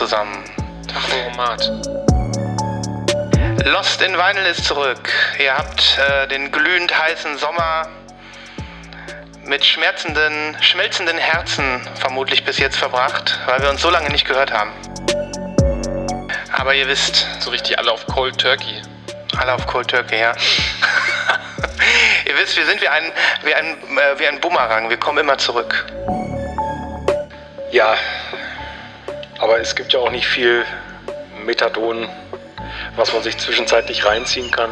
zusammen. 0.00 0.42
Tachomat. 0.88 1.70
Lost 3.66 4.00
in 4.00 4.16
Vinyl 4.16 4.46
ist 4.46 4.64
zurück. 4.64 5.12
Ihr 5.38 5.54
habt 5.54 5.98
äh, 5.98 6.26
den 6.28 6.50
glühend 6.50 6.98
heißen 6.98 7.36
Sommer 7.36 7.86
mit 9.44 9.62
schmerzenden, 9.62 10.56
schmelzenden 10.62 11.18
Herzen 11.18 11.86
vermutlich 11.96 12.46
bis 12.46 12.56
jetzt 12.56 12.78
verbracht, 12.78 13.38
weil 13.44 13.60
wir 13.60 13.68
uns 13.68 13.82
so 13.82 13.90
lange 13.90 14.08
nicht 14.08 14.26
gehört 14.26 14.50
haben. 14.50 14.70
Aber 16.56 16.72
ihr 16.74 16.88
wisst, 16.88 17.26
So 17.40 17.50
richtig 17.50 17.78
alle 17.78 17.92
auf 17.92 18.06
Cold 18.06 18.38
Turkey. 18.40 18.80
alle 19.36 19.52
auf 19.52 19.66
Cold 19.66 19.88
Turkey, 19.88 20.18
ja. 20.18 20.32
ihr 22.24 22.38
wisst, 22.38 22.56
wir 22.56 22.64
sind 22.64 22.80
wie 22.80 22.88
ein, 22.88 23.12
wie 23.42 23.54
ein, 23.54 23.66
äh, 23.66 24.18
wie 24.18 24.26
ein 24.26 24.40
Bumerang. 24.40 24.88
Wir 24.88 24.96
kommen 24.96 25.18
immer 25.18 25.36
zurück. 25.36 25.84
Ja, 27.70 27.96
aber 29.50 29.60
es 29.60 29.74
gibt 29.74 29.92
ja 29.92 29.98
auch 29.98 30.12
nicht 30.12 30.26
viel 30.26 30.64
Methadon, 31.44 32.08
was 32.94 33.12
man 33.12 33.20
sich 33.24 33.36
zwischenzeitlich 33.36 34.06
reinziehen 34.06 34.48
kann. 34.48 34.70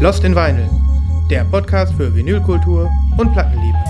Lost 0.00 0.24
in 0.24 0.34
Vinyl, 0.34 0.68
der 1.30 1.44
Podcast 1.44 1.94
für 1.94 2.12
Vinylkultur 2.12 2.90
und 3.16 3.32
Plattenliebe. 3.32 3.81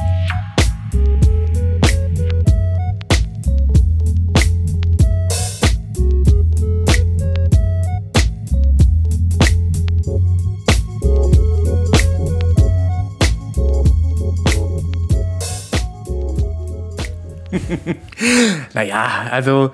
Naja, 18.82 19.08
also 19.30 19.70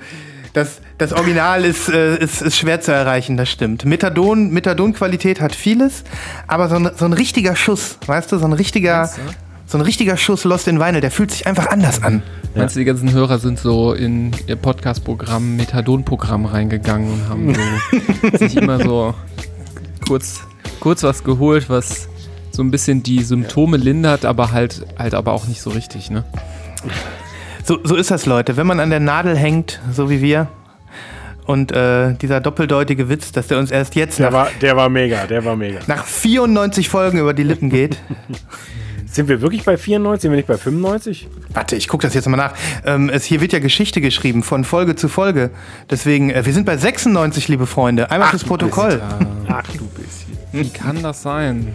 das, 0.53 0.81
das 0.99 1.13
Original 1.13 1.65
ist, 1.65 1.89
äh, 1.89 2.19
ist, 2.19 2.43
ist 2.43 2.57
schwer 2.57 2.81
zu 2.81 2.93
erreichen, 2.93 3.37
das 3.37 3.49
stimmt. 3.49 3.85
Methadon, 3.85 4.51
Methadon-Qualität 4.51 5.41
hat 5.41 5.55
vieles, 5.55 6.05
aber 6.47 6.69
so 6.69 6.77
ein, 6.77 6.91
so 6.97 7.05
ein 7.05 7.13
richtiger 7.13 7.57
Schuss, 7.57 7.99
weißt 8.07 8.33
du, 8.33 8.39
so 8.39 8.45
ein 8.45 8.53
richtiger, 8.53 9.09
so 9.67 9.79
ein 9.79 9.81
richtiger 9.81 10.17
Schuss 10.17 10.45
Lost 10.45 10.69
in 10.69 10.79
Vinyl, 10.79 11.01
der 11.01 11.11
fühlt 11.11 11.31
sich 11.31 11.47
einfach 11.47 11.69
anders 11.69 12.03
an. 12.03 12.23
Meinst 12.55 12.77
du, 12.77 12.81
die 12.81 12.85
ganzen 12.85 13.13
Hörer 13.13 13.39
sind 13.39 13.59
so 13.59 13.93
in 13.93 14.33
ihr 14.47 14.57
Podcast-Programm, 14.57 15.57
Methadon-Programm 15.57 16.47
reingegangen 16.47 17.13
und 17.13 17.29
haben 17.29 17.55
so 17.55 18.37
sich 18.39 18.57
immer 18.57 18.83
so 18.83 19.15
kurz, 20.07 20.41
kurz 20.81 21.03
was 21.03 21.25
geholt, 21.25 21.71
was 21.71 22.09
so 22.51 22.63
ein 22.63 22.71
bisschen 22.71 23.03
die 23.03 23.23
Symptome 23.23 23.77
lindert, 23.77 24.25
aber 24.25 24.53
halt, 24.53 24.85
halt 24.99 25.15
aber 25.15 25.33
auch 25.33 25.47
nicht 25.47 25.63
so 25.63 25.71
richtig, 25.71 26.11
ne? 26.11 26.25
So, 27.69 27.79
so 27.85 27.97
ist 27.97 28.11
das, 28.11 28.25
Leute. 28.25 28.57
Wenn 28.57 28.67
man 28.67 28.81
an 28.81 28.89
der 28.89 28.99
Nadel 28.99 29.37
hängt, 29.37 29.79
so 29.93 30.09
wie 30.09 30.23
wir, 30.23 30.47
und 31.45 31.71
äh, 31.71 32.15
dieser 32.15 32.41
doppeldeutige 32.41 33.11
Witz, 33.11 33.31
dass 33.31 33.49
der 33.49 33.59
uns 33.59 33.71
erst 33.71 33.95
jetzt 33.95 34.19
Der 34.19 34.31
nach, 34.31 34.33
war, 34.33 34.49
der 34.63 34.75
war 34.75 34.89
mega, 34.89 35.27
der 35.27 35.45
war 35.45 35.55
mega. 35.55 35.81
nach 35.87 36.07
94 36.07 36.89
Folgen 36.89 37.19
über 37.19 37.35
die 37.35 37.43
Lippen 37.43 37.69
geht. 37.69 37.99
Sind 39.05 39.29
wir 39.29 39.43
wirklich 39.43 39.65
bei 39.65 39.77
94? 39.77 40.23
Sind 40.23 40.31
wir 40.31 40.37
nicht 40.37 40.49
bei 40.49 40.57
95? 40.57 41.29
Warte, 41.53 41.77
ich 41.77 41.89
gucke 41.89 42.07
das 42.07 42.15
jetzt 42.15 42.27
mal 42.27 42.39
nach. 42.39 42.55
Ähm, 42.87 43.11
es, 43.11 43.27
hier 43.27 43.43
wird 43.43 43.53
ja 43.53 43.59
Geschichte 43.59 44.01
geschrieben, 44.01 44.43
von 44.43 44.65
Folge 44.65 44.97
zu 44.97 45.09
Folge. 45.11 45.51
Deswegen, 45.91 46.31
äh, 46.31 46.47
wir 46.47 46.55
sind 46.55 46.65
bei 46.65 46.79
96, 46.79 47.49
liebe 47.49 47.67
Freunde. 47.67 48.11
Einmal 48.11 48.31
fürs 48.31 48.45
Protokoll. 48.45 49.03
Ach 49.47 49.63
du 49.77 49.87
bisschen. 49.89 50.39
Wie 50.53 50.71
kann 50.71 51.03
das 51.03 51.21
sein? 51.21 51.75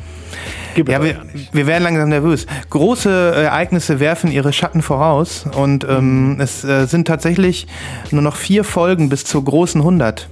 Gib 0.75 0.89
Ja, 0.89 1.03
wir, 1.03 1.21
wir 1.51 1.67
werden 1.67 1.83
langsam 1.83 2.09
nervös. 2.09 2.45
Große 2.69 3.33
Ereignisse 3.35 3.99
werfen 3.99 4.31
ihre 4.31 4.53
Schatten 4.53 4.81
voraus 4.81 5.45
und 5.55 5.83
ähm, 5.87 6.37
es 6.39 6.63
äh, 6.63 6.85
sind 6.87 7.07
tatsächlich 7.07 7.67
nur 8.11 8.21
noch 8.21 8.35
vier 8.35 8.63
Folgen 8.63 9.09
bis 9.09 9.23
zur 9.25 9.43
großen 9.43 9.81
100. 9.81 10.27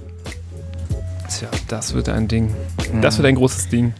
Tja, 1.28 1.48
das 1.68 1.94
wird 1.94 2.08
ein 2.08 2.28
Ding. 2.28 2.54
Das 3.00 3.18
wird 3.18 3.26
ein 3.26 3.36
großes 3.36 3.68
Ding. 3.68 3.94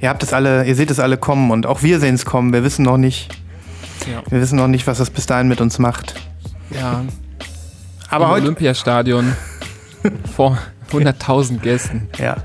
Ihr 0.00 0.08
habt 0.08 0.22
es 0.22 0.32
alle, 0.32 0.64
ihr 0.64 0.74
seht 0.76 0.90
es 0.90 0.98
alle 1.00 1.16
kommen 1.18 1.50
und 1.50 1.66
auch 1.66 1.82
wir 1.82 2.00
sehen 2.00 2.14
es 2.14 2.24
kommen. 2.24 2.52
Wir 2.52 2.64
wissen 2.64 2.84
noch 2.84 2.96
nicht, 2.96 3.28
Ja. 4.10 4.22
wir 4.30 4.40
wissen 4.40 4.56
noch 4.56 4.68
nicht, 4.68 4.86
was 4.86 4.98
das 4.98 5.10
bis 5.10 5.26
dahin 5.26 5.48
mit 5.48 5.60
uns 5.60 5.78
macht. 5.78 6.14
ja 6.70 7.02
Aber 8.08 8.26
Im 8.26 8.30
heute, 8.30 8.42
Olympiastadion 8.44 9.32
vor 10.36 10.56
100.000 10.92 11.58
Gästen. 11.58 12.08
ja, 12.18 12.36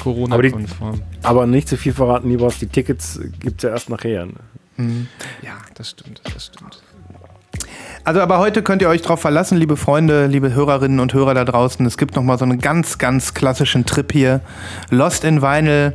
Corona-konform. 0.00 1.00
Aber 1.22 1.46
nicht 1.46 1.68
zu 1.68 1.76
viel 1.76 1.92
verraten, 1.92 2.28
lieber. 2.28 2.52
Die 2.60 2.66
Tickets 2.66 3.20
gibt 3.40 3.58
es 3.58 3.62
ja 3.62 3.70
erst 3.70 3.90
nachher. 3.90 4.26
Ne? 4.26 5.06
Ja, 5.42 5.52
das 5.74 5.90
stimmt, 5.90 6.20
das 6.32 6.46
stimmt. 6.46 6.82
Also, 8.04 8.20
aber 8.20 8.38
heute 8.38 8.62
könnt 8.62 8.82
ihr 8.82 8.88
euch 8.88 9.02
drauf 9.02 9.20
verlassen, 9.20 9.58
liebe 9.58 9.76
Freunde, 9.76 10.26
liebe 10.26 10.54
Hörerinnen 10.54 11.00
und 11.00 11.12
Hörer 11.12 11.34
da 11.34 11.44
draußen. 11.44 11.84
Es 11.86 11.98
gibt 11.98 12.14
noch 12.14 12.22
mal 12.22 12.38
so 12.38 12.44
einen 12.44 12.60
ganz, 12.60 12.98
ganz 12.98 13.34
klassischen 13.34 13.84
Trip 13.84 14.12
hier. 14.12 14.42
Lost 14.90 15.24
in 15.24 15.42
Vinyl. 15.42 15.94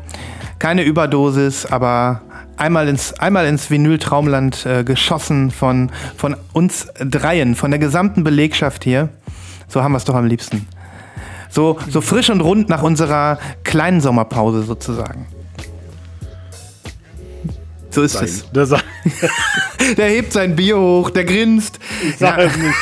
Keine 0.60 0.84
Überdosis, 0.84 1.66
aber 1.66 2.22
einmal 2.58 2.88
ins, 2.88 3.14
einmal 3.14 3.46
ins 3.48 3.72
Vinyl-Traumland 3.72 4.66
äh, 4.66 4.84
geschossen 4.84 5.52
von, 5.52 5.90
von 6.18 6.36
uns 6.54 6.88
dreien, 7.00 7.56
von 7.56 7.72
der 7.72 7.80
gesamten 7.80 8.24
Belegschaft 8.24 8.84
hier. 8.84 9.10
So 9.68 9.82
haben 9.82 9.94
wir 9.94 9.98
es 9.98 10.06
doch 10.06 10.16
am 10.16 10.26
liebsten. 10.26 10.68
So, 11.52 11.78
so 11.90 12.02
frisch 12.02 12.30
und 12.30 12.42
rund 12.42 12.70
nach 12.70 12.82
unserer 12.82 13.38
kleinen 13.64 14.00
Sommerpause 14.02 14.64
sozusagen. 14.64 15.28
So 17.90 18.02
ist 18.04 18.16
es. 18.16 18.46
Das 18.54 18.70
sag, 18.70 18.84
Der 19.98 20.08
hebt 20.10 20.32
sein 20.32 20.56
Bier 20.56 20.78
hoch, 20.80 21.10
der 21.10 21.26
grinst. 21.26 21.78
sag 22.18 22.38
Ja. 22.38 22.44
es 22.46 22.58
nicht. 22.58 22.76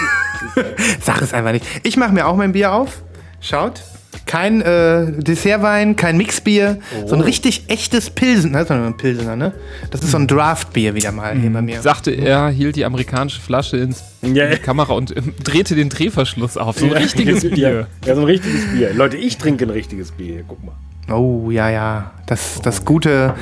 Sag 1.03 1.21
es 1.21 1.33
einfach 1.33 1.51
nicht. 1.51 1.65
Ich 1.83 1.97
mache 1.97 2.13
mir 2.13 2.25
auch 2.25 2.35
mein 2.37 2.53
Bier 2.53 2.71
auf. 2.71 3.01
Schaut. 3.41 3.83
Kein 4.29 4.61
äh, 4.61 5.11
Dessertwein, 5.11 5.95
kein 5.95 6.15
Mixbier. 6.15 6.77
So 7.07 7.15
ein 7.15 7.21
richtig 7.21 7.63
echtes 7.67 8.11
Pilsen. 8.11 8.53
Das 8.53 8.65
ist 8.65 8.71
ein 8.71 8.95
Pilsener, 8.95 9.35
ne? 9.35 9.53
Das 9.89 10.03
ist 10.03 10.11
so 10.11 10.17
ein 10.17 10.27
Draftbier 10.27 10.93
wieder 10.93 11.11
mal 11.11 11.35
hier 11.35 11.49
bei 11.51 11.63
mir. 11.63 11.81
Sagte 11.81 12.11
er, 12.11 12.49
hielt 12.49 12.75
die 12.75 12.85
amerikanische 12.85 13.41
Flasche 13.41 13.77
ins 13.77 14.03
Ja, 14.21 14.45
in 14.45 14.51
die 14.51 14.57
Kamera 14.57 14.93
und 14.93 15.17
ähm, 15.17 15.33
drehte 15.43 15.73
den 15.73 15.89
Drehverschluss 15.89 16.57
auf. 16.57 16.77
So 16.77 16.85
ein 16.85 16.91
richtiges 16.91 17.41
Bier. 17.49 17.87
Ja, 18.05 18.13
so 18.13 18.21
ein 18.21 18.27
richtiges 18.27 18.71
Bier. 18.71 18.93
Leute, 18.93 19.17
ich 19.17 19.39
trinke 19.39 19.65
ein 19.65 19.71
richtiges 19.71 20.11
Bier. 20.11 20.43
Guck 20.47 20.63
mal. 20.63 20.75
Oh, 21.11 21.49
ja, 21.49 21.71
ja. 21.71 22.11
Das, 22.27 22.61
das 22.61 22.85
gute, 22.85 23.33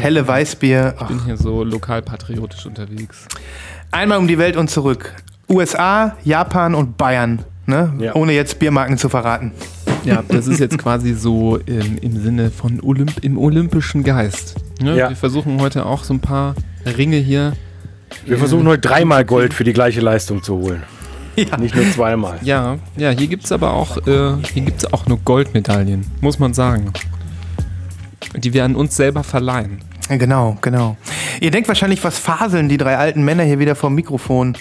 helle 0.00 0.28
Weißbier. 0.28 0.94
Ich 1.00 1.06
bin 1.08 1.24
hier 1.24 1.36
so 1.36 1.64
lokalpatriotisch 1.64 2.64
unterwegs. 2.64 3.26
Einmal 3.90 4.18
um 4.18 4.28
die 4.28 4.38
Welt 4.38 4.56
und 4.56 4.70
zurück. 4.70 5.16
USA, 5.48 6.16
Japan 6.22 6.76
und 6.76 6.96
Bayern. 6.96 7.40
Ne? 7.66 7.92
Ja. 7.98 8.14
Ohne 8.14 8.34
jetzt 8.34 8.60
Biermarken 8.60 8.98
zu 8.98 9.08
verraten. 9.08 9.52
Ja, 10.04 10.22
das 10.26 10.46
ist 10.46 10.60
jetzt 10.60 10.78
quasi 10.78 11.14
so 11.14 11.58
ähm, 11.66 11.98
im 12.00 12.20
Sinne 12.22 12.50
von 12.50 12.80
Olymp 12.82 13.22
im 13.22 13.38
olympischen 13.38 14.04
Geist. 14.04 14.54
Ne? 14.80 14.96
Ja. 14.96 15.08
Wir 15.08 15.16
versuchen 15.16 15.60
heute 15.60 15.86
auch 15.86 16.04
so 16.04 16.14
ein 16.14 16.20
paar 16.20 16.54
Ringe 16.84 17.16
hier. 17.16 17.52
Wir 18.24 18.38
versuchen 18.38 18.66
heute 18.66 18.88
dreimal 18.88 19.24
Gold 19.24 19.54
für 19.54 19.64
die 19.64 19.72
gleiche 19.72 20.00
Leistung 20.00 20.42
zu 20.42 20.56
holen. 20.56 20.82
Ja. 21.36 21.56
Nicht 21.56 21.76
nur 21.76 21.88
zweimal. 21.92 22.38
Ja, 22.42 22.78
ja, 22.96 23.10
hier 23.10 23.28
gibt 23.28 23.44
es 23.44 23.52
aber 23.52 23.72
auch, 23.72 23.96
äh, 24.08 24.34
hier 24.52 24.62
gibt's 24.62 24.92
auch 24.92 25.06
nur 25.06 25.18
Goldmedaillen, 25.18 26.04
muss 26.20 26.38
man 26.40 26.52
sagen. 26.52 26.92
Die 28.34 28.52
wir 28.52 28.64
an 28.64 28.74
uns 28.74 28.96
selber 28.96 29.22
verleihen. 29.22 29.78
Genau, 30.08 30.58
genau. 30.60 30.96
Ihr 31.40 31.50
denkt 31.50 31.68
wahrscheinlich, 31.68 32.02
was 32.02 32.18
faseln 32.18 32.68
die 32.68 32.76
drei 32.76 32.96
alten 32.96 33.24
Männer 33.24 33.44
hier 33.44 33.58
wieder 33.58 33.76
vom 33.76 33.94
Mikrofon. 33.94 34.56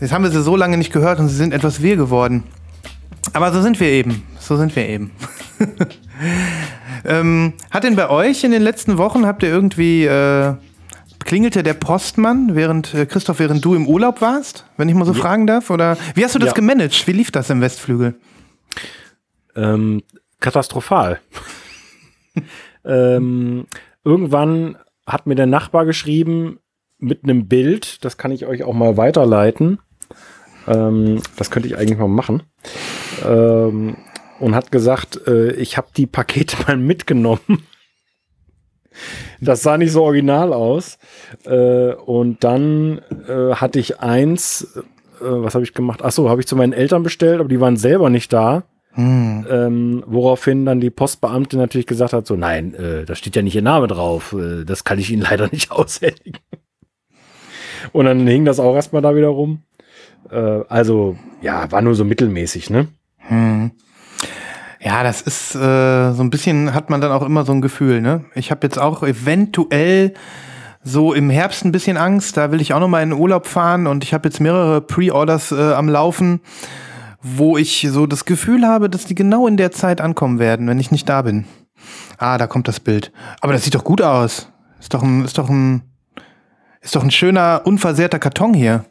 Jetzt 0.00 0.12
haben 0.12 0.24
wir 0.24 0.30
sie 0.30 0.42
so 0.42 0.56
lange 0.56 0.76
nicht 0.76 0.92
gehört 0.92 1.20
und 1.20 1.28
sie 1.28 1.36
sind 1.36 1.54
etwas 1.54 1.80
wirr 1.80 1.96
geworden. 1.96 2.44
Aber 3.32 3.52
so 3.52 3.62
sind 3.62 3.78
wir 3.80 3.88
eben. 3.88 4.22
So 4.38 4.56
sind 4.56 4.74
wir 4.74 4.88
eben. 4.88 5.12
ähm, 7.04 7.52
hat 7.70 7.84
denn 7.84 7.96
bei 7.96 8.08
euch 8.10 8.44
in 8.44 8.50
den 8.50 8.62
letzten 8.62 8.98
Wochen, 8.98 9.26
habt 9.26 9.42
ihr 9.42 9.48
irgendwie, 9.50 10.04
äh, 10.04 10.54
klingelte 11.24 11.62
der 11.62 11.74
Postmann, 11.74 12.54
während, 12.54 12.94
äh, 12.94 13.06
Christoph, 13.06 13.38
während 13.38 13.64
du 13.64 13.74
im 13.74 13.86
Urlaub 13.86 14.20
warst? 14.20 14.64
Wenn 14.76 14.88
ich 14.88 14.94
mal 14.94 15.04
so 15.04 15.14
fragen 15.14 15.46
darf? 15.46 15.70
Oder 15.70 15.96
wie 16.14 16.24
hast 16.24 16.34
du 16.34 16.38
das 16.38 16.50
Ja. 16.50 16.54
gemanagt? 16.54 17.06
Wie 17.06 17.12
lief 17.12 17.30
das 17.30 17.50
im 17.50 17.60
Westflügel? 17.60 18.14
Ähm, 19.56 20.02
katastrophal. 20.40 21.20
ähm, 22.84 23.66
irgendwann 24.04 24.78
hat 25.06 25.26
mir 25.26 25.34
der 25.34 25.46
Nachbar 25.46 25.84
geschrieben 25.84 26.60
mit 26.98 27.24
einem 27.24 27.46
Bild, 27.46 28.04
das 28.04 28.16
kann 28.16 28.30
ich 28.30 28.46
euch 28.46 28.62
auch 28.64 28.74
mal 28.74 28.96
weiterleiten. 28.96 29.78
Ähm, 30.68 31.22
das 31.36 31.50
könnte 31.50 31.68
ich 31.68 31.76
eigentlich 31.76 31.98
mal 31.98 32.08
machen. 32.08 32.42
Ähm, 33.26 33.96
und 34.38 34.54
hat 34.54 34.70
gesagt, 34.70 35.20
äh, 35.26 35.52
ich 35.52 35.76
habe 35.76 35.88
die 35.96 36.06
Pakete 36.06 36.56
mal 36.66 36.76
mitgenommen. 36.76 37.66
Das 39.40 39.62
sah 39.62 39.78
nicht 39.78 39.92
so 39.92 40.02
original 40.02 40.52
aus. 40.52 40.98
Äh, 41.44 41.92
und 41.94 42.44
dann 42.44 43.00
äh, 43.28 43.54
hatte 43.54 43.78
ich 43.78 44.00
eins 44.00 44.66
was 45.20 45.54
habe 45.54 45.64
ich 45.64 45.74
gemacht? 45.74 46.00
Ach 46.02 46.12
so, 46.12 46.30
habe 46.30 46.40
ich 46.40 46.46
zu 46.46 46.56
meinen 46.56 46.72
Eltern 46.72 47.02
bestellt, 47.02 47.40
aber 47.40 47.48
die 47.48 47.60
waren 47.60 47.76
selber 47.76 48.10
nicht 48.10 48.32
da. 48.32 48.64
Hm. 48.92 49.46
Ähm, 49.48 50.04
woraufhin 50.06 50.64
dann 50.64 50.80
die 50.80 50.90
Postbeamte 50.90 51.56
natürlich 51.56 51.86
gesagt 51.86 52.12
hat, 52.12 52.26
so 52.26 52.36
nein, 52.36 52.74
äh, 52.74 53.04
da 53.04 53.14
steht 53.14 53.36
ja 53.36 53.42
nicht 53.42 53.54
ihr 53.54 53.62
Name 53.62 53.86
drauf, 53.86 54.32
äh, 54.32 54.64
das 54.64 54.82
kann 54.82 54.98
ich 54.98 55.10
Ihnen 55.10 55.22
leider 55.30 55.48
nicht 55.52 55.70
aushändigen. 55.70 56.40
Und 57.92 58.06
dann 58.06 58.26
hing 58.26 58.44
das 58.44 58.58
auch 58.58 58.74
erstmal 58.74 59.02
da 59.02 59.14
wieder 59.14 59.28
rum. 59.28 59.62
Äh, 60.30 60.60
also, 60.68 61.16
ja, 61.40 61.70
war 61.70 61.82
nur 61.82 61.94
so 61.94 62.04
mittelmäßig, 62.04 62.70
ne? 62.70 62.88
Hm. 63.18 63.70
Ja, 64.80 65.02
das 65.02 65.22
ist 65.22 65.54
äh, 65.54 66.12
so 66.12 66.22
ein 66.22 66.30
bisschen, 66.30 66.72
hat 66.72 66.88
man 66.90 67.00
dann 67.00 67.12
auch 67.12 67.22
immer 67.22 67.44
so 67.44 67.52
ein 67.52 67.60
Gefühl, 67.60 68.00
ne? 68.00 68.24
Ich 68.34 68.50
habe 68.50 68.66
jetzt 68.66 68.78
auch 68.78 69.02
eventuell 69.02 70.14
so 70.84 71.12
im 71.12 71.30
Herbst 71.30 71.64
ein 71.64 71.72
bisschen 71.72 71.96
Angst, 71.96 72.36
da 72.36 72.52
will 72.52 72.60
ich 72.60 72.72
auch 72.72 72.80
noch 72.80 72.88
mal 72.88 73.02
in 73.02 73.10
den 73.10 73.18
Urlaub 73.18 73.46
fahren 73.46 73.86
und 73.86 74.04
ich 74.04 74.14
habe 74.14 74.28
jetzt 74.28 74.40
mehrere 74.40 74.80
Pre-Orders 74.80 75.52
äh, 75.52 75.72
am 75.72 75.88
Laufen, 75.88 76.40
wo 77.20 77.58
ich 77.58 77.86
so 77.90 78.06
das 78.06 78.24
Gefühl 78.24 78.66
habe, 78.66 78.88
dass 78.88 79.04
die 79.04 79.16
genau 79.16 79.46
in 79.46 79.56
der 79.56 79.72
Zeit 79.72 80.00
ankommen 80.00 80.38
werden, 80.38 80.68
wenn 80.68 80.78
ich 80.78 80.92
nicht 80.92 81.08
da 81.08 81.22
bin. 81.22 81.46
Ah, 82.16 82.38
da 82.38 82.46
kommt 82.46 82.68
das 82.68 82.80
Bild. 82.80 83.12
Aber 83.40 83.52
das 83.52 83.64
sieht 83.64 83.74
doch 83.74 83.84
gut 83.84 84.00
aus. 84.02 84.52
Ist 84.80 84.94
doch 84.94 85.02
ein, 85.02 85.24
ist 85.24 85.38
doch 85.38 85.48
ein, 85.48 85.82
ist 86.80 86.94
doch 86.94 87.02
ein 87.02 87.10
schöner, 87.10 87.62
unversehrter 87.64 88.18
Karton 88.18 88.54
hier. 88.54 88.84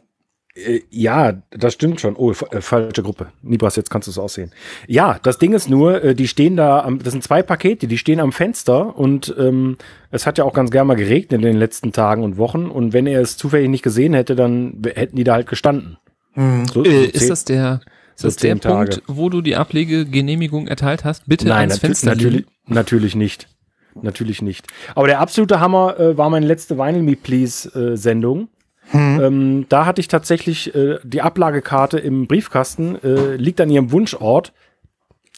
Äh, 0.66 0.80
ja, 0.90 1.34
das 1.50 1.74
stimmt 1.74 2.00
schon. 2.00 2.16
Oh, 2.16 2.30
äh, 2.30 2.60
falsche 2.60 3.02
Gruppe. 3.02 3.28
Nibras, 3.42 3.76
jetzt 3.76 3.90
kannst 3.90 4.08
du 4.08 4.10
es 4.10 4.18
aussehen. 4.18 4.52
Ja, 4.86 5.18
das 5.22 5.38
Ding 5.38 5.52
ist 5.52 5.68
nur, 5.68 6.02
äh, 6.02 6.14
die 6.14 6.28
stehen 6.28 6.56
da, 6.56 6.80
am, 6.80 6.98
das 6.98 7.12
sind 7.12 7.22
zwei 7.22 7.42
Pakete, 7.42 7.86
die 7.86 7.98
stehen 7.98 8.20
am 8.20 8.32
Fenster 8.32 8.96
und 8.96 9.34
ähm, 9.38 9.76
es 10.10 10.26
hat 10.26 10.38
ja 10.38 10.44
auch 10.44 10.52
ganz 10.52 10.70
gerne 10.70 10.88
mal 10.88 10.96
geregnet 10.96 11.32
in 11.32 11.42
den 11.42 11.56
letzten 11.56 11.92
Tagen 11.92 12.22
und 12.22 12.36
Wochen 12.36 12.66
und 12.66 12.92
wenn 12.92 13.06
er 13.06 13.20
es 13.20 13.36
zufällig 13.36 13.68
nicht 13.68 13.82
gesehen 13.82 14.14
hätte, 14.14 14.34
dann 14.34 14.82
hätten 14.94 15.16
die 15.16 15.24
da 15.24 15.34
halt 15.34 15.46
gestanden. 15.46 15.98
Mhm. 16.34 16.66
So, 16.66 16.84
so 16.84 16.90
äh, 16.90 17.04
ist 17.06 17.30
das 17.30 17.44
der, 17.44 17.80
ist 18.14 18.24
das 18.24 18.36
der 18.36 18.58
Tage. 18.58 18.90
Punkt, 18.90 19.02
wo 19.06 19.28
du 19.28 19.40
die 19.42 19.56
Ablegegenehmigung 19.56 20.66
erteilt 20.66 21.04
hast? 21.04 21.26
Bitte 21.26 21.46
Nein, 21.46 21.70
ans 21.70 21.78
Fenster 21.78 22.14
natürlich, 22.14 22.46
natürlich 22.66 23.14
nicht. 23.14 23.48
Natürlich 24.00 24.42
nicht. 24.42 24.66
Aber 24.94 25.08
der 25.08 25.18
absolute 25.20 25.58
Hammer 25.58 25.98
äh, 25.98 26.16
war 26.16 26.30
meine 26.30 26.46
letzte 26.46 26.78
Vinyl 26.78 27.02
Me 27.02 27.16
Please 27.16 27.68
äh, 27.70 27.96
Sendung. 27.96 28.48
Hm. 28.90 29.20
Ähm, 29.20 29.66
da 29.68 29.86
hatte 29.86 30.00
ich 30.00 30.08
tatsächlich 30.08 30.74
äh, 30.74 30.98
die 31.02 31.20
Ablagekarte 31.20 31.98
im 31.98 32.26
Briefkasten, 32.26 32.96
äh, 33.02 33.36
liegt 33.36 33.60
an 33.60 33.70
ihrem 33.70 33.92
Wunschort. 33.92 34.52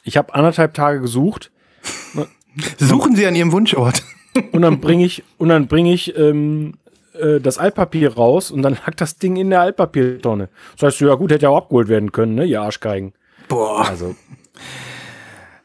Ich 0.05 0.17
habe 0.17 0.35
anderthalb 0.35 0.75
Tage 0.75 1.00
gesucht. 1.00 1.50
Suchen 2.79 3.17
Sie 3.17 3.26
an 3.26 3.35
Ihrem 3.35 3.52
Wunschort. 3.52 4.02
und 4.52 4.62
dann 4.62 4.81
bringe 4.81 5.05
ich, 5.05 5.23
und 5.38 5.49
dann 5.49 5.67
bringe 5.67 5.93
ich 5.93 6.17
ähm, 6.17 6.75
äh, 7.14 7.41
das 7.41 7.58
Altpapier 7.58 8.14
raus 8.14 8.50
und 8.50 8.62
dann 8.62 8.75
lag 8.75 8.94
das 8.97 9.17
Ding 9.17 9.37
in 9.37 9.50
der 9.50 9.61
Altpapiertonne. 9.61 10.49
Das 10.76 10.94
heißt, 10.94 11.00
ja 11.00 11.14
gut, 11.14 11.32
hätte 11.32 11.44
ja 11.44 11.50
auch 11.50 11.58
abgeholt 11.58 11.88
werden 11.88 12.12
können, 12.12 12.35
ne, 12.35 12.44
ihr 12.44 12.61
Arschgeigen. 12.61 13.12
Boah. 13.49 13.88
Also. 13.88 14.14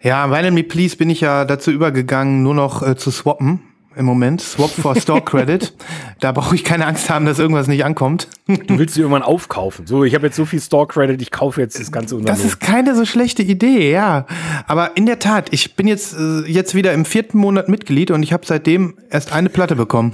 Ja, 0.01 0.29
Vinyl 0.31 0.51
Me 0.51 0.63
Please 0.63 0.97
bin 0.97 1.09
ich 1.09 1.21
ja 1.21 1.45
dazu 1.45 1.71
übergegangen, 1.71 2.43
nur 2.43 2.55
noch 2.55 2.81
äh, 2.81 2.95
zu 2.95 3.11
swappen 3.11 3.61
im 3.95 4.05
Moment. 4.05 4.41
Swap 4.41 4.69
for 4.69 4.95
Store 4.95 5.21
Credit. 5.25 5.73
da 6.19 6.31
brauche 6.31 6.55
ich 6.55 6.63
keine 6.63 6.85
Angst 6.85 7.09
haben, 7.09 7.25
dass 7.25 7.39
irgendwas 7.39 7.67
nicht 7.67 7.85
ankommt. 7.85 8.27
du 8.47 8.77
willst 8.77 8.95
sie 8.95 9.01
irgendwann 9.01 9.23
aufkaufen. 9.23 9.87
So, 9.87 10.03
ich 10.03 10.15
habe 10.15 10.27
jetzt 10.27 10.35
so 10.35 10.45
viel 10.45 10.59
Store 10.61 10.87
Credit, 10.87 11.21
ich 11.21 11.31
kaufe 11.31 11.61
jetzt 11.61 11.79
das 11.79 11.91
ganze 11.91 12.15
Unternehmen. 12.15 12.43
Das 12.43 12.45
ist 12.45 12.59
keine 12.59 12.95
so 12.95 13.05
schlechte 13.05 13.43
Idee, 13.43 13.91
ja. 13.91 14.25
Aber 14.67 14.95
in 14.95 15.05
der 15.05 15.19
Tat, 15.19 15.47
ich 15.51 15.75
bin 15.75 15.87
jetzt, 15.87 16.15
äh, 16.17 16.41
jetzt 16.45 16.75
wieder 16.75 16.93
im 16.93 17.05
vierten 17.05 17.37
Monat 17.37 17.69
Mitglied 17.69 18.11
und 18.11 18.23
ich 18.23 18.33
habe 18.33 18.45
seitdem 18.45 18.95
erst 19.09 19.31
eine 19.31 19.49
Platte 19.49 19.75
bekommen. 19.75 20.13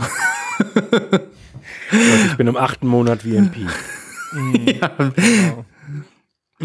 ich 1.91 2.37
bin 2.37 2.47
im 2.47 2.57
achten 2.57 2.87
Monat 2.87 3.23
VMP. 3.23 3.57
ja. 4.65 4.91
Genau. 4.97 5.65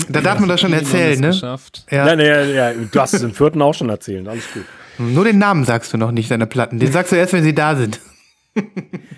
Da 0.09 0.21
darf 0.21 0.39
man 0.41 0.49
das 0.49 0.61
schon 0.61 0.73
erzählen, 0.73 1.19
ne? 1.19 1.29
Geschafft. 1.29 1.87
Ja. 1.91 2.05
Nein, 2.05 2.19
nein, 2.19 2.55
ja, 2.55 2.73
du 2.73 3.01
hast 3.01 3.15
es 3.15 3.23
im 3.23 3.33
vierten 3.33 3.63
auch 3.63 3.73
schon 3.73 3.89
erzählt, 3.89 4.29
alles 4.29 4.45
gut. 4.53 4.65
Nur 4.99 5.25
den 5.25 5.39
Namen 5.39 5.65
sagst 5.65 5.93
du 5.93 5.99
noch 5.99 6.11
nicht 6.11 6.31
deiner 6.31 6.47
Platten. 6.47 6.79
Den 6.79 6.93
sagst 6.93 7.13
du 7.13 7.17
erst, 7.17 7.33
wenn 7.33 7.43
sie 7.43 7.55
da 7.55 7.77
sind. 7.77 8.01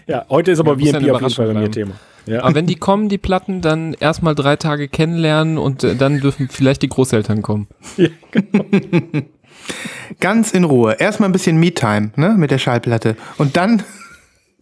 ja, 0.07 0.27
heute 0.29 0.51
ist 0.51 0.61
aber 0.61 0.77
ja, 0.79 0.93
VMP 0.93 1.11
auf 1.11 1.21
jeden 1.21 1.35
Fall 1.35 1.47
bei 1.47 1.61
mir 1.61 1.71
Thema. 1.71 1.95
Ja. 2.27 2.43
Aber 2.43 2.55
wenn 2.55 2.67
die 2.67 2.75
kommen, 2.75 3.09
die 3.09 3.19
Platten, 3.19 3.63
dann 3.63 3.95
erstmal 3.95 4.35
drei 4.35 4.57
Tage 4.57 4.89
kennenlernen 4.89 5.57
und 5.57 5.83
äh, 5.83 5.97
dann 5.97 6.21
dürfen 6.21 6.49
vielleicht 6.51 6.83
die 6.83 6.89
Großeltern 6.89 7.43
kommen. 7.43 7.69
Ja, 7.97 8.09
genau. 8.31 8.65
Ganz 10.21 10.53
in 10.53 10.65
Ruhe. 10.65 10.97
Erstmal 10.99 11.29
ein 11.29 11.33
bisschen 11.33 11.59
Me-Time, 11.59 12.13
ne, 12.17 12.35
mit 12.39 12.51
der 12.51 12.59
Schallplatte. 12.59 13.17
Und 13.37 13.57
dann 13.57 13.83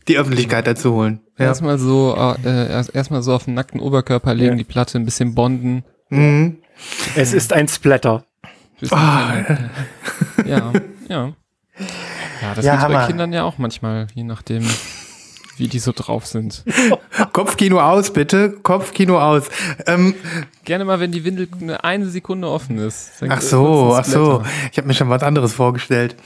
die 0.08 0.18
Öffentlichkeit 0.18 0.66
dazu 0.66 0.94
holen. 0.94 1.20
Ja. 1.38 1.46
Erstmal 1.46 1.78
so, 1.78 2.16
äh, 2.44 2.68
erst, 2.68 2.94
erstmal 2.94 3.22
so 3.22 3.34
auf 3.34 3.44
den 3.44 3.54
nackten 3.54 3.80
Oberkörper 3.80 4.34
legen, 4.34 4.52
ja. 4.52 4.56
die 4.56 4.64
Platte 4.64 4.98
ein 4.98 5.04
bisschen 5.04 5.34
bonden. 5.34 5.84
Mhm. 6.08 6.58
Es 7.14 7.32
ist 7.32 7.52
ein 7.52 7.68
Splatter. 7.68 8.24
Oh. 8.90 8.96
ja. 10.46 10.72
Ja. 11.08 11.32
Ja, 12.42 12.54
das 12.54 12.64
ja, 12.64 12.88
bei 12.88 13.06
Kindern 13.06 13.32
ja 13.32 13.44
auch 13.44 13.58
manchmal, 13.58 14.06
je 14.14 14.24
nachdem, 14.24 14.64
wie 15.56 15.68
die 15.68 15.78
so 15.78 15.92
drauf 15.94 16.26
sind. 16.26 16.64
Kopfkino 17.32 17.80
aus, 17.80 18.12
bitte. 18.12 18.50
Kopfkino 18.62 19.20
aus. 19.20 19.48
Ähm, 19.86 20.14
Gerne 20.64 20.84
mal, 20.84 21.00
wenn 21.00 21.12
die 21.12 21.24
Windel 21.24 21.48
eine, 21.60 21.84
eine 21.84 22.06
Sekunde 22.06 22.48
offen 22.48 22.78
ist. 22.78 23.12
Ach 23.28 23.40
so, 23.40 23.94
ach 23.94 24.04
so. 24.04 24.42
Ich 24.70 24.78
habe 24.78 24.88
mir 24.88 24.94
schon 24.94 25.08
was 25.08 25.22
anderes 25.22 25.54
vorgestellt. 25.54 26.16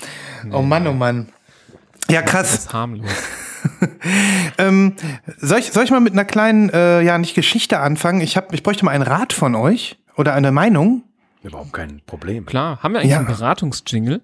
Nee, 0.44 0.54
oh 0.54 0.62
Mann, 0.62 0.86
oh 0.86 0.92
Mann. 0.92 1.28
Ja, 2.08 2.22
krass. 2.22 2.50
Das 2.50 2.60
ist 2.60 2.72
harmlos. 2.72 3.10
ähm, 4.58 4.96
soll, 5.38 5.58
ich, 5.58 5.72
soll 5.72 5.84
ich 5.84 5.90
mal 5.90 6.00
mit 6.00 6.12
einer 6.12 6.24
kleinen, 6.24 6.70
äh, 6.70 7.02
ja, 7.02 7.18
nicht 7.18 7.34
Geschichte 7.34 7.78
anfangen? 7.78 8.20
Ich, 8.20 8.36
hab, 8.36 8.52
ich 8.52 8.62
bräuchte 8.62 8.84
mal 8.84 8.92
einen 8.92 9.02
Rat 9.02 9.32
von 9.32 9.54
euch 9.54 9.98
oder 10.16 10.34
eine 10.34 10.50
Meinung. 10.50 11.04
Überhaupt 11.42 11.72
kein 11.72 12.02
Problem. 12.06 12.46
Klar, 12.46 12.82
haben 12.82 12.92
wir 12.92 13.00
eigentlich 13.00 13.12
ja. 13.12 13.18
einen 13.18 13.26
Beratungsjingle? 13.26 14.22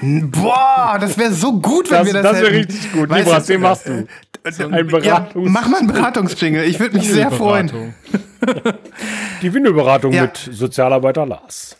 Boah, 0.00 0.98
das 1.00 1.18
wäre 1.18 1.32
so 1.32 1.60
gut, 1.60 1.90
wenn 1.90 1.98
das, 1.98 2.06
wir 2.06 2.12
das, 2.14 2.22
das 2.22 2.32
hätten. 2.36 2.44
Das 2.44 2.52
wäre 2.52 2.58
richtig 2.60 2.92
gut. 2.92 3.10
Weißt 3.10 3.26
Libras, 3.26 3.46
den 3.46 3.60
machst 3.60 3.88
du. 3.88 4.06
So 4.50 4.68
ein 4.68 4.86
Beratungs 4.86 5.46
ja, 5.46 5.50
mach 5.50 5.68
mal 5.68 5.78
einen 5.78 5.86
Beratungsjingle. 5.86 6.64
Ich 6.64 6.78
würde 6.78 6.98
mich 6.98 7.08
sehr 7.08 7.30
freuen. 7.30 7.94
Die 9.42 9.54
Windelberatung 9.54 10.12
ja. 10.12 10.22
mit 10.22 10.36
Sozialarbeiter 10.36 11.24
Lars. 11.24 11.76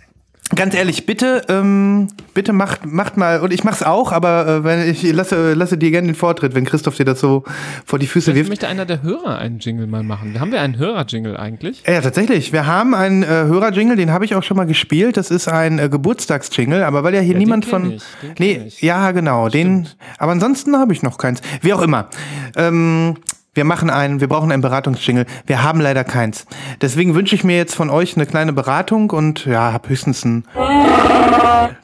Ganz 0.55 0.75
ehrlich, 0.75 1.07
bitte, 1.07 1.43
ähm, 1.49 2.09
bitte 2.35 2.53
macht, 2.53 2.85
macht 2.85 3.17
mal, 3.17 3.41
und 3.41 3.51
ich 3.51 3.65
mach's 3.65 3.83
auch, 3.83 4.13
aber 4.13 4.47
äh, 4.47 4.65
wenn 4.65 4.89
ich 4.89 5.03
lasse, 5.11 5.55
lasse 5.55 5.79
dir 5.79 5.91
gerne 5.91 6.07
den 6.07 6.15
Vortritt, 6.15 6.55
wenn 6.55 6.67
Christoph 6.67 6.97
dir 6.97 7.07
das 7.07 7.19
so 7.19 7.45
vor 7.87 7.99
die 7.99 8.07
Füße 8.07 8.35
wirft. 8.35 8.45
Ich 8.45 8.49
möchte 8.51 8.69
einer 8.69 8.85
der 8.85 9.03
Hörer 9.03 9.39
einen 9.39 9.59
Jingle 9.59 9.87
mal 9.87 10.03
machen. 10.03 10.39
Haben 10.39 10.53
wir 10.53 10.61
einen 10.61 10.77
Hörer-Jingle 10.77 11.39
eigentlich? 11.39 11.83
Ja, 11.87 11.99
tatsächlich. 12.03 12.53
Wir 12.53 12.67
haben 12.67 12.95
einen 12.95 13.23
äh, 13.23 13.27
Hörer-Jingle, 13.27 13.97
den 13.97 14.13
habe 14.13 14.27
ich 14.27 14.35
auch 14.35 14.43
schon 14.43 14.59
mal 14.59 14.67
gespielt. 14.67 15.17
Das 15.17 15.31
ist 15.31 15.49
ein 15.49 15.79
äh, 15.79 15.89
Geburtstags-Jingle, 15.89 16.83
aber 16.83 17.03
weil 17.05 17.15
ja 17.15 17.21
hier 17.21 17.33
ja, 17.33 17.39
niemand 17.39 17.65
von. 17.65 17.93
Ich, 17.93 18.03
nee, 18.39 18.65
ich. 18.67 18.83
ja, 18.83 19.13
genau. 19.13 19.49
Stimmt. 19.49 19.89
Den, 19.89 19.89
aber 20.19 20.33
ansonsten 20.33 20.77
habe 20.77 20.93
ich 20.93 21.03
noch 21.03 21.17
keins. 21.17 21.41
Wie 21.63 21.73
auch 21.73 21.81
immer. 21.81 22.09
Ähm, 22.55 23.17
wir 23.55 23.65
machen 23.65 23.91
einen, 23.91 24.21
wir 24.21 24.29
brauchen 24.29 24.53
einen 24.53 24.63
Beratungsjingle. 24.63 25.27
Wir 25.47 25.63
haben 25.63 25.81
leider 25.81 26.05
keins. 26.05 26.47
Deswegen 26.81 27.15
wünsche 27.15 27.35
ich 27.35 27.45
mir 27.45 27.57
jetzt 27.57 27.75
von 27.75 27.91
euch 27.91 28.17
eine 28.17 28.27
kleine 28.27 28.53
Beratung 28.53 29.11
und 29.11 29.47
ja, 29.47 29.73
hab 29.73 29.89
höchstens 29.89 30.25
einen 30.25 30.45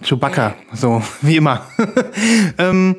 Chewbacca, 0.03 0.55
so 0.73 1.03
wie 1.23 1.37
immer. 1.37 1.63
ähm, 2.59 2.97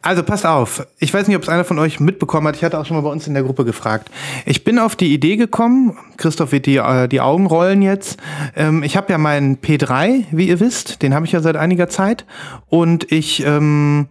also 0.00 0.22
passt 0.22 0.46
auf. 0.46 0.86
Ich 0.98 1.12
weiß 1.12 1.26
nicht, 1.26 1.36
ob 1.36 1.42
es 1.42 1.48
einer 1.48 1.64
von 1.64 1.78
euch 1.78 2.00
mitbekommen 2.00 2.46
hat. 2.46 2.56
Ich 2.56 2.64
hatte 2.64 2.78
auch 2.78 2.86
schon 2.86 2.96
mal 2.96 3.02
bei 3.02 3.10
uns 3.10 3.26
in 3.26 3.34
der 3.34 3.42
Gruppe 3.42 3.64
gefragt. 3.64 4.10
Ich 4.46 4.64
bin 4.64 4.78
auf 4.78 4.96
die 4.96 5.12
Idee 5.12 5.36
gekommen. 5.36 5.98
Christoph 6.16 6.52
wird 6.52 6.66
die, 6.66 6.76
äh, 6.76 7.08
die 7.08 7.20
Augen 7.20 7.46
rollen 7.46 7.82
jetzt. 7.82 8.18
Ähm, 8.56 8.82
ich 8.82 8.96
habe 8.96 9.12
ja 9.12 9.18
meinen 9.18 9.58
P3, 9.58 10.24
wie 10.30 10.48
ihr 10.48 10.60
wisst. 10.60 11.02
Den 11.02 11.14
habe 11.14 11.26
ich 11.26 11.32
ja 11.32 11.40
seit 11.40 11.56
einiger 11.56 11.88
Zeit. 11.88 12.24
Und 12.68 13.10
ich, 13.12 13.44
ähm, 13.44 14.08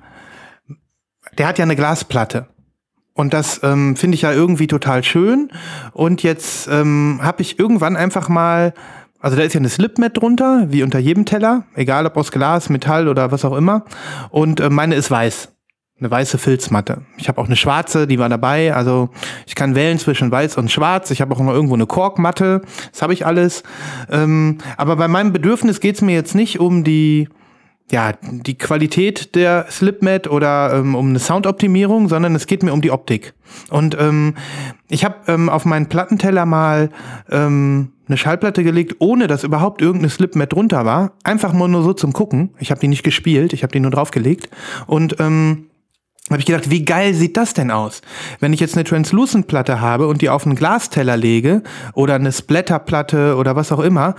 der 1.37 1.47
hat 1.47 1.57
ja 1.57 1.63
eine 1.63 1.75
Glasplatte. 1.75 2.47
Und 3.17 3.33
das 3.33 3.61
ähm, 3.63 3.95
finde 3.95 4.13
ich 4.15 4.21
ja 4.21 4.31
irgendwie 4.31 4.67
total 4.67 5.03
schön. 5.03 5.49
Und 5.91 6.21
jetzt 6.21 6.69
ähm, 6.71 7.19
habe 7.21 7.41
ich 7.41 7.57
irgendwann 7.57 7.95
einfach 7.95 8.29
mal, 8.29 8.75
also 9.19 9.35
da 9.35 9.41
ist 9.41 9.53
ja 9.53 9.59
eine 9.59 9.69
Slipmat 9.69 10.15
drunter, 10.15 10.67
wie 10.69 10.83
unter 10.83 10.99
jedem 10.99 11.25
Teller, 11.25 11.63
egal 11.73 12.05
ob 12.05 12.15
aus 12.15 12.31
Glas, 12.31 12.69
Metall 12.69 13.07
oder 13.07 13.31
was 13.31 13.43
auch 13.43 13.57
immer. 13.57 13.85
Und 14.29 14.59
äh, 14.59 14.69
meine 14.69 14.93
ist 14.93 15.09
weiß. 15.09 15.49
Eine 15.99 16.11
weiße 16.11 16.37
Filzmatte. 16.37 17.01
Ich 17.17 17.27
habe 17.27 17.41
auch 17.41 17.47
eine 17.47 17.55
schwarze, 17.55 18.05
die 18.05 18.19
war 18.19 18.29
dabei. 18.29 18.75
Also 18.75 19.09
ich 19.47 19.55
kann 19.55 19.73
wählen 19.73 19.97
zwischen 19.97 20.29
weiß 20.29 20.57
und 20.57 20.71
schwarz. 20.71 21.09
Ich 21.09 21.19
habe 21.19 21.33
auch 21.33 21.39
noch 21.39 21.51
irgendwo 21.51 21.73
eine 21.73 21.87
Korkmatte. 21.87 22.61
Das 22.91 23.01
habe 23.01 23.13
ich 23.13 23.25
alles. 23.25 23.63
Ähm, 24.11 24.59
aber 24.77 24.95
bei 24.95 25.07
meinem 25.07 25.33
Bedürfnis 25.33 25.79
geht's 25.79 26.03
mir 26.03 26.13
jetzt 26.13 26.35
nicht 26.35 26.59
um 26.59 26.83
die 26.83 27.29
ja, 27.89 28.13
die 28.21 28.57
Qualität 28.57 29.35
der 29.35 29.67
Slipmat 29.69 30.27
oder 30.27 30.73
ähm, 30.73 30.93
um 30.93 31.09
eine 31.09 31.19
Soundoptimierung, 31.19 32.09
sondern 32.09 32.35
es 32.35 32.45
geht 32.45 32.63
mir 32.63 32.73
um 32.73 32.81
die 32.81 32.91
Optik. 32.91 33.33
Und 33.69 33.95
ähm, 33.97 34.35
ich 34.89 35.05
habe 35.05 35.15
ähm, 35.27 35.47
auf 35.49 35.63
meinen 35.63 35.87
Plattenteller 35.87 36.45
mal 36.45 36.89
ähm, 37.29 37.93
eine 38.07 38.17
Schallplatte 38.17 38.63
gelegt, 38.63 38.97
ohne 38.99 39.27
dass 39.27 39.45
überhaupt 39.45 39.81
irgendeine 39.81 40.09
Slipmat 40.09 40.51
drunter 40.51 40.85
war. 40.85 41.13
Einfach 41.23 41.53
mal 41.53 41.69
nur 41.69 41.83
so 41.83 41.93
zum 41.93 42.11
Gucken. 42.11 42.49
Ich 42.59 42.71
habe 42.71 42.81
die 42.81 42.87
nicht 42.89 43.03
gespielt, 43.03 43.53
ich 43.53 43.63
habe 43.63 43.71
die 43.71 43.79
nur 43.79 43.91
draufgelegt. 43.91 44.49
Und 44.85 45.19
ähm, 45.19 45.66
habe 46.33 46.41
ich 46.41 46.45
gedacht, 46.45 46.69
wie 46.69 46.83
geil 46.83 47.13
sieht 47.13 47.37
das 47.37 47.53
denn 47.53 47.71
aus? 47.71 48.01
Wenn 48.39 48.51
ich 48.51 48.59
jetzt 48.59 48.75
eine 48.75 48.83
Translucent-Platte 48.83 49.79
habe 49.79 50.07
und 50.07 50.21
die 50.21 50.29
auf 50.29 50.45
einen 50.45 50.55
Glasteller 50.55 51.15
lege 51.15 51.63
oder 51.93 52.15
eine 52.15 52.31
Splatterplatte 52.31 53.35
oder 53.37 53.55
was 53.55 53.71
auch 53.71 53.79
immer, 53.79 54.15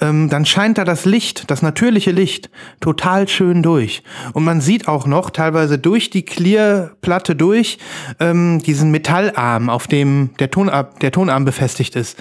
ähm, 0.00 0.28
dann 0.28 0.44
scheint 0.44 0.76
da 0.76 0.84
das 0.84 1.06
Licht, 1.06 1.50
das 1.50 1.62
natürliche 1.62 2.10
Licht, 2.10 2.50
total 2.80 3.26
schön 3.26 3.62
durch. 3.62 4.02
Und 4.34 4.44
man 4.44 4.60
sieht 4.60 4.86
auch 4.86 5.06
noch 5.06 5.30
teilweise 5.30 5.78
durch 5.78 6.10
die 6.10 6.24
Clear-Platte 6.24 7.34
durch 7.34 7.78
ähm, 8.20 8.60
diesen 8.60 8.90
Metallarm, 8.90 9.70
auf 9.70 9.86
dem 9.86 10.30
der, 10.38 10.50
Tonarm, 10.50 10.88
der 11.00 11.12
Tonarm 11.12 11.46
befestigt 11.46 11.96
ist. 11.96 12.18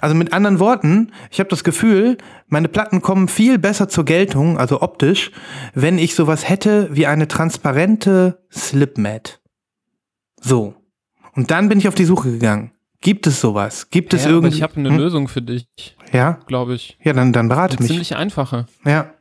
Also 0.00 0.14
mit 0.14 0.32
anderen 0.32 0.60
Worten, 0.60 1.12
ich 1.30 1.40
habe 1.40 1.50
das 1.50 1.62
Gefühl, 1.62 2.16
meine 2.48 2.68
Platten 2.68 3.02
kommen 3.02 3.28
viel 3.28 3.58
besser 3.58 3.88
zur 3.88 4.04
Geltung, 4.04 4.58
also 4.58 4.80
optisch, 4.82 5.30
wenn 5.74 5.98
ich 5.98 6.14
sowas 6.14 6.48
hätte 6.48 6.88
wie 6.92 7.06
eine 7.06 7.28
transparente 7.28 8.42
Slipmat. 8.50 9.40
So. 10.40 10.74
Und 11.34 11.50
dann 11.50 11.68
bin 11.68 11.78
ich 11.78 11.88
auf 11.88 11.94
die 11.94 12.04
Suche 12.04 12.32
gegangen. 12.32 12.72
Gibt 13.00 13.26
es 13.28 13.40
sowas? 13.40 13.90
Gibt 13.90 14.12
es 14.12 14.22
Ja, 14.22 14.28
aber 14.30 14.36
irgendwie? 14.38 14.56
ich 14.56 14.62
habe 14.62 14.76
eine 14.76 14.88
Hm? 14.90 14.96
Lösung 14.98 15.28
für 15.28 15.42
dich, 15.42 15.68
Ja? 16.12 16.40
glaube 16.46 16.74
ich. 16.74 16.98
Ja, 17.02 17.12
dann, 17.12 17.32
dann 17.32 17.48
berate 17.48 17.76
Eine 17.76 17.82
mich. 17.82 17.90
ziemlich 17.92 18.16
einfache. 18.16 18.66
Ja. 18.84 19.12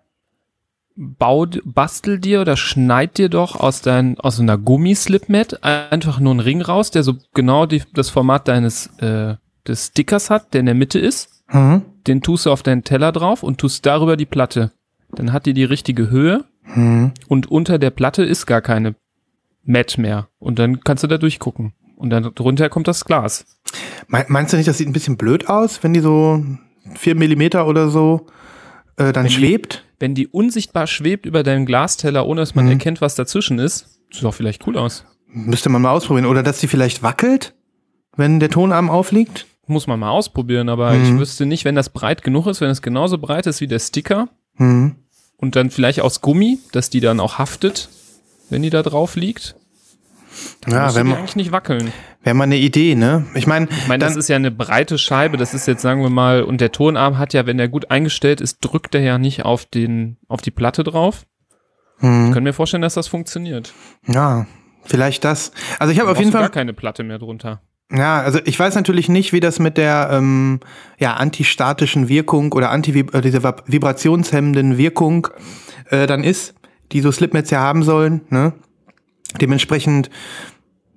Bau, 0.95 1.45
bastel 1.63 2.17
dir 2.19 2.41
oder 2.41 2.57
schneid 2.57 3.19
dir 3.19 3.29
doch 3.29 3.55
aus 3.59 3.83
dein, 3.83 4.19
aus 4.19 4.39
einer 4.39 4.57
Gummislipmat 4.57 5.63
einfach 5.63 6.19
nur 6.19 6.31
einen 6.31 6.39
Ring 6.39 6.61
raus, 6.61 6.89
der 6.89 7.03
so 7.03 7.17
genau 7.35 7.67
die, 7.67 7.83
das 7.93 8.09
Format 8.09 8.47
deines 8.47 8.87
äh, 8.97 9.35
des 9.67 9.87
Stickers 9.87 10.31
hat, 10.31 10.55
der 10.55 10.61
in 10.61 10.65
der 10.65 10.73
Mitte 10.75 10.97
ist. 10.97 11.43
Mhm. 11.51 11.83
Den 12.07 12.21
tust 12.21 12.45
du 12.45 12.51
auf 12.51 12.63
deinen 12.63 12.83
Teller 12.83 13.11
drauf 13.11 13.43
und 13.43 13.57
tust 13.59 13.85
darüber 13.85 14.15
die 14.17 14.25
Platte. 14.25 14.71
Dann 15.11 15.33
hat 15.33 15.45
die 15.45 15.53
die 15.53 15.63
richtige 15.63 16.09
Höhe 16.09 16.45
Mhm. 16.65 17.11
und 17.27 17.49
unter 17.49 17.77
der 17.79 17.91
Platte 17.91 18.23
ist 18.23 18.45
gar 18.45 18.61
keine 18.61 18.95
Mat 19.63 19.97
mehr. 19.97 20.27
Und 20.39 20.59
dann 20.59 20.81
kannst 20.81 21.03
du 21.03 21.07
da 21.07 21.17
durchgucken. 21.17 21.73
Und 21.95 22.09
dann 22.11 22.23
drunter 22.35 22.69
kommt 22.69 22.87
das 22.87 23.05
Glas. 23.05 23.45
Me- 24.07 24.25
Meinst 24.27 24.53
du 24.53 24.57
nicht, 24.57 24.67
das 24.67 24.77
sieht 24.77 24.87
ein 24.87 24.93
bisschen 24.93 25.17
blöd 25.17 25.49
aus, 25.49 25.81
wenn 25.83 25.93
die 25.93 25.99
so 25.99 26.43
vier 26.95 27.15
Millimeter 27.15 27.67
oder 27.67 27.89
so 27.89 28.27
äh, 28.97 29.11
dann 29.13 29.25
Wenn 29.25 29.29
die- 29.29 29.33
schwebt? 29.33 29.83
Wenn 29.99 30.13
die 30.15 30.27
unsichtbar 30.27 30.87
schwebt 30.87 31.25
über 31.25 31.41
deinem 31.43 31.65
Glasteller, 31.65 32.25
ohne 32.27 32.41
dass 32.41 32.53
man 32.55 32.65
Mhm. 32.65 32.71
erkennt, 32.71 33.01
was 33.01 33.15
dazwischen 33.15 33.59
ist, 33.59 33.99
sieht 34.11 34.23
doch 34.23 34.33
vielleicht 34.33 34.65
cool 34.67 34.77
aus. 34.77 35.05
Müsste 35.27 35.69
man 35.69 35.81
mal 35.81 35.91
ausprobieren. 35.91 36.25
Oder 36.27 36.43
dass 36.43 36.59
die 36.59 36.67
vielleicht 36.67 37.01
wackelt, 37.03 37.53
wenn 38.15 38.39
der 38.39 38.49
Tonarm 38.49 38.89
aufliegt? 38.89 39.45
Muss 39.67 39.85
man 39.87 39.99
mal 39.99 40.09
ausprobieren, 40.11 40.69
aber 40.69 40.93
Mhm. 40.93 41.03
ich 41.03 41.19
wüsste 41.19 41.45
nicht, 41.45 41.65
wenn 41.65 41.75
das 41.75 41.89
breit 41.89 42.23
genug 42.23 42.47
ist, 42.47 42.61
wenn 42.61 42.69
es 42.69 42.81
genauso 42.81 43.17
breit 43.17 43.47
ist 43.47 43.59
wie 43.61 43.67
der 43.67 43.79
Sticker 43.79 44.29
Mhm. 44.57 44.95
und 45.37 45.55
dann 45.55 45.69
vielleicht 45.69 46.01
aus 46.01 46.21
Gummi, 46.21 46.59
dass 46.71 46.89
die 46.89 46.99
dann 47.01 47.19
auch 47.19 47.37
haftet, 47.37 47.89
wenn 48.49 48.61
die 48.61 48.69
da 48.69 48.81
drauf 48.83 49.15
liegt. 49.15 49.55
Ja, 50.67 50.83
müsste 50.85 50.99
wenn 50.99 51.07
man, 51.07 51.17
eigentlich 51.19 51.35
nicht 51.35 51.51
wackeln. 51.51 51.91
wäre 52.23 52.35
mal 52.35 52.43
eine 52.43 52.57
Idee, 52.57 52.93
ne? 52.95 53.25
Ich 53.33 53.47
meine, 53.47 53.67
Ich 53.71 53.87
dann, 53.87 53.99
das 53.99 54.15
ist 54.15 54.27
ja 54.29 54.35
eine 54.35 54.51
breite 54.51 54.97
Scheibe, 54.99 55.35
das 55.37 55.53
ist 55.55 55.65
jetzt, 55.67 55.81
sagen 55.81 56.01
wir 56.03 56.09
mal, 56.11 56.43
und 56.43 56.61
der 56.61 56.71
Tonarm 56.71 57.17
hat 57.17 57.33
ja, 57.33 57.45
wenn 57.47 57.57
der 57.57 57.67
gut 57.69 57.89
eingestellt 57.89 58.39
ist, 58.39 58.59
drückt 58.61 58.93
er 58.95 59.01
ja 59.01 59.17
nicht 59.17 59.45
auf 59.45 59.65
den, 59.65 60.17
auf 60.27 60.41
die 60.41 60.51
Platte 60.51 60.83
drauf. 60.83 61.25
Mhm. 61.99 62.27
Ich 62.27 62.33
kann 62.35 62.43
mir 62.43 62.53
vorstellen, 62.53 62.83
dass 62.83 62.93
das 62.93 63.07
funktioniert. 63.07 63.73
ja, 64.07 64.45
vielleicht 64.83 65.25
das. 65.25 65.51
Also 65.79 65.91
ich 65.91 65.99
habe 65.99 66.11
auf 66.11 66.19
jeden 66.19 66.31
Fall 66.31 66.41
gar 66.41 66.49
keine 66.51 66.73
Platte 66.73 67.03
mehr 67.03 67.17
drunter. 67.19 67.61
Ja, 67.91 68.21
also 68.21 68.39
ich 68.43 68.59
weiß 68.59 68.75
natürlich 68.75 69.07
nicht, 69.07 69.31
wie 69.31 69.39
das 69.39 69.59
mit 69.59 69.77
der 69.77 70.09
ähm, 70.11 70.59
ja, 70.99 71.13
antistatischen 71.13 72.09
Wirkung 72.09 72.51
oder 72.51 72.69
anti 72.69 72.91
äh, 72.99 73.21
diese 73.21 73.39
vib- 73.39 73.63
vibrationshemmenden 73.65 74.77
Wirkung 74.77 75.29
äh, 75.89 76.05
dann 76.05 76.23
ist, 76.23 76.53
die 76.91 76.99
so 76.99 77.11
Slipmats 77.11 77.49
ja 77.49 77.61
haben 77.61 77.83
sollen. 77.83 78.21
Ne? 78.29 78.51
Dementsprechend, 79.39 80.09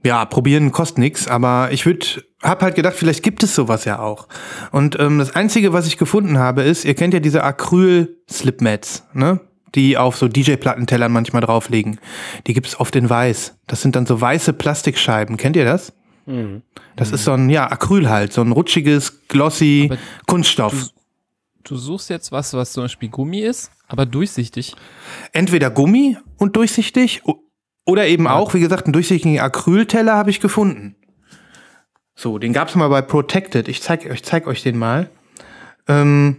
ja, 0.04 0.24
probieren 0.24 0.72
kostet 0.72 0.98
nix, 0.98 1.28
aber 1.28 1.68
ich 1.70 1.86
würde, 1.86 2.24
hab 2.42 2.62
halt 2.62 2.74
gedacht, 2.74 2.96
vielleicht 2.96 3.22
gibt 3.22 3.44
es 3.44 3.54
sowas 3.54 3.84
ja 3.84 4.00
auch. 4.00 4.26
Und 4.72 4.98
ähm, 4.98 5.18
das 5.18 5.36
Einzige, 5.36 5.72
was 5.72 5.86
ich 5.86 5.96
gefunden 5.96 6.38
habe, 6.38 6.62
ist, 6.62 6.84
ihr 6.84 6.94
kennt 6.94 7.14
ja 7.14 7.20
diese 7.20 7.44
Acryl-Slipmats, 7.44 9.04
ne? 9.12 9.38
die 9.76 9.96
auf 9.96 10.16
so 10.16 10.26
DJ-Plattentellern 10.26 11.12
manchmal 11.12 11.42
drauflegen. 11.42 12.00
Die 12.48 12.54
gibt's 12.54 12.80
oft 12.80 12.96
in 12.96 13.08
weiß. 13.08 13.56
Das 13.68 13.80
sind 13.82 13.94
dann 13.94 14.06
so 14.06 14.20
weiße 14.20 14.52
Plastikscheiben. 14.54 15.36
Kennt 15.36 15.54
ihr 15.54 15.64
das? 15.64 15.92
Das 16.96 17.12
ist 17.12 17.24
so 17.24 17.32
ein, 17.32 17.50
ja, 17.50 17.70
Acryl 17.70 18.08
halt, 18.08 18.32
so 18.32 18.40
ein 18.42 18.52
rutschiges, 18.52 19.26
glossy 19.28 19.88
Aber 19.90 19.98
Kunststoff. 20.26 20.90
Du 21.64 21.76
suchst 21.76 22.10
jetzt 22.10 22.32
was, 22.32 22.52
was 22.54 22.72
zum 22.72 22.84
Beispiel 22.84 23.08
Gummi 23.10 23.40
ist, 23.40 23.70
aber 23.88 24.06
durchsichtig. 24.06 24.74
Entweder 25.32 25.70
Gummi 25.70 26.16
und 26.38 26.56
durchsichtig 26.56 27.22
oder 27.84 28.06
eben 28.06 28.24
Ja. 28.24 28.34
auch, 28.34 28.54
wie 28.54 28.60
gesagt, 28.60 28.86
einen 28.86 28.92
durchsichtigen 28.92 29.38
Acrylteller 29.40 30.14
habe 30.14 30.30
ich 30.30 30.40
gefunden. 30.40 30.96
So, 32.14 32.38
den 32.38 32.52
gab's 32.52 32.74
mal 32.74 32.88
bei 32.88 33.02
Protected. 33.02 33.68
Ich 33.68 33.82
zeig, 33.82 34.04
ich 34.06 34.22
zeig 34.22 34.46
euch 34.46 34.62
den 34.62 34.76
mal. 34.78 35.10
Ähm, 35.88 36.36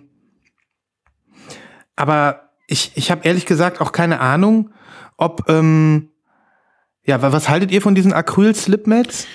aber 1.95 2.49
ich, 2.67 2.91
ich 2.95 3.11
habe 3.11 3.21
ehrlich 3.25 3.45
gesagt 3.45 3.81
auch 3.81 3.91
keine 3.91 4.19
Ahnung, 4.19 4.71
ob, 5.17 5.49
ähm, 5.49 6.09
ja, 7.05 7.21
wa- 7.21 7.31
was 7.31 7.49
haltet 7.49 7.71
ihr 7.71 7.81
von 7.81 7.95
diesen 7.95 8.13
Acryl-Slipmats? 8.13 9.27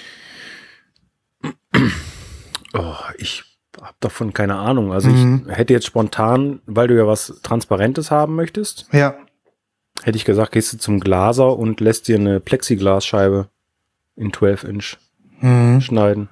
Oh, 2.74 2.94
ich 3.18 3.44
habe 3.80 3.94
davon 4.00 4.32
keine 4.32 4.56
Ahnung. 4.56 4.92
Also 4.92 5.08
Mhm. 5.10 5.46
ich 5.48 5.56
hätte 5.56 5.72
jetzt 5.72 5.86
spontan, 5.86 6.60
weil 6.66 6.88
du 6.88 6.96
ja 6.96 7.06
was 7.06 7.40
Transparentes 7.42 8.10
haben 8.10 8.34
möchtest, 8.34 8.86
Ja. 8.92 9.14
hätte 10.02 10.16
ich 10.16 10.24
gesagt, 10.24 10.52
gehst 10.52 10.72
du 10.72 10.78
zum 10.78 11.00
Glaser 11.00 11.56
und 11.56 11.80
lässt 11.80 12.08
dir 12.08 12.16
eine 12.16 12.40
Plexiglasscheibe 12.40 13.48
in 14.16 14.32
12 14.32 14.64
Inch 14.64 14.96
Mhm. 15.40 15.80
schneiden. 15.80 16.28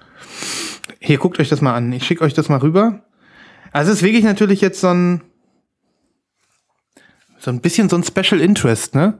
Hier, 1.00 1.18
guckt 1.18 1.38
euch 1.38 1.48
das 1.50 1.60
mal 1.60 1.74
an. 1.74 1.92
Ich 1.92 2.04
schicke 2.06 2.24
euch 2.24 2.32
das 2.34 2.48
mal 2.48 2.58
rüber. 2.60 3.02
Also 3.72 3.90
es 3.92 3.98
ist 3.98 4.02
wirklich 4.04 4.24
natürlich 4.24 4.60
jetzt 4.60 4.80
so 4.80 4.88
ein 4.88 5.22
so 7.38 7.50
ein 7.50 7.60
bisschen 7.60 7.90
so 7.90 7.96
ein 7.96 8.04
Special 8.04 8.40
Interest, 8.40 8.94
ne? 8.94 9.18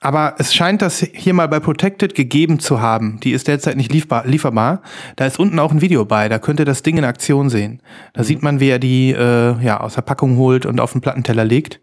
Aber 0.00 0.36
es 0.38 0.54
scheint 0.54 0.80
das 0.80 1.00
hier 1.00 1.34
mal 1.34 1.48
bei 1.48 1.58
Protected 1.58 2.14
gegeben 2.14 2.60
zu 2.60 2.80
haben. 2.80 3.18
Die 3.20 3.32
ist 3.32 3.48
derzeit 3.48 3.76
nicht 3.76 3.92
lieferbar. 3.92 4.26
lieferbar. 4.26 4.82
Da 5.16 5.26
ist 5.26 5.40
unten 5.40 5.58
auch 5.58 5.72
ein 5.72 5.80
Video 5.80 6.04
bei. 6.04 6.28
Da 6.28 6.38
könnt 6.38 6.60
ihr 6.60 6.64
das 6.66 6.82
Ding 6.84 6.98
in 6.98 7.04
Aktion 7.04 7.50
sehen. 7.50 7.82
Da 8.12 8.22
sieht 8.22 8.42
man, 8.42 8.60
wie 8.60 8.68
er 8.68 8.78
die 8.78 9.10
äh, 9.10 9.60
ja 9.60 9.80
aus 9.80 9.94
der 9.94 10.02
Packung 10.02 10.36
holt 10.36 10.66
und 10.66 10.78
auf 10.80 10.92
den 10.92 11.00
Plattenteller 11.00 11.44
legt. 11.44 11.80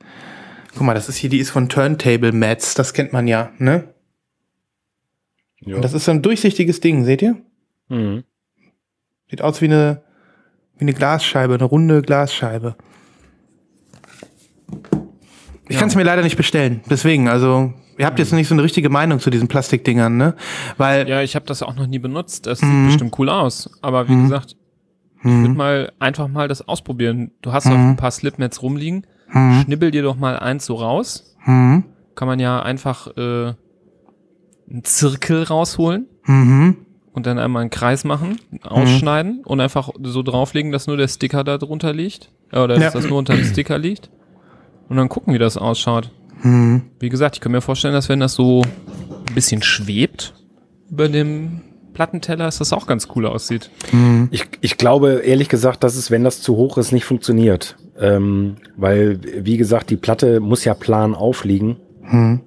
Guck 0.73 0.83
mal, 0.83 0.93
das 0.93 1.09
ist 1.09 1.17
hier, 1.17 1.29
die 1.29 1.39
ist 1.39 1.49
von 1.49 1.67
Turntable 1.67 2.31
Mats. 2.31 2.73
Das 2.73 2.93
kennt 2.93 3.11
man 3.11 3.27
ja, 3.27 3.51
ne? 3.57 3.89
Ja. 5.61 5.75
Und 5.77 5.81
das 5.83 5.93
ist 5.93 6.05
so 6.05 6.11
ein 6.11 6.21
durchsichtiges 6.21 6.79
Ding, 6.79 7.03
seht 7.05 7.21
ihr? 7.21 7.35
mhm. 7.89 8.23
Sieht 9.29 9.41
aus 9.41 9.59
wie 9.61 9.65
eine, 9.65 10.03
wie 10.77 10.81
eine 10.83 10.93
Glasscheibe, 10.93 11.55
eine 11.55 11.63
runde 11.63 12.01
Glasscheibe. 12.03 12.75
Ich 15.67 15.73
Ja. 15.75 15.79
kann 15.79 15.89
es 15.89 15.95
mir 15.95 16.03
leider 16.03 16.21
nicht 16.21 16.37
bestellen. 16.37 16.81
Deswegen, 16.89 17.27
also, 17.27 17.73
ihr 17.97 18.05
habt 18.05 18.19
jetzt 18.19 18.33
nicht 18.33 18.47
so 18.47 18.55
eine 18.55 18.63
richtige 18.63 18.89
Meinung 18.89 19.19
zu 19.19 19.29
diesen 19.29 19.47
Plastikdingern, 19.47 20.17
ne? 20.17 20.35
Weil, 20.77 21.07
Ja, 21.07 21.21
ich 21.21 21.35
habe 21.35 21.45
das 21.45 21.63
auch 21.63 21.75
noch 21.75 21.87
nie 21.87 21.99
benutzt. 21.99 22.45
Das 22.47 22.61
Mhm. 22.61 22.67
sieht 22.67 22.85
bestimmt 22.87 23.19
cool 23.19 23.29
aus. 23.29 23.69
Aber 23.81 24.07
wie 24.07 24.13
Mhm. 24.13 24.23
gesagt, 24.23 24.55
ich 25.19 25.25
würde 25.31 25.47
hm, 25.47 25.57
mal 25.57 25.91
einfach 25.99 26.27
mal 26.27 26.47
das 26.47 26.67
ausprobieren. 26.67 27.31
Du 27.41 27.51
hast 27.53 27.65
Mhm. 27.65 27.71
noch 27.71 27.79
ein 27.79 27.95
paar 27.95 28.11
Slipmats 28.11 28.61
rumliegen. 28.61 29.07
hm, 29.27 29.61
Schnibbel 29.65 29.89
dir 29.91 30.03
doch 30.03 30.15
mal 30.15 30.37
eins 30.37 30.65
so 30.67 30.75
raus. 30.75 31.35
hm, 31.43 31.83
Kann 32.15 32.27
man 32.27 32.39
ja 32.39 32.61
einfach 32.61 33.07
äh, 33.17 33.53
einen 34.69 34.83
Zirkel 34.83 35.43
rausholen 35.43 36.07
und 37.13 37.25
dann 37.25 37.37
einmal 37.39 37.61
einen 37.61 37.69
Kreis 37.71 38.03
machen, 38.03 38.39
ausschneiden 38.63 39.43
und 39.45 39.59
einfach 39.61 39.89
so 40.03 40.21
drauflegen, 40.23 40.71
dass 40.71 40.87
nur 40.87 40.97
der 40.97 41.07
Sticker 41.07 41.43
da 41.43 41.57
drunter 41.57 41.93
liegt. 41.93 42.31
Äh, 42.51 42.59
Oder 42.59 42.75
Ja. 42.75 42.81
dass 42.85 42.93
das 42.93 43.09
nur 43.09 43.17
unter 43.19 43.35
dem 43.35 43.43
Sticker 43.45 43.77
liegt. 43.77 44.09
Und 44.89 44.97
dann 44.97 45.09
gucken, 45.09 45.33
wie 45.33 45.39
das 45.39 45.57
ausschaut. 45.57 46.11
Hm. 46.41 46.81
Wie 46.99 47.09
gesagt, 47.09 47.35
ich 47.35 47.41
kann 47.41 47.51
mir 47.51 47.61
vorstellen, 47.61 47.93
dass 47.93 48.09
wenn 48.09 48.19
das 48.19 48.33
so 48.33 48.61
ein 48.61 49.35
bisschen 49.35 49.61
schwebt 49.63 50.33
über 50.89 51.09
dem 51.09 51.61
Plattenteller, 51.93 52.45
dass 52.45 52.57
das 52.57 52.73
auch 52.73 52.87
ganz 52.87 53.07
cool 53.15 53.25
aussieht. 53.25 53.69
Ich, 54.29 54.45
ich 54.61 54.77
glaube 54.77 55.21
ehrlich 55.23 55.49
gesagt, 55.49 55.83
dass 55.83 55.95
es, 55.95 56.11
wenn 56.11 56.23
das 56.23 56.41
zu 56.41 56.55
hoch 56.57 56.77
ist, 56.77 56.91
nicht 56.91 57.05
funktioniert. 57.05 57.77
Ähm, 57.97 58.57
weil, 58.75 59.19
wie 59.45 59.57
gesagt, 59.57 59.89
die 59.89 59.95
Platte 59.95 60.41
muss 60.41 60.65
ja 60.65 60.73
plan 60.73 61.15
aufliegen. 61.15 61.77
hm. 62.03 62.41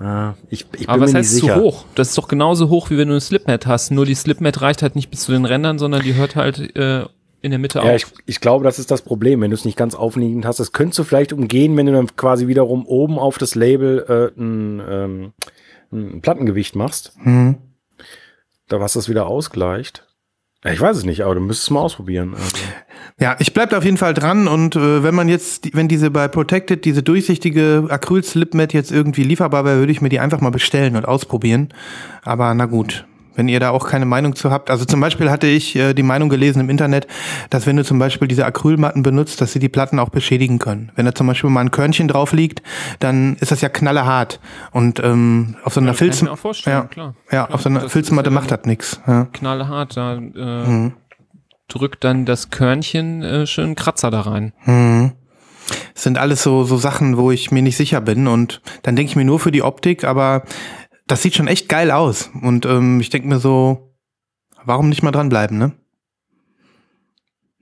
Ah, 0.00 0.34
ich, 0.48 0.60
ich 0.74 0.86
bin 0.86 0.88
Aber 0.90 1.02
was 1.02 1.14
heißt 1.14 1.34
sicher. 1.34 1.56
zu 1.56 1.60
hoch? 1.60 1.84
Das 1.96 2.10
ist 2.10 2.18
doch 2.18 2.28
genauso 2.28 2.68
hoch, 2.68 2.88
wie 2.90 2.98
wenn 2.98 3.08
du 3.08 3.14
eine 3.14 3.20
Slipmat 3.20 3.66
hast. 3.66 3.90
Nur 3.90 4.06
die 4.06 4.14
Slipmat 4.14 4.60
reicht 4.60 4.82
halt 4.82 4.94
nicht 4.94 5.10
bis 5.10 5.22
zu 5.22 5.32
den 5.32 5.44
Rändern, 5.44 5.80
sondern 5.80 6.02
die 6.02 6.14
hört 6.14 6.36
halt 6.36 6.76
äh, 6.76 7.04
in 7.42 7.50
der 7.50 7.58
Mitte 7.58 7.78
Ja, 7.78 7.84
auf. 7.84 7.96
ich, 7.96 8.06
ich 8.26 8.40
glaube, 8.40 8.64
das 8.64 8.78
ist 8.78 8.90
das 8.90 9.02
Problem, 9.02 9.40
wenn 9.40 9.50
du 9.50 9.54
es 9.54 9.64
nicht 9.64 9.76
ganz 9.78 9.94
aufliegend 9.94 10.44
hast. 10.44 10.58
Das 10.60 10.72
könntest 10.72 10.98
du 10.98 11.04
vielleicht 11.04 11.32
umgehen, 11.32 11.76
wenn 11.76 11.86
du 11.86 11.92
dann 11.92 12.14
quasi 12.16 12.46
wiederum 12.48 12.84
oben 12.86 13.18
auf 13.18 13.38
das 13.38 13.54
Label 13.54 14.04
äh, 14.36 14.40
ein, 14.40 14.82
ähm, 14.88 15.32
ein 15.92 16.20
Plattengewicht 16.20 16.74
machst, 16.76 17.12
Hm. 17.22 17.56
da 18.68 18.80
was 18.80 18.92
das 18.94 19.08
wieder 19.08 19.26
ausgleicht. 19.26 20.04
Ja, 20.64 20.72
Ich 20.72 20.80
weiß 20.80 20.96
es 20.96 21.04
nicht, 21.04 21.22
aber 21.22 21.34
du 21.36 21.40
müsstest 21.40 21.68
es 21.68 21.70
mal 21.70 21.80
ausprobieren. 21.80 22.34
Also. 22.34 22.56
Ja, 23.20 23.36
ich 23.38 23.54
bleib 23.54 23.70
da 23.70 23.78
auf 23.78 23.84
jeden 23.84 23.96
Fall 23.96 24.14
dran 24.14 24.48
und 24.48 24.74
äh, 24.76 25.02
wenn 25.04 25.14
man 25.14 25.28
jetzt, 25.28 25.74
wenn 25.76 25.86
diese 25.88 26.10
bei 26.10 26.26
Protected, 26.28 26.84
diese 26.84 27.02
durchsichtige 27.04 27.86
Acryl-Slipmat 27.88 28.72
jetzt 28.72 28.90
irgendwie 28.92 29.22
lieferbar 29.22 29.64
wäre, 29.64 29.78
würde 29.78 29.92
ich 29.92 30.00
mir 30.00 30.08
die 30.08 30.18
einfach 30.20 30.40
mal 30.40 30.50
bestellen 30.50 30.96
und 30.96 31.04
ausprobieren. 31.06 31.72
Aber 32.22 32.52
na 32.54 32.66
gut, 32.66 33.06
wenn 33.38 33.48
ihr 33.48 33.60
da 33.60 33.70
auch 33.70 33.86
keine 33.88 34.04
Meinung 34.04 34.34
zu 34.34 34.50
habt. 34.50 34.68
Also 34.68 34.84
zum 34.84 35.00
Beispiel 35.00 35.30
hatte 35.30 35.46
ich 35.46 35.76
äh, 35.76 35.94
die 35.94 36.02
Meinung 36.02 36.28
gelesen 36.28 36.60
im 36.60 36.68
Internet, 36.68 37.06
dass 37.50 37.66
wenn 37.66 37.76
du 37.76 37.84
zum 37.84 37.98
Beispiel 37.98 38.26
diese 38.26 38.44
Acrylmatten 38.44 39.02
benutzt, 39.04 39.40
dass 39.40 39.52
sie 39.52 39.60
die 39.60 39.68
Platten 39.68 39.98
auch 40.00 40.08
beschädigen 40.08 40.58
können. 40.58 40.90
Wenn 40.96 41.06
da 41.06 41.14
zum 41.14 41.26
Beispiel 41.28 41.48
mal 41.48 41.60
ein 41.60 41.70
Körnchen 41.70 42.08
drauf 42.08 42.32
liegt, 42.32 42.62
dann 42.98 43.36
ist 43.36 43.52
das 43.52 43.60
ja 43.60 43.68
knallehart. 43.68 44.40
Und 44.72 44.98
ähm, 45.02 45.54
auf 45.64 45.72
so 45.74 45.80
einer 45.80 45.90
Ja, 45.90 45.94
Filz 45.94 46.20
ja, 46.66 46.82
klar. 46.82 47.14
ja, 47.30 47.48
auf 47.48 47.62
so 47.62 47.68
einer 47.68 47.88
Filzmatte 47.88 48.30
ja 48.30 48.34
macht 48.34 48.50
das 48.50 48.60
nix. 48.64 49.00
Ja. 49.06 49.26
knallhart, 49.32 49.96
da 49.96 50.14
äh, 50.16 50.18
Mhm. 50.68 50.92
drückt 51.68 52.02
dann 52.02 52.24
das 52.24 52.50
Körnchen 52.50 53.22
äh, 53.22 53.46
schön 53.46 53.76
Kratzer 53.76 54.10
da 54.10 54.22
rein. 54.22 54.52
Mhm. 54.64 55.12
Das 55.94 56.02
sind 56.02 56.18
alles 56.18 56.42
so, 56.42 56.64
so 56.64 56.76
Sachen, 56.76 57.16
wo 57.18 57.30
ich 57.30 57.50
mir 57.50 57.62
nicht 57.62 57.76
sicher 57.76 58.00
bin. 58.00 58.26
Und 58.26 58.62
dann 58.82 58.96
denke 58.96 59.10
ich 59.10 59.16
mir 59.16 59.24
nur 59.24 59.38
für 59.38 59.52
die 59.52 59.62
Optik, 59.62 60.02
aber 60.04 60.42
das 61.08 61.22
sieht 61.22 61.34
schon 61.34 61.48
echt 61.48 61.68
geil 61.68 61.90
aus. 61.90 62.30
Und 62.42 62.64
ähm, 62.66 63.00
ich 63.00 63.10
denke 63.10 63.26
mir 63.28 63.40
so, 63.40 63.92
warum 64.64 64.88
nicht 64.88 65.02
mal 65.02 65.10
dranbleiben, 65.10 65.58
ne? 65.58 65.72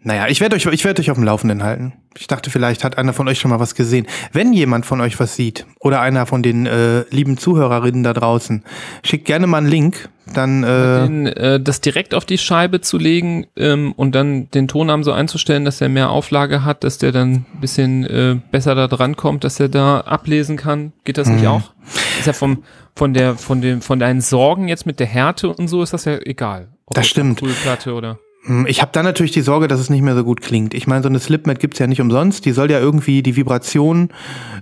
Naja, 0.03 0.29
ich 0.29 0.41
werde 0.41 0.55
euch, 0.55 0.65
ich 0.67 0.85
werde 0.85 1.03
euch 1.03 1.11
auf 1.11 1.17
dem 1.17 1.25
Laufenden 1.25 1.65
halten. 1.65 1.95
Ich 2.17 2.29
dachte, 2.29 2.49
vielleicht 2.49 2.85
hat 2.85 2.97
einer 2.97 3.13
von 3.13 3.27
euch 3.27 3.41
schon 3.41 3.51
mal 3.51 3.59
was 3.59 3.75
gesehen. 3.75 4.07
Wenn 4.33 4.53
jemand 4.53 4.87
von 4.87 5.01
euch 5.01 5.19
was 5.19 5.35
sieht 5.35 5.67
oder 5.81 6.01
einer 6.01 6.27
von 6.27 6.45
den 6.45 6.65
äh, 6.67 7.01
lieben 7.11 7.37
Zuhörerinnen 7.39 8.05
da 8.05 8.13
draußen, 8.13 8.63
schickt 9.05 9.25
gerne 9.25 9.49
mal 9.49 9.59
einen 9.59 9.67
Link. 9.67 10.09
Dann 10.33 10.63
äh, 10.63 11.01
Den, 11.03 11.27
äh, 11.27 11.61
das 11.61 11.81
direkt 11.81 12.15
auf 12.15 12.25
die 12.25 12.39
Scheibe 12.39 12.81
zu 12.81 12.99
legen 12.99 13.47
ähm, 13.57 13.93
und 13.97 14.15
dann 14.15 14.49
den 14.51 14.69
Tonarm 14.69 15.03
so 15.03 15.11
einzustellen, 15.13 15.65
dass 15.65 15.79
der 15.79 15.89
mehr 15.89 16.11
Auflage 16.11 16.65
hat, 16.65 16.85
dass 16.85 16.99
der 16.99 17.11
dann 17.11 17.33
ein 17.33 17.61
bisschen 17.61 18.05
äh, 18.07 18.37
besser 18.53 18.77
da 18.77 18.87
dran 18.87 19.17
kommt, 19.17 19.43
dass 19.43 19.59
er 19.59 19.69
da 19.69 20.01
ablesen 20.03 20.57
kann. 20.57 20.93
Geht 21.05 21.19
das 21.19 21.29
nicht 21.29 21.43
Mhm. 21.43 21.49
auch? 21.49 21.73
Ist 22.19 22.27
ja 22.27 22.33
vom, 22.33 22.63
von 22.95 23.15
der, 23.15 23.37
von 23.37 23.61
dem, 23.61 23.81
von 23.83 23.99
deinen 23.99 24.21
Sorgen 24.21 24.69
jetzt 24.69 24.87
mit 24.87 25.01
der 25.01 25.07
Härte 25.07 25.49
und 25.49 25.69
so 25.69 25.83
ist 25.83 25.93
das 25.93 26.05
ja 26.05 26.19
egal. 26.19 26.69
Ob 26.87 26.95
Das 26.95 27.07
stimmt. 27.07 27.43
Acrylplatte 27.43 27.95
oder. 27.95 28.19
Hm, 28.45 28.67
Ich 28.67 28.81
habe 28.81 28.91
da 28.93 29.03
natürlich 29.03 29.33
die 29.33 29.43
Sorge, 29.43 29.69
dass 29.69 29.81
es 29.81 29.91
nicht 29.91 30.03
mehr 30.03 30.15
so 30.15 30.25
gut 30.25 30.41
klingt. 30.41 30.75
Ich 30.75 30.87
meine, 30.87 31.03
so 31.03 31.09
eine 31.09 31.19
Slipmat 31.19 31.59
gibt's 31.59 31.79
ja 31.79 31.87
nicht 31.87 32.01
umsonst. 32.01 32.45
Die 32.45 32.53
soll 32.53 32.71
ja 32.71 32.79
irgendwie 32.79 33.23
die 33.23 33.37
Vibration 33.37 34.11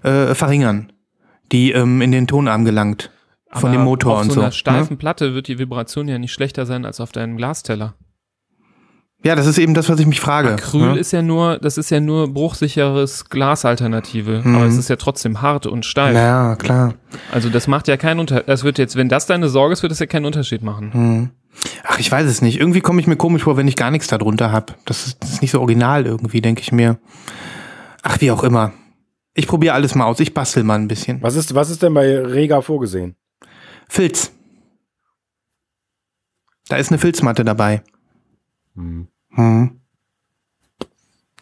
äh, 0.03 0.35
verringern, 0.35 0.93
die 1.53 1.73
ähm, 1.73 2.01
in 2.03 2.13
den 2.13 2.27
Tonarm 2.27 2.65
gelangt. 2.65 3.11
Von 3.51 3.71
Aber 3.71 3.79
dem 3.79 3.85
Motor 3.85 4.15
auf 4.15 4.23
und 4.23 4.29
so 4.31 4.35
so. 4.35 4.41
einer 4.41 4.49
ne? 4.49 4.53
steifen 4.53 4.99
Platte 4.99 5.35
wird 5.35 5.47
die 5.47 5.59
Vibration 5.61 6.09
ja 6.09 6.19
nicht 6.19 6.33
schlechter 6.33 6.67
sein 6.67 6.85
als 6.85 6.99
auf 7.01 7.13
deinem 7.13 7.37
Glasteller. 7.37 7.95
Ja, 9.25 9.35
das 9.35 9.47
ist 9.47 9.57
eben 9.59 9.73
das, 9.73 9.89
was 9.89 9.99
ich 9.99 10.07
mich 10.07 10.21
frage. 10.21 10.51
Acryl 10.51 10.93
ne? 10.93 10.99
ist 10.99 11.11
ja 11.13 11.23
nur, 11.23 11.59
das 11.59 11.79
ist 11.79 11.89
ja 11.91 11.99
nur 11.99 12.33
bruchsicheres 12.33 13.25
Glasalternative, 13.31 14.43
Mhm. 14.45 14.55
aber 14.55 14.67
es 14.67 14.77
ist 14.77 14.91
ja 14.91 14.97
trotzdem 14.97 15.41
hart 15.41 15.67
und 15.67 15.87
steif. 15.87 16.15
Ja, 16.15 16.57
klar. 16.57 16.95
Also 17.33 17.49
das 17.49 17.67
macht 17.67 17.89
ja 17.89 17.97
keinen 17.97 18.21
Unterschied. 18.21 18.49
Das 18.49 18.65
wird 18.65 18.77
jetzt, 18.79 18.97
wenn 18.97 19.09
das 19.09 19.25
deine 19.27 19.49
Sorge 19.49 19.73
ist, 19.73 19.83
wird 19.83 19.93
das 19.93 19.99
ja 19.99 20.07
keinen 20.07 20.27
Unterschied 20.27 20.63
machen. 20.63 20.93
Hm. 20.93 21.31
Ach, 21.85 21.99
ich 21.99 22.13
weiß 22.13 22.27
es 22.27 22.43
nicht. 22.43 22.61
Irgendwie 22.61 22.81
komme 22.83 23.01
ich 23.01 23.07
mir 23.07 23.17
komisch 23.17 23.45
vor, 23.45 23.57
wenn 23.57 23.67
ich 23.67 23.77
gar 23.77 23.91
nichts 23.91 24.09
darunter 24.09 24.53
habe. 24.53 24.75
Das 24.85 25.07
ist, 25.07 25.23
das 25.23 25.33
ist 25.33 25.43
nicht 25.43 25.53
so 25.53 25.61
original 25.61 26.05
irgendwie, 26.05 26.43
denke 26.43 26.61
ich 26.61 26.71
mir. 26.73 26.99
Ach, 28.03 28.21
wie 28.21 28.31
auch 28.31 28.43
immer. 28.45 28.73
Ich 29.33 29.47
probiere 29.47 29.73
alles 29.75 29.95
mal 29.95 30.05
aus. 30.05 30.21
Ich 30.21 30.35
bastel 30.35 30.65
mal 30.65 30.75
ein 30.79 30.89
bisschen. 30.89 31.23
Was 31.23 31.35
ist, 31.35 31.55
was 31.55 31.71
ist 31.71 31.83
denn 31.83 31.95
bei 31.95 32.19
Rega 32.19 32.61
vorgesehen? 32.61 33.17
Filz. 33.89 34.33
Da 36.69 36.77
ist 36.77 36.91
eine 36.91 36.99
Filzmatte 36.99 37.45
dabei. 37.45 37.83
Hm. 38.75 39.09
Hm. 39.35 39.81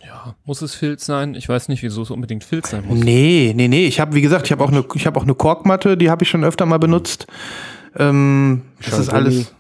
Ja, 0.04 0.34
muss 0.44 0.62
es 0.62 0.74
Filz 0.74 1.06
sein? 1.06 1.34
Ich 1.34 1.48
weiß 1.48 1.68
nicht, 1.68 1.82
wieso 1.82 2.02
es 2.02 2.10
unbedingt 2.10 2.44
Filz 2.44 2.70
sein 2.70 2.84
muss. 2.86 2.98
Nee, 2.98 3.52
nee, 3.56 3.68
nee. 3.68 3.86
Ich 3.86 4.00
habe, 4.00 4.14
wie 4.14 4.20
gesagt, 4.22 4.46
ich 4.46 4.52
habe 4.52 4.62
auch 4.64 4.70
eine, 4.70 4.84
ich 4.94 5.06
habe 5.06 5.18
auch 5.18 5.24
eine 5.24 5.34
Korkmatte, 5.34 5.96
die 5.96 6.10
habe 6.10 6.24
ich 6.24 6.28
schon 6.30 6.44
öfter 6.44 6.66
mal 6.66 6.78
benutzt. 6.78 7.26
Ähm, 7.96 8.62
das 8.84 8.98
ist 8.98 9.10
Gummi. 9.10 9.18
alles. 9.22 9.54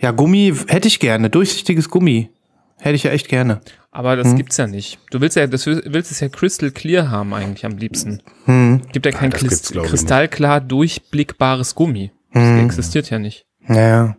Ja, 0.00 0.10
Gummi 0.12 0.54
hätte 0.68 0.88
ich 0.88 0.98
gerne, 1.00 1.30
durchsichtiges 1.30 1.88
Gummi. 1.88 2.30
Hätte 2.78 2.96
ich 2.96 3.04
ja 3.04 3.10
echt 3.12 3.28
gerne. 3.28 3.60
Aber 3.90 4.16
das 4.16 4.28
Hm. 4.28 4.36
gibt's 4.36 4.56
ja 4.56 4.66
nicht. 4.66 4.98
Du 5.10 5.20
willst 5.20 5.36
ja, 5.36 5.46
das 5.46 5.66
will- 5.66 5.82
willst 5.86 6.10
es 6.10 6.20
ja 6.20 6.28
crystal 6.28 6.70
clear 6.72 7.10
haben 7.10 7.32
eigentlich 7.32 7.64
am 7.64 7.76
liebsten. 7.78 8.20
Hm. 8.46 8.82
Gibt 8.92 9.06
ja 9.06 9.12
kein 9.12 9.30
glaub 9.30 9.42
ich, 9.52 9.88
kristallklar 9.90 10.60
durchblickbares 10.60 11.74
Gummi. 11.74 12.10
Das 12.32 12.42
Hm. 12.42 12.64
existiert 12.66 13.08
ja 13.10 13.18
nicht. 13.18 13.46
Ja. 13.68 14.16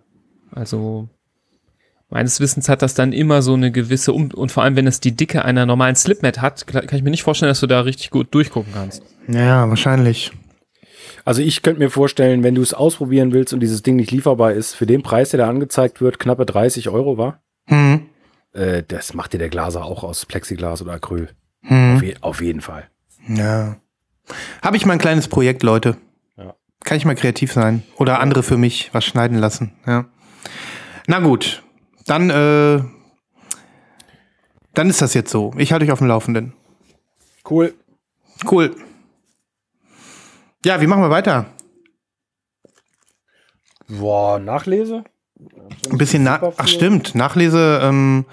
Also 0.52 1.10
meines 2.10 2.40
Wissens 2.40 2.70
hat 2.70 2.82
das 2.82 2.94
dann 2.94 3.14
immer 3.14 3.42
so 3.42 3.54
eine 3.54 3.72
gewisse 3.72 4.14
um 4.14 4.32
und 4.32 4.52
vor 4.52 4.64
allem 4.64 4.76
wenn 4.76 4.88
es 4.88 5.00
die 5.00 5.16
Dicke 5.16 5.44
einer 5.46 5.66
normalen 5.66 5.96
Slipmat 5.96 6.42
hat, 6.42 6.68
kann 6.68 6.86
ich 6.92 7.04
mir 7.04 7.10
nicht 7.12 7.24
vorstellen, 7.24 7.50
dass 7.50 7.60
du 7.60 7.68
da 7.68 7.82
richtig 7.82 8.10
gut 8.12 8.34
durchgucken 8.34 8.74
kannst. 8.74 9.04
Ja, 9.28 9.68
wahrscheinlich. 9.70 10.32
Also 11.24 11.42
ich 11.42 11.64
könnte 11.64 11.80
mir 11.80 11.90
vorstellen, 11.90 12.44
wenn 12.44 12.56
du 12.56 12.62
es 12.62 12.74
ausprobieren 12.74 13.32
willst 13.34 13.54
und 13.54 13.60
dieses 13.60 13.82
Ding 13.82 13.96
nicht 13.96 14.12
lieferbar 14.12 14.54
ist, 14.54 14.76
für 14.76 14.86
den 14.86 15.02
Preis, 15.02 15.32
der 15.32 15.40
da 15.40 15.50
angezeigt 15.50 16.00
wird, 16.02 16.20
knappe 16.20 16.46
30 16.46 16.90
Euro 16.90 17.18
war, 17.18 17.42
Hm. 17.68 18.02
äh, 18.54 18.84
das 18.88 19.16
macht 19.16 19.34
dir 19.34 19.40
der 19.40 19.50
Glaser 19.50 19.84
auch 19.86 20.04
aus 20.04 20.26
Plexiglas 20.28 20.84
oder 20.84 20.94
Acryl. 20.94 21.30
Hm. 21.64 21.96
Auf, 21.96 22.04
je, 22.04 22.16
auf 22.22 22.42
jeden 22.42 22.62
Fall. 22.62 22.88
Ja. 23.28 23.78
Habe 24.62 24.78
ich 24.78 24.86
mal 24.86 24.94
ein 24.94 25.00
kleines 25.00 25.28
Projekt, 25.28 25.64
Leute. 25.64 25.98
Ja. 26.38 26.54
Kann 26.84 26.98
ich 26.98 27.06
mal 27.06 27.16
kreativ 27.16 27.52
sein. 27.54 27.82
Oder 27.98 28.20
andere 28.20 28.44
für 28.44 28.58
mich 28.58 28.92
was 28.94 29.04
schneiden 29.06 29.40
lassen. 29.40 29.74
Ja. 29.88 30.06
Na 31.08 31.20
gut. 31.20 31.64
Dann, 32.06 32.30
äh, 32.30 32.84
dann 34.74 34.90
ist 34.90 35.02
das 35.02 35.14
jetzt 35.14 35.32
so. 35.32 35.54
Ich 35.58 35.72
halte 35.72 35.86
euch 35.86 35.92
auf 35.92 36.00
dem 36.00 36.08
Laufenden. 36.08 36.54
Cool. 37.50 37.74
Cool. 38.50 38.76
Ja, 40.66 40.82
wie 40.82 40.88
machen 40.88 41.02
wir 41.04 41.10
weiter? 41.10 41.46
Boah, 43.88 44.40
Nachlese? 44.40 45.04
Ein 45.92 45.98
bisschen 45.98 46.24
nach. 46.24 46.42
Ach 46.58 46.68
stimmt, 46.68 47.14
Nachlese. 47.16 47.80
Ähm, 47.84 48.26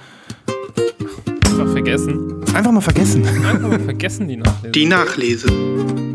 Einfach 1.44 1.72
vergessen. 1.72 2.44
einfach 2.54 2.72
mal 2.72 2.80
vergessen. 2.80 3.26
Einfach 3.26 3.68
mal 3.68 3.80
vergessen 3.80 4.28
die 4.28 4.37
Nachlese. 4.37 4.70
Die 4.72 4.87
Nachlese. 4.87 6.12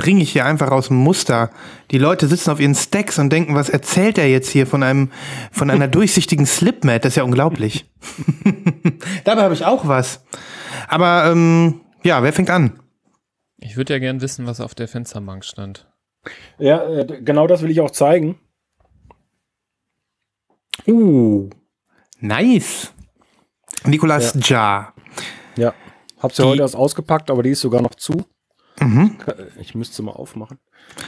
Springe 0.00 0.22
ich 0.22 0.32
hier 0.32 0.46
einfach 0.46 0.70
aus 0.70 0.88
dem 0.88 0.96
Muster. 0.96 1.50
Die 1.90 1.98
Leute 1.98 2.26
sitzen 2.26 2.50
auf 2.50 2.58
ihren 2.58 2.74
Stacks 2.74 3.18
und 3.18 3.30
denken, 3.30 3.54
was 3.54 3.68
erzählt 3.68 4.16
er 4.16 4.30
jetzt 4.30 4.48
hier 4.48 4.66
von 4.66 4.82
einem, 4.82 5.10
von 5.52 5.68
einer 5.70 5.88
durchsichtigen 5.98 6.46
Slipmat? 6.46 7.04
Das 7.04 7.12
ist 7.12 7.16
ja 7.16 7.22
unglaublich. 7.22 7.84
Dabei 9.24 9.42
habe 9.42 9.52
ich 9.52 9.66
auch 9.66 9.86
was. 9.86 10.24
Aber 10.88 11.30
ähm, 11.30 11.82
ja, 12.02 12.22
wer 12.22 12.32
fängt 12.32 12.48
an? 12.48 12.80
Ich 13.58 13.76
würde 13.76 13.92
ja 13.92 13.98
gern 13.98 14.22
wissen, 14.22 14.46
was 14.46 14.60
auf 14.62 14.74
der 14.74 14.88
Fensterbank 14.88 15.44
stand. 15.44 15.86
Ja, 16.58 16.82
äh, 16.88 17.20
genau 17.22 17.46
das 17.46 17.60
will 17.60 17.70
ich 17.70 17.82
auch 17.82 17.90
zeigen. 17.90 18.38
Uh, 20.88 21.50
nice. 22.20 22.94
Nicolas 23.84 24.34
Jar. 24.48 24.94
Ja. 25.56 25.74
Hab's 26.18 26.38
ja 26.38 26.44
Die- 26.44 26.50
heute 26.52 26.62
erst 26.62 26.76
ausgepackt, 26.76 27.30
aber 27.30 27.42
die 27.42 27.50
ist 27.50 27.60
sogar 27.60 27.82
noch 27.82 27.94
zu. 27.96 28.24
Mhm. 28.80 29.16
Ich 29.60 29.74
müsste 29.74 30.02
mal 30.02 30.12
aufmachen. 30.12 30.58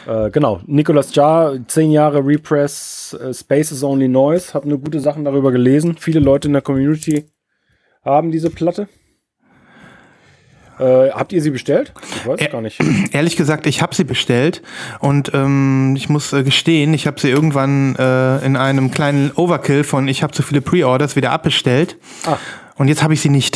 Äh, 0.07 0.31
genau, 0.31 0.61
Nicolas 0.67 1.15
Jar, 1.15 1.55
10 1.67 1.91
Jahre 1.91 2.25
Repress, 2.25 3.17
äh, 3.21 3.33
Space 3.35 3.73
is 3.73 3.83
Only 3.83 4.09
Noise. 4.09 4.55
Hab 4.55 4.65
nur 4.65 4.79
gute 4.79 5.01
Sachen 5.01 5.25
darüber 5.25 5.51
gelesen. 5.53 5.97
Viele 5.99 6.21
Leute 6.21 6.49
in 6.49 6.53
der 6.53 6.63
Community 6.63 7.27
haben 8.05 8.31
diese 8.31 8.51
Platte. 8.51 8.89
Äh, 10.79 11.11
habt 11.11 11.33
ihr 11.33 11.43
sie 11.43 11.51
bestellt? 11.51 11.93
Ich 12.17 12.27
weiß 12.27 12.41
es 12.41 12.51
gar 12.51 12.61
nicht. 12.63 12.81
Ehrlich 13.13 13.37
gesagt, 13.37 13.67
ich 13.67 13.83
habe 13.83 13.95
sie 13.95 14.05
bestellt 14.05 14.63
und 15.01 15.31
ähm, 15.35 15.95
ich 15.97 16.09
muss 16.09 16.33
äh, 16.33 16.43
gestehen, 16.43 16.95
ich 16.95 17.07
habe 17.07 17.21
sie 17.21 17.29
irgendwann 17.29 17.95
äh, 17.97 18.39
in 18.45 18.57
einem 18.57 18.91
kleinen 18.91 19.31
Overkill 19.33 19.85
von 19.85 20.09
ich 20.09 20.23
habe 20.23 20.33
zu 20.33 20.43
viele 20.43 20.63
Pre-Orders 20.63 21.15
wieder 21.15 21.31
abbestellt 21.31 21.99
Ah. 22.27 22.39
und 22.77 22.89
jetzt 22.89 23.03
habe 23.03 23.13
ich 23.13 23.21
sie 23.21 23.29
nicht. 23.29 23.52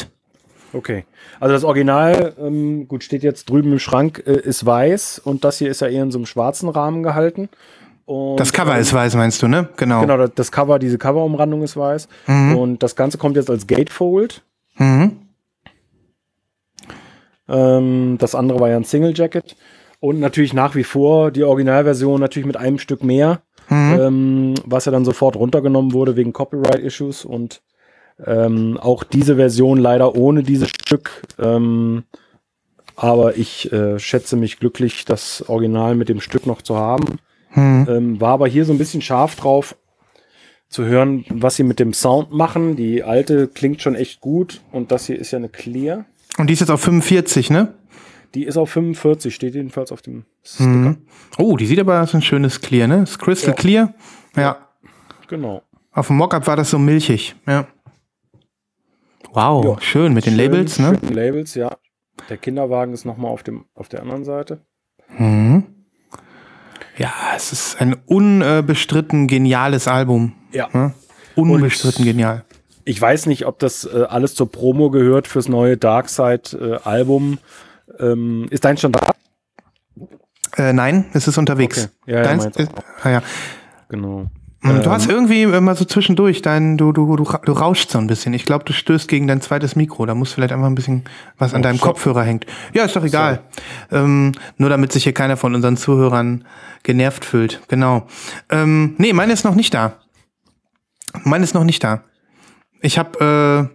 Okay. 0.76 1.04
Also 1.40 1.54
das 1.54 1.64
Original, 1.64 2.34
ähm, 2.38 2.86
gut, 2.88 3.02
steht 3.02 3.22
jetzt 3.22 3.48
drüben 3.48 3.72
im 3.72 3.78
Schrank, 3.78 4.22
äh, 4.26 4.32
ist 4.40 4.66
weiß 4.66 5.18
und 5.18 5.44
das 5.44 5.58
hier 5.58 5.70
ist 5.70 5.80
ja 5.80 5.88
eher 5.88 6.02
in 6.02 6.10
so 6.10 6.18
einem 6.18 6.26
schwarzen 6.26 6.68
Rahmen 6.68 7.02
gehalten. 7.02 7.48
Und, 8.04 8.38
Das 8.38 8.52
Cover 8.52 8.74
ähm, 8.74 8.80
ist 8.80 8.92
weiß, 8.92 9.14
meinst 9.16 9.42
du, 9.42 9.48
ne? 9.48 9.68
Genau. 9.76 10.00
Genau, 10.02 10.16
das- 10.16 10.32
das 10.34 10.52
Cover, 10.52 10.78
diese 10.78 10.98
Coverumrandung 10.98 11.62
ist 11.62 11.76
weiß. 11.76 12.08
Mhm. 12.26 12.56
Und 12.56 12.82
das 12.82 12.94
Ganze 12.94 13.18
kommt 13.18 13.36
jetzt 13.36 13.50
als 13.50 13.66
Gatefold. 13.66 14.42
Mhm. 14.76 15.16
Ähm, 17.48 18.16
das 18.18 18.34
andere 18.34 18.60
war 18.60 18.68
ja 18.68 18.76
ein 18.76 18.84
Single 18.84 19.12
Jacket. 19.14 19.56
Und 20.00 20.20
natürlich 20.20 20.52
nach 20.52 20.74
wie 20.74 20.84
vor 20.84 21.30
die 21.30 21.44
Originalversion 21.44 22.20
natürlich 22.20 22.46
mit 22.46 22.56
einem 22.56 22.78
Stück 22.78 23.02
mehr, 23.02 23.40
Mhm. 23.68 23.98
ähm, 24.00 24.54
was 24.64 24.84
ja 24.84 24.92
dann 24.92 25.04
sofort 25.04 25.36
runtergenommen 25.36 25.92
wurde 25.92 26.16
wegen 26.16 26.32
Copyright-Issues. 26.32 27.24
Und 27.24 27.62
ähm, 28.24 28.78
auch 28.80 29.04
diese 29.04 29.36
Version 29.36 29.78
leider 29.78 30.14
ohne 30.16 30.42
dieses 30.42 30.68
Stück. 30.70 31.22
Ähm, 31.38 32.04
Aber 32.96 33.36
ich 33.36 33.70
äh, 33.72 33.98
schätze 33.98 34.36
mich 34.36 34.58
glücklich, 34.58 35.04
das 35.04 35.46
Original 35.48 35.94
mit 35.94 36.08
dem 36.08 36.20
Stück 36.20 36.46
noch 36.46 36.62
zu 36.62 36.76
haben. 36.76 37.18
Hm. 37.50 37.86
Ähm, 37.88 38.20
war 38.20 38.32
aber 38.32 38.48
hier 38.48 38.64
so 38.64 38.72
ein 38.72 38.78
bisschen 38.78 39.02
scharf 39.02 39.36
drauf 39.36 39.76
zu 40.68 40.84
hören, 40.84 41.24
was 41.28 41.56
sie 41.56 41.62
mit 41.62 41.78
dem 41.78 41.92
Sound 41.92 42.32
machen. 42.32 42.74
Die 42.76 43.02
alte 43.02 43.48
klingt 43.48 43.82
schon 43.82 43.94
echt 43.94 44.20
gut 44.20 44.60
und 44.72 44.90
das 44.92 45.06
hier 45.06 45.18
ist 45.18 45.30
ja 45.30 45.38
eine 45.38 45.48
Clear. 45.48 46.06
Und 46.38 46.48
die 46.48 46.54
ist 46.54 46.60
jetzt 46.60 46.70
auf 46.70 46.80
45, 46.80 47.50
ne? 47.50 47.74
Die 48.34 48.44
ist 48.44 48.56
auf 48.56 48.70
45, 48.70 49.34
steht 49.34 49.54
jedenfalls 49.54 49.92
auf 49.92 50.02
dem 50.02 50.24
Sticker. 50.42 50.68
Mhm. 50.68 50.96
Oh, 51.38 51.56
die 51.56 51.66
sieht 51.66 51.78
aber 51.78 52.02
aus 52.02 52.14
ein 52.14 52.22
schönes 52.22 52.60
Clear, 52.60 52.88
ne? 52.88 53.02
Ist 53.04 53.18
Crystal 53.18 53.50
Ja. 53.50 53.54
Clear. 53.54 53.94
Ja. 54.36 54.56
Genau. 55.28 55.62
Auf 55.92 56.08
dem 56.08 56.16
Mockup 56.16 56.46
war 56.46 56.56
das 56.56 56.70
so 56.70 56.78
milchig. 56.78 57.34
Ja. 57.46 57.66
Wow, 59.36 59.64
Ja. 59.66 59.76
schön 59.82 60.14
mit 60.14 60.24
den 60.24 60.34
Schön- 60.34 60.50
Labels, 60.50 60.78
ne? 60.78 60.96
schönen 60.98 61.14
Labels, 61.14 61.54
ja. 61.54 61.76
Der 62.30 62.38
Kinderwagen 62.38 62.94
ist 62.94 63.04
nochmal 63.04 63.30
auf, 63.30 63.42
dem, 63.42 63.66
auf 63.74 63.90
der 63.90 64.00
anderen 64.00 64.24
Seite. 64.24 64.64
Mhm. 65.18 65.64
Ja, 66.96 67.12
es 67.36 67.52
ist 67.52 67.78
ein 67.78 67.94
unbestritten 68.06 69.26
geniales 69.28 69.88
Album. 69.88 70.32
Ja. 70.52 70.68
Ne? 70.72 70.94
Unbestritten 71.34 72.06
genial. 72.06 72.44
Ich 72.86 72.98
weiß 72.98 73.26
nicht, 73.26 73.44
ob 73.44 73.58
das 73.58 73.84
äh, 73.84 74.04
alles 74.08 74.34
zur 74.34 74.50
Promo 74.50 74.88
gehört 74.90 75.26
fürs 75.26 75.48
neue 75.50 75.76
Darkseid-Album. 75.76 77.38
ähm, 78.00 78.46
ist 78.48 78.64
dein 78.64 78.78
schon 78.78 78.92
da? 78.92 79.00
Äh, 80.56 80.72
nein, 80.72 81.04
es 81.12 81.28
ist 81.28 81.36
unterwegs. 81.36 81.90
Okay. 82.02 82.12
Ja, 82.12 82.16
ja, 82.18 82.22
Deins 82.22 82.46
ah, 83.02 83.10
ja. 83.10 83.22
Genau. 83.90 84.26
Du 84.62 84.70
Ähm. 84.70 84.90
hast 84.90 85.08
irgendwie 85.08 85.42
immer 85.42 85.74
so 85.74 85.84
zwischendurch 85.84 86.42
dein, 86.42 86.76
du, 86.78 86.90
du, 86.92 87.14
du, 87.16 87.24
du 87.24 87.52
rauschst 87.52 87.90
so 87.90 87.98
ein 87.98 88.06
bisschen. 88.06 88.32
Ich 88.34 88.44
glaube, 88.46 88.64
du 88.64 88.72
stößt 88.72 89.06
gegen 89.06 89.26
dein 89.26 89.40
zweites 89.40 89.76
Mikro. 89.76 90.06
Da 90.06 90.14
muss 90.14 90.32
vielleicht 90.32 90.52
einfach 90.52 90.66
ein 90.66 90.74
bisschen 90.74 91.04
was 91.38 91.54
an 91.54 91.60
Oh, 91.60 91.62
deinem 91.64 91.76
sorry. 91.76 91.92
Kopfhörer 91.92 92.22
hängt. 92.24 92.46
Ja, 92.72 92.84
ist 92.84 92.96
doch 92.96 93.04
egal. 93.04 93.42
Ähm, 93.92 94.32
nur 94.56 94.68
damit 94.70 94.92
sich 94.92 95.04
hier 95.04 95.12
keiner 95.12 95.36
von 95.36 95.54
unseren 95.54 95.76
Zuhörern 95.76 96.44
genervt 96.82 97.24
fühlt. 97.24 97.60
Genau. 97.68 98.06
Ähm, 98.50 98.94
nee, 98.98 99.12
meine 99.12 99.32
ist 99.32 99.44
noch 99.44 99.54
nicht 99.54 99.74
da. 99.74 99.98
Meine 101.22 101.44
ist 101.44 101.54
noch 101.54 101.64
nicht 101.64 101.84
da. 101.84 102.02
Ich 102.80 102.98
habe 102.98 103.70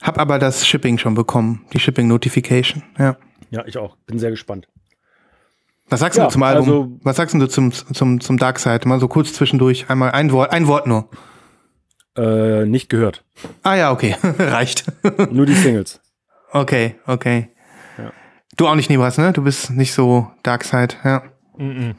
äh, 0.00 0.04
hab 0.04 0.18
aber 0.18 0.38
das 0.38 0.66
Shipping 0.66 0.98
schon 0.98 1.14
bekommen. 1.14 1.64
Die 1.74 1.78
Shipping 1.80 2.08
Notification. 2.08 2.82
Ja. 2.98 3.16
Ja, 3.50 3.64
ich 3.66 3.76
auch. 3.76 3.96
Bin 4.06 4.18
sehr 4.18 4.30
gespannt. 4.30 4.66
Was 5.92 6.00
sagst 6.00 6.18
Ja, 6.18 6.24
du 6.24 6.30
zum 6.30 6.42
Album? 6.42 6.64
also- 6.68 6.98
Was 7.02 7.16
sagst 7.16 7.34
du 7.34 7.46
zum, 7.46 7.72
zum, 7.72 8.20
zum 8.20 8.36
Dark 8.38 8.58
Side? 8.58 8.88
Mal 8.88 8.98
so 9.00 9.08
kurz 9.08 9.32
zwischendurch. 9.34 9.88
Einmal 9.90 10.10
ein 10.12 10.32
Wort, 10.32 10.50
ein 10.52 10.66
Wort 10.66 10.86
nur. 10.86 11.08
Äh, 12.16 12.66
nicht 12.66 12.88
gehört. 12.88 13.24
Ah 13.62 13.74
ja, 13.74 13.92
okay. 13.92 14.16
Reicht. 14.38 14.84
Nur 15.30 15.46
die 15.46 15.54
Singles. 15.54 16.00
Okay, 16.50 16.96
okay. 17.06 17.48
Ja. 17.98 18.12
Du 18.56 18.68
auch 18.68 18.74
nicht, 18.74 18.90
Nibras, 18.90 19.16
ne? 19.18 19.32
Du 19.32 19.42
bist 19.42 19.70
nicht 19.70 19.92
so 19.94 20.30
Dark 20.42 20.64
Side, 20.64 20.94
ja. 21.04 21.22
Mhm. 21.56 21.94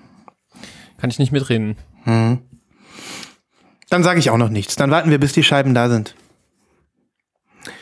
Kann 0.98 1.10
ich 1.10 1.18
nicht 1.20 1.32
mitreden. 1.32 1.78
Mhm. 2.06 2.40
Dann 3.90 4.04
sage 4.04 4.20
ich 4.20 4.30
auch 4.30 4.38
noch 4.38 4.50
nichts. 4.50 4.76
Dann 4.76 4.92
warten 4.92 5.10
wir, 5.10 5.20
bis 5.20 5.34
die 5.34 5.44
Scheiben 5.44 5.74
da 5.74 5.90
sind. 5.90 6.16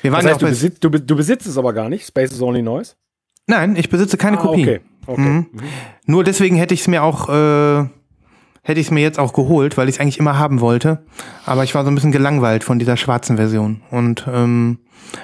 Wir 0.02 0.12
waren 0.12 0.20
Das 0.20 0.26
ja 0.26 0.32
heißt, 0.32 0.42
du, 0.42 0.46
bei, 0.46 0.50
besitz, 0.52 0.80
du, 0.80 0.90
du 0.90 1.16
besitzt 1.16 1.48
es 1.48 1.58
aber 1.58 1.74
gar 1.74 1.90
nicht. 1.90 2.06
Space 2.06 2.32
is 2.32 2.42
only 2.42 2.62
noise. 2.62 2.96
Nein, 3.48 3.76
ich 3.76 3.90
besitze 3.90 4.18
keine 4.18 4.38
Ah, 4.38 4.42
Kopie. 4.42 4.62
okay. 4.64 4.82
okay. 5.08 5.22
Mhm. 5.22 5.48
Nur 6.06 6.24
deswegen 6.24 6.56
hätte 6.56 6.74
ich 6.74 6.82
es 6.82 6.88
mir 6.88 7.04
auch, 7.04 7.30
äh, 7.30 7.88
hätte 8.64 8.80
ich 8.80 8.88
es 8.88 8.92
mir 8.92 9.02
jetzt 9.02 9.20
auch 9.20 9.34
geholt, 9.34 9.78
weil 9.78 9.90
ich 9.90 9.96
es 9.96 10.02
eigentlich 10.02 10.20
immer 10.20 10.38
haben 10.38 10.62
wollte. 10.62 11.06
Aber 11.46 11.64
ich 11.64 11.76
war 11.76 11.84
so 11.84 11.92
ein 11.92 11.96
bisschen 11.96 12.12
gelangweilt 12.12 12.64
von 12.64 12.80
dieser 12.80 12.98
schwarzen 12.98 13.38
Version. 13.38 13.82
Und 13.92 14.26
ähm, 14.32 14.80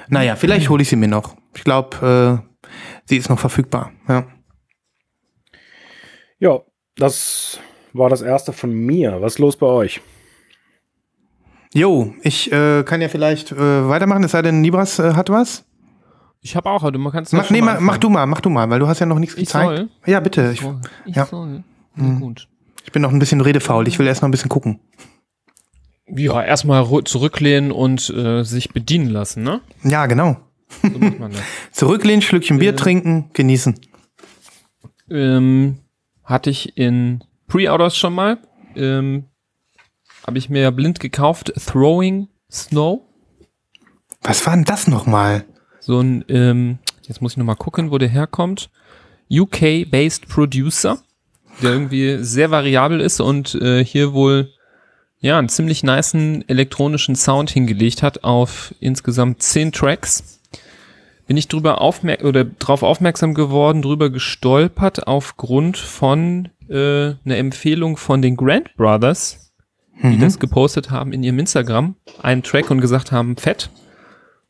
naja, 0.08 0.36
vielleicht 0.36 0.70
hole 0.70 0.82
ich 0.82 0.90
sie 0.90 0.96
mir 0.96 1.08
noch. 1.08 1.36
Ich 1.56 1.64
glaube, 1.64 2.44
äh, 2.64 2.68
sie 3.06 3.18
ist 3.18 3.30
noch 3.30 3.40
verfügbar. 3.40 3.92
Ja. 4.08 4.26
Ja, 6.40 6.60
das 6.96 7.60
war 7.94 8.10
das 8.10 8.22
erste 8.22 8.54
von 8.54 8.72
mir. 8.72 9.22
Was 9.22 9.34
ist 9.34 9.40
los 9.40 9.58
bei 9.58 9.68
euch? 9.68 10.02
Jo, 11.74 12.14
ich 12.22 12.52
äh, 12.52 12.84
kann 12.84 13.02
ja 13.02 13.10
vielleicht 13.10 13.52
äh, 13.52 13.90
weitermachen, 13.90 14.24
es 14.24 14.32
sei 14.32 14.42
denn, 14.42 14.62
Nibras 14.62 15.00
äh, 15.00 15.14
hat 15.14 15.30
was. 15.30 15.67
Ich 16.48 16.56
habe 16.56 16.70
auch, 16.70 16.82
aber 16.82 16.94
du 16.94 17.10
kannst 17.12 17.34
Mach, 17.34 17.50
nee, 17.50 17.62
mach, 17.62 17.82
mach 17.82 17.98
du 17.98 18.08
mal, 18.10 18.26
mach 18.26 18.40
du 18.40 18.50
mal, 18.50 18.70
weil 18.70 18.80
du 18.80 18.88
hast 18.88 19.00
ja 19.00 19.06
noch 19.06 19.20
nichts 19.20 19.36
Ich 19.36 19.42
gezeigt. 19.48 19.66
soll? 19.68 19.90
Ja, 20.06 20.22
bitte. 20.22 20.52
Ich, 20.54 20.62
soll. 20.62 20.80
Ich 21.06 21.14
ja. 21.14 21.26
soll. 21.26 21.66
Na 21.96 22.20
gut. 22.20 22.48
ich 22.86 22.94
bin 22.94 23.02
noch 23.02 23.12
ein 23.12 23.20
bisschen 23.20 23.42
redefaul. 23.42 23.86
Ich 23.90 24.00
will 24.00 24.08
erst 24.08 24.22
noch 24.22 24.30
ein 24.30 24.32
bisschen 24.32 24.48
gucken. 24.48 24.80
Ja, 26.08 26.42
erstmal 26.42 26.88
zurücklehnen 27.04 27.74
und 27.74 28.10
äh, 28.12 28.44
sich 28.44 28.70
bedienen 28.72 29.10
lassen, 29.10 29.44
ne? 29.44 29.60
Ja, 29.84 30.06
genau. 30.06 30.38
So 30.82 30.98
macht 30.98 31.20
man 31.20 31.32
das. 31.34 31.42
Zurücklehnen, 31.74 32.22
Schlückchen 32.22 32.60
Bier 32.60 32.78
trinken, 32.78 33.30
genießen. 33.34 33.78
ähm, 35.12 35.80
hatte 36.24 36.50
ich 36.50 36.78
in 36.78 37.26
Pre-Orders 37.50 37.98
schon 37.98 38.16
mal. 38.16 38.38
Ähm, 38.74 39.26
Habe 40.26 40.38
ich 40.38 40.50
mir 40.50 40.62
ja 40.62 40.72
blind 40.72 41.02
gekauft. 41.02 41.52
Throwing 41.66 42.30
Snow. 42.50 43.02
Was 44.22 44.46
war 44.46 44.54
denn 44.56 44.64
das 44.64 44.88
nochmal? 44.88 45.44
So 45.88 46.02
ein, 46.02 46.26
ähm, 46.28 46.80
jetzt 47.04 47.22
muss 47.22 47.32
ich 47.32 47.38
nochmal 47.38 47.56
gucken, 47.56 47.92
wo 47.92 47.98
der 47.98 48.10
herkommt. 48.10 48.70
UK-based 49.32 50.28
Producer, 50.28 50.98
der 51.64 51.72
irgendwie 51.72 52.18
sehr 52.26 52.52
variabel 52.52 53.00
ist 53.00 53.22
und 53.22 53.56
äh, 53.56 53.86
hier 53.86 54.12
wohl 54.12 54.52
ja 55.22 55.40
einen 55.40 55.48
ziemlich 55.48 55.84
nicen 55.84 56.44
elektronischen 56.50 57.16
Sound 57.16 57.52
hingelegt 57.52 58.04
hat 58.04 58.26
auf 58.26 58.76
insgesamt 58.82 59.42
zehn 59.42 59.72
Tracks. 59.72 60.42
Bin 61.26 61.38
ich 61.38 61.48
drüber 61.48 61.80
aufmerk 61.80 62.26
oder 62.26 62.44
drauf 62.44 62.84
aufmerksam 62.84 63.34
geworden, 63.34 63.82
drüber 63.82 64.10
gestolpert 64.10 65.08
aufgrund 65.08 65.78
von 65.78 66.50
äh, 66.68 67.14
einer 67.24 67.38
Empfehlung 67.38 67.96
von 67.96 68.22
den 68.22 68.36
Grant 68.36 68.76
Brothers, 68.76 69.54
die 70.04 70.20
das 70.20 70.38
gepostet 70.38 70.92
haben 70.92 71.14
in 71.14 71.24
ihrem 71.24 71.40
Instagram, 71.40 71.96
einen 72.22 72.44
Track 72.44 72.72
und 72.72 72.82
gesagt 72.82 73.14
haben, 73.14 73.38
fett. 73.38 73.70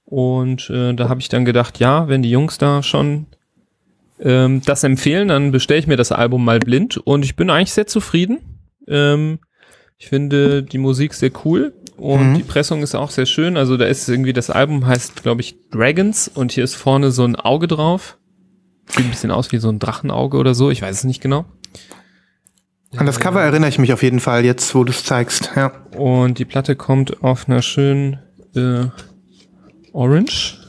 Und 0.10 0.70
äh, 0.70 0.94
da 0.94 1.10
habe 1.10 1.20
ich 1.20 1.28
dann 1.28 1.44
gedacht, 1.44 1.80
ja, 1.80 2.08
wenn 2.08 2.22
die 2.24 2.32
Jungs 2.32 2.58
da 2.58 2.82
schon 2.82 3.26
ähm, 4.22 4.62
das 4.66 4.84
empfehlen, 4.86 5.28
dann 5.28 5.52
bestelle 5.52 5.82
ich 5.82 5.88
mir 5.88 5.98
das 5.98 6.14
Album 6.14 6.46
mal 6.46 6.60
blind 6.60 6.96
und 6.98 7.26
ich 7.26 7.36
bin 7.36 7.50
eigentlich 7.50 7.74
sehr 7.74 7.88
zufrieden. 7.88 8.40
Ähm, 8.88 9.40
ich 9.98 10.08
finde 10.08 10.64
die 10.64 10.78
Musik 10.78 11.14
sehr 11.14 11.32
cool 11.44 11.74
und 11.98 12.32
Mhm. 12.32 12.36
die 12.36 12.44
Pressung 12.44 12.84
ist 12.84 12.96
auch 12.96 13.12
sehr 13.12 13.26
schön. 13.26 13.58
Also 13.58 13.76
da 13.76 13.86
ist 13.86 14.08
irgendwie, 14.08 14.32
das 14.32 14.50
Album 14.50 14.88
heißt, 14.88 15.24
glaube 15.24 15.42
ich, 15.42 15.58
Dragons 15.72 16.30
und 16.30 16.54
hier 16.54 16.64
ist 16.64 16.76
vorne 16.76 17.12
so 17.12 17.26
ein 17.26 17.36
Auge 17.36 17.68
drauf. 17.68 18.18
Sieht 18.88 19.04
ein 19.06 19.10
bisschen 19.10 19.32
aus 19.32 19.52
wie 19.52 19.58
so 19.58 19.68
ein 19.70 19.80
Drachenauge 19.80 20.38
oder 20.38 20.56
so, 20.56 20.72
ich 20.72 20.82
weiß 20.82 20.96
es 20.96 21.04
nicht 21.04 21.20
genau. 21.22 21.44
An 22.96 23.06
das 23.06 23.20
Cover 23.20 23.42
erinnere 23.42 23.70
ich 23.70 23.78
mich 23.80 23.92
auf 23.92 24.02
jeden 24.02 24.22
Fall 24.22 24.46
jetzt, 24.46 24.74
wo 24.74 24.86
du 24.86 24.92
es 24.92 25.04
zeigst. 25.04 25.52
Ja. 25.58 25.74
Und 25.98 26.40
die 26.40 26.46
Platte 26.46 26.78
kommt 26.78 27.22
auf 27.22 27.50
einer 27.50 27.62
schönen 27.62 28.20
äh, 28.56 28.86
Orange. 29.98 30.60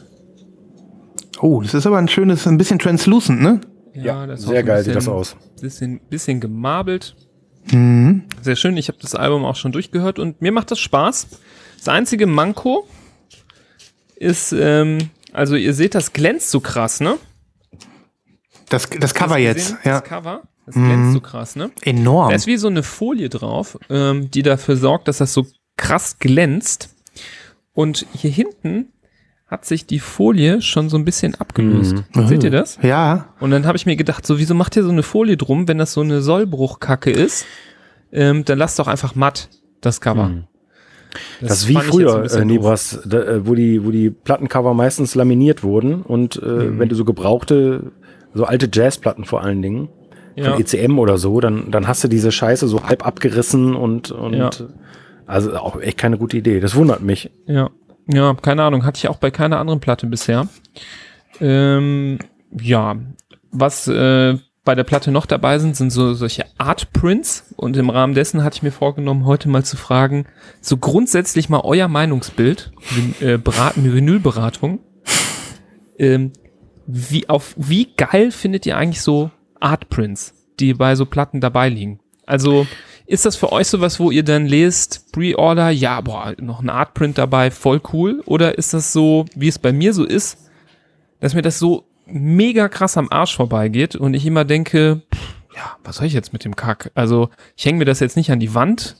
Oh, 1.40 1.60
das 1.60 1.74
ist 1.74 1.86
aber 1.86 1.98
ein 1.98 2.08
schönes, 2.08 2.46
ein 2.46 2.56
bisschen 2.56 2.78
translucent, 2.78 3.42
ne? 3.42 3.60
Ja, 3.92 4.26
das 4.26 4.40
ist 4.40 4.46
auch 4.46 4.50
sehr 4.52 4.62
geil 4.62 4.82
sieht 4.82 4.94
das 4.94 5.04
bisschen- 5.04 5.12
aus. 5.12 5.36
Bisschen, 5.60 6.00
bisschen 6.08 6.40
gemarbelt. 6.40 7.14
Mhm. 7.70 8.24
Sehr 8.40 8.56
schön. 8.56 8.76
Ich 8.78 8.88
habe 8.88 8.96
das 9.02 9.14
Album 9.14 9.44
auch 9.44 9.56
schon 9.56 9.70
durchgehört 9.72 10.18
und 10.18 10.40
mir 10.40 10.50
macht 10.50 10.70
das 10.70 10.78
Spaß. 10.78 11.26
Das 11.76 11.88
einzige 11.88 12.26
Manko 12.26 12.88
ist, 14.16 14.52
ähm, 14.52 15.10
also 15.32 15.56
ihr 15.56 15.74
seht, 15.74 15.94
das 15.94 16.14
glänzt 16.14 16.50
so 16.50 16.60
krass, 16.60 17.00
ne? 17.00 17.18
Das, 18.70 18.88
das 18.88 19.12
Cover 19.12 19.36
jetzt, 19.36 19.76
ja. 19.84 20.00
Das 20.00 20.04
Cover, 20.08 20.42
das 20.64 20.74
glänzt 20.74 21.12
so 21.12 21.20
krass, 21.20 21.54
ne? 21.54 21.70
Enorm. 21.82 22.30
Da 22.30 22.34
ist 22.36 22.46
wie 22.46 22.56
so 22.56 22.68
eine 22.68 22.82
Folie 22.82 23.28
drauf, 23.28 23.78
ähm, 23.90 24.30
die 24.30 24.42
dafür 24.42 24.76
sorgt, 24.76 25.06
dass 25.06 25.18
das 25.18 25.34
so 25.34 25.46
krass 25.76 26.18
glänzt. 26.18 26.94
Und 27.74 28.06
hier 28.14 28.30
hinten 28.30 28.92
hat 29.48 29.64
sich 29.64 29.86
die 29.86 29.98
Folie 29.98 30.60
schon 30.60 30.88
so 30.90 30.96
ein 30.98 31.04
bisschen 31.04 31.34
abgelöst. 31.34 31.96
Seht 32.26 32.44
ihr 32.44 32.50
das? 32.50 32.78
Ja. 32.82 33.28
Und 33.40 33.50
dann 33.50 33.66
habe 33.66 33.76
ich 33.78 33.86
mir 33.86 33.96
gedacht, 33.96 34.26
so 34.26 34.38
wieso 34.38 34.54
macht 34.54 34.76
ihr 34.76 34.82
so 34.84 34.90
eine 34.90 35.02
Folie 35.02 35.36
drum, 35.38 35.66
wenn 35.68 35.78
das 35.78 35.92
so 35.94 36.02
eine 36.02 36.20
Sollbruchkacke 36.20 37.10
ist? 37.10 37.46
Ähm, 38.12 38.44
dann 38.44 38.58
lasst 38.58 38.78
doch 38.78 38.88
einfach 38.88 39.14
matt 39.14 39.48
das 39.80 40.00
Cover. 40.00 40.28
Mhm. 40.28 40.44
Das, 41.40 41.60
ist 41.62 41.68
wie 41.68 41.74
früher, 41.76 42.24
äh, 42.24 42.28
doof. 42.28 42.44
Nebras, 42.44 43.00
da, 43.06 43.22
äh, 43.22 43.46
wo 43.46 43.54
die, 43.54 43.84
wo 43.84 43.90
die 43.90 44.10
Plattencover 44.10 44.74
meistens 44.74 45.14
laminiert 45.14 45.62
wurden 45.62 46.02
und 46.02 46.36
äh, 46.42 46.46
Mhm. 46.46 46.78
wenn 46.78 46.88
du 46.90 46.94
so 46.94 47.04
gebrauchte, 47.06 47.92
so 48.34 48.44
alte 48.44 48.68
Jazzplatten 48.70 49.24
vor 49.24 49.42
allen 49.42 49.62
Dingen, 49.62 49.88
Ja. 50.36 50.52
von 50.52 50.60
ECM 50.60 50.98
oder 50.98 51.16
so, 51.16 51.40
dann, 51.40 51.70
dann 51.70 51.88
hast 51.88 52.04
du 52.04 52.08
diese 52.08 52.30
Scheiße 52.30 52.68
so 52.68 52.84
halb 52.84 53.06
abgerissen 53.06 53.74
und, 53.74 54.10
und 54.10 54.34
Ja. 54.34 54.50
also 55.26 55.56
auch 55.56 55.80
echt 55.80 55.96
keine 55.96 56.18
gute 56.18 56.36
Idee. 56.36 56.60
Das 56.60 56.74
wundert 56.76 57.02
mich. 57.02 57.30
Ja, 57.46 57.70
ja, 58.08 58.34
keine 58.34 58.64
Ahnung, 58.64 58.84
hatte 58.84 58.98
ich 58.98 59.08
auch 59.08 59.18
bei 59.18 59.30
keiner 59.30 59.58
anderen 59.58 59.80
Platte 59.80 60.06
bisher. 60.06 60.48
Ähm, 61.40 62.18
ja, 62.58 62.96
was 63.50 63.86
äh, 63.86 64.38
bei 64.64 64.74
der 64.74 64.84
Platte 64.84 65.10
noch 65.10 65.26
dabei 65.26 65.58
sind, 65.58 65.76
sind 65.76 65.90
so 65.90 66.12
solche 66.14 66.44
Art 66.58 66.92
Prints 66.92 67.54
und 67.56 67.76
im 67.76 67.90
Rahmen 67.90 68.14
dessen 68.14 68.44
hatte 68.44 68.56
ich 68.56 68.62
mir 68.62 68.70
vorgenommen, 68.70 69.24
heute 69.24 69.48
mal 69.48 69.64
zu 69.64 69.76
fragen, 69.76 70.26
so 70.60 70.76
grundsätzlich 70.76 71.48
mal 71.48 71.62
euer 71.64 71.88
Meinungsbild, 71.88 72.72
äh, 73.20 73.38
Beraten, 73.38 73.84
Vinylberatung. 73.84 74.80
Ähm, 75.98 76.32
wie, 76.86 77.28
auf 77.28 77.54
wie 77.56 77.88
geil 77.96 78.30
findet 78.30 78.66
ihr 78.66 78.76
eigentlich 78.76 79.02
so 79.02 79.30
Artprints, 79.60 80.34
die 80.60 80.74
bei 80.74 80.94
so 80.96 81.06
Platten 81.06 81.40
dabei 81.40 81.68
liegen? 81.68 82.00
Also, 82.26 82.66
ist 83.08 83.24
das 83.24 83.36
für 83.36 83.52
euch 83.52 83.66
sowas, 83.66 83.98
wo 83.98 84.10
ihr 84.10 84.22
dann 84.22 84.46
lest, 84.46 85.10
Pre-Order, 85.12 85.70
ja, 85.70 86.00
boah, 86.02 86.34
noch 86.38 86.60
ein 86.60 86.68
Artprint 86.68 87.16
dabei, 87.16 87.50
voll 87.50 87.80
cool? 87.92 88.22
Oder 88.26 88.58
ist 88.58 88.74
das 88.74 88.92
so, 88.92 89.24
wie 89.34 89.48
es 89.48 89.58
bei 89.58 89.72
mir 89.72 89.94
so 89.94 90.04
ist, 90.04 90.50
dass 91.18 91.34
mir 91.34 91.42
das 91.42 91.58
so 91.58 91.84
mega 92.06 92.68
krass 92.68 92.98
am 92.98 93.08
Arsch 93.10 93.34
vorbeigeht 93.34 93.96
und 93.96 94.12
ich 94.12 94.26
immer 94.26 94.44
denke, 94.44 95.02
pff, 95.14 95.34
ja, 95.56 95.76
was 95.84 95.96
soll 95.96 96.06
ich 96.06 96.12
jetzt 96.12 96.34
mit 96.34 96.44
dem 96.44 96.54
Kack? 96.54 96.90
Also, 96.94 97.30
ich 97.56 97.64
hänge 97.64 97.78
mir 97.78 97.84
das 97.86 98.00
jetzt 98.00 98.16
nicht 98.16 98.30
an 98.30 98.40
die 98.40 98.54
Wand. 98.54 98.96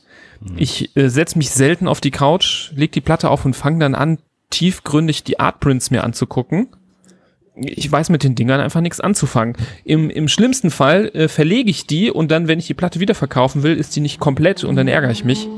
Ich 0.57 0.97
äh, 0.97 1.09
setze 1.09 1.37
mich 1.37 1.51
selten 1.51 1.87
auf 1.87 2.01
die 2.01 2.11
Couch, 2.11 2.71
leg 2.75 2.93
die 2.93 3.01
Platte 3.01 3.29
auf 3.29 3.45
und 3.45 3.55
fange 3.55 3.81
dann 3.81 3.95
an, 3.95 4.19
tiefgründig 4.51 5.25
die 5.25 5.39
Artprints 5.39 5.91
mir 5.91 6.05
anzugucken. 6.05 6.69
Ich 7.61 7.91
weiß 7.91 8.11
mit 8.11 8.23
den 8.25 8.35
Dingern 8.35 8.61
einfach 8.61 8.81
nichts 8.81 9.01
anzufangen. 9.01 9.57
Im, 9.85 10.11
im 10.11 10.29
schlimmsten 10.29 10.71
Fall 10.71 11.09
äh, 11.15 11.29
verlege 11.29 11.71
ich 11.71 11.87
die 11.87 12.11
und 12.11 12.31
dann, 12.31 12.47
wenn 12.49 12.59
ich 12.59 12.67
die 12.67 12.75
Platte 12.75 13.01
wieder 13.01 13.15
verkaufen 13.15 13.63
will, 13.63 13.77
ist 13.77 13.95
die 13.97 14.01
nicht 14.01 14.21
komplett 14.21 14.65
und 14.65 14.77
dann 14.77 14.89
ärgere 14.89 15.11
ich 15.11 15.25
mich. 15.25 15.49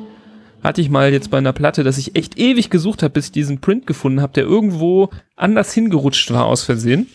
Hatte 0.63 0.81
ich 0.81 0.91
mal 0.91 1.13
jetzt 1.13 1.31
bei 1.31 1.39
einer 1.39 1.53
Platte, 1.55 1.85
dass 1.85 1.97
ich 1.99 2.17
echt 2.17 2.39
ewig 2.39 2.69
gesucht 2.71 3.03
habe, 3.03 3.13
bis 3.13 3.27
ich 3.27 3.33
diesen 3.33 3.61
Print 3.61 3.87
gefunden 3.87 4.21
habe, 4.21 4.33
der 4.35 4.45
irgendwo 4.45 5.11
anders 5.37 5.73
hingerutscht 5.73 6.31
war 6.33 6.45
aus 6.47 6.63
Versehen. 6.65 7.07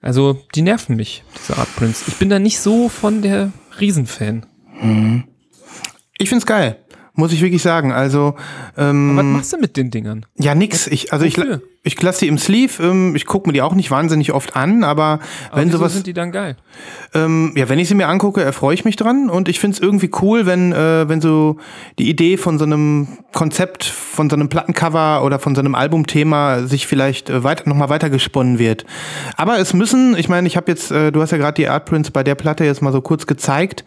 Also, 0.00 0.40
die 0.54 0.62
nerven 0.62 0.96
mich, 0.96 1.22
diese 1.38 1.56
Artprints. 1.58 2.08
Ich 2.08 2.16
bin 2.16 2.28
da 2.28 2.38
nicht 2.38 2.58
so 2.58 2.88
von 2.88 3.22
der 3.22 3.52
Riesenfan. 3.80 4.46
Ich 6.18 6.28
find's 6.28 6.46
geil. 6.46 6.76
Muss 7.14 7.32
ich 7.32 7.40
wirklich 7.42 7.62
sagen. 7.62 7.92
Also, 7.92 8.34
ähm, 8.76 9.16
Was 9.16 9.24
machst 9.24 9.52
du 9.52 9.58
mit 9.58 9.76
den 9.76 9.90
Dingern? 9.90 10.26
ja, 10.38 10.54
nix. 10.54 10.86
Ich, 10.86 11.12
also 11.12 11.24
Wofür? 11.26 11.56
ich 11.56 11.60
lasse 12.00 12.20
die 12.20 12.28
im 12.28 12.38
Sleeve. 12.38 12.82
Ähm, 12.82 13.16
ich 13.16 13.26
gucke 13.26 13.48
mir 13.48 13.52
die 13.52 13.62
auch 13.62 13.74
nicht 13.74 13.90
wahnsinnig 13.90 14.32
oft 14.32 14.54
an, 14.56 14.84
aber 14.84 15.18
Aber 15.50 15.60
wenn 15.60 15.68
wieso 15.68 15.78
sowas. 15.78 15.94
sind 15.94 16.06
die 16.06 16.12
dann 16.12 16.30
geil? 16.30 16.56
Ähm, 17.14 17.52
ja, 17.56 17.68
wenn 17.68 17.78
ich 17.78 17.88
sie 17.88 17.94
mir 17.94 18.08
angucke, 18.08 18.42
erfreue 18.42 18.74
ich 18.74 18.84
mich 18.84 18.96
dran 18.96 19.28
und 19.28 19.48
ich 19.48 19.58
find's 19.58 19.78
irgendwie 19.78 20.10
cool, 20.22 20.46
wenn, 20.46 20.72
äh, 20.72 21.08
wenn 21.08 21.20
so 21.20 21.56
die 21.98 22.08
Idee 22.08 22.36
von 22.36 22.58
so 22.58 22.64
einem 22.64 23.08
Konzept, 23.32 23.84
von 23.84 24.30
so 24.30 24.36
einem 24.36 24.48
Plattencover 24.48 25.24
oder 25.24 25.38
von 25.38 25.54
so 25.54 25.60
einem 25.60 25.74
Albumthema 25.74 26.66
sich 26.66 26.86
vielleicht 26.86 27.30
äh, 27.30 27.42
weiter, 27.42 27.68
nochmal 27.68 27.88
weitergesponnen 27.88 28.58
wird. 28.58 28.84
Aber 29.36 29.58
es 29.58 29.74
müssen, 29.74 30.16
ich 30.16 30.28
meine, 30.28 30.46
ich 30.46 30.56
habe 30.56 30.70
jetzt, 30.70 30.92
äh, 30.92 31.10
du 31.10 31.20
hast 31.20 31.32
ja 31.32 31.38
gerade 31.38 31.54
die 31.54 31.68
Artprints 31.68 32.10
bei 32.10 32.22
der 32.22 32.36
Platte 32.36 32.64
jetzt 32.64 32.80
mal 32.82 32.92
so 32.92 33.00
kurz 33.00 33.26
gezeigt. 33.26 33.84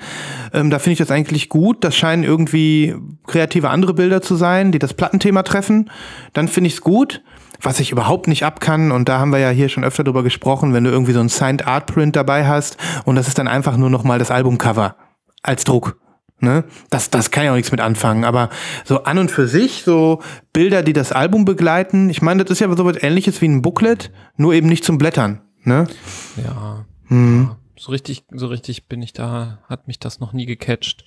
Ähm, 0.54 0.70
da 0.70 0.80
finde 0.80 0.94
ich 0.94 1.00
das 1.00 1.12
eigentlich 1.12 1.50
gut. 1.50 1.84
Das 1.84 1.96
scheinen 1.96 2.24
irgendwie 2.24 2.96
kreative 3.26 3.70
andere 3.70 3.94
Bilder 3.94 4.22
zu 4.22 4.36
sein, 4.36 4.72
die 4.72 4.80
das 4.80 4.94
Plattenthema 4.94 5.44
treffen. 5.44 5.90
Dann 6.34 6.48
finde 6.50 6.68
ich's 6.68 6.82
gut. 6.82 7.22
Was 7.62 7.80
ich 7.80 7.92
überhaupt 7.92 8.28
nicht 8.28 8.44
ab 8.44 8.60
kann, 8.60 8.92
und 8.92 9.10
da 9.10 9.20
haben 9.20 9.32
wir 9.32 9.40
ja 9.40 9.50
hier 9.50 9.70
schon 9.70 9.84
öfter 9.84 10.04
drüber 10.04 10.24
gesprochen, 10.24 10.74
wenn 10.74 10.84
du 10.84 10.90
irgendwie 10.90 11.14
so 11.14 11.20
ein 11.20 11.30
Signed 11.30 11.68
Art 11.68 11.88
Print 11.88 12.16
dabei 12.16 12.46
hast 12.48 12.78
und 13.06 13.16
das 13.16 13.28
ist 13.28 13.38
dann 13.38 13.48
einfach 13.48 13.78
nur 13.78 13.90
nochmal 13.90 14.20
das 14.20 14.32
Albumcover 14.32 14.96
als 15.44 15.64
Druck. 15.64 15.98
Ne? 16.40 16.66
Das, 16.90 17.10
das 17.10 17.32
kann 17.32 17.46
ja 17.46 17.52
auch 17.52 17.56
nichts 17.56 17.72
mit 17.72 17.80
anfangen. 17.80 18.26
Aber 18.26 18.50
so 18.84 19.04
an 19.04 19.18
und 19.18 19.32
für 19.32 19.48
sich, 19.48 19.84
so 19.84 20.22
Bilder, 20.54 20.84
die 20.84 20.94
das 20.94 21.12
Album 21.12 21.46
begleiten, 21.46 22.10
ich 22.10 22.22
meine, 22.22 22.44
das 22.44 22.52
ist 22.52 22.60
ja 22.60 22.76
so 22.76 22.86
was 22.86 23.02
ähnliches 23.02 23.42
wie 23.42 23.48
ein 23.48 23.62
Booklet, 23.62 24.12
nur 24.36 24.54
eben 24.54 24.68
nicht 24.68 24.84
zum 24.84 24.98
Blättern. 24.98 25.42
Ne? 25.64 25.88
Ja. 26.36 26.86
Hm. 27.08 27.50
ja. 27.50 27.58
So 27.78 27.92
richtig, 27.92 28.26
so 28.32 28.48
richtig 28.48 28.88
bin 28.88 29.02
ich 29.02 29.14
da, 29.14 29.60
hat 29.68 29.88
mich 29.88 30.00
das 30.00 30.20
noch 30.20 30.34
nie 30.34 30.46
gecatcht. 30.46 31.06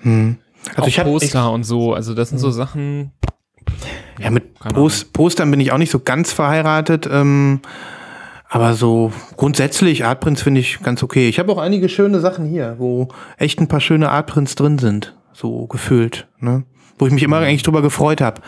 Hm. 0.00 0.38
Also 0.70 0.82
Auch 0.82 0.88
ich 0.88 0.98
habe 0.98 1.10
Poster 1.10 1.50
und 1.52 1.64
so, 1.64 1.94
also 1.94 2.14
das 2.14 2.30
sind 2.30 2.38
so 2.38 2.50
Sachen, 2.50 3.12
Ja, 4.20 4.30
mit 4.30 4.54
Post, 4.58 5.12
Postern 5.12 5.50
bin 5.50 5.60
ich 5.60 5.72
auch 5.72 5.78
nicht 5.78 5.90
so 5.90 6.00
ganz 6.00 6.32
verheiratet. 6.32 7.08
Ähm, 7.10 7.60
aber 8.48 8.74
so 8.74 9.12
grundsätzlich, 9.36 10.04
Artprints 10.04 10.42
finde 10.42 10.60
ich 10.60 10.80
ganz 10.82 11.02
okay. 11.02 11.28
Ich 11.28 11.38
habe 11.38 11.52
auch 11.52 11.58
einige 11.58 11.88
schöne 11.88 12.20
Sachen 12.20 12.46
hier, 12.46 12.76
wo 12.78 13.08
echt 13.36 13.60
ein 13.60 13.68
paar 13.68 13.80
schöne 13.80 14.10
Artprints 14.10 14.54
drin 14.54 14.78
sind. 14.78 15.14
So 15.32 15.66
gefühlt. 15.66 16.26
Ne? 16.40 16.64
Wo 16.98 17.06
ich 17.06 17.12
mich 17.12 17.22
immer 17.22 17.38
eigentlich 17.38 17.62
drüber 17.62 17.82
gefreut 17.82 18.20
habe. 18.20 18.40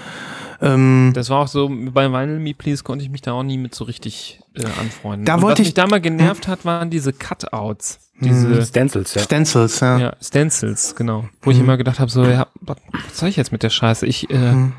Ähm, 0.62 1.12
das 1.14 1.30
war 1.30 1.38
auch 1.38 1.48
so, 1.48 1.70
bei 1.70 2.10
Vinyl 2.10 2.38
Me 2.38 2.52
Please 2.54 2.82
konnte 2.82 3.04
ich 3.04 3.10
mich 3.10 3.22
da 3.22 3.32
auch 3.32 3.42
nie 3.42 3.56
mit 3.58 3.74
so 3.74 3.84
richtig 3.84 4.40
äh, 4.54 4.64
anfreunden. 4.80 5.24
Da 5.24 5.36
und 5.36 5.42
wollte 5.42 5.52
was 5.52 5.60
ich- 5.60 5.66
mich 5.68 5.74
da 5.74 5.86
mal 5.86 6.00
genervt 6.00 6.48
hat, 6.48 6.64
waren 6.64 6.90
diese 6.90 7.12
Cutouts. 7.12 8.00
Diese 8.22 8.62
Stencils, 8.66 9.14
ja. 9.14 9.22
Stencils, 9.22 9.80
ja. 9.80 9.98
ja, 9.98 10.12
Stencils, 10.20 10.94
genau. 10.94 11.24
Wo 11.40 11.50
ich 11.52 11.58
immer 11.58 11.78
gedacht 11.78 11.98
habe, 12.00 12.10
so, 12.10 12.24
ja, 12.24 12.48
was 12.60 12.76
was 12.92 13.18
soll 13.18 13.30
ich 13.30 13.36
jetzt 13.36 13.50
mit 13.52 13.62
der 13.62 13.70
Scheiße? 13.70 14.04
Ich, 14.06 14.28
äh, 14.28 14.36
Mhm. 14.52 14.72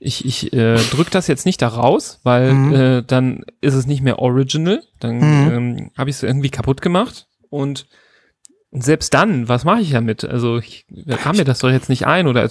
Ich, 0.00 0.24
ich 0.24 0.52
äh, 0.52 0.76
drück 0.90 1.10
das 1.10 1.26
jetzt 1.26 1.46
nicht 1.46 1.60
da 1.62 1.68
raus, 1.68 2.20
weil 2.24 2.54
Mhm. 2.54 2.72
äh, 2.74 3.02
dann 3.02 3.44
ist 3.60 3.74
es 3.74 3.86
nicht 3.86 4.02
mehr 4.02 4.18
original. 4.18 4.82
Dann 4.98 5.18
Mhm. 5.18 5.50
ähm, 5.52 5.90
habe 5.96 6.10
ich 6.10 6.16
es 6.16 6.22
irgendwie 6.22 6.50
kaputt 6.50 6.80
gemacht. 6.82 7.26
Und 7.50 7.86
selbst 8.72 9.12
dann, 9.14 9.48
was 9.48 9.64
mache 9.64 9.80
ich 9.80 9.90
damit? 9.90 10.24
Also 10.24 10.58
ich 10.58 10.86
kam 11.22 11.36
mir 11.36 11.44
das 11.44 11.58
doch 11.58 11.70
jetzt 11.70 11.88
nicht 11.88 12.06
ein 12.06 12.28
oder 12.28 12.48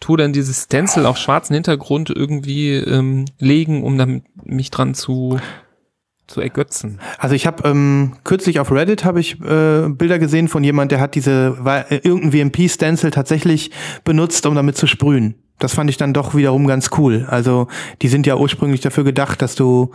tu 0.00 0.16
dann 0.16 0.32
dieses 0.32 0.64
Stencil 0.64 1.06
auf 1.06 1.16
schwarzen 1.16 1.54
Hintergrund 1.54 2.10
irgendwie 2.10 2.74
ähm, 2.74 3.24
legen, 3.38 3.82
um 3.84 3.96
damit 3.96 4.24
mich 4.44 4.70
dran 4.70 4.94
zu 4.94 5.38
zu 6.26 6.40
ergötzen. 6.40 7.00
Also 7.18 7.34
ich 7.34 7.44
habe 7.46 7.68
ähm, 7.68 8.12
kürzlich 8.22 8.60
auf 8.60 8.70
Reddit 8.70 9.04
habe 9.04 9.18
ich 9.18 9.40
äh, 9.40 9.88
Bilder 9.88 10.20
gesehen 10.20 10.46
von 10.46 10.62
jemand, 10.62 10.92
der 10.92 11.00
hat 11.00 11.16
diese 11.16 11.56
äh, 11.64 11.96
irgendein 12.06 12.50
VMP-Stencil 12.52 13.10
tatsächlich 13.10 13.72
benutzt, 14.04 14.46
um 14.46 14.54
damit 14.54 14.76
zu 14.76 14.86
sprühen. 14.86 15.34
Das 15.60 15.74
fand 15.74 15.88
ich 15.90 15.96
dann 15.96 16.12
doch 16.12 16.34
wiederum 16.34 16.66
ganz 16.66 16.90
cool. 16.98 17.26
Also 17.28 17.68
die 18.02 18.08
sind 18.08 18.26
ja 18.26 18.36
ursprünglich 18.36 18.80
dafür 18.80 19.04
gedacht, 19.04 19.40
dass 19.42 19.54
du, 19.54 19.92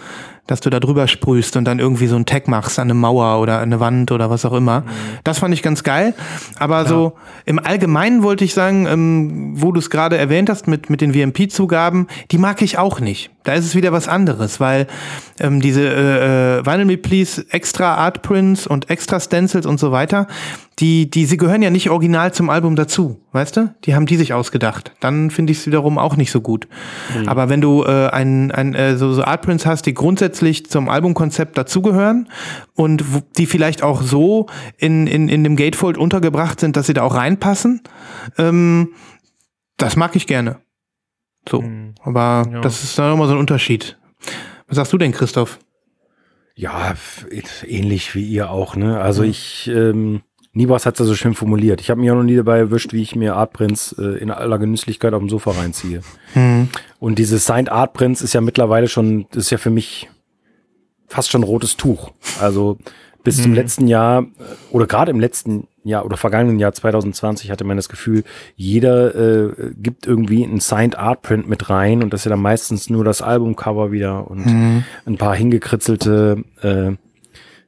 dass 0.48 0.62
du 0.62 0.70
da 0.70 0.80
drüber 0.80 1.08
sprühst 1.08 1.58
und 1.58 1.66
dann 1.66 1.80
irgendwie 1.80 2.08
so 2.08 2.16
ein 2.16 2.26
Tag 2.26 2.48
machst 2.48 2.78
an 2.78 2.88
eine 2.88 2.94
Mauer 2.94 3.42
oder 3.42 3.58
an 3.58 3.64
eine 3.64 3.80
Wand 3.80 4.12
oder 4.12 4.30
was 4.30 4.46
auch 4.46 4.54
immer. 4.54 4.84
Das 5.24 5.40
fand 5.40 5.54
ich 5.54 5.64
ganz 5.64 5.84
geil. 5.84 6.14
Aber 6.60 6.86
so 6.86 7.14
im 7.46 7.60
Allgemeinen 7.60 8.22
wollte 8.22 8.46
ich 8.46 8.54
sagen, 8.54 8.86
ähm, 8.86 9.54
wo 9.56 9.72
du 9.72 9.80
es 9.80 9.90
gerade 9.90 10.18
erwähnt 10.18 10.50
hast 10.50 10.68
mit, 10.68 10.90
mit 10.90 11.02
den 11.02 11.14
VMP-Zugaben, 11.14 12.08
die 12.32 12.38
mag 12.38 12.62
ich 12.62 12.78
auch 12.78 13.00
nicht. 13.00 13.32
Da 13.44 13.54
ist 13.54 13.66
es 13.66 13.76
wieder 13.76 13.92
was 13.92 14.08
anderes, 14.08 14.60
weil 14.60 14.88
ähm, 15.40 15.62
diese 15.62 15.82
äh, 15.82 16.60
äh, 16.60 16.66
Vinyl 16.66 16.86
Me 16.86 16.98
Please 16.98 17.46
extra 17.50 17.96
Art 17.96 18.22
Prints 18.24 18.66
und 18.66 18.90
extra 18.90 19.20
Stencils 19.20 19.66
und 19.68 19.80
so 19.80 19.92
weiter, 19.92 20.28
die, 20.80 21.10
die, 21.10 21.26
sie 21.26 21.38
gehören 21.38 21.62
ja 21.62 21.70
nicht 21.70 21.90
original 21.90 22.34
zum 22.34 22.50
Album 22.50 22.76
dazu, 22.76 23.22
weißt 23.32 23.56
du? 23.56 23.74
Die 23.86 23.96
haben 23.96 24.08
die 24.08 24.18
sich 24.18 24.34
ausgedacht. 24.34 24.92
Dann 25.00 25.30
finde 25.32 25.52
ich 25.52 25.60
es 25.60 25.68
wiederum 25.68 25.98
auch 25.98 26.18
nicht 26.18 26.32
so 26.32 26.42
gut. 26.42 26.68
Aber 27.28 27.48
wenn 27.48 27.62
du 27.62 27.84
äh, 27.84 28.10
ein, 28.10 28.52
ein, 28.52 28.74
äh, 28.74 28.98
so, 28.98 29.14
so 29.14 29.24
Art 29.24 29.44
Prints 29.44 29.66
hast, 29.66 29.86
die 29.86 29.94
grundsätzlich 29.94 30.35
zum 30.70 30.90
Albumkonzept 30.90 31.58
dazugehören 31.58 32.30
und 32.74 33.04
die 33.38 33.46
vielleicht 33.46 33.84
auch 33.84 34.02
so 34.02 34.48
in, 34.78 35.08
in, 35.08 35.30
in 35.30 35.44
dem 35.44 35.56
Gatefold 35.56 35.98
untergebracht 35.98 36.60
sind, 36.60 36.76
dass 36.78 36.88
sie 36.88 36.94
da 36.94 37.04
auch 37.04 37.16
reinpassen, 37.16 37.82
ähm, 38.38 38.94
das 39.78 39.96
mag 39.96 40.16
ich 40.16 40.28
gerne. 40.28 40.60
So. 41.48 41.62
Mhm. 41.62 41.96
Aber 42.02 42.48
Ja. 42.52 42.62
das 42.62 42.84
ist 42.84 42.98
dann 42.98 43.10
nochmal 43.12 43.28
so 43.28 43.34
ein 43.34 43.40
Unterschied. 43.40 43.98
Was 44.68 44.78
sagst 44.78 44.94
du 44.94 44.98
denn, 44.98 45.12
Christoph? 45.12 45.60
Ja, 46.56 46.94
ähnlich 47.68 48.16
wie 48.16 48.26
ihr 48.26 48.50
auch, 48.50 48.76
ne? 48.76 49.00
Also 49.02 49.24
ich, 49.24 49.68
ähm, 49.68 50.22
Nibas 50.54 50.86
hat 50.86 50.94
es 50.96 51.00
ja 51.02 51.06
so 51.06 51.14
schön 51.14 51.34
formuliert. 51.34 51.82
Ich 51.82 51.90
habe 51.90 52.00
mich 52.00 52.10
auch 52.10 52.16
noch 52.16 52.24
nie 52.24 52.38
dabei 52.38 52.60
erwischt, 52.60 52.94
wie 52.94 53.02
ich 53.02 53.14
mir 53.14 53.36
Artprints 53.36 53.94
äh, 54.00 54.18
in 54.20 54.32
aller 54.32 54.58
Genüsslichkeit 54.58 55.14
auf 55.14 55.20
dem 55.20 55.28
Sofa 55.28 55.52
reinziehe. 55.52 56.00
Hm. 56.32 56.70
Und 56.98 57.20
dieses 57.20 57.46
Signed 57.46 57.70
Artprints 57.70 58.22
ist 58.22 58.34
ja 58.34 58.40
mittlerweile 58.40 58.88
schon, 58.88 59.26
das 59.32 59.44
ist 59.46 59.50
ja 59.50 59.58
für 59.58 59.70
mich 59.70 60.10
fast 61.16 61.32
schon 61.32 61.44
rotes 61.44 61.78
Tuch. 61.78 62.12
Also 62.40 62.78
bis 63.24 63.42
zum 63.42 63.54
letzten 63.56 63.88
Jahr 63.88 64.22
äh, 64.22 64.26
oder 64.72 64.86
gerade 64.86 65.10
im 65.10 65.20
letzten 65.20 65.68
Jahr 65.84 66.06
oder 66.06 66.16
vergangenen 66.18 66.60
Jahr 66.60 66.74
2020 66.74 67.50
hatte 67.50 67.64
man 67.64 67.76
das 67.78 67.90
Gefühl, 67.90 68.24
jeder 68.56 69.16
äh, 69.16 69.72
gibt 69.78 70.06
irgendwie 70.06 70.44
ein 70.44 70.60
Signed 70.60 70.96
Artprint 70.98 71.48
mit 71.50 71.70
rein 71.70 72.04
und 72.04 72.12
das 72.14 72.22
ist 72.22 72.26
ja 72.26 72.30
dann 72.32 72.42
meistens 72.42 72.90
nur 72.90 73.04
das 73.04 73.22
Albumcover 73.24 73.92
wieder 73.92 74.30
und 74.30 74.46
ein 75.06 75.18
paar 75.18 75.36
hingekritzelte 75.36 76.44
äh, 76.62 76.92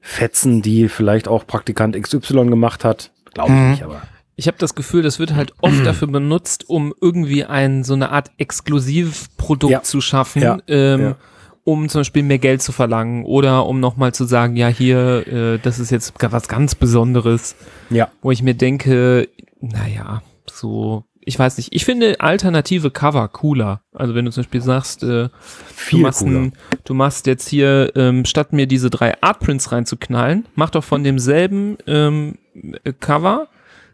Fetzen, 0.01 0.61
die 0.61 0.89
vielleicht 0.89 1.27
auch 1.27 1.45
Praktikant 1.47 1.99
XY 2.01 2.47
gemacht 2.47 2.83
hat. 2.85 3.11
Glaube 3.33 3.53
ich 3.53 3.59
nicht, 3.71 3.83
aber. 3.83 4.01
Ich 4.35 4.47
habe 4.47 4.57
das 4.59 4.75
Gefühl, 4.75 5.01
das 5.01 5.17
wird 5.19 5.33
halt 5.33 5.53
oft 5.61 5.83
dafür 5.85 6.07
benutzt, 6.07 6.69
um 6.69 6.93
irgendwie 7.01 7.45
ein 7.45 7.83
so 7.83 7.93
eine 7.95 8.09
Art 8.11 8.29
Exklusivprodukt 8.37 9.71
Ja. 9.71 9.81
zu 9.83 10.01
schaffen, 10.01 10.41
Ja. 10.41 10.57
ähm, 10.67 11.01
Ja. 11.01 11.15
Um 11.67 11.89
zum 11.89 11.99
Beispiel 11.99 12.23
mehr 12.23 12.37
Geld 12.39 12.61
zu 12.61 12.71
verlangen 12.71 13.25
oder 13.25 13.65
um 13.65 13.81
nochmal 13.81 14.13
zu 14.13 14.23
sagen, 14.23 14.55
ja 14.55 14.69
hier, 14.69 15.27
äh, 15.27 15.59
das 15.61 15.79
ist 15.79 15.91
jetzt 15.91 16.13
was 16.17 16.47
ganz 16.47 16.75
Besonderes, 16.75 17.57
Ja. 17.89 18.07
wo 18.21 18.31
ich 18.31 18.41
mir 18.41 18.53
denke, 18.53 19.27
naja, 19.59 20.21
so, 20.49 21.03
ich 21.19 21.37
weiß 21.37 21.57
nicht, 21.57 21.75
ich 21.75 21.83
finde 21.83 22.21
alternative 22.21 22.89
Cover 22.89 23.27
cooler. 23.27 23.81
Also 23.93 24.15
wenn 24.15 24.23
du 24.23 24.31
zum 24.31 24.43
Beispiel 24.43 24.61
sagst, 24.61 25.03
äh, 25.03 25.27
du, 25.91 25.97
machst 25.97 26.21
cooler. 26.21 26.39
ein, 26.39 26.53
du 26.85 26.93
machst 26.93 27.27
jetzt 27.27 27.49
hier, 27.49 27.91
ähm, 27.97 28.23
statt 28.23 28.53
mir 28.53 28.65
diese 28.65 28.89
drei 28.89 29.21
Artprints 29.21 29.73
reinzuknallen, 29.73 30.45
mach 30.55 30.69
doch 30.69 30.85
von 30.85 31.03
demselben 31.03 31.77
ähm, 31.85 32.35
äh, 32.85 32.93
Cover 32.93 33.49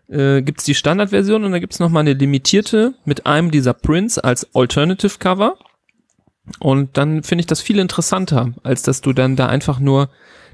äh, 0.10 0.44
gibt's 0.44 0.66
die 0.66 0.76
Standardversion 0.76 1.44
und 1.44 1.52
dann 1.54 1.60
gibt's 1.62 1.80
noch 1.80 1.90
mal 1.90 2.02
eine 2.02 2.14
limitierte 2.14 2.94
mit 3.04 3.26
einem 3.26 3.50
dieser 3.50 3.74
Prints 3.74 4.20
als 4.20 4.48
Alternative 4.54 5.18
Cover. 5.18 5.56
Und 6.60 6.98
dann 6.98 7.24
finde 7.24 7.42
ich 7.42 7.48
das 7.48 7.62
viel 7.62 7.80
interessanter, 7.80 8.54
als 8.64 8.82
dass 8.82 9.02
du 9.02 9.14
dann 9.14 9.36
da 9.36 9.48
einfach 9.48 9.80
nur 9.80 10.10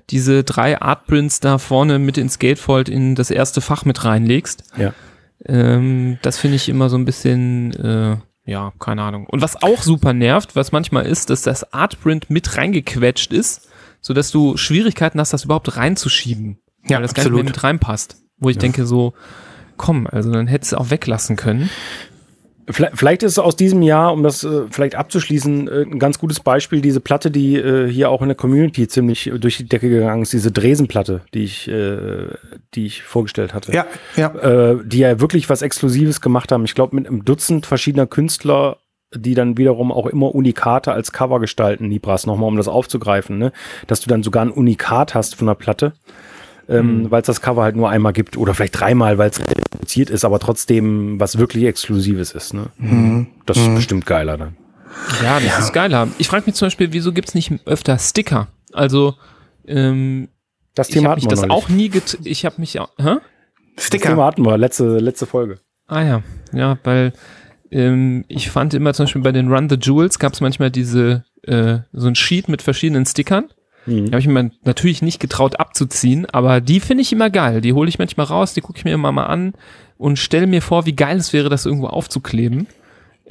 diese 0.10 0.43
drei 0.43 0.82
Artprints 0.82 1.39
da 1.39 1.58
vorne 1.58 1.99
mit 1.99 2.17
ins 2.17 2.39
Gatefold 2.39 2.89
in 2.89 3.15
das 3.15 3.32
erste 3.32 3.62
Fach 3.62 3.86
mit 3.86 4.04
reinlegst. 4.04 4.63
Ja. 4.78 4.93
Ähm, 5.45 6.17
das 6.21 6.38
finde 6.38 6.56
ich 6.56 6.69
immer 6.69 6.89
so 6.89 6.97
ein 6.97 7.06
bisschen, 7.06 7.73
äh, 7.73 8.17
ja, 8.45 8.73
keine 8.80 9.04
Ahnung. 9.04 9.28
Und 9.28 9.41
was 9.41 9.62
auch 9.62 9.82
super 9.82 10.13
nervt, 10.13 10.56
was 10.56 10.71
manchmal 10.71 11.06
ist, 11.06 11.30
dass 11.30 11.43
das 11.43 11.73
Artprint 11.73 12.30
mit 12.30 12.58
reingequetscht 12.58 13.32
ist, 13.32 13.69
so 14.02 14.13
dass 14.13 14.32
du 14.32 14.58
Schwierigkeiten 14.58 15.19
hast, 15.19 15.34
das 15.34 15.45
überhaupt 15.45 15.75
reinzuschieben. 15.75 16.60
Ja, 16.88 16.97
weil 16.97 17.04
das 17.04 17.13
gar 17.13 17.23
nicht 17.23 17.32
mehr 17.32 17.41
absolut. 17.41 17.45
mit 17.45 17.63
reinpasst. 17.63 18.17
Wo 18.38 18.49
ich 18.49 18.58
denke 18.58 18.86
so, 18.86 19.13
komm, 19.78 20.08
also 20.08 20.32
dann 20.32 20.47
hättest 20.47 20.71
du 20.71 20.78
auch 20.78 20.89
weglassen 20.89 21.36
können. 21.36 21.69
Vielleicht, 22.71 22.97
vielleicht 22.97 23.23
ist 23.23 23.39
aus 23.39 23.55
diesem 23.55 23.82
Jahr, 23.82 24.13
um 24.13 24.21
das 24.21 24.43
äh, 24.43 24.63
vielleicht 24.69 24.95
abzuschließen, 24.95 25.67
äh, 25.67 25.82
ein 25.82 25.97
ganz 25.97 26.19
gutes 26.19 26.39
Beispiel, 26.39 26.82
diese 26.82 26.99
Platte, 26.99 27.32
die 27.32 27.55
äh, 27.55 27.89
hier 27.89 28.10
auch 28.10 28.21
in 28.21 28.27
der 28.27 28.36
Community 28.36 28.88
ziemlich 28.88 29.32
durch 29.39 29.58
die 29.58 29.67
Decke 29.67 29.89
gegangen 29.89 30.21
ist, 30.21 30.34
diese 30.34 30.51
Dresen-Platte, 30.51 31.21
die 31.34 31.43
ich, 31.43 31.67
äh, 31.67 32.27
die 32.75 32.86
ich 32.86 33.01
vorgestellt 33.01 33.53
hatte. 33.53 33.73
Ja, 33.73 33.88
ja. 34.15 34.34
Äh, 34.36 34.77
die 34.86 34.99
ja 34.99 35.19
wirklich 35.19 35.49
was 35.49 35.62
Exklusives 35.62 36.21
gemacht 36.21 36.51
haben. 36.51 36.63
Ich 36.65 36.75
glaube, 36.75 36.95
mit 36.95 37.08
einem 37.08 37.25
Dutzend 37.25 37.65
verschiedener 37.65 38.05
Künstler, 38.05 38.77
die 39.15 39.34
dann 39.34 39.58
wiederum 39.58 39.91
auch 39.91 40.05
immer 40.05 40.36
Unikate 40.36 40.91
als 40.91 41.12
Cover 41.12 41.39
gestalten, 41.39 41.88
Nibras, 41.88 42.27
nochmal, 42.27 42.49
um 42.49 42.58
das 42.58 42.67
aufzugreifen, 42.67 43.39
ne? 43.39 43.51
Dass 43.88 44.01
du 44.01 44.10
dann 44.10 44.21
sogar 44.21 44.45
ein 44.45 44.51
Unikat 44.51 45.15
hast 45.15 45.36
von 45.36 45.47
der 45.47 45.55
Platte. 45.55 45.93
Ähm, 46.69 47.10
weil 47.10 47.21
es 47.21 47.25
das 47.25 47.41
Cover 47.41 47.63
halt 47.63 47.75
nur 47.75 47.89
einmal 47.89 48.13
gibt 48.13 48.38
oder 48.38 48.53
vielleicht 48.53 48.79
dreimal, 48.79 49.17
weil 49.17 49.32
es 49.32 49.41
reduziert 49.41 50.12
ist, 50.12 50.23
aber 50.23 50.39
trotzdem 50.39 51.19
was 51.19 51.39
wirklich 51.39 51.63
Exklusives 51.65 52.32
ist. 52.32 52.53
Ne? 52.53 52.67
Das 53.45 53.58
ist 53.58 53.73
bestimmt 53.73 54.05
geiler 54.05 54.38
dann. 54.38 54.55
Ja, 55.23 55.39
das 55.39 55.60
ist 55.60 55.73
geiler. 55.73 56.08
Ich 56.19 56.27
frage 56.27 56.43
mich 56.45 56.55
zum 56.55 56.67
Beispiel, 56.67 56.93
wieso 56.93 57.12
gibt's 57.12 57.34
nicht 57.34 57.51
öfter 57.65 57.97
Sticker? 57.97 58.47
Also, 58.71 59.15
ähm, 59.67 60.29
Das 60.75 60.89
ich 60.89 60.95
Thema 60.95 61.10
habe 61.10 61.21
hatten 61.21 61.27
mich 61.27 61.39
wir 61.39 61.41
das 61.41 61.49
auch 61.49 61.69
nie 61.69 61.89
get 61.89 62.19
ich 62.23 62.45
habe 62.45 62.55
mich 62.60 62.79
auch, 62.79 62.89
hä? 62.97 63.15
Das 63.75 63.88
Sticker. 63.88 64.10
Thema 64.10 64.25
hatten 64.25 64.45
wir, 64.45 64.58
letzte, 64.58 64.99
letzte 64.99 65.25
Folge. 65.25 65.60
Ah 65.88 66.03
ja, 66.03 66.23
ja, 66.53 66.77
weil 66.84 67.13
ähm, 67.71 68.25
ich 68.27 68.51
fand 68.51 68.73
immer 68.75 68.93
zum 68.93 69.05
Beispiel 69.05 69.21
bei 69.21 69.32
den 69.32 69.51
Run 69.51 69.69
the 69.69 69.77
Jewels 69.79 70.19
gab's 70.19 70.41
manchmal 70.41 70.69
diese 70.69 71.23
äh, 71.43 71.79
so 71.93 72.08
ein 72.08 72.15
Sheet 72.15 72.47
mit 72.47 72.62
verschiedenen 72.62 73.05
Stickern. 73.05 73.49
Mhm. 73.89 74.06
Die 74.06 74.12
habe 74.12 74.19
ich 74.19 74.28
mir 74.28 74.52
natürlich 74.63 75.02
nicht 75.02 75.19
getraut 75.19 75.60
abzuziehen, 75.60 76.25
aber 76.28 76.62
die 76.62 76.80
finde 76.80 77.02
ich 77.02 77.12
immer 77.12 77.30
geil. 77.30 77.62
Die 77.62 77.73
hole 77.73 77.89
ich 77.89 77.99
manchmal 77.99 78.28
raus, 78.28 78.54
die 78.54 78.62
gucke 78.62 78.78
ich 78.78 78.86
mir 78.86 78.93
immer 78.93 79.12
mal 79.12 79.25
an 79.25 79.54
und 79.97 80.17
stelle 80.17 80.47
mir 80.47 80.62
vor, 80.62 80.86
wie 80.86 80.95
geil 80.95 81.17
es 81.17 81.34
wäre, 81.34 81.49
das 81.49 81.65
irgendwo 81.65 81.88
aufzukleben. 81.88 82.67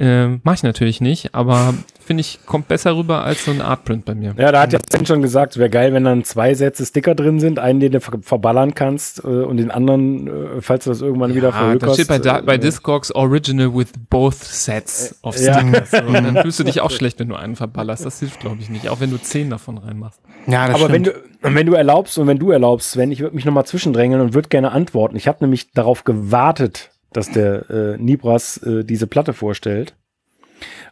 Ähm, 0.01 0.41
Mache 0.45 0.55
ich 0.55 0.63
natürlich 0.63 1.01
nicht, 1.01 1.35
aber 1.35 1.75
finde 2.01 2.21
ich, 2.21 2.39
kommt 2.47 2.69
besser 2.69 2.97
rüber 2.97 3.25
als 3.25 3.45
so 3.45 3.51
ein 3.51 3.61
Artprint 3.61 4.05
bei 4.05 4.15
mir. 4.15 4.33
Ja, 4.39 4.53
da 4.53 4.63
hat 4.63 4.73
ja 4.73 4.79
Sven 4.89 5.05
schon 5.07 5.23
gesagt, 5.23 5.53
es 5.55 5.59
wäre 5.59 5.69
geil, 5.71 5.93
wenn 5.93 6.05
dann 6.05 6.23
zwei 6.23 6.55
Sätze 6.55 6.87
Sticker 6.87 7.17
drin 7.17 7.41
sind, 7.41 7.59
einen, 7.59 7.81
den 7.81 7.91
du 7.93 8.01
ver 8.01 8.19
verballern 8.23 8.75
kannst 8.75 9.25
äh, 9.25 9.27
und 9.27 9.57
den 9.57 9.73
anderen, 9.73 10.29
äh, 10.29 10.61
falls 10.61 10.85
du 10.85 10.91
das 10.91 11.01
irgendwann 11.01 11.35
wieder 11.35 11.49
Ah, 11.49 11.53
verhökerst. 11.59 11.91
da 11.91 11.95
steht 11.95 12.09
bei, 12.09 12.19
da, 12.21 12.41
bei 12.43 12.55
äh, 12.55 12.59
Discogs 12.61 13.11
Original 13.13 13.75
with 13.75 13.89
both 14.09 14.37
sets 14.37 15.17
of 15.23 15.37
Ja. 15.37 15.59
Stickers. 15.59 15.93
Und 16.07 16.15
dann 16.15 16.37
fühlst 16.43 16.61
du 16.61 16.65
dich 16.65 16.81
auch 16.81 16.91
schlecht, 16.93 17.19
wenn 17.19 17.29
du 17.29 17.35
einen 17.35 17.57
verballerst. 17.57 18.07
Das 18.07 18.21
hilft, 18.21 18.39
glaube 18.41 18.59
ich, 18.61 18.71
nicht. 18.71 18.89
Auch 18.89 19.01
wenn 19.01 19.11
du 19.11 19.17
zehn 19.21 19.51
davon 19.51 19.79
reinmachst. 19.79 20.21
Ja, 20.47 20.69
das 20.69 20.77
Aber 20.81 20.93
wenn 20.93 21.05
stimmt. 21.05 21.25
du, 21.43 21.55
wenn 21.55 21.67
du 21.67 21.75
erlaubst 21.75 22.17
und 22.19 22.27
wenn 22.29 22.39
du 22.39 22.53
erlaubst, 22.53 22.93
Sven, 22.93 23.11
ich 23.11 23.19
würde 23.21 23.35
mich 23.35 23.45
nochmal 23.45 23.67
zwischendrängeln 23.67 24.21
und 24.21 24.33
würde 24.35 24.49
gerne 24.49 24.71
antworten. 24.71 25.17
Ich 25.17 25.27
habe 25.27 25.39
nämlich 25.41 25.73
darauf 25.73 26.05
gewartet, 26.05 26.91
dass 27.13 27.31
der 27.31 27.71
äh, 27.71 27.97
Nibras 27.99 28.59
äh, 28.59 28.85
diese 28.85 29.07
Platte 29.07 29.33
vorstellt, 29.33 29.95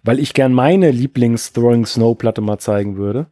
weil 0.03 0.19
ich 0.19 0.35
gern 0.35 0.53
meine 0.53 0.91
Lieblings-Throwing 0.91 1.87
Snow-Platte 1.87 2.41
mal 2.41 2.59
zeigen 2.59 2.97
würde. 2.97 3.27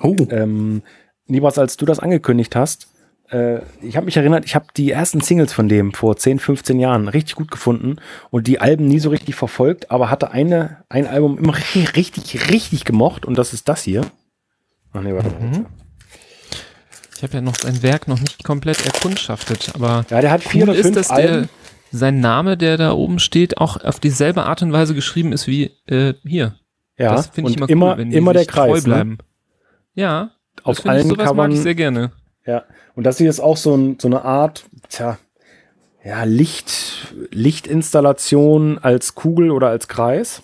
Oh, 0.00 0.16
Ähm, 0.30 0.82
Nibras, 1.26 1.58
als 1.58 1.76
du 1.76 1.84
das 1.84 2.00
angekündigt 2.00 2.56
hast, 2.56 2.88
äh, 3.30 3.60
ich 3.80 3.96
habe 3.96 4.06
mich 4.06 4.16
erinnert, 4.16 4.44
ich 4.44 4.54
habe 4.54 4.66
die 4.76 4.90
ersten 4.90 5.20
Singles 5.20 5.52
von 5.52 5.68
dem 5.68 5.92
vor 5.92 6.16
10, 6.16 6.38
15 6.38 6.80
Jahren 6.80 7.08
richtig 7.08 7.36
gut 7.36 7.50
gefunden 7.50 7.96
und 8.30 8.46
die 8.46 8.60
Alben 8.60 8.86
nie 8.86 8.98
so 8.98 9.10
richtig 9.10 9.34
verfolgt, 9.34 9.90
aber 9.90 10.10
hatte 10.10 10.30
eine, 10.32 10.78
ein 10.88 11.06
Album 11.06 11.38
immer 11.38 11.56
richtig, 11.56 11.96
richtig, 11.96 12.50
richtig 12.50 12.84
gemocht 12.84 13.24
und 13.24 13.38
das 13.38 13.52
ist 13.52 13.68
das 13.68 13.82
hier. 13.82 14.02
Ach 14.92 15.02
nee, 15.02 15.14
warte 15.14 15.30
mal. 15.30 15.58
Mhm. 15.58 15.66
Ich 17.16 17.22
habe 17.22 17.34
ja 17.34 17.40
noch 17.42 17.54
sein 17.56 17.82
Werk 17.82 18.08
noch 18.08 18.18
nicht 18.18 18.42
komplett 18.44 18.84
erkundschaftet, 18.86 19.72
aber 19.74 20.06
Ja, 20.08 20.22
der 20.22 20.30
hat 20.30 20.42
vier 20.42 20.62
cool 20.62 20.70
oder 20.70 20.78
ist, 20.78 20.86
fünf 20.86 21.06
der, 21.06 21.10
Alben. 21.10 21.48
Sein 21.90 22.20
Name, 22.20 22.56
der 22.56 22.76
da 22.76 22.92
oben 22.92 23.18
steht, 23.18 23.58
auch 23.58 23.82
auf 23.82 24.00
dieselbe 24.00 24.44
Art 24.44 24.62
und 24.62 24.72
Weise 24.72 24.94
geschrieben 24.94 25.32
ist 25.32 25.46
wie 25.46 25.72
äh, 25.86 26.14
hier. 26.24 26.54
Ja, 26.96 27.14
das 27.14 27.28
finde 27.28 27.50
ich 27.50 27.60
und 27.60 27.70
immer, 27.70 27.86
immer, 27.86 27.92
cool, 27.92 27.98
wenn 27.98 28.10
die 28.10 28.16
immer 28.16 28.32
der 28.32 28.42
sich 28.42 28.48
treu 28.48 28.72
Kreis. 28.72 28.86
Ne? 28.86 28.94
bleiben. 28.94 29.18
Ja, 29.94 30.30
Auf 30.62 30.76
das 30.76 30.82
finde 30.82 30.96
ich, 30.96 31.00
allen 31.02 31.08
sowas 31.08 31.24
mag 31.24 31.28
Covern. 31.28 31.52
ich 31.52 31.60
sehr 31.60 31.74
gerne. 31.74 32.12
Ja, 32.46 32.64
und 32.94 33.04
das 33.04 33.18
hier 33.18 33.30
ist 33.30 33.40
auch 33.40 33.56
so, 33.56 33.74
ein, 33.74 33.98
so 33.98 34.08
eine 34.08 34.24
Art, 34.24 34.64
tja, 34.88 35.18
ja, 36.04 36.24
Licht, 36.24 37.14
Lichtinstallation 37.30 38.78
als 38.78 39.14
Kugel 39.14 39.50
oder 39.50 39.68
als 39.68 39.88
Kreis. 39.88 40.42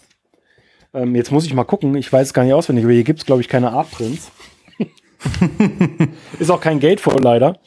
Ähm, 0.92 1.14
jetzt 1.14 1.32
muss 1.32 1.46
ich 1.46 1.54
mal 1.54 1.64
gucken, 1.64 1.94
ich 1.94 2.12
weiß 2.12 2.28
es 2.28 2.35
gar 2.35 2.44
nicht 2.44 2.54
auswendig, 2.54 2.85
aber 2.85 2.92
hier 2.92 3.04
gibt 3.04 3.20
es, 3.20 3.26
glaube 3.26 3.40
ich, 3.40 3.48
keine 3.48 3.72
Artprints. 3.72 4.30
ist 6.38 6.50
auch 6.50 6.61
kein 6.61 6.80
Gatefold 6.80 7.22
leider. 7.22 7.59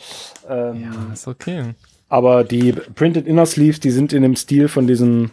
Ähm, 0.47 1.11
Ist 1.13 1.27
okay. 1.27 1.75
Aber 2.09 2.43
die 2.43 2.73
Printed 2.95 3.27
Inner 3.27 3.45
Sleeves, 3.45 3.79
die 3.79 3.91
sind 3.91 4.13
in 4.13 4.23
dem 4.23 4.35
Stil 4.35 4.67
von 4.67 4.87
diesem, 4.87 5.31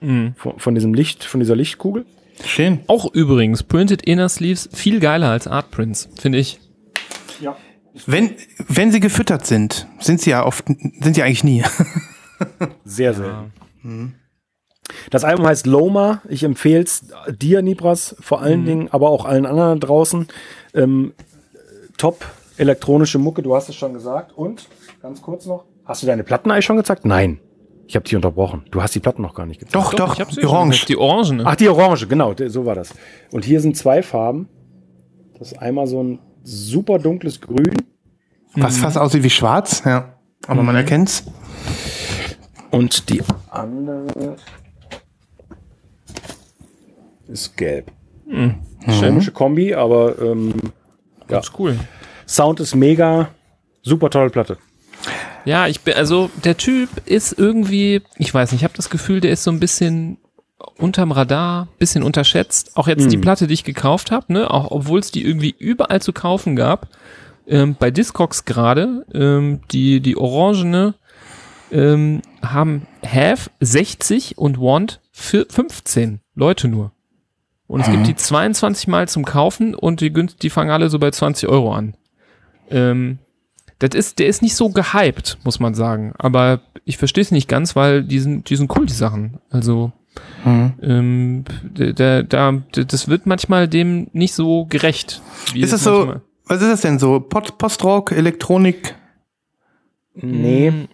Mhm. 0.00 0.34
von, 0.36 0.58
von 0.58 0.74
diesem 0.74 0.92
Licht, 0.92 1.24
von 1.24 1.40
dieser 1.40 1.56
Lichtkugel. 1.56 2.04
schön. 2.44 2.80
Auch 2.86 3.14
übrigens, 3.14 3.62
Printed 3.62 4.02
Inner 4.02 4.28
Sleeves 4.28 4.68
viel 4.72 5.00
geiler 5.00 5.30
als 5.30 5.46
Artprints, 5.46 6.08
finde 6.20 6.38
ich. 6.38 6.58
Ja. 7.40 7.56
Wenn, 8.04 8.34
wenn 8.68 8.92
sie 8.92 9.00
gefüttert 9.00 9.46
sind, 9.46 9.86
sind 10.00 10.20
sie 10.20 10.30
ja 10.30 10.44
oft, 10.44 10.66
sind 10.66 11.14
sie 11.14 11.22
eigentlich 11.22 11.44
nie. 11.44 11.62
Sehr 12.84 13.14
selten. 13.14 14.14
Das 15.10 15.24
Album 15.24 15.46
heißt 15.46 15.66
Loma. 15.66 16.20
Ich 16.28 16.42
empfehle 16.42 16.82
es 16.82 17.06
dir, 17.40 17.62
Nibras, 17.62 18.14
vor 18.20 18.42
allen 18.42 18.66
Dingen, 18.66 18.88
aber 18.92 19.08
auch 19.08 19.24
allen 19.24 19.46
anderen 19.46 19.80
da 19.80 19.86
draußen. 19.86 20.28
Ähm, 20.74 21.14
top 21.96 22.26
elektronische 22.58 23.18
Mucke, 23.18 23.42
du 23.42 23.54
hast 23.56 23.68
es 23.70 23.76
schon 23.76 23.94
gesagt. 23.94 24.32
Und, 24.36 24.66
ganz 25.00 25.22
kurz 25.22 25.46
noch, 25.46 25.64
hast 25.86 26.02
du 26.02 26.06
deine 26.06 26.22
Platten 26.24 26.50
eigentlich 26.50 26.64
schon 26.66 26.76
gezeigt? 26.76 27.04
Nein. 27.04 27.40
Ich 27.88 27.94
habe 27.94 28.04
dich 28.04 28.16
unterbrochen. 28.16 28.64
Du 28.72 28.82
hast 28.82 28.94
die 28.94 29.00
Platten 29.00 29.22
noch 29.22 29.34
gar 29.34 29.46
nicht 29.46 29.60
gezeigt. 29.60 29.74
Doch, 29.74 29.94
doch, 29.94 30.14
ich 30.14 30.20
hab 30.20 30.32
sie 30.32 30.40
schon 30.42 30.50
orange. 30.50 30.86
Die 30.86 30.96
Orange, 30.96 31.42
Ach, 31.44 31.54
die 31.54 31.68
Orange, 31.68 32.08
genau, 32.08 32.34
so 32.48 32.66
war 32.66 32.74
das. 32.74 32.92
Und 33.30 33.44
hier 33.44 33.60
sind 33.60 33.76
zwei 33.76 34.02
Farben. 34.02 34.48
Das 35.38 35.52
ist 35.52 35.58
einmal 35.58 35.86
so 35.86 36.02
ein 36.02 36.18
super 36.42 36.98
dunkles 36.98 37.40
Grün 37.40 37.74
Was 38.54 38.78
fast 38.78 38.98
aussieht 38.98 39.22
wie 39.22 39.30
schwarz, 39.30 39.82
ja. 39.84 40.14
Aber 40.48 40.62
man 40.62 40.74
erkennt's. 40.74 41.24
und 42.70 43.08
die 43.08 43.22
andere 43.50 44.36
ist 47.28 47.56
gelb. 47.56 47.92
Komische 48.84 49.32
Kombi, 49.32 49.74
aber 49.74 50.18
ähm, 50.20 50.54
ja. 51.20 51.26
Ganz 51.28 51.52
cool. 51.58 51.78
Sound 52.26 52.60
ist 52.60 52.74
mega. 52.74 53.28
Super 53.82 54.10
tolle 54.10 54.30
Platte. 54.30 54.58
Ja, 55.46 55.68
ich 55.68 55.80
bin, 55.80 55.94
also 55.94 56.28
der 56.44 56.56
Typ 56.56 56.90
ist 57.06 57.38
irgendwie, 57.38 58.02
ich 58.18 58.34
weiß 58.34 58.50
nicht, 58.50 58.60
ich 58.60 58.64
habe 58.64 58.76
das 58.76 58.90
Gefühl, 58.90 59.20
der 59.20 59.30
ist 59.30 59.44
so 59.44 59.52
ein 59.52 59.60
bisschen 59.60 60.18
unterm 60.76 61.12
Radar, 61.12 61.68
bisschen 61.78 62.02
unterschätzt. 62.02 62.76
Auch 62.76 62.88
jetzt 62.88 63.12
die 63.12 63.16
Platte, 63.16 63.46
die 63.46 63.54
ich 63.54 63.62
gekauft 63.62 64.10
habe, 64.10 64.32
ne, 64.32 64.50
auch 64.50 64.72
obwohl 64.72 64.98
es 64.98 65.12
die 65.12 65.24
irgendwie 65.24 65.54
überall 65.56 66.02
zu 66.02 66.12
kaufen 66.12 66.56
gab. 66.56 66.88
Ähm, 67.46 67.76
bei 67.78 67.92
Discogs 67.92 68.44
gerade, 68.44 69.06
ähm, 69.14 69.60
die, 69.70 70.00
die 70.00 70.16
Orangene 70.16 70.94
ähm, 71.70 72.22
haben 72.42 72.88
Have 73.04 73.50
60 73.60 74.38
und 74.38 74.58
Want 74.58 75.00
für 75.12 75.46
15 75.48 76.20
Leute 76.34 76.66
nur. 76.66 76.90
Und 77.68 77.80
es 77.80 77.90
gibt 77.90 78.06
die 78.06 78.16
22 78.16 78.88
Mal 78.88 79.08
zum 79.08 79.24
Kaufen 79.24 79.74
und 79.74 80.00
die, 80.00 80.12
die 80.12 80.50
fangen 80.50 80.70
alle 80.70 80.88
so 80.88 80.98
bei 80.98 81.10
20 81.10 81.48
Euro 81.48 81.72
an. 81.72 81.96
Ähm, 82.70 83.18
das 83.78 83.90
ist, 83.94 84.18
der 84.18 84.26
ist 84.26 84.42
nicht 84.42 84.56
so 84.56 84.70
gehypt, 84.70 85.38
muss 85.44 85.60
man 85.60 85.74
sagen. 85.74 86.14
Aber 86.18 86.60
ich 86.84 86.96
verstehe 86.96 87.22
es 87.22 87.30
nicht 87.30 87.48
ganz, 87.48 87.76
weil 87.76 88.02
die 88.02 88.18
sind, 88.20 88.48
die 88.48 88.56
sind 88.56 88.74
cool, 88.76 88.86
die 88.86 88.92
Sachen. 88.92 89.38
Also, 89.50 89.92
ähm, 90.46 91.44
da, 91.74 92.22
da, 92.22 92.52
das 92.72 93.08
wird 93.08 93.26
manchmal 93.26 93.68
dem 93.68 94.08
nicht 94.12 94.34
so 94.34 94.64
gerecht. 94.66 95.20
wie 95.52 95.60
Ist 95.60 95.72
es 95.72 95.84
so, 95.84 96.14
was 96.46 96.62
ist 96.62 96.68
das 96.68 96.80
denn 96.80 96.98
so? 96.98 97.20
Post 97.20 97.58
Postrock, 97.58 98.12
Elektronik? 98.12 98.94
Nee. 100.14 100.70
Mm, 100.70 100.88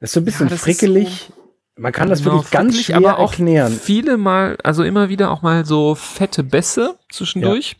Das 0.00 0.10
ist 0.10 0.14
so 0.14 0.20
ein 0.20 0.24
bisschen 0.24 0.48
das 0.48 0.58
ist 0.58 0.64
frickelig. 0.64 1.32
Man 1.76 1.92
kann 1.92 2.10
das 2.10 2.22
genau, 2.22 2.34
wirklich 2.34 2.50
ganz 2.50 2.78
schwer 2.78 2.96
aber 2.96 3.18
auch 3.18 3.30
erklären. 3.32 3.72
Viele 3.72 4.18
mal, 4.18 4.58
also 4.62 4.82
immer 4.82 5.08
wieder 5.08 5.30
auch 5.30 5.40
mal 5.40 5.64
so 5.64 5.94
fette 5.94 6.42
Bässe 6.42 6.98
zwischendurch. 7.10 7.76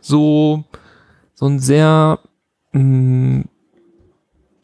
So, 0.00 0.64
so 1.34 1.46
ein 1.46 1.58
sehr, 1.58 2.18
mh, 2.72 3.44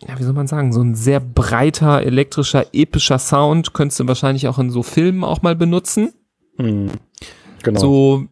ja, 0.09 0.18
wie 0.18 0.22
soll 0.24 0.32
man 0.32 0.46
sagen, 0.46 0.72
so 0.72 0.82
ein 0.82 0.94
sehr 0.94 1.20
breiter, 1.20 2.03
elektrischer, 2.03 2.66
epischer 2.72 3.18
Sound 3.18 3.72
könntest 3.72 4.00
du 4.00 4.09
wahrscheinlich 4.09 4.48
auch 4.48 4.59
in 4.59 4.70
so 4.70 4.82
Filmen 4.82 5.22
auch 5.22 5.42
mal 5.42 5.55
benutzen. 5.55 6.12
Hm. 6.59 6.90
Genau. 7.62 7.80
So, 7.80 8.24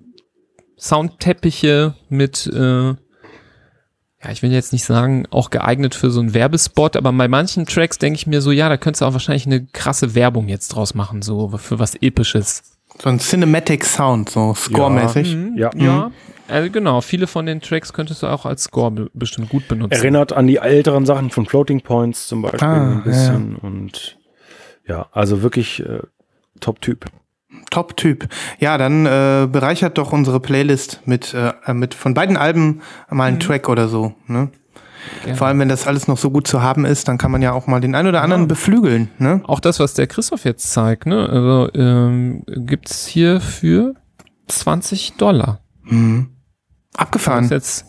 Soundteppiche 0.79 1.95
mit, 2.09 2.47
äh, 2.47 2.89
ja, 2.89 4.31
ich 4.31 4.43
will 4.43 4.51
jetzt 4.51 4.73
nicht 4.73 4.85
sagen, 4.85 5.27
auch 5.31 5.51
geeignet 5.51 5.95
für 5.95 6.11
so 6.11 6.21
einen 6.21 6.35
Werbespot, 6.35 6.97
aber 6.97 7.13
bei 7.13 7.29
manchen 7.29 7.67
Tracks 7.67 7.99
denke 7.99 8.17
ich 8.17 8.27
mir 8.27 8.41
so, 8.41 8.51
ja, 8.51 8.69
da 8.69 8.77
könntest 8.77 9.03
du 9.03 9.07
auch 9.07 9.13
wahrscheinlich 9.13 9.47
eine 9.47 9.67
krasse 9.67 10.15
Werbung 10.15 10.49
jetzt 10.49 10.69
draus 10.69 10.95
machen, 10.95 11.23
so 11.23 11.57
für 11.57 11.79
was 11.79 11.95
Episches. 11.97 12.63
So 13.01 13.09
ein 13.09 13.21
Cinematic 13.21 13.85
Sound, 13.85 14.31
so 14.31 14.55
scoremäßig. 14.55 15.37
Ja. 15.55 15.71
Ja, 15.77 16.11
also 16.51 16.71
genau, 16.71 17.01
viele 17.01 17.27
von 17.27 17.47
den 17.47 17.61
Tracks 17.61 17.93
könntest 17.93 18.23
du 18.23 18.27
auch 18.27 18.47
als 18.47 18.65
Score 18.65 18.91
be 18.91 19.11
bestimmt 19.15 19.49
gut 19.49 19.69
benutzen. 19.69 19.93
Erinnert 19.93 20.33
an 20.33 20.47
die 20.47 20.57
älteren 20.57 21.07
Sachen 21.07 21.31
von 21.31 21.47
Floating 21.47 21.81
Points 21.81 22.29
zum 22.29 22.43
Beispiel 22.43 22.63
Ah, 22.67 22.91
ein 22.93 23.03
bisschen. 23.03 23.57
Und 23.57 24.19
ja, 24.87 25.07
also 25.13 25.43
wirklich 25.43 25.81
äh, 25.85 26.01
Top-Typ. 26.61 27.07
Top-Typ. 27.71 28.29
Ja, 28.59 28.79
dann 28.79 29.07
äh, 29.07 29.49
bereichert 29.51 29.99
doch 29.99 30.13
unsere 30.13 30.41
Playlist 30.41 31.03
mit, 31.05 31.35
äh, 31.35 31.75
mit 31.75 31.95
von 31.95 32.15
beiden 32.15 32.37
Alben 32.37 32.83
mal 33.11 33.25
einen 33.25 33.41
Track 33.41 33.69
oder 33.69 33.89
so. 33.89 34.15
Ne? 34.27 34.51
Gerne. 35.25 35.37
Vor 35.37 35.47
allem, 35.47 35.59
wenn 35.59 35.69
das 35.69 35.87
alles 35.87 36.09
noch 36.09 36.19
so 36.19 36.31
gut 36.31 36.47
zu 36.47 36.63
haben 36.63 36.85
ist, 36.85 37.09
dann 37.09 37.19
kann 37.19 37.31
man 37.31 37.43
ja 37.43 37.53
auch 37.53 37.67
mal 37.67 37.81
den 37.81 37.95
einen 37.95 38.09
oder 38.09 38.23
anderen 38.23 38.49
beflügeln. 38.49 39.11
Ne? 39.19 39.41
Auch 39.47 39.61
das, 39.61 39.81
was 39.81 39.95
der 39.95 40.07
Christoph 40.07 40.45
jetzt 40.45 40.71
zeigt, 40.73 41.07
ne? 41.07 41.29
Also 41.29 41.71
ähm, 41.75 42.43
gibt's 42.47 43.07
hier 43.07 43.41
für 43.41 43.95
20 44.49 45.15
Dollar. 45.15 45.61
Das 45.85 45.99
Abgefahren. 46.97 47.45
ist 47.45 47.51
jetzt 47.51 47.85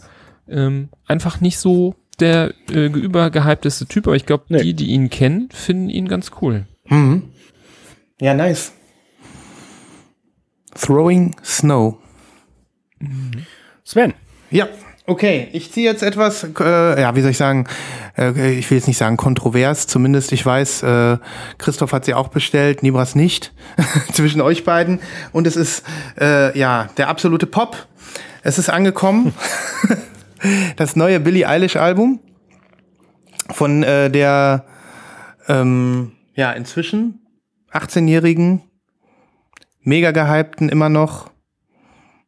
ähm, 0.47 0.89
einfach 1.07 1.41
nicht 1.41 1.57
so 1.59 1.95
der 2.19 2.53
äh, 2.69 2.85
übergehypteste 2.85 3.87
Typ, 3.87 4.05
aber 4.07 4.15
ich 4.15 4.25
glaube, 4.25 4.45
Nee. 4.49 4.61
die, 4.61 4.73
die 4.73 4.87
ihn 4.87 5.09
kennen, 5.09 5.49
finden 5.51 5.89
ihn 5.89 6.07
ganz 6.07 6.31
cool. 6.41 6.65
Mhm. 6.87 7.29
Ja, 8.19 8.33
nice. 8.33 8.73
Throwing 10.79 11.35
Snow. 11.43 11.97
Sven. 13.83 14.13
Ja, 14.51 14.67
okay. 15.05 15.47
Ich 15.51 15.71
ziehe 15.71 15.89
jetzt 15.89 16.03
etwas, 16.03 16.43
äh, 16.59 17.01
ja, 17.01 17.15
wie 17.15 17.21
soll 17.21 17.31
ich 17.31 17.37
sagen, 17.37 17.67
äh, 18.17 18.51
ich 18.53 18.69
will 18.69 18.77
jetzt 18.77 18.87
nicht 18.87 18.97
sagen 18.97 19.17
kontrovers, 19.17 19.87
zumindest 19.87 20.31
ich 20.31 20.45
weiß, 20.45 20.83
äh, 20.83 21.17
Christoph 21.57 21.91
hat 21.93 22.05
sie 22.05 22.13
auch 22.13 22.27
bestellt, 22.29 22.83
Nibras 22.83 23.15
nicht, 23.15 23.53
zwischen 24.13 24.41
euch 24.41 24.63
beiden. 24.63 24.99
Und 25.31 25.47
es 25.47 25.55
ist, 25.55 25.83
äh, 26.19 26.57
ja, 26.57 26.89
der 26.97 27.09
absolute 27.09 27.47
Pop. 27.47 27.87
Es 28.43 28.57
ist 28.57 28.69
angekommen. 28.69 29.33
das 30.75 30.95
neue 30.95 31.19
Billie 31.19 31.47
Eilish 31.47 31.75
Album 31.75 32.19
von 33.51 33.83
äh, 33.83 34.09
der, 34.09 34.65
ähm, 35.47 36.13
ja, 36.33 36.51
inzwischen 36.51 37.25
18-jährigen, 37.71 38.61
mega 39.81 40.11
gehypten 40.11 40.69
immer 40.69 40.89
noch, 40.89 41.31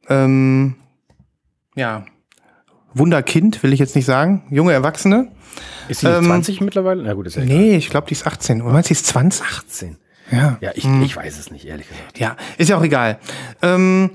ähm, 0.10 0.76
ja, 1.76 2.06
Wunderkind, 2.94 3.64
will 3.64 3.74
ich 3.74 3.80
jetzt 3.80 3.96
nicht 3.96 4.06
sagen. 4.06 4.44
Junge 4.52 4.74
Erwachsene. 4.74 5.32
Ist 5.88 6.02
sie 6.02 6.08
Ähm, 6.08 6.26
20 6.26 6.62
mittlerweile? 6.62 7.02
Na 7.04 7.14
gut, 7.14 7.26
ist 7.26 7.36
ja 7.36 7.44
egal. 7.44 7.58
Nee, 7.58 7.76
ich 7.76 7.90
glaube, 7.90 8.08
die 8.08 8.14
ist 8.14 8.28
18. 8.28 8.62
Oder 8.62 8.74
meinst 8.74 8.90
du, 8.90 8.94
die 8.94 9.00
ist 9.00 9.08
20? 9.08 9.46
18. 9.46 9.98
Ja. 10.32 10.58
Ja, 10.62 10.72
ich, 10.76 10.86
ich 10.86 11.16
weiß 11.16 11.40
es 11.40 11.50
nicht, 11.52 11.66
ehrlich 11.66 11.88
gesagt. 11.88 12.20
Ja, 12.20 12.38
ist 12.58 12.70
ja 12.70 12.78
auch 12.78 12.84
egal. 12.84 13.20
Ähm, 13.62 14.12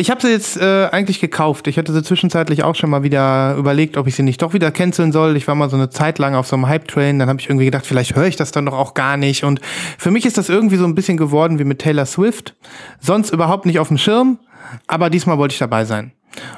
ich 0.00 0.10
habe 0.10 0.20
sie 0.22 0.28
jetzt 0.28 0.56
äh, 0.56 0.88
eigentlich 0.90 1.20
gekauft. 1.20 1.66
Ich 1.66 1.76
hatte 1.76 1.92
sie 1.92 2.02
zwischenzeitlich 2.02 2.64
auch 2.64 2.74
schon 2.74 2.88
mal 2.88 3.02
wieder 3.02 3.54
überlegt, 3.56 3.98
ob 3.98 4.06
ich 4.06 4.14
sie 4.14 4.22
nicht 4.22 4.40
doch 4.40 4.54
wieder 4.54 4.70
canceln 4.70 5.12
soll. 5.12 5.36
Ich 5.36 5.46
war 5.46 5.54
mal 5.54 5.68
so 5.68 5.76
eine 5.76 5.90
Zeit 5.90 6.18
lang 6.18 6.34
auf 6.34 6.46
so 6.46 6.56
einem 6.56 6.68
Hype-Train. 6.68 7.18
Dann 7.18 7.28
habe 7.28 7.38
ich 7.38 7.48
irgendwie 7.48 7.66
gedacht, 7.66 7.86
vielleicht 7.86 8.16
höre 8.16 8.26
ich 8.26 8.36
das 8.36 8.50
dann 8.50 8.66
doch 8.66 8.72
auch 8.72 8.94
gar 8.94 9.18
nicht. 9.18 9.44
Und 9.44 9.60
für 9.98 10.10
mich 10.10 10.24
ist 10.24 10.38
das 10.38 10.48
irgendwie 10.48 10.76
so 10.76 10.84
ein 10.84 10.94
bisschen 10.94 11.18
geworden 11.18 11.58
wie 11.58 11.64
mit 11.64 11.80
Taylor 11.80 12.06
Swift. 12.06 12.56
Sonst 12.98 13.30
überhaupt 13.30 13.66
nicht 13.66 13.78
auf 13.78 13.88
dem 13.88 13.98
Schirm, 13.98 14.38
aber 14.86 15.10
diesmal 15.10 15.36
wollte 15.36 15.52
ich 15.52 15.58
dabei 15.58 15.84
sein. 15.84 16.12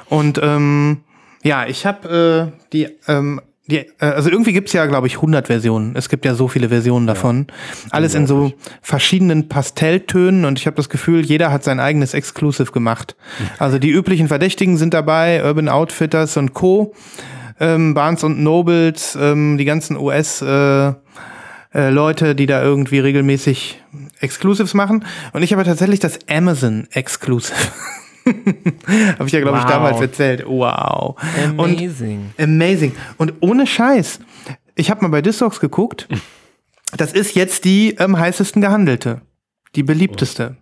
Und 0.07 0.39
ähm, 0.41 1.01
ja, 1.43 1.67
ich 1.67 1.85
habe 1.85 2.53
äh, 2.55 2.59
die 2.71 2.87
ähm, 3.07 3.41
die, 3.67 3.77
äh, 3.77 3.85
also 3.99 4.29
irgendwie 4.29 4.53
gibt's 4.53 4.73
ja, 4.73 4.85
glaube 4.85 5.07
ich, 5.07 5.15
100 5.15 5.47
Versionen. 5.47 5.95
Es 5.95 6.09
gibt 6.09 6.25
ja 6.25 6.35
so 6.35 6.47
viele 6.47 6.69
Versionen 6.69 7.07
davon. 7.07 7.47
Alles 7.91 8.13
in 8.13 8.27
so 8.27 8.51
verschiedenen 8.81 9.47
Pastelltönen 9.47 10.45
und 10.45 10.59
ich 10.59 10.65
habe 10.65 10.75
das 10.75 10.89
Gefühl, 10.89 11.25
jeder 11.25 11.51
hat 11.51 11.63
sein 11.63 11.79
eigenes 11.79 12.13
Exclusive 12.13 12.71
gemacht. 12.71 13.15
Also 13.59 13.79
die 13.79 13.89
üblichen 13.89 14.27
Verdächtigen 14.27 14.77
sind 14.77 14.93
dabei, 14.93 15.43
Urban 15.43 15.69
Outfitters 15.69 16.37
und 16.37 16.53
Co., 16.53 16.93
ähm, 17.59 17.93
Barnes 17.93 18.23
und 18.23 18.41
Nobles, 18.41 19.15
ähm, 19.19 19.57
die 19.57 19.65
ganzen 19.65 19.95
US 19.95 20.41
äh, 20.41 20.93
äh, 21.73 21.89
Leute, 21.89 22.35
die 22.35 22.45
da 22.45 22.61
irgendwie 22.61 22.99
regelmäßig 22.99 23.81
Exclusives 24.19 24.73
machen. 24.73 25.05
Und 25.33 25.43
ich 25.43 25.53
habe 25.53 25.63
tatsächlich 25.63 25.99
das 25.99 26.19
Amazon 26.27 26.87
Exclusive. 26.91 27.55
habe 29.17 29.25
ich 29.27 29.33
ja, 29.33 29.41
glaube 29.41 29.57
ich, 29.57 29.63
Wow. 29.63 29.69
damals 29.71 30.01
erzählt. 30.01 30.43
Wow. 30.47 31.15
Und 31.57 31.79
Amazing. 31.81 32.31
Amazing. 32.39 32.91
Und 33.17 33.33
ohne 33.41 33.67
Scheiß. 33.67 34.19
Ich 34.75 34.89
habe 34.89 35.01
mal 35.01 35.09
bei 35.09 35.21
Discogs 35.21 35.59
geguckt. 35.59 36.07
Das 36.95 37.13
ist 37.13 37.35
jetzt 37.35 37.65
die 37.65 37.99
am 37.99 38.17
heißesten 38.17 38.61
gehandelte. 38.61 39.21
Die 39.75 39.83
beliebteste. 39.83 40.57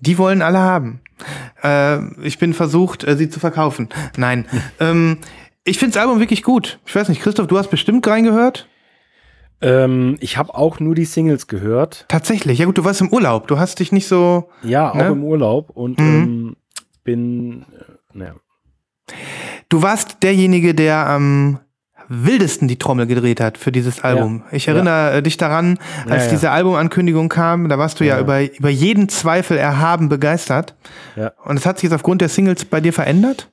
Die 0.00 0.18
wollen 0.18 0.42
alle 0.42 0.58
haben. 0.58 1.00
Äh, 1.62 1.98
ich 2.22 2.38
bin 2.38 2.54
versucht, 2.54 3.04
äh, 3.04 3.16
sie 3.16 3.28
zu 3.28 3.40
verkaufen. 3.40 3.88
Nein. 4.16 4.46
ähm, 4.80 5.18
ich 5.64 5.78
finde 5.78 5.94
das 5.94 6.02
Album 6.02 6.20
wirklich 6.20 6.42
gut. 6.42 6.78
Ich 6.86 6.94
weiß 6.94 7.08
nicht, 7.08 7.20
Christoph, 7.22 7.46
du 7.48 7.58
hast 7.58 7.70
bestimmt 7.70 8.06
reingehört. 8.06 8.68
Ähm, 9.62 10.16
ich 10.20 10.36
habe 10.36 10.54
auch 10.54 10.80
nur 10.80 10.94
die 10.94 11.06
Singles 11.06 11.46
gehört. 11.46 12.04
Tatsächlich. 12.08 12.58
Ja 12.58 12.66
gut, 12.66 12.76
du 12.76 12.84
warst 12.84 13.00
im 13.00 13.08
Urlaub. 13.10 13.48
Du 13.48 13.58
hast 13.58 13.80
dich 13.80 13.90
nicht 13.90 14.06
so. 14.06 14.50
Ja, 14.62 14.90
auch 14.90 14.94
Ne? 14.94 15.06
im 15.08 15.24
Urlaub 15.24 15.70
und 15.70 15.98
Mhm. 15.98 16.04
ähm, 16.06 16.35
bin, 17.06 17.62
äh, 17.62 17.92
naja. 18.12 18.34
Du 19.70 19.80
warst 19.82 20.22
derjenige, 20.22 20.74
der 20.74 21.06
am 21.08 21.60
wildesten 22.08 22.68
die 22.68 22.78
Trommel 22.78 23.06
gedreht 23.06 23.40
hat 23.40 23.58
für 23.58 23.72
dieses 23.72 24.04
Album. 24.04 24.44
Ich 24.52 24.68
erinnere 24.68 25.14
äh, 25.14 25.22
dich 25.22 25.38
daran, 25.38 25.78
als 26.08 26.24
Ja, 26.24 26.24
ja. 26.26 26.30
diese 26.30 26.50
Albumankündigung 26.52 27.28
kam, 27.28 27.68
da 27.68 27.78
warst 27.78 27.98
du 27.98 28.04
ja, 28.04 28.16
Ja. 28.16 28.20
über, 28.20 28.42
über 28.58 28.68
jeden 28.68 29.08
Zweifel 29.08 29.56
erhaben 29.56 30.08
begeistert. 30.08 30.76
Ja. 31.16 31.32
Und 31.44 31.56
es 31.56 31.66
hat 31.66 31.78
sich 31.78 31.84
jetzt 31.84 31.94
aufgrund 31.94 32.20
der 32.20 32.28
Singles 32.28 32.64
bei 32.64 32.80
dir 32.80 32.92
verändert? 32.92 33.50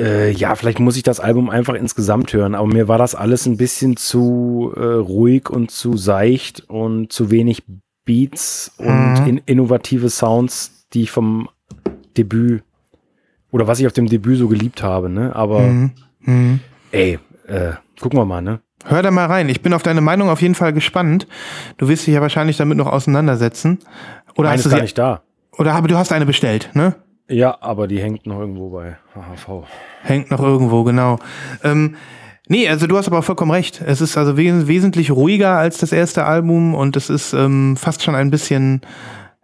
Äh, 0.00 0.32
ja, 0.32 0.56
vielleicht 0.56 0.80
muss 0.80 0.96
ich 0.96 1.04
das 1.04 1.20
Album 1.20 1.48
einfach 1.48 1.74
insgesamt 1.74 2.32
hören, 2.32 2.54
aber 2.56 2.66
mir 2.66 2.88
war 2.88 2.98
das 2.98 3.14
alles 3.14 3.46
ein 3.46 3.56
bisschen 3.56 3.96
zu 3.96 4.72
äh, 4.76 4.80
ruhig 4.80 5.48
und 5.48 5.70
zu 5.70 5.96
seicht 5.96 6.68
und 6.68 7.12
zu 7.12 7.30
wenig 7.30 7.62
Beats 8.04 8.72
und 8.78 9.20
Mhm. 9.20 9.26
in, 9.26 9.38
innovative 9.46 10.10
Sounds, 10.10 10.86
die 10.92 11.02
ich 11.02 11.10
vom 11.12 11.48
Debüt 12.16 12.62
oder 13.56 13.66
was 13.66 13.80
ich 13.80 13.86
auf 13.86 13.94
dem 13.94 14.06
Debüt 14.06 14.36
so 14.38 14.48
geliebt 14.48 14.82
habe, 14.82 15.08
ne? 15.08 15.34
Aber 15.34 15.60
Mhm. 15.62 15.90
Mhm. 16.20 16.60
ey, 16.92 17.18
äh, 17.48 17.72
gucken 18.00 18.18
wir 18.18 18.26
mal, 18.26 18.42
ne? 18.42 18.60
Hör 18.84 19.02
da 19.02 19.10
mal 19.10 19.24
rein. 19.24 19.48
Ich 19.48 19.62
bin 19.62 19.72
auf 19.72 19.82
deine 19.82 20.02
Meinung 20.02 20.28
auf 20.28 20.42
jeden 20.42 20.54
Fall 20.54 20.74
gespannt. 20.74 21.26
Du 21.78 21.88
wirst 21.88 22.06
dich 22.06 22.12
ja 22.14 22.20
wahrscheinlich 22.20 22.58
damit 22.58 22.76
noch 22.76 22.86
auseinandersetzen. 22.86 23.78
Oder 24.36 24.48
Meine 24.50 24.58
hast 24.58 24.66
ist 24.66 24.72
du 24.72 24.76
gar 24.76 24.82
nicht 24.82 24.98
da. 24.98 25.22
oder 25.56 25.72
aber 25.72 25.88
du 25.88 25.96
hast 25.96 26.12
eine 26.12 26.26
bestellt, 26.26 26.68
ne? 26.74 26.96
Ja, 27.28 27.56
aber 27.62 27.88
die 27.88 27.98
hängt 27.98 28.26
noch 28.26 28.38
irgendwo 28.38 28.68
bei 28.68 28.98
HHV. 29.14 29.64
Hängt 30.02 30.30
noch 30.30 30.40
irgendwo, 30.42 30.84
genau. 30.84 31.18
Ähm, 31.64 31.96
nee, 32.46 32.68
also 32.68 32.86
du 32.86 32.98
hast 32.98 33.06
aber 33.08 33.18
auch 33.20 33.24
vollkommen 33.24 33.50
recht. 33.52 33.80
Es 33.84 34.02
ist 34.02 34.18
also 34.18 34.36
wes 34.36 34.66
wesentlich 34.68 35.10
ruhiger 35.10 35.56
als 35.56 35.78
das 35.78 35.92
erste 35.92 36.26
Album 36.26 36.74
und 36.74 36.94
es 36.96 37.08
ist 37.08 37.32
ähm, 37.32 37.76
fast 37.78 38.02
schon 38.04 38.14
ein 38.14 38.30
bisschen, 38.30 38.82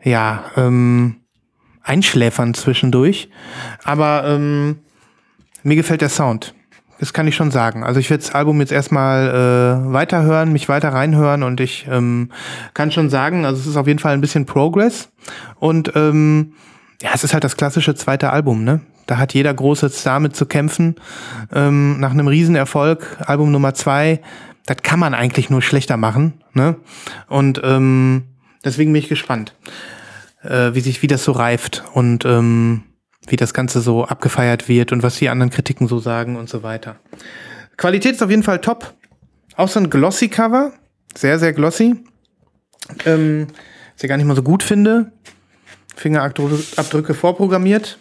ja, 0.04 0.44
ähm, 0.56 1.16
einschläfern 1.82 2.54
zwischendurch. 2.54 3.28
Aber 3.84 4.24
ähm, 4.26 4.78
mir 5.62 5.76
gefällt 5.76 6.00
der 6.00 6.08
Sound. 6.08 6.54
Das 6.98 7.12
kann 7.12 7.26
ich 7.26 7.34
schon 7.34 7.50
sagen. 7.50 7.82
Also 7.82 7.98
ich 7.98 8.10
werde 8.10 8.22
das 8.22 8.32
Album 8.32 8.60
jetzt 8.60 8.70
erstmal 8.70 9.28
äh, 9.28 9.92
weiterhören, 9.92 10.52
mich 10.52 10.68
weiter 10.68 10.90
reinhören 10.90 11.42
und 11.42 11.60
ich 11.60 11.86
ähm, 11.90 12.30
kann 12.74 12.92
schon 12.92 13.10
sagen, 13.10 13.44
also 13.44 13.60
es 13.60 13.66
ist 13.66 13.76
auf 13.76 13.88
jeden 13.88 13.98
Fall 13.98 14.12
ein 14.12 14.20
bisschen 14.20 14.46
Progress. 14.46 15.08
Und 15.58 15.92
ähm, 15.96 16.52
ja, 17.02 17.10
es 17.12 17.24
ist 17.24 17.34
halt 17.34 17.42
das 17.42 17.56
klassische 17.56 17.96
zweite 17.96 18.30
Album, 18.30 18.62
ne? 18.62 18.82
Da 19.06 19.18
hat 19.18 19.34
jeder 19.34 19.52
große 19.52 19.88
Star 19.90 20.20
mit 20.20 20.36
zu 20.36 20.46
kämpfen. 20.46 20.94
Ähm, 21.52 21.98
nach 21.98 22.12
einem 22.12 22.28
Riesenerfolg, 22.28 23.16
Album 23.26 23.50
Nummer 23.50 23.74
zwei, 23.74 24.20
das 24.66 24.76
kann 24.84 25.00
man 25.00 25.12
eigentlich 25.12 25.50
nur 25.50 25.60
schlechter 25.60 25.96
machen, 25.96 26.34
ne? 26.54 26.76
Und 27.26 27.60
ähm, 27.64 28.26
deswegen 28.64 28.92
bin 28.92 29.02
ich 29.02 29.08
gespannt, 29.08 29.56
äh, 30.42 30.74
wie 30.74 30.80
sich, 30.80 31.02
wie 31.02 31.06
das 31.06 31.24
so 31.24 31.32
reift 31.32 31.84
und 31.94 32.24
ähm, 32.24 32.84
wie 33.26 33.36
das 33.36 33.54
Ganze 33.54 33.80
so 33.80 34.04
abgefeiert 34.04 34.68
wird 34.68 34.92
und 34.92 35.02
was 35.02 35.16
die 35.16 35.28
anderen 35.28 35.50
Kritiken 35.50 35.86
so 35.88 35.98
sagen 35.98 36.36
und 36.36 36.48
so 36.48 36.62
weiter. 36.62 36.96
Qualität 37.76 38.12
ist 38.12 38.22
auf 38.22 38.30
jeden 38.30 38.42
Fall 38.42 38.60
top. 38.60 38.94
Auch 39.56 39.68
so 39.68 39.78
ein 39.80 39.90
Glossy-Cover. 39.90 40.72
Sehr, 41.16 41.38
sehr 41.38 41.52
glossy. 41.52 41.96
Ähm, 43.06 43.46
was 43.94 44.02
ich 44.02 44.08
gar 44.08 44.16
nicht 44.16 44.26
mal 44.26 44.34
so 44.36 44.42
gut 44.42 44.62
finde. 44.62 45.12
Fingerabdrücke 45.94 47.14
vorprogrammiert. 47.14 47.98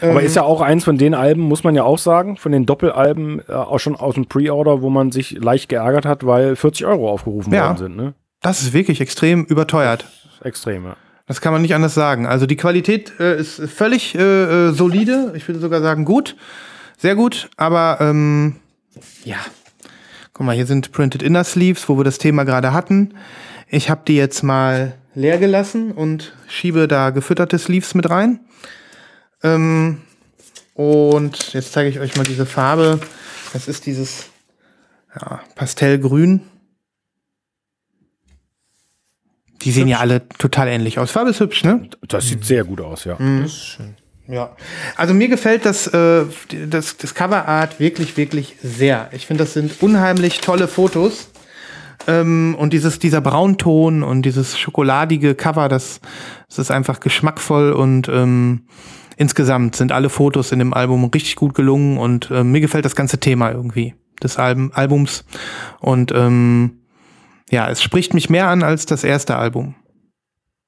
Aber 0.00 0.20
Ähm, 0.20 0.26
ist 0.26 0.36
ja 0.36 0.42
auch 0.42 0.60
eins 0.62 0.84
von 0.84 0.98
den 0.98 1.14
Alben, 1.14 1.42
muss 1.42 1.62
man 1.62 1.74
ja 1.74 1.84
auch 1.84 1.98
sagen, 1.98 2.36
von 2.36 2.52
den 2.52 2.66
Doppelalben 2.66 3.40
äh, 3.48 3.52
auch 3.52 3.78
schon 3.78 3.94
aus 3.94 4.14
dem 4.14 4.26
Pre-Order, 4.26 4.82
wo 4.82 4.90
man 4.90 5.12
sich 5.12 5.32
leicht 5.32 5.68
geärgert 5.68 6.06
hat, 6.06 6.26
weil 6.26 6.56
40 6.56 6.86
Euro 6.86 7.10
aufgerufen 7.10 7.52
Ja. 7.52 7.66
worden 7.66 7.76
sind, 7.78 7.96
ne? 7.96 8.14
Das 8.40 8.62
ist 8.62 8.72
wirklich 8.72 9.00
extrem 9.00 9.44
überteuert. 9.44 10.06
Extrem, 10.42 10.84
ja. 10.84 10.96
Das 11.26 11.40
kann 11.40 11.52
man 11.52 11.62
nicht 11.62 11.74
anders 11.74 11.94
sagen. 11.94 12.26
Also 12.26 12.46
die 12.46 12.56
Qualität 12.56 13.12
äh, 13.18 13.38
ist 13.38 13.60
völlig 13.68 14.14
äh, 14.14 14.68
äh, 14.68 14.72
solide. 14.72 15.32
Ich 15.36 15.46
würde 15.48 15.60
sogar 15.60 15.80
sagen 15.82 16.04
gut. 16.04 16.36
Sehr 16.98 17.16
gut. 17.16 17.50
Aber 17.56 17.98
ähm, 18.00 18.56
ja. 19.24 19.38
Guck 20.32 20.46
mal, 20.46 20.54
hier 20.54 20.66
sind 20.66 20.92
Printed 20.92 21.22
Inner 21.22 21.44
Sleeves, 21.44 21.88
wo 21.88 21.96
wir 21.96 22.04
das 22.04 22.18
Thema 22.18 22.44
gerade 22.44 22.72
hatten. 22.72 23.14
Ich 23.68 23.90
habe 23.90 24.02
die 24.06 24.16
jetzt 24.16 24.42
mal 24.42 24.94
leer 25.14 25.38
gelassen 25.38 25.92
und 25.92 26.34
schiebe 26.46 26.86
da 26.86 27.10
gefütterte 27.10 27.58
Sleeves 27.58 27.94
mit 27.94 28.08
rein. 28.08 28.40
Ähm, 29.42 30.02
und 30.74 31.54
jetzt 31.54 31.72
zeige 31.72 31.88
ich 31.88 31.98
euch 31.98 32.16
mal 32.16 32.24
diese 32.24 32.46
Farbe. 32.46 33.00
Das 33.52 33.66
ist 33.66 33.86
dieses 33.86 34.26
ja, 35.18 35.40
Pastellgrün. 35.54 36.42
Die 39.66 39.72
sehen 39.72 39.88
ja 39.88 39.98
alle 39.98 40.28
total 40.38 40.68
ähnlich 40.68 41.00
aus. 41.00 41.10
Farbe 41.10 41.30
ist 41.30 41.40
hübsch, 41.40 41.64
ne? 41.64 41.88
Das 42.06 42.28
sieht 42.28 42.44
sehr 42.44 42.62
gut 42.62 42.80
aus, 42.80 43.04
ja. 43.04 43.16
Das 43.18 43.50
ist 43.50 43.64
schön. 43.64 43.96
Ja. 44.28 44.56
Also 44.94 45.12
mir 45.12 45.26
gefällt 45.26 45.64
das, 45.64 45.88
äh, 45.88 46.24
das, 46.68 46.96
das 46.96 47.14
Coverart 47.16 47.80
wirklich, 47.80 48.16
wirklich 48.16 48.54
sehr. 48.62 49.08
Ich 49.10 49.26
finde, 49.26 49.42
das 49.42 49.54
sind 49.54 49.82
unheimlich 49.82 50.40
tolle 50.40 50.68
Fotos. 50.68 51.30
Ähm, 52.06 52.54
und 52.56 52.72
dieses, 52.72 53.00
dieser 53.00 53.20
Braunton 53.20 54.04
und 54.04 54.22
dieses 54.22 54.56
schokoladige 54.56 55.34
Cover, 55.34 55.68
das, 55.68 56.00
das 56.48 56.58
ist 56.58 56.70
einfach 56.70 57.00
geschmackvoll 57.00 57.72
und 57.72 58.08
ähm, 58.08 58.66
insgesamt 59.16 59.74
sind 59.74 59.90
alle 59.90 60.10
Fotos 60.10 60.52
in 60.52 60.60
dem 60.60 60.74
Album 60.74 61.04
richtig 61.06 61.34
gut 61.34 61.54
gelungen 61.54 61.98
und 61.98 62.30
äh, 62.30 62.44
mir 62.44 62.60
gefällt 62.60 62.84
das 62.84 62.94
ganze 62.94 63.18
Thema 63.18 63.50
irgendwie 63.50 63.94
des 64.22 64.36
Album, 64.38 64.70
Albums. 64.74 65.24
Und 65.80 66.12
ähm, 66.14 66.82
ja, 67.50 67.68
es 67.68 67.82
spricht 67.82 68.14
mich 68.14 68.30
mehr 68.30 68.48
an 68.48 68.62
als 68.62 68.86
das 68.86 69.04
erste 69.04 69.36
Album. 69.36 69.74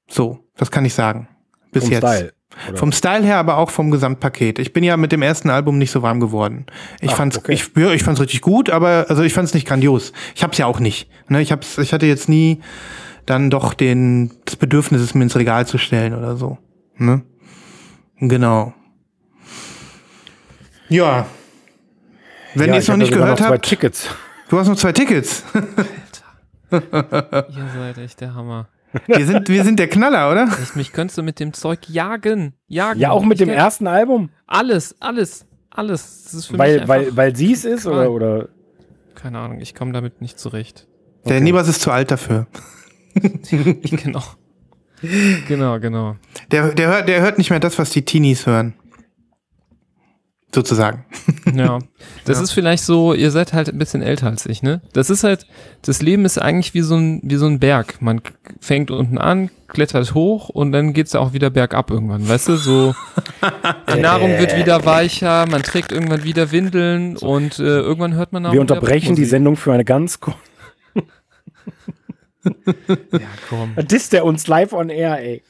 So, 0.08 0.40
das 0.56 0.70
kann 0.70 0.84
ich 0.84 0.94
sagen. 0.94 1.28
Bis 1.72 1.84
Vom 1.84 1.92
jetzt. 1.92 2.06
Style. 2.06 2.32
Vom 2.74 2.92
Style 2.92 3.24
her, 3.24 3.36
aber 3.36 3.58
auch 3.58 3.70
vom 3.70 3.90
Gesamtpaket. 3.90 4.58
Ich 4.58 4.72
bin 4.72 4.82
ja 4.82 4.96
mit 4.96 5.12
dem 5.12 5.22
ersten 5.22 5.50
Album 5.50 5.78
nicht 5.78 5.90
so 5.90 6.02
warm 6.02 6.18
geworden. 6.18 6.66
Ich 7.00 7.10
Ach, 7.12 7.16
fand's, 7.16 7.36
okay. 7.36 7.52
ich, 7.52 7.70
ja, 7.76 7.92
ich 7.92 8.02
fand's 8.02 8.20
richtig 8.20 8.40
gut, 8.40 8.70
aber 8.70 9.06
also 9.08 9.22
ich 9.22 9.32
fand's 9.34 9.54
nicht 9.54 9.66
grandios. 9.66 10.12
Ich 10.34 10.42
hab's 10.42 10.58
ja 10.58 10.66
auch 10.66 10.80
nicht. 10.80 11.08
Ne, 11.28 11.40
ich 11.42 11.52
hab's, 11.52 11.78
ich 11.78 11.92
hatte 11.92 12.06
jetzt 12.06 12.28
nie 12.28 12.60
dann 13.26 13.50
doch 13.50 13.74
den 13.74 14.32
das 14.46 14.56
Bedürfnis, 14.56 15.02
es 15.02 15.14
mir 15.14 15.24
ins 15.24 15.36
Regal 15.36 15.66
zu 15.66 15.76
stellen 15.78 16.14
oder 16.14 16.36
so. 16.36 16.58
Ne? 16.96 17.22
Genau. 18.18 18.72
Ja. 20.88 21.26
Wenn 22.54 22.68
Ja, 22.70 22.74
ihr 22.74 22.80
es 22.80 22.88
noch 22.88 22.96
nicht 22.96 23.12
gehört 23.12 23.38
noch 23.38 23.46
zwei 23.46 23.54
habt, 23.54 23.66
Tickets. 23.66 24.08
du 24.48 24.58
hast 24.58 24.68
noch 24.68 24.76
zwei 24.76 24.92
Tickets. 24.92 25.44
Ihr 26.70 27.68
seid 27.74 27.98
echt 27.98 28.20
der 28.20 28.34
Hammer. 28.34 28.68
wir 29.06 29.26
sind, 29.26 29.48
wir 29.48 29.64
sind 29.64 29.78
der 29.78 29.88
Knaller, 29.88 30.30
oder? 30.30 30.44
Echt, 30.44 30.76
mich 30.76 30.92
könntest 30.92 31.18
du 31.18 31.22
mit 31.22 31.40
dem 31.40 31.52
Zeug 31.52 31.88
jagen. 31.88 32.54
Jagen. 32.66 33.00
Ja, 33.00 33.10
auch 33.10 33.24
mit 33.24 33.40
Ich 33.40 33.46
dem 33.46 33.54
ersten 33.54 33.86
Album. 33.86 34.30
Alles, 34.46 34.96
alles, 35.00 35.46
alles. 35.70 36.24
Das 36.24 36.34
ist 36.34 36.46
für 36.46 36.52
mich 36.54 36.60
Weil, 36.60 36.88
weil, 36.88 37.16
weil 37.16 37.36
sie 37.36 37.52
es 37.52 37.64
ist 37.64 37.86
oder, 37.86 38.10
oder 38.10 38.48
keine 39.14 39.38
Ahnung, 39.38 39.60
ich 39.60 39.74
komme 39.74 39.92
damit 39.92 40.20
nicht 40.22 40.38
zurecht. 40.38 40.86
Der 41.24 41.36
Okay. 41.36 41.44
Nibas 41.44 41.68
ist 41.68 41.80
zu 41.82 41.90
alt 41.90 42.10
dafür. 42.10 42.46
genau. 43.82 44.22
Genau, 45.46 45.78
genau. 45.80 46.16
Der, 46.50 46.72
der, 46.74 46.88
hört, 46.88 47.08
der 47.08 47.20
hört 47.20 47.38
nicht 47.38 47.50
mehr 47.50 47.60
das, 47.60 47.78
was 47.78 47.90
die 47.90 48.04
Teenies 48.04 48.46
hören. 48.46 48.74
Sozusagen. 50.54 51.04
Ja. 51.54 51.78
Das 52.24 52.38
Ja. 52.38 52.44
ist 52.44 52.52
vielleicht 52.52 52.84
so, 52.84 53.14
ihr 53.14 53.30
seid 53.30 53.54
halt 53.54 53.68
ein 53.70 53.78
bisschen 53.78 54.02
älter 54.02 54.26
als 54.26 54.44
ich, 54.44 54.62
ne? 54.62 54.82
Das 54.92 55.08
ist 55.08 55.24
halt, 55.24 55.46
das 55.80 56.02
Leben 56.02 56.26
ist 56.26 56.36
eigentlich 56.36 56.74
wie 56.74 56.82
so 56.82 56.94
ein, 56.94 57.20
wie 57.22 57.36
so 57.36 57.46
ein 57.46 57.58
Berg. 57.58 58.02
Man 58.02 58.20
fängt 58.60 58.90
unten 58.90 59.16
an, 59.16 59.50
klettert 59.66 60.12
hoch 60.12 60.50
und 60.50 60.72
dann 60.72 60.92
geht's 60.92 61.14
auch 61.14 61.32
wieder 61.32 61.48
bergab 61.48 61.90
irgendwann, 61.90 62.28
weißt 62.28 62.48
du? 62.48 62.56
So, 62.56 62.94
die 63.94 64.00
Nahrung 64.00 64.38
wird 64.38 64.56
wieder 64.58 64.84
weicher, 64.84 65.46
man 65.46 65.62
trägt 65.62 65.90
irgendwann 65.90 66.22
wieder 66.24 66.50
Windeln 66.52 67.16
und 67.16 67.58
äh, 67.58 67.62
irgendwann 67.62 68.14
hört 68.14 68.32
man 68.34 68.44
auch 68.44 68.52
wir 68.52 68.60
unterbrechen 68.60 69.16
die. 69.16 69.24
Sendung 69.24 69.56
für 69.56 69.72
eine 69.72 69.84
ganz 69.86 70.20
kurze. 70.20 70.38
Ja, 72.44 73.26
komm. 73.48 73.74
Disst 73.86 74.12
der 74.12 74.24
uns 74.24 74.46
live 74.46 74.72
on 74.72 74.88
air, 74.90 75.18
ey. 75.20 75.42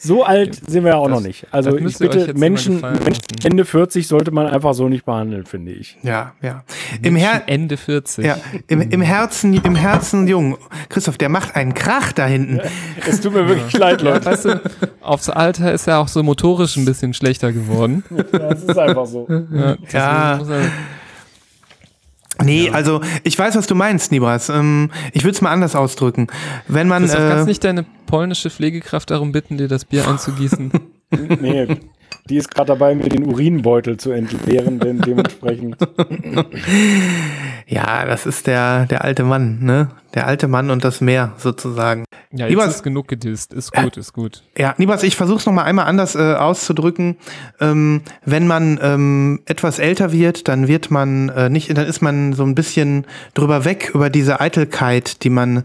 So 0.00 0.22
alt 0.22 0.54
sind 0.70 0.84
wir 0.84 0.92
ja 0.92 0.96
auch 0.96 1.08
Das- 1.08 1.18
noch 1.18 1.26
nicht. 1.26 1.46
Also 1.50 1.76
ich 1.76 1.98
bitte, 1.98 2.32
Menschen, 2.34 2.80
Menschen. 2.80 3.20
Ende 3.44 3.64
40 3.64 4.06
sollte 4.06 4.30
man 4.30 4.46
einfach 4.46 4.72
so 4.74 4.88
nicht 4.88 5.04
behandeln, 5.04 5.44
finde 5.44 5.72
ich. 5.72 5.98
Ja, 6.04 6.34
ja. 6.40 6.62
Im, 7.02 7.16
Her 7.16 7.42
Ende 7.46 7.76
40. 7.76 8.24
ja, 8.24 8.36
im, 8.68 8.80
im 8.80 9.00
Herzen, 9.02 9.54
im 9.54 9.74
Herzen 9.74 10.28
jung. 10.28 10.56
Christoph, 10.88 11.18
der 11.18 11.28
macht 11.28 11.56
einen 11.56 11.74
Krach 11.74 12.12
da 12.12 12.26
hinten. 12.26 12.60
Es 13.08 13.20
tut 13.20 13.34
mir 13.34 13.48
wirklich 13.48 13.76
leid, 13.76 14.00
Ja, 14.02 14.10
Leute. 14.12 14.26
weißt 14.26 14.44
du, 14.44 14.60
aufs 15.00 15.28
Alter 15.30 15.72
ist 15.72 15.88
er 15.88 15.98
auch 15.98 16.08
so 16.08 16.22
motorisch 16.22 16.76
ein 16.76 16.84
bisschen 16.84 17.12
schlechter 17.12 17.52
geworden. 17.52 18.04
Das 18.30 18.62
ist 18.62 18.78
einfach 18.78 19.06
so. 19.06 19.26
Ja, 19.52 19.76
Ja. 19.92 20.40
Nee, 22.42 22.70
also 22.70 23.00
ich 23.24 23.38
weiß, 23.38 23.56
was 23.56 23.66
du 23.66 23.74
meinst, 23.74 24.12
Nibras. 24.12 24.48
Ähm, 24.48 24.90
ich 25.12 25.24
würde 25.24 25.34
es 25.34 25.40
mal 25.40 25.50
anders 25.50 25.74
ausdrücken. 25.74 26.28
Wenn 26.68 26.86
man. 26.88 27.02
Christoph, 27.02 27.20
kannst 27.20 27.36
Äh, 27.36 27.40
du 27.40 27.46
nicht 27.48 27.64
deine 27.64 27.84
polnische 28.06 28.50
Pflegekraft 28.50 29.10
darum 29.10 29.32
bitten, 29.32 29.58
dir 29.58 29.68
das 29.68 29.84
Bier 29.84 30.06
einzugießen? 30.08 30.70
Nee, 31.10 31.66
die 32.28 32.36
ist 32.36 32.50
gerade 32.50 32.68
dabei, 32.68 32.94
mir 32.94 33.08
den 33.08 33.24
Urinbeutel 33.24 33.96
zu 33.96 34.10
entleeren, 34.10 34.78
denn 34.78 35.00
dementsprechend. 35.00 35.76
ja, 37.66 38.04
das 38.06 38.26
ist 38.26 38.46
der, 38.46 38.86
der 38.86 39.04
alte 39.04 39.24
Mann, 39.24 39.58
ne? 39.62 39.88
Der 40.14 40.26
alte 40.26 40.48
Mann 40.48 40.70
und 40.70 40.84
das 40.84 41.00
Meer 41.00 41.32
sozusagen. 41.36 42.04
Ja, 42.32 42.40
jetzt 42.46 42.50
Lieber- 42.50 42.66
ist 42.66 42.82
genug 42.82 43.08
gedisst. 43.08 43.52
Ist 43.52 43.72
gut, 43.72 43.96
ist 43.96 44.12
gut. 44.12 44.42
Ja, 44.56 44.74
Nibas, 44.78 45.02
ich 45.02 45.16
versuche 45.16 45.38
es 45.38 45.46
nochmal 45.46 45.64
einmal 45.66 45.86
anders 45.86 46.14
äh, 46.14 46.34
auszudrücken. 46.34 47.16
Ähm, 47.60 48.02
wenn 48.24 48.46
man 48.46 48.78
ähm, 48.82 49.40
etwas 49.46 49.78
älter 49.78 50.12
wird, 50.12 50.48
dann 50.48 50.66
wird 50.68 50.90
man 50.90 51.28
äh, 51.30 51.48
nicht, 51.50 51.76
dann 51.76 51.86
ist 51.86 52.00
man 52.00 52.32
so 52.32 52.44
ein 52.44 52.54
bisschen 52.54 53.06
drüber 53.34 53.64
weg 53.64 53.90
über 53.94 54.10
diese 54.10 54.40
Eitelkeit, 54.40 55.22
die 55.24 55.30
man, 55.30 55.64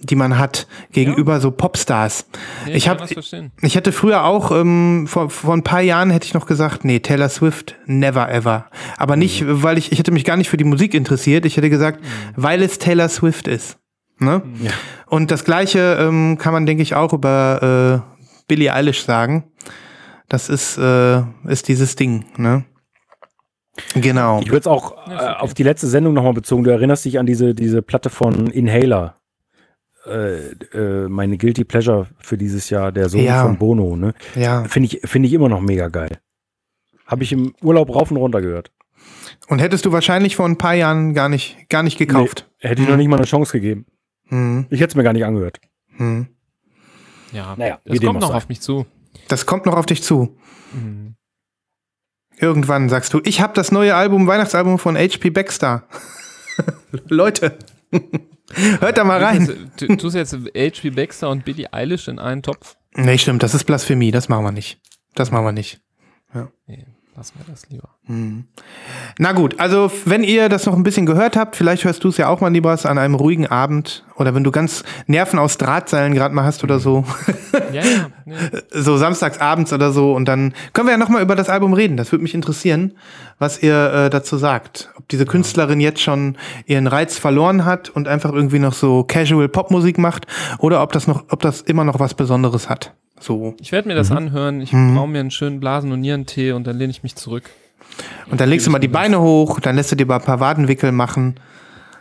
die 0.00 0.14
man 0.14 0.38
hat 0.38 0.66
gegenüber 0.92 1.40
so 1.40 1.50
Popstars. 1.50 2.26
Ja, 2.66 2.74
ich 2.74 2.88
habe 2.88 3.04
ich 3.62 3.74
hätte 3.74 3.92
früher 3.92 4.24
auch, 4.24 4.50
ähm, 4.50 5.06
vor, 5.06 5.30
vor 5.30 5.54
ein 5.54 5.64
paar 5.64 5.80
Jahren 5.80 6.10
hätte 6.10 6.26
ich 6.26 6.34
noch 6.34 6.46
gesagt, 6.46 6.84
nee, 6.84 7.00
Taylor 7.00 7.28
Swift, 7.28 7.76
never 7.86 8.30
ever. 8.30 8.66
Aber 8.96 9.16
nicht, 9.16 9.44
weil 9.46 9.78
ich, 9.78 9.92
ich 9.92 9.98
hätte 9.98 10.12
mich 10.12 10.24
gar 10.24 10.36
nicht 10.36 10.48
für 10.48 10.56
die 10.56 10.64
Musik 10.64 10.94
interessiert. 10.94 11.44
Ich 11.44 11.56
hätte 11.56 11.70
gesagt, 11.70 12.04
weil 12.36 12.62
es 12.62 12.78
Taylor 12.78 13.08
Swift 13.08 13.48
ist. 13.48 13.78
Ne? 14.18 14.42
Ja. 14.62 14.70
Und 15.06 15.30
das 15.30 15.44
Gleiche 15.44 15.96
ähm, 16.00 16.38
kann 16.38 16.52
man, 16.52 16.66
denke 16.66 16.82
ich, 16.82 16.94
auch 16.94 17.12
über 17.12 18.02
äh, 18.04 18.24
Billie 18.48 18.72
Eilish 18.72 19.04
sagen. 19.04 19.44
Das 20.28 20.48
ist, 20.48 20.76
äh, 20.76 21.22
ist 21.46 21.68
dieses 21.68 21.96
Ding, 21.96 22.26
ne? 22.36 22.64
Genau. 23.94 24.40
Ich 24.40 24.48
würde 24.48 24.58
es 24.58 24.66
auch 24.66 25.08
Ja, 25.08 25.34
äh, 25.34 25.36
auf 25.36 25.54
die 25.54 25.62
letzte 25.62 25.86
Sendung 25.86 26.12
nochmal 26.14 26.32
bezogen. 26.32 26.64
Du 26.64 26.70
erinnerst 26.70 27.04
dich 27.04 27.18
an 27.18 27.26
diese, 27.26 27.54
diese 27.54 27.80
Platte 27.80 28.10
von 28.10 28.48
Inhaler. 28.48 29.17
Äh, 30.08 30.50
äh, 30.76 31.08
meine 31.08 31.36
Guilty 31.38 31.64
Pleasure 31.64 32.06
für 32.18 32.36
dieses 32.38 32.70
Jahr, 32.70 32.92
der 32.92 33.08
Sohn 33.08 33.20
Ja. 33.22 33.42
von 33.44 33.58
Bono. 33.58 33.96
Ne? 33.96 34.14
Ja. 34.34 34.64
Finde 34.64 34.86
ich, 34.88 35.00
finde 35.08 35.28
ich 35.28 35.34
immer 35.34 35.48
noch 35.48 35.60
mega 35.60 35.88
geil. 35.88 36.18
Habe 37.06 37.22
ich 37.24 37.32
im 37.32 37.54
Urlaub 37.62 37.94
rauf 37.94 38.10
und 38.10 38.16
runter 38.16 38.40
gehört. 38.40 38.70
Und 39.48 39.60
hättest 39.60 39.84
du 39.86 39.92
wahrscheinlich 39.92 40.36
vor 40.36 40.46
ein 40.46 40.58
paar 40.58 40.74
Jahren 40.74 41.14
gar 41.14 41.28
nicht, 41.28 41.68
gar 41.68 41.82
nicht 41.82 41.98
gekauft. 41.98 42.50
Nee, 42.62 42.70
hätte 42.70 42.82
ich 42.82 42.88
noch 42.88 42.96
nicht 42.96 43.08
mal 43.08 43.16
eine 43.16 43.26
Chance 43.26 43.52
gegeben. 43.52 43.86
Hm, 44.28 44.66
Ich 44.70 44.80
hätte 44.80 44.90
es 44.90 44.94
mir 44.96 45.02
gar 45.04 45.12
nicht 45.12 45.24
angehört. 45.24 45.60
hm. 45.96 46.28
Ja, 47.32 47.54
Naja, 47.58 47.78
das 47.84 48.00
kommt 48.00 48.20
noch 48.20 48.30
sei. 48.30 48.34
auf 48.36 48.48
mich 48.48 48.60
zu. 48.60 48.86
Das 49.28 49.44
kommt 49.46 49.66
noch 49.66 49.76
auf 49.76 49.84
dich 49.86 50.02
zu. 50.02 50.38
Mhm. 50.72 51.14
Irgendwann 52.40 52.88
sagst 52.88 53.12
du, 53.12 53.20
ich 53.24 53.40
habe 53.40 53.52
das 53.54 53.72
neue 53.72 53.94
Album, 53.94 54.26
Weihnachtsalbum 54.26 54.78
von 54.78 54.96
HP 54.96 55.30
Baxter. 55.30 55.84
Leute, 57.08 57.58
hört 58.80 58.98
da 58.98 59.04
mal 59.04 59.22
rein. 59.22 59.70
Du 59.78 59.86
du 59.86 59.96
tust 59.96 60.16
jetzt 60.16 60.34
H.P. 60.34 60.90
Baxter 60.90 61.30
und 61.30 61.44
Billie 61.44 61.72
Eilish 61.72 62.08
in 62.08 62.18
einen 62.18 62.42
Topf? 62.42 62.76
Nee, 62.94 63.18
stimmt, 63.18 63.42
das 63.42 63.54
ist 63.54 63.64
Blasphemie, 63.64 64.10
das 64.10 64.28
machen 64.28 64.44
wir 64.44 64.52
nicht. 64.52 64.80
Das 65.14 65.30
machen 65.30 65.44
wir 65.44 65.52
nicht. 65.52 65.80
Nee, 66.66 66.86
lassen 67.18 67.34
wir 67.36 67.52
das 67.52 67.68
lieber. 67.68 67.88
Na 69.18 69.32
gut, 69.32 69.58
also 69.58 69.90
wenn 70.04 70.22
ihr 70.22 70.48
das 70.48 70.66
noch 70.66 70.74
ein 70.74 70.84
bisschen 70.84 71.04
gehört 71.04 71.36
habt, 71.36 71.56
vielleicht 71.56 71.84
hörst 71.84 72.04
du 72.04 72.08
es 72.08 72.16
ja 72.16 72.28
auch 72.28 72.40
mal, 72.40 72.48
Libras, 72.48 72.86
an 72.86 72.96
einem 72.96 73.16
ruhigen 73.16 73.48
Abend 73.48 74.04
oder 74.14 74.36
wenn 74.36 74.44
du 74.44 74.52
ganz 74.52 74.84
Nerven 75.08 75.40
aus 75.40 75.58
Drahtseilen 75.58 76.14
gerade 76.14 76.32
mal 76.32 76.44
hast 76.44 76.62
oder 76.62 76.78
so, 76.78 77.04
Ja, 77.72 77.82
ja. 77.82 78.06
Nee. 78.24 78.34
so 78.70 78.96
samstags 78.96 79.38
abends 79.40 79.72
oder 79.72 79.90
so 79.90 80.14
und 80.14 80.26
dann 80.26 80.54
können 80.74 80.86
wir 80.86 80.92
ja 80.92 80.98
noch 80.98 81.08
mal 81.08 81.22
über 81.22 81.34
das 81.34 81.48
Album 81.48 81.72
reden. 81.72 81.96
Das 81.96 82.12
würde 82.12 82.22
mich 82.22 82.34
interessieren, 82.34 82.92
was 83.38 83.62
ihr 83.62 83.92
äh, 83.92 84.10
dazu 84.10 84.36
sagt. 84.36 84.90
Ob 84.96 85.08
diese 85.08 85.26
Künstlerin 85.26 85.80
jetzt 85.80 86.00
schon 86.00 86.36
ihren 86.66 86.86
Reiz 86.86 87.18
verloren 87.18 87.64
hat 87.64 87.88
und 87.90 88.06
einfach 88.06 88.32
irgendwie 88.32 88.58
noch 88.60 88.74
so 88.74 89.02
Casual 89.02 89.48
Popmusik 89.48 89.98
macht 89.98 90.26
oder 90.58 90.82
ob 90.82 90.92
das 90.92 91.08
noch, 91.08 91.24
ob 91.30 91.40
das 91.40 91.62
immer 91.62 91.82
noch 91.84 91.98
was 91.98 92.14
Besonderes 92.14 92.68
hat. 92.68 92.94
So. 93.20 93.54
Ich 93.60 93.72
werde 93.72 93.88
mir 93.88 93.94
das 93.94 94.10
anhören. 94.10 94.60
Ich 94.60 94.72
Mhm. 94.72 94.94
brauche 94.94 95.08
mir 95.08 95.20
einen 95.20 95.30
schönen 95.30 95.60
Blasen- 95.60 95.92
und 95.92 96.00
Nierentee 96.00 96.52
und 96.52 96.66
dann 96.66 96.76
lehne 96.78 96.90
ich 96.90 97.02
mich 97.02 97.14
zurück. 97.16 97.50
Und 98.30 98.40
dann 98.40 98.48
legst 98.48 98.66
du 98.66 98.70
mal 98.70 98.78
die 98.78 98.88
Beine 98.88 99.20
hoch, 99.20 99.60
dann 99.60 99.74
lässt 99.76 99.90
du 99.90 99.96
dir 99.96 100.06
mal 100.06 100.16
ein 100.16 100.22
paar 100.22 100.40
Wadenwickel 100.40 100.92
machen 100.92 101.34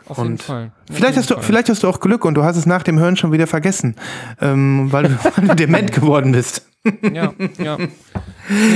Auf 0.07 0.17
jeden 0.19 0.31
Und 0.31 0.41
Fall. 0.43 0.65
Auf 0.65 0.71
Vielleicht 0.95 1.01
jeden 1.03 1.17
hast, 1.17 1.29
du, 1.29 1.33
Fall. 1.35 1.43
vielleicht 1.43 1.69
hast 1.69 1.83
du 1.83 1.87
auch 1.87 1.99
Glück 1.99 2.23
und 2.25 2.35
du 2.35 2.43
hast 2.43 2.55
es 2.55 2.65
nach 2.65 2.83
dem 2.83 2.97
Hören 2.99 3.17
schon 3.17 3.31
wieder 3.31 3.47
vergessen, 3.47 3.95
ähm, 4.41 4.87
weil, 4.91 5.03
du, 5.03 5.09
weil 5.35 5.47
du 5.49 5.55
dement 5.55 5.91
geworden 5.91 6.31
bist. 6.33 6.65
Ja, 7.13 7.33
ja. 7.61 7.77
Nee, 7.77 7.87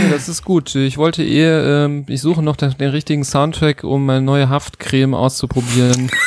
das 0.10 0.28
ist 0.28 0.44
gut. 0.44 0.76
Ich 0.76 0.98
wollte 0.98 1.24
eher, 1.24 1.86
ähm, 1.86 2.06
ich 2.10 2.20
suche 2.22 2.42
noch 2.44 2.58
den, 2.58 2.76
den 2.78 2.90
richtigen 2.90 3.24
Soundtrack, 3.24 3.84
um 3.86 4.06
meine 4.06 4.22
neue 4.22 4.50
Haftcreme 4.50 5.14
auszuprobieren. 5.14 6.12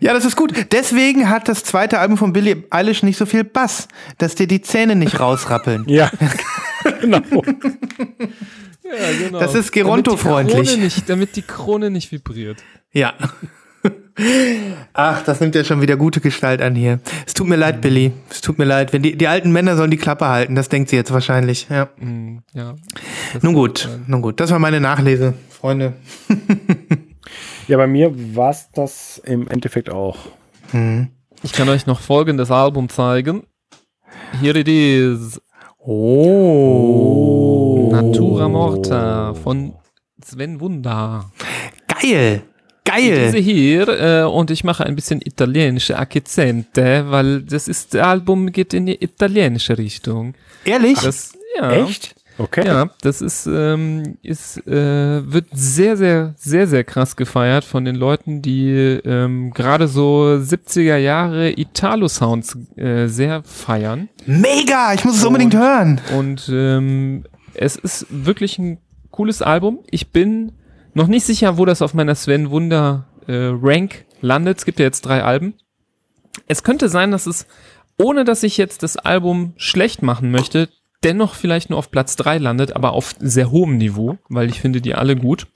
Ja, 0.00 0.12
das 0.12 0.24
ist 0.24 0.36
gut. 0.36 0.52
Deswegen 0.72 1.28
hat 1.28 1.48
das 1.48 1.64
zweite 1.64 1.98
Album 1.98 2.16
von 2.16 2.32
Billie 2.32 2.64
Eilish 2.70 3.02
nicht 3.02 3.16
so 3.16 3.26
viel 3.26 3.44
Bass, 3.44 3.88
dass 4.18 4.34
dir 4.34 4.46
die 4.46 4.60
Zähne 4.62 4.96
nicht 4.96 5.20
rausrappeln. 5.20 5.84
Ja, 5.86 6.10
genau. 7.00 7.20
Ja, 8.82 9.12
genau. 9.18 9.38
Das 9.38 9.54
ist 9.54 9.72
Geronto-freundlich. 9.72 10.56
Damit 10.56 10.66
die 10.66 10.72
Krone 10.72 10.82
nicht, 10.82 11.08
damit 11.08 11.36
die 11.36 11.42
Krone 11.42 11.90
nicht 11.90 12.12
vibriert. 12.12 12.62
Ja. 12.92 13.14
Ach, 14.92 15.22
das 15.22 15.40
nimmt 15.40 15.54
ja 15.54 15.64
schon 15.64 15.80
wieder 15.80 15.96
gute 15.96 16.20
Gestalt 16.20 16.60
an 16.60 16.74
hier. 16.74 17.00
Es 17.26 17.32
tut 17.32 17.48
mir 17.48 17.56
leid, 17.56 17.80
Billy. 17.80 18.12
Es 18.28 18.40
tut 18.42 18.58
mir 18.58 18.64
leid. 18.66 18.92
Wenn 18.92 19.02
die, 19.02 19.16
die 19.16 19.28
alten 19.28 19.50
Männer 19.52 19.76
sollen 19.76 19.90
die 19.90 19.96
Klappe 19.96 20.28
halten, 20.28 20.54
das 20.54 20.68
denkt 20.68 20.90
sie 20.90 20.96
jetzt 20.96 21.12
wahrscheinlich. 21.12 21.68
Ja. 21.70 21.88
Mm, 21.98 22.38
ja. 22.52 22.74
Nun 23.40 23.54
gut, 23.54 23.88
nun 24.06 24.20
gut. 24.20 24.40
Das 24.40 24.50
war 24.50 24.58
meine 24.58 24.80
Nachlese, 24.80 25.34
Freunde. 25.48 25.94
Ja, 27.70 27.76
bei 27.76 27.86
mir 27.86 28.12
war 28.34 28.50
es 28.50 28.68
das 28.72 29.22
im 29.24 29.46
Endeffekt 29.46 29.90
auch. 29.90 30.16
Ich 31.44 31.52
kann 31.52 31.68
euch 31.68 31.86
noch 31.86 32.00
folgendes 32.00 32.50
Album 32.50 32.88
zeigen. 32.88 33.44
Here 34.40 34.58
it 34.58 34.66
is. 34.66 35.40
Oh. 35.78 37.10
Natura 37.92 38.48
Morta 38.48 39.34
von 39.34 39.74
Sven 40.20 40.58
Wunder. 40.58 41.30
Geil. 41.86 42.42
Diese 42.84 43.32
Geil. 43.34 43.40
hier, 43.40 43.88
äh, 43.88 44.24
und 44.24 44.50
ich 44.50 44.64
mache 44.64 44.84
ein 44.84 44.96
bisschen 44.96 45.20
italienische 45.24 45.96
Akzente, 45.96 47.04
weil 47.08 47.42
das 47.42 47.68
ist, 47.68 47.94
das 47.94 48.02
Album 48.02 48.50
geht 48.50 48.74
in 48.74 48.86
die 48.86 49.00
italienische 49.00 49.78
Richtung. 49.78 50.34
Ehrlich? 50.64 50.98
Das, 50.98 51.34
ja. 51.56 51.70
Echt? 51.70 52.16
Okay. 52.40 52.66
Ja, 52.66 52.88
das 53.02 53.20
ist, 53.20 53.46
ähm, 53.46 54.16
ist 54.22 54.66
äh, 54.66 55.30
wird 55.30 55.48
sehr, 55.52 55.98
sehr, 55.98 56.34
sehr, 56.38 56.66
sehr 56.66 56.84
krass 56.84 57.14
gefeiert 57.14 57.64
von 57.64 57.84
den 57.84 57.96
Leuten, 57.96 58.40
die 58.40 58.70
ähm, 59.04 59.50
gerade 59.52 59.88
so 59.88 60.38
70er 60.40 60.96
Jahre 60.96 61.50
Italo-Sounds 61.50 62.56
äh, 62.76 63.08
sehr 63.08 63.42
feiern. 63.42 64.08
Mega. 64.24 64.94
Ich 64.94 65.04
muss 65.04 65.16
es 65.16 65.24
unbedingt 65.24 65.54
hören. 65.54 66.00
Und 66.16 66.50
ähm, 66.50 67.24
es 67.52 67.76
ist 67.76 68.06
wirklich 68.08 68.58
ein 68.58 68.78
cooles 69.10 69.42
Album. 69.42 69.80
Ich 69.90 70.10
bin 70.10 70.52
noch 70.94 71.08
nicht 71.08 71.26
sicher, 71.26 71.58
wo 71.58 71.66
das 71.66 71.82
auf 71.82 71.92
meiner 71.92 72.14
Sven 72.14 72.50
Wunder 72.50 73.06
äh, 73.26 73.50
Rank 73.52 74.06
landet. 74.22 74.56
Es 74.58 74.64
gibt 74.64 74.78
ja 74.78 74.86
jetzt 74.86 75.02
drei 75.02 75.22
Alben. 75.22 75.52
Es 76.46 76.62
könnte 76.62 76.88
sein, 76.88 77.10
dass 77.10 77.26
es, 77.26 77.46
ohne 77.98 78.24
dass 78.24 78.42
ich 78.44 78.56
jetzt 78.56 78.82
das 78.82 78.96
Album 78.96 79.52
schlecht 79.58 80.02
machen 80.02 80.30
möchte, 80.30 80.70
dennoch 81.04 81.34
vielleicht 81.34 81.70
nur 81.70 81.78
auf 81.78 81.90
Platz 81.90 82.16
drei 82.16 82.38
landet, 82.38 82.76
aber 82.76 82.92
auf 82.92 83.14
sehr 83.18 83.50
hohem 83.50 83.78
Niveau, 83.78 84.18
weil 84.28 84.48
ich 84.50 84.60
finde 84.60 84.80
die 84.80 84.94
alle 84.94 85.16
gut. 85.16 85.46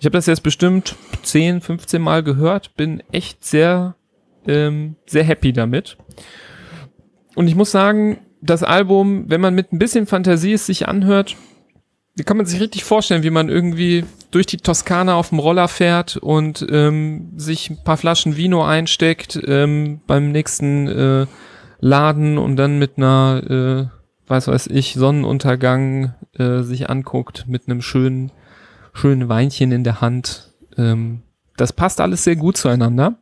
Ich 0.00 0.06
habe 0.06 0.16
das 0.16 0.26
jetzt 0.26 0.42
bestimmt 0.42 0.96
10, 1.22 1.60
15 1.60 2.02
Mal 2.02 2.22
gehört, 2.22 2.74
bin 2.76 3.02
echt 3.12 3.44
sehr, 3.44 3.94
ähm, 4.46 4.96
sehr 5.06 5.24
happy 5.24 5.52
damit. 5.52 5.96
Und 7.34 7.46
ich 7.46 7.54
muss 7.54 7.70
sagen, 7.70 8.18
das 8.40 8.62
Album, 8.64 9.24
wenn 9.28 9.40
man 9.40 9.54
mit 9.54 9.72
ein 9.72 9.78
bisschen 9.78 10.06
Fantasie 10.06 10.54
es 10.54 10.66
sich 10.66 10.88
anhört, 10.88 11.36
kann 12.26 12.36
man 12.36 12.46
sich 12.46 12.60
richtig 12.60 12.84
vorstellen, 12.84 13.22
wie 13.22 13.30
man 13.30 13.48
irgendwie 13.48 14.04
durch 14.30 14.46
die 14.46 14.58
Toskana 14.58 15.14
auf 15.14 15.30
dem 15.30 15.38
Roller 15.38 15.68
fährt 15.68 16.16
und 16.16 16.66
ähm, 16.70 17.32
sich 17.36 17.70
ein 17.70 17.82
paar 17.82 17.96
Flaschen 17.96 18.36
Vino 18.36 18.64
einsteckt 18.64 19.40
ähm, 19.46 20.00
beim 20.06 20.30
nächsten 20.30 20.88
äh, 20.88 21.26
Laden 21.80 22.38
und 22.38 22.56
dann 22.56 22.78
mit 22.78 22.92
einer, 22.96 23.90
äh, 23.90 24.01
weiß 24.26 24.48
weiß 24.48 24.68
ich, 24.68 24.94
Sonnenuntergang 24.94 26.14
äh, 26.38 26.62
sich 26.62 26.88
anguckt 26.88 27.46
mit 27.48 27.68
einem 27.68 27.82
schönen, 27.82 28.32
schönen 28.92 29.28
Weinchen 29.28 29.72
in 29.72 29.84
der 29.84 30.00
Hand. 30.00 30.52
Ähm, 30.76 31.22
das 31.56 31.72
passt 31.72 32.00
alles 32.00 32.24
sehr 32.24 32.36
gut 32.36 32.56
zueinander. 32.56 33.18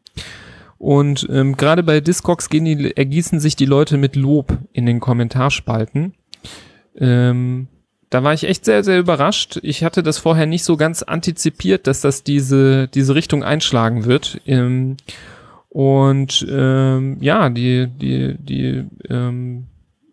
Und 0.79 1.29
ähm, 1.31 1.57
gerade 1.57 1.83
bei 1.83 2.01
Discogs 2.01 2.49
gehen 2.49 2.65
die, 2.65 2.97
ergießen 2.97 3.39
sich 3.39 3.55
die 3.55 3.67
Leute 3.67 3.99
mit 3.99 4.17
Lob 4.17 4.57
in 4.73 4.87
den 4.87 5.01
Kommentarspalten. 5.01 6.15
Ähm, 6.97 7.69
da 8.09 8.25
war 8.25 8.35
ich 8.35 8.45
echt 8.45 8.65
sehr, 8.65 8.83
sehr 8.83 8.99
überrascht. 8.99 9.61
Ich 9.63 9.85
hatte 9.85 10.03
das 10.03 10.19
vorher 10.19 10.47
nicht 10.47 10.65
so 10.65 10.77
ganz 10.77 11.03
antizipiert, 11.03 11.87
dass 11.87 12.01
das 12.01 12.25
diese, 12.25 12.89
diese 12.89 13.15
Richtung 13.15 13.45
einschlagen 13.45 14.05
wird. 14.05 14.41
Ähm, 14.47 14.97
und 15.69 16.45
ähm, 16.51 17.19
ja, 17.21 17.49
die, 17.51 17.87
die, 17.87 18.37
die 18.39 18.85
ähm, 19.09 19.69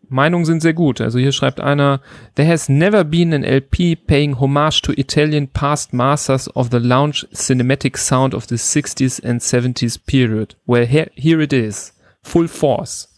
Meinungen 0.10 0.46
sind 0.46 0.62
sehr 0.62 0.74
gut. 0.74 1.02
Also 1.02 1.20
hier 1.20 1.32
schreibt 1.32 1.60
einer, 1.60 2.02
There 2.36 2.48
has 2.50 2.70
never 2.70 3.04
been 3.04 3.34
an 3.34 3.44
LP 3.44 3.96
paying 3.96 4.40
homage 4.40 4.82
to 4.84 4.94
Italian 4.94 5.48
past 5.50 5.94
masters 5.94 6.54
of 6.56 6.70
the 6.72 6.78
lounge 6.78 7.28
cinematic 7.34 7.98
sound 7.98 8.34
of 8.34 8.46
the 8.48 8.56
60s 8.56 9.24
and 9.24 9.42
70s 9.42 10.00
period. 10.06 10.56
Well, 10.66 10.86
here, 10.86 11.10
here 11.16 11.42
it 11.42 11.52
is. 11.54 11.94
Full 12.24 12.48
force. 12.48 13.10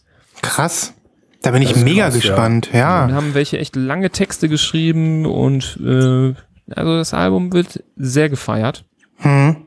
Krass. 0.42 0.94
Da 1.42 1.52
bin 1.52 1.62
ich 1.62 1.68
Das 1.70 1.78
ist 1.78 1.84
mega 1.84 2.04
krass, 2.04 2.14
ja. 2.14 2.20
gespannt. 2.20 2.72
Wir 2.72 2.80
Ja. 2.80 3.08
haben 3.12 3.34
welche 3.34 3.58
echt 3.58 3.76
lange 3.76 4.10
Texte 4.10 4.48
geschrieben 4.48 5.26
und 5.26 5.78
äh, 5.82 6.34
also 6.74 6.96
das 6.96 7.14
Album 7.14 7.52
wird 7.52 7.82
sehr 7.96 8.28
gefeiert. 8.28 8.84
Hm. 9.16 9.66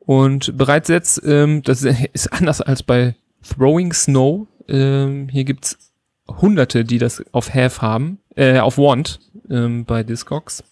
Und 0.00 0.56
bereits 0.56 0.88
jetzt, 0.88 1.20
ähm, 1.26 1.62
das 1.62 1.82
ist 2.12 2.32
anders 2.32 2.60
als 2.60 2.82
bei 2.82 3.16
Throwing 3.42 3.92
Snow. 3.92 4.46
Ähm, 4.68 5.28
hier 5.30 5.44
gibt's 5.44 5.85
Hunderte, 6.28 6.84
die 6.84 6.98
das 6.98 7.22
auf 7.32 7.54
Have 7.54 7.80
haben, 7.82 8.18
äh, 8.34 8.58
auf 8.58 8.78
Want 8.78 9.20
ähm, 9.50 9.84
bei 9.84 10.02
Discogs. 10.02 10.64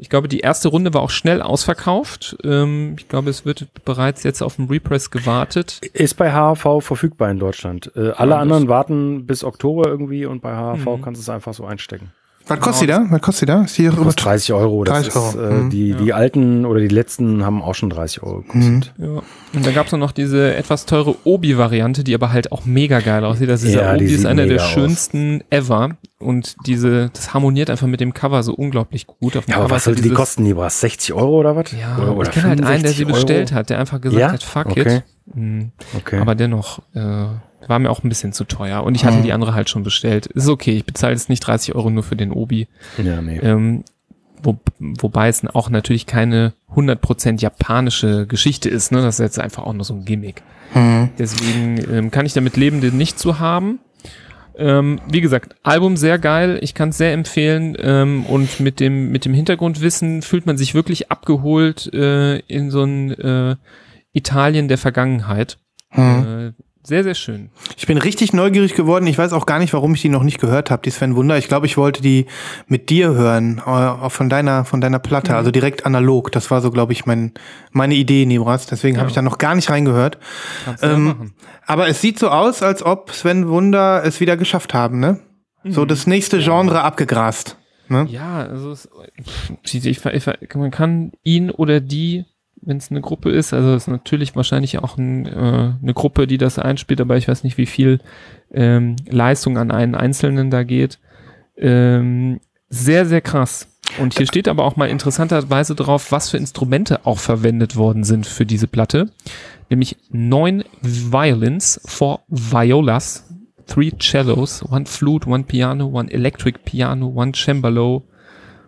Ich 0.00 0.08
glaube, 0.08 0.28
die 0.28 0.38
erste 0.40 0.68
Runde 0.68 0.94
war 0.94 1.00
auch 1.02 1.10
schnell 1.10 1.42
ausverkauft. 1.42 2.36
Ähm, 2.44 2.94
ich 2.98 3.08
glaube, 3.08 3.30
es 3.30 3.44
wird 3.44 3.66
bereits 3.84 4.22
jetzt 4.22 4.42
auf 4.42 4.54
dem 4.54 4.66
Repress 4.66 5.10
gewartet. 5.10 5.80
Ist 5.92 6.14
bei 6.16 6.30
HHV 6.32 6.80
verfügbar 6.84 7.30
in 7.32 7.40
Deutschland. 7.40 7.90
Äh, 7.96 8.10
alle 8.10 8.30
das- 8.30 8.38
anderen 8.40 8.68
warten 8.68 9.26
bis 9.26 9.42
Oktober 9.42 9.88
irgendwie 9.88 10.24
und 10.24 10.40
bei 10.40 10.54
HHV 10.54 10.86
Mhm. 10.98 11.02
kannst 11.02 11.20
du 11.20 11.22
es 11.22 11.28
einfach 11.28 11.52
so 11.52 11.64
einstecken. 11.66 12.12
Was 12.48 12.60
kostet 12.60 12.82
die 12.82 12.92
da? 12.92 13.06
Was 13.10 13.20
kostet 13.20 13.48
die 13.48 13.52
da? 13.52 13.62
Ist 13.62 13.78
die 13.78 13.84
über 13.84 13.96
Kostet 14.04 14.24
30 14.24 14.52
Euro. 14.54 14.84
Das 14.84 14.94
30 14.94 15.08
ist, 15.08 15.16
Euro. 15.36 15.48
äh, 15.48 15.52
Mhm. 15.54 15.70
die, 15.70 15.92
die 15.94 16.12
alten 16.12 16.64
oder 16.64 16.80
die 16.80 16.88
letzten 16.88 17.44
haben 17.44 17.62
auch 17.62 17.74
schon 17.74 17.90
30 17.90 18.22
Euro 18.22 18.38
Mhm. 18.38 18.42
gekostet. 18.80 18.94
Ja. 18.98 19.06
Und 19.54 19.66
dann 19.66 19.74
gab's 19.74 19.92
noch 19.92 20.12
diese 20.12 20.54
etwas 20.54 20.86
teure 20.86 21.14
Obi-Variante, 21.24 22.04
die 22.04 22.14
aber 22.14 22.32
halt 22.32 22.50
auch 22.52 22.64
mega 22.64 23.00
geil 23.00 23.24
aussieht. 23.24 23.48
Das 23.48 23.62
ist 23.62 23.74
Ja, 23.74 23.94
Obi 23.94 24.04
ist 24.06 24.26
einer 24.26 24.46
der 24.46 24.62
aus. 24.62 24.68
schönsten 24.70 25.42
ever. 25.50 25.90
Und 26.18 26.56
diese, 26.66 27.10
das 27.12 27.32
harmoniert 27.34 27.70
einfach 27.70 27.86
mit 27.86 28.00
dem 28.00 28.12
Cover 28.12 28.42
so 28.42 28.52
unglaublich 28.54 29.06
gut. 29.06 29.36
Auf 29.36 29.44
dem 29.44 29.50
Ja, 29.52 29.56
aber 29.58 29.64
Cover 29.66 29.74
was 29.76 29.82
ist 29.82 29.86
ja 29.86 29.92
sollte 29.94 30.08
die 30.08 30.14
kosten? 30.14 30.44
Die 30.44 30.56
war 30.56 30.68
60 30.70 31.12
Euro 31.14 31.38
oder 31.40 31.54
was? 31.54 31.70
Ja, 31.72 31.96
oder, 31.98 32.16
oder 32.16 32.28
ich 32.28 32.34
kenne 32.34 32.48
halt 32.48 32.64
einen, 32.64 32.82
der 32.82 32.92
sie 32.92 33.04
65 33.04 33.06
Euro? 33.06 33.14
bestellt 33.14 33.52
hat, 33.52 33.70
der 33.70 33.78
einfach 33.78 34.00
gesagt 34.00 34.20
Ja? 34.20 34.32
hat, 34.32 34.42
fuck 34.42 34.66
Okay. 34.66 34.96
it. 34.96 35.04
Mhm. 35.34 35.72
Okay. 35.96 36.18
Aber 36.20 36.34
dennoch, 36.34 36.80
äh, 36.94 37.26
war 37.66 37.78
mir 37.78 37.90
auch 37.90 38.02
ein 38.04 38.08
bisschen 38.08 38.32
zu 38.32 38.44
teuer. 38.44 38.82
Und 38.84 38.94
ich 38.94 39.04
hatte 39.04 39.18
Mhm. 39.18 39.22
die 39.24 39.32
andere 39.32 39.54
halt 39.54 39.68
schon 39.68 39.82
bestellt. 39.82 40.26
Ist 40.26 40.48
okay, 40.48 40.76
ich 40.76 40.84
bezahle 40.84 41.12
jetzt 41.12 41.28
nicht 41.28 41.40
30 41.40 41.74
Euro 41.74 41.90
nur 41.90 42.02
für 42.02 42.16
den 42.16 42.32
Obi. 42.32 42.68
ja, 43.02 43.20
nee. 43.20 43.38
Ähm, 43.38 43.84
wo, 44.42 44.56
wobei 44.78 45.28
es 45.28 45.44
auch 45.46 45.68
natürlich 45.68 46.06
keine 46.06 46.52
100% 46.72 47.40
japanische 47.40 48.26
Geschichte 48.26 48.68
ist. 48.68 48.92
Ne? 48.92 49.02
Das 49.02 49.16
ist 49.16 49.24
jetzt 49.24 49.40
einfach 49.40 49.64
auch 49.64 49.72
nur 49.72 49.84
so 49.84 49.94
ein 49.94 50.04
Gimmick. 50.04 50.42
Hm. 50.74 51.08
Deswegen 51.18 51.78
ähm, 51.92 52.10
kann 52.12 52.24
ich 52.26 52.34
damit 52.34 52.56
leben, 52.56 52.80
den 52.80 52.96
nicht 52.96 53.18
zu 53.18 53.40
haben. 53.40 53.80
Ähm, 54.56 55.00
wie 55.10 55.20
gesagt, 55.20 55.54
Album 55.62 55.96
sehr 55.96 56.18
geil, 56.18 56.58
ich 56.62 56.74
kann 56.74 56.88
es 56.88 56.98
sehr 56.98 57.12
empfehlen 57.12 57.76
ähm, 57.80 58.26
und 58.26 58.58
mit 58.58 58.80
dem 58.80 59.10
mit 59.12 59.24
dem 59.24 59.32
Hintergrundwissen 59.32 60.20
fühlt 60.22 60.46
man 60.46 60.58
sich 60.58 60.74
wirklich 60.74 61.12
abgeholt 61.12 61.92
äh, 61.94 62.38
in 62.40 62.70
so 62.72 62.82
ein 62.82 63.12
äh, 63.12 63.54
Italien 64.12 64.66
der 64.66 64.78
Vergangenheit. 64.78 65.58
Hm. 65.90 66.54
Äh, 66.58 66.62
sehr 66.88 67.04
sehr 67.04 67.14
schön. 67.14 67.50
Ich 67.76 67.86
bin 67.86 67.98
richtig 67.98 68.32
neugierig 68.32 68.74
geworden. 68.74 69.06
Ich 69.06 69.16
weiß 69.18 69.32
auch 69.32 69.46
gar 69.46 69.58
nicht, 69.60 69.72
warum 69.72 69.94
ich 69.94 70.02
die 70.02 70.08
noch 70.08 70.22
nicht 70.24 70.40
gehört 70.40 70.70
habe, 70.70 70.82
die 70.82 70.90
Sven 70.90 71.14
Wunder. 71.14 71.38
Ich 71.38 71.46
glaube, 71.48 71.66
ich 71.66 71.76
wollte 71.76 72.02
die 72.02 72.26
mit 72.66 72.90
dir 72.90 73.14
hören, 73.14 73.58
äh, 73.58 73.68
auch 73.70 74.10
von 74.10 74.28
deiner, 74.28 74.64
von 74.64 74.80
deiner 74.80 74.98
Platte, 74.98 75.36
also 75.36 75.50
direkt 75.50 75.86
analog. 75.86 76.32
Das 76.32 76.50
war 76.50 76.60
so, 76.60 76.70
glaube 76.70 76.92
ich, 76.92 77.06
mein, 77.06 77.32
meine 77.70 77.94
Idee, 77.94 78.26
Nebras. 78.26 78.66
Deswegen 78.66 78.96
habe 78.96 79.06
Ja. 79.06 79.10
ich 79.10 79.14
da 79.14 79.22
noch 79.22 79.38
gar 79.38 79.54
nicht 79.54 79.70
reingehört. 79.70 80.18
Ja 80.66 80.90
Ähm. 80.90 81.32
Aber 81.66 81.86
es 81.88 82.00
sieht 82.00 82.18
so 82.18 82.28
aus, 82.30 82.62
als 82.62 82.82
ob 82.82 83.10
Sven 83.12 83.48
Wunder 83.48 84.02
es 84.04 84.20
wieder 84.20 84.36
geschafft 84.38 84.72
haben, 84.74 84.98
ne? 84.98 85.20
So 85.64 85.84
das 85.84 86.06
nächste 86.06 86.38
Genre 86.38 86.82
abgegrast. 86.82 87.56
Ne? 87.88 88.06
Ja, 88.10 88.38
also 88.46 88.70
es, 88.72 88.88
ich, 89.62 89.86
ich, 89.86 90.04
ich, 90.04 90.54
man 90.54 90.70
kann 90.70 91.12
ihn 91.24 91.50
oder 91.50 91.80
die, 91.80 92.24
wenn 92.62 92.76
es 92.78 92.90
eine 92.90 93.00
Gruppe 93.00 93.30
ist, 93.30 93.52
also 93.52 93.74
es 93.74 93.84
ist 93.84 93.88
natürlich 93.88 94.36
wahrscheinlich 94.36 94.78
auch 94.78 94.96
ein, 94.96 95.26
äh, 95.26 95.72
eine 95.82 95.94
Gruppe, 95.94 96.26
die 96.26 96.38
das 96.38 96.58
einspielt, 96.58 97.00
aber 97.00 97.16
ich 97.16 97.28
weiß 97.28 97.44
nicht, 97.44 97.58
wie 97.58 97.66
viel 97.66 98.00
ähm, 98.52 98.96
Leistung 99.08 99.58
an 99.58 99.70
einen 99.70 99.94
Einzelnen 99.94 100.50
da 100.50 100.62
geht. 100.62 100.98
Ähm, 101.56 102.40
sehr, 102.68 103.06
sehr 103.06 103.20
krass. 103.20 103.68
Und 103.98 104.16
hier 104.16 104.26
steht 104.26 104.48
aber 104.48 104.64
auch 104.64 104.76
mal 104.76 104.88
interessanterweise 104.88 105.74
drauf, 105.74 106.12
was 106.12 106.30
für 106.30 106.36
Instrumente 106.36 107.06
auch 107.06 107.18
verwendet 107.18 107.76
worden 107.76 108.04
sind 108.04 108.26
für 108.26 108.44
diese 108.44 108.66
Platte. 108.66 109.10
Nämlich 109.70 109.96
neun 110.10 110.64
Violins, 110.82 111.80
four 111.86 112.20
Violas, 112.28 113.24
three 113.66 113.92
Cellos, 113.98 114.62
one 114.62 114.86
Flute, 114.86 115.28
one 115.28 115.44
Piano, 115.44 115.86
one 115.86 116.10
Electric 116.10 116.58
Piano, 116.64 117.08
one 117.14 117.32
Cembalo 117.34 118.02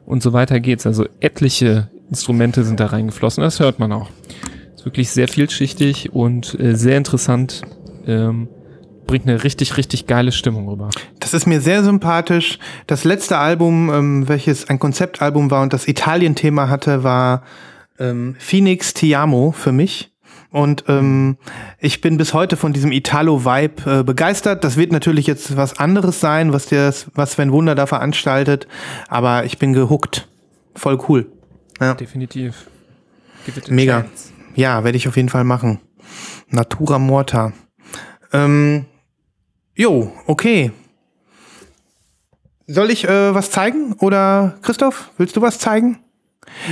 und 0.06 0.22
so 0.22 0.32
weiter 0.32 0.60
geht's. 0.60 0.86
Also 0.86 1.06
etliche 1.20 1.90
Instrumente 2.10 2.64
sind 2.64 2.80
da 2.80 2.86
reingeflossen. 2.86 3.42
Das 3.42 3.60
hört 3.60 3.78
man 3.78 3.92
auch. 3.92 4.10
Ist 4.74 4.84
wirklich 4.84 5.10
sehr 5.10 5.28
vielschichtig 5.28 6.12
und 6.12 6.58
äh, 6.58 6.76
sehr 6.76 6.96
interessant. 6.96 7.62
Ähm, 8.06 8.48
bringt 9.06 9.26
eine 9.28 9.42
richtig, 9.42 9.76
richtig 9.76 10.06
geile 10.06 10.30
Stimmung 10.30 10.68
rüber. 10.68 10.90
Das 11.18 11.34
ist 11.34 11.46
mir 11.46 11.60
sehr 11.60 11.82
sympathisch. 11.82 12.58
Das 12.86 13.04
letzte 13.04 13.38
Album, 13.38 13.90
ähm, 13.90 14.28
welches 14.28 14.68
ein 14.68 14.78
Konzeptalbum 14.78 15.50
war 15.50 15.62
und 15.62 15.72
das 15.72 15.88
Italien-Thema 15.88 16.68
hatte, 16.68 17.02
war 17.02 17.42
ähm, 17.98 18.36
Phoenix 18.38 18.94
Tiamo 18.94 19.52
für 19.52 19.72
mich. 19.72 20.12
Und 20.52 20.84
ähm, 20.88 21.36
ich 21.78 22.00
bin 22.00 22.16
bis 22.16 22.34
heute 22.34 22.56
von 22.56 22.72
diesem 22.72 22.90
Italo-Vibe 22.90 24.00
äh, 24.00 24.02
begeistert. 24.02 24.64
Das 24.64 24.76
wird 24.76 24.90
natürlich 24.90 25.26
jetzt 25.26 25.56
was 25.56 25.78
anderes 25.78 26.20
sein, 26.20 26.52
was 26.52 26.66
der, 26.66 26.92
was 27.14 27.32
Sven 27.32 27.52
Wunder 27.52 27.76
da 27.76 27.86
veranstaltet. 27.86 28.66
Aber 29.08 29.44
ich 29.44 29.58
bin 29.58 29.72
gehuckt. 29.72 30.28
Voll 30.74 30.98
cool. 31.08 31.26
Ja. 31.80 31.94
Definitiv. 31.94 32.66
Mega. 33.68 34.02
Chance. 34.02 34.32
Ja, 34.54 34.84
werde 34.84 34.98
ich 34.98 35.08
auf 35.08 35.16
jeden 35.16 35.28
Fall 35.28 35.44
machen. 35.44 35.80
Natura 36.48 36.98
Morta. 36.98 37.52
Ähm, 38.32 38.86
Jo, 39.80 40.12
okay. 40.26 40.72
Soll 42.66 42.90
ich 42.90 43.08
äh, 43.08 43.34
was 43.34 43.50
zeigen? 43.50 43.94
Oder 43.94 44.58
Christoph, 44.60 45.10
willst 45.16 45.36
du 45.36 45.40
was 45.40 45.58
zeigen? 45.58 46.00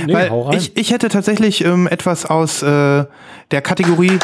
Nee, 0.05 0.13
Weil. 0.13 0.31
Ich, 0.55 0.77
ich 0.77 0.91
hätte 0.91 1.09
tatsächlich 1.09 1.65
ähm, 1.65 1.87
etwas 1.87 2.25
aus 2.25 2.61
äh, 2.61 3.05
der 3.49 3.61
Kategorie 3.63 4.19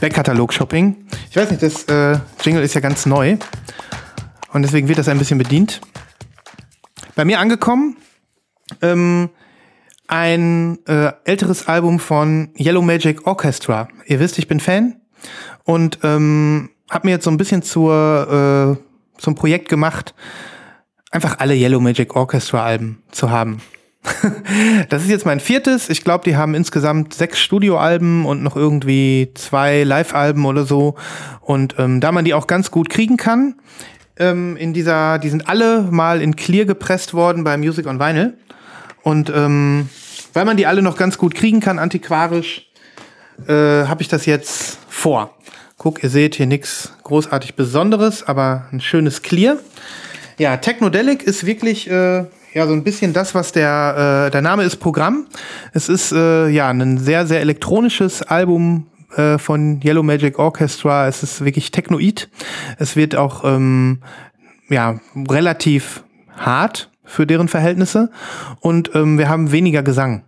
Backkatalog 0.00 0.52
Shopping. 0.52 1.06
Ich 1.30 1.36
weiß 1.36 1.50
nicht, 1.50 1.62
das 1.62 1.84
äh, 1.84 2.18
Jingle 2.42 2.62
ist 2.62 2.74
ja 2.74 2.80
ganz 2.80 3.06
neu 3.06 3.36
und 4.52 4.62
deswegen 4.62 4.88
wird 4.88 4.98
das 4.98 5.08
ein 5.08 5.18
bisschen 5.18 5.38
bedient. 5.38 5.80
Bei 7.16 7.24
mir 7.24 7.40
angekommen 7.40 7.96
ähm, 8.80 9.30
ein 10.06 10.78
äh, 10.86 11.12
älteres 11.24 11.66
Album 11.68 11.98
von 11.98 12.50
Yellow 12.58 12.82
Magic 12.82 13.26
Orchestra. 13.26 13.88
Ihr 14.06 14.20
wisst, 14.20 14.38
ich 14.38 14.46
bin 14.46 14.60
Fan 14.60 15.00
und 15.64 15.98
ähm, 16.02 16.70
habe 16.90 17.08
mir 17.08 17.12
jetzt 17.12 17.24
so 17.24 17.30
ein 17.30 17.36
bisschen 17.36 17.62
zur 17.62 18.78
äh, 18.78 19.20
zum 19.20 19.34
Projekt 19.34 19.68
gemacht, 19.68 20.14
einfach 21.10 21.40
alle 21.40 21.54
Yellow 21.54 21.80
Magic 21.80 22.14
Orchestra 22.14 22.64
Alben 22.64 23.02
zu 23.10 23.30
haben. 23.30 23.60
das 24.88 25.02
ist 25.02 25.10
jetzt 25.10 25.26
mein 25.26 25.40
viertes. 25.40 25.88
Ich 25.88 26.04
glaube, 26.04 26.24
die 26.24 26.36
haben 26.36 26.54
insgesamt 26.54 27.14
sechs 27.14 27.38
Studioalben 27.38 28.24
und 28.24 28.42
noch 28.42 28.56
irgendwie 28.56 29.30
zwei 29.34 29.84
Live-Alben 29.84 30.44
oder 30.44 30.64
so. 30.64 30.94
Und 31.40 31.76
ähm, 31.78 32.00
da 32.00 32.12
man 32.12 32.24
die 32.24 32.34
auch 32.34 32.46
ganz 32.46 32.70
gut 32.70 32.90
kriegen 32.90 33.16
kann, 33.16 33.54
ähm, 34.18 34.56
in 34.56 34.72
dieser, 34.72 35.18
die 35.18 35.28
sind 35.28 35.48
alle 35.48 35.82
mal 35.90 36.20
in 36.20 36.36
Clear 36.36 36.64
gepresst 36.64 37.14
worden 37.14 37.44
bei 37.44 37.56
Music 37.56 37.86
on 37.86 38.00
Vinyl. 38.00 38.34
Und 39.02 39.30
ähm, 39.34 39.88
weil 40.32 40.44
man 40.44 40.56
die 40.56 40.66
alle 40.66 40.82
noch 40.82 40.96
ganz 40.96 41.18
gut 41.18 41.34
kriegen 41.34 41.60
kann, 41.60 41.78
antiquarisch, 41.78 42.66
äh, 43.46 43.52
habe 43.52 44.02
ich 44.02 44.08
das 44.08 44.26
jetzt 44.26 44.78
vor. 44.88 45.34
Guck, 45.76 46.02
ihr 46.02 46.10
seht 46.10 46.34
hier 46.34 46.46
nichts 46.46 46.92
großartig 47.04 47.54
Besonderes, 47.54 48.26
aber 48.26 48.66
ein 48.72 48.80
schönes 48.80 49.22
Clear. 49.22 49.58
Ja, 50.36 50.56
Technodelic 50.56 51.22
ist 51.22 51.46
wirklich 51.46 51.88
äh, 51.88 52.24
ja 52.54 52.66
so 52.66 52.72
ein 52.72 52.84
bisschen 52.84 53.12
das, 53.12 53.34
was 53.34 53.52
der 53.52 54.26
äh, 54.26 54.30
der 54.30 54.42
Name 54.42 54.64
ist 54.64 54.76
Programm. 54.76 55.26
Es 55.72 55.88
ist 55.88 56.12
äh, 56.12 56.48
ja 56.48 56.68
ein 56.68 56.98
sehr 56.98 57.26
sehr 57.26 57.40
elektronisches 57.40 58.22
Album 58.22 58.86
äh, 59.16 59.38
von 59.38 59.80
Yellow 59.82 60.02
Magic 60.02 60.38
Orchestra. 60.38 61.08
Es 61.08 61.22
ist 61.22 61.44
wirklich 61.44 61.70
Technoid. 61.70 62.28
Es 62.78 62.96
wird 62.96 63.16
auch 63.16 63.44
ähm, 63.44 64.00
ja 64.68 65.00
relativ 65.28 66.04
hart 66.36 66.90
für 67.04 67.26
deren 67.26 67.48
Verhältnisse 67.48 68.10
und 68.60 68.94
ähm, 68.94 69.18
wir 69.18 69.28
haben 69.28 69.50
weniger 69.50 69.82
Gesang. 69.82 70.24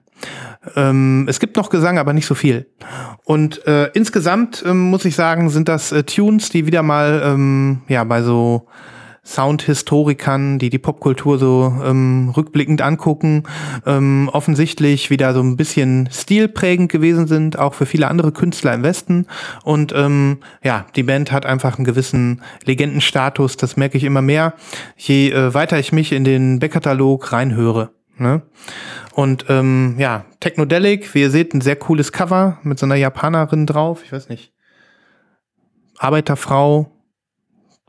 Ähm, 0.76 1.26
es 1.28 1.40
gibt 1.40 1.56
noch 1.56 1.70
Gesang, 1.70 1.98
aber 1.98 2.12
nicht 2.12 2.26
so 2.26 2.34
viel. 2.34 2.66
Und 3.24 3.66
äh, 3.66 3.90
insgesamt 3.94 4.62
ähm, 4.66 4.90
muss 4.90 5.04
ich 5.04 5.14
sagen, 5.14 5.48
sind 5.48 5.68
das 5.68 5.92
äh, 5.92 6.04
Tunes, 6.04 6.50
die 6.50 6.66
wieder 6.66 6.82
mal 6.82 7.22
ähm, 7.24 7.82
ja 7.88 8.04
bei 8.04 8.22
so 8.22 8.66
Soundhistorikern, 9.24 10.58
die 10.58 10.70
die 10.70 10.78
Popkultur 10.78 11.38
so 11.38 11.74
ähm, 11.84 12.32
rückblickend 12.34 12.80
angucken, 12.82 13.44
ähm, 13.86 14.30
offensichtlich 14.32 15.10
wieder 15.10 15.34
so 15.34 15.40
ein 15.40 15.56
bisschen 15.56 16.08
stilprägend 16.10 16.90
gewesen 16.90 17.26
sind, 17.26 17.58
auch 17.58 17.74
für 17.74 17.86
viele 17.86 18.08
andere 18.08 18.32
Künstler 18.32 18.72
im 18.74 18.82
Westen. 18.82 19.26
Und 19.62 19.92
ähm, 19.94 20.38
ja, 20.62 20.86
die 20.96 21.02
Band 21.02 21.32
hat 21.32 21.44
einfach 21.44 21.76
einen 21.76 21.84
gewissen 21.84 22.42
Legendenstatus, 22.64 23.56
das 23.56 23.76
merke 23.76 23.98
ich 23.98 24.04
immer 24.04 24.22
mehr, 24.22 24.54
je 24.96 25.30
äh, 25.30 25.52
weiter 25.52 25.78
ich 25.78 25.92
mich 25.92 26.12
in 26.12 26.24
den 26.24 26.58
Backkatalog 26.58 27.32
reinhöre. 27.32 27.90
Ne? 28.16 28.42
Und 29.12 29.46
ähm, 29.48 29.96
ja, 29.98 30.24
Technodelic, 30.40 31.14
wie 31.14 31.22
ihr 31.22 31.30
seht, 31.30 31.54
ein 31.54 31.60
sehr 31.60 31.76
cooles 31.76 32.12
Cover 32.12 32.58
mit 32.62 32.78
so 32.78 32.86
einer 32.86 32.94
Japanerin 32.94 33.66
drauf, 33.66 34.02
ich 34.04 34.12
weiß 34.12 34.28
nicht. 34.28 34.52
Arbeiterfrau, 35.98 36.90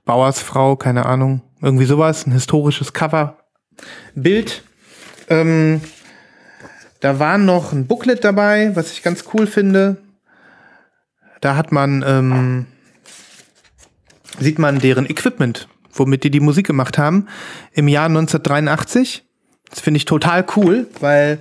Bauersfrau, 0.06 0.76
keine 0.76 1.06
Ahnung, 1.06 1.42
irgendwie 1.62 1.86
sowas, 1.86 2.26
ein 2.26 2.32
historisches 2.32 2.94
Cover-Bild. 2.94 4.64
Ähm, 5.30 5.82
da 7.00 7.20
war 7.20 7.38
noch 7.38 7.72
ein 7.72 7.88
Booklet 7.88 8.24
dabei, 8.24 8.76
was 8.76 8.92
ich 8.92 9.04
ganz 9.04 9.26
cool 9.34 9.48
finde. 9.48 9.98
Da 11.40 11.56
hat 11.56 11.72
man, 11.72 12.04
ähm, 12.08 12.68
sieht 14.40 14.60
man 14.60 14.80
deren 14.80 15.10
Equipment, 15.10 15.68
womit 15.92 16.24
die 16.24 16.32
die 16.32 16.40
Musik 16.40 16.68
gemacht 16.68 16.98
haben, 16.98 17.28
im 17.74 17.88
Jahr 17.88 18.06
1983. 18.06 19.24
Das 19.70 19.80
finde 19.80 19.98
ich 19.98 20.06
total 20.06 20.46
cool, 20.56 20.88
weil 21.00 21.40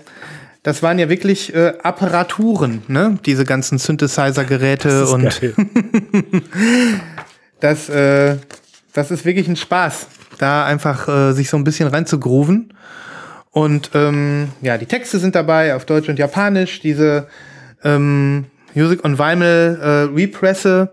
das 0.63 0.83
waren 0.83 0.99
ja 0.99 1.09
wirklich 1.09 1.55
äh, 1.55 1.75
Apparaturen, 1.83 2.83
ne? 2.89 3.19
Diese 3.25 3.45
ganzen 3.45 3.79
Synthesizer-Geräte 3.79 5.07
und 5.09 5.41
das, 7.61 7.89
äh, 7.89 8.37
das 8.93 9.11
ist 9.11 9.25
wirklich 9.25 9.49
ein 9.49 9.57
Spaß, 9.57 10.07
da 10.39 10.65
einfach 10.65 11.09
äh, 11.09 11.33
sich 11.33 11.51
so 11.51 11.57
ein 11.57 11.65
bisschen 11.65 11.89
reinzugrooven. 11.89 12.75
Und 13.51 13.91
ähm, 13.95 14.49
ja, 14.61 14.79
die 14.79 14.87
Texte 14.87 15.19
sind 15.19 15.35
dabei 15.35 15.75
auf 15.75 15.85
Deutsch 15.85 16.09
und 16.09 16.19
Japanisch. 16.19 16.81
Diese 16.81 17.27
ähm, 17.83 18.47
Music 18.75 19.05
on 19.05 19.19
Vinyl 19.19 19.79
äh, 19.81 20.15
Represse 20.15 20.93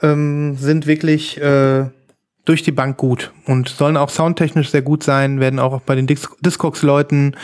ähm, 0.00 0.56
sind 0.56 0.86
wirklich 0.86 1.40
äh, 1.40 1.86
durch 2.44 2.62
die 2.62 2.72
Bank 2.72 2.96
gut 2.96 3.32
und 3.46 3.68
sollen 3.68 3.96
auch 3.96 4.10
soundtechnisch 4.10 4.70
sehr 4.70 4.82
gut 4.82 5.02
sein, 5.02 5.40
werden 5.40 5.58
auch 5.58 5.80
bei 5.80 5.94
den 5.94 6.06
Dis 6.06 6.28
Discogs-Leuten 6.40 7.36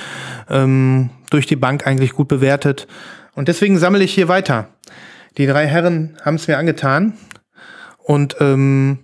ähm, 0.48 1.10
durch 1.30 1.46
die 1.46 1.56
Bank 1.56 1.86
eigentlich 1.86 2.12
gut 2.12 2.28
bewertet. 2.28 2.86
Und 3.34 3.48
deswegen 3.48 3.78
sammle 3.78 4.02
ich 4.02 4.12
hier 4.12 4.28
weiter. 4.28 4.68
Die 5.36 5.46
drei 5.46 5.66
Herren 5.66 6.16
haben 6.24 6.34
es 6.34 6.48
mir 6.48 6.58
angetan 6.58 7.14
und 8.08 8.36
ähm, 8.40 9.00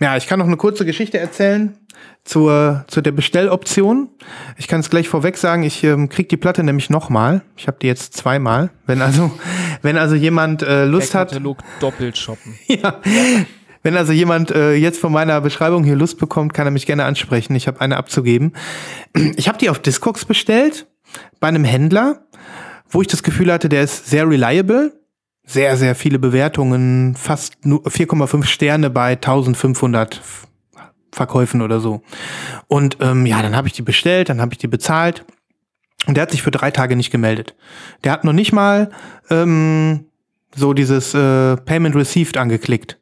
ja, 0.00 0.16
ich 0.16 0.26
kann 0.26 0.38
noch 0.38 0.46
eine 0.46 0.56
kurze 0.56 0.86
Geschichte 0.86 1.18
erzählen 1.18 1.76
zur, 2.24 2.86
zu 2.88 3.02
der 3.02 3.12
Bestelloption. 3.12 4.08
Ich 4.56 4.68
kann 4.68 4.80
es 4.80 4.88
gleich 4.88 5.06
vorweg 5.06 5.36
sagen, 5.36 5.64
ich 5.64 5.84
ähm, 5.84 6.08
krieg 6.08 6.30
die 6.30 6.38
Platte 6.38 6.64
nämlich 6.64 6.88
nochmal. 6.88 7.42
Ich 7.58 7.66
habe 7.66 7.76
die 7.82 7.86
jetzt 7.86 8.16
zweimal. 8.16 8.70
Wenn 8.86 9.02
also, 9.02 9.30
wenn 9.82 9.98
also 9.98 10.14
jemand 10.14 10.62
äh, 10.62 10.86
Lust 10.86 11.14
hat. 11.14 11.28
Katalog 11.28 11.58
doppelt 11.78 12.16
shoppen. 12.16 12.58
ja. 12.68 13.02
Wenn 13.82 13.98
also 13.98 14.14
jemand 14.14 14.50
äh, 14.50 14.72
jetzt 14.72 14.98
von 14.98 15.12
meiner 15.12 15.38
Beschreibung 15.42 15.84
hier 15.84 15.96
Lust 15.96 16.18
bekommt, 16.18 16.54
kann 16.54 16.66
er 16.66 16.70
mich 16.70 16.86
gerne 16.86 17.04
ansprechen. 17.04 17.54
Ich 17.54 17.68
habe 17.68 17.82
eine 17.82 17.98
abzugeben. 17.98 18.54
Ich 19.36 19.46
habe 19.46 19.58
die 19.58 19.68
auf 19.68 19.78
Discogs 19.78 20.24
bestellt, 20.24 20.86
bei 21.38 21.48
einem 21.48 21.64
Händler, 21.64 22.22
wo 22.88 23.02
ich 23.02 23.08
das 23.08 23.22
Gefühl 23.22 23.52
hatte, 23.52 23.68
der 23.68 23.82
ist 23.82 24.08
sehr 24.08 24.26
reliable 24.26 24.99
sehr, 25.50 25.76
sehr 25.76 25.94
viele 25.94 26.18
Bewertungen, 26.18 27.16
fast 27.16 27.66
nur 27.66 27.82
4,5 27.82 28.44
Sterne 28.44 28.88
bei 28.88 29.12
1500 29.12 30.22
Verkäufen 31.12 31.60
oder 31.60 31.80
so. 31.80 32.02
Und 32.68 32.98
ähm, 33.00 33.26
ja, 33.26 33.42
dann 33.42 33.56
habe 33.56 33.66
ich 33.66 33.74
die 33.74 33.82
bestellt, 33.82 34.28
dann 34.28 34.40
habe 34.40 34.52
ich 34.52 34.58
die 34.58 34.68
bezahlt 34.68 35.24
und 36.06 36.16
der 36.16 36.22
hat 36.22 36.30
sich 36.30 36.42
für 36.42 36.52
drei 36.52 36.70
Tage 36.70 36.94
nicht 36.94 37.10
gemeldet. 37.10 37.56
Der 38.04 38.12
hat 38.12 38.22
noch 38.22 38.32
nicht 38.32 38.52
mal 38.52 38.90
ähm, 39.28 40.06
so 40.54 40.72
dieses 40.72 41.14
äh, 41.14 41.56
Payment 41.56 41.96
Received 41.96 42.36
angeklickt. 42.36 42.98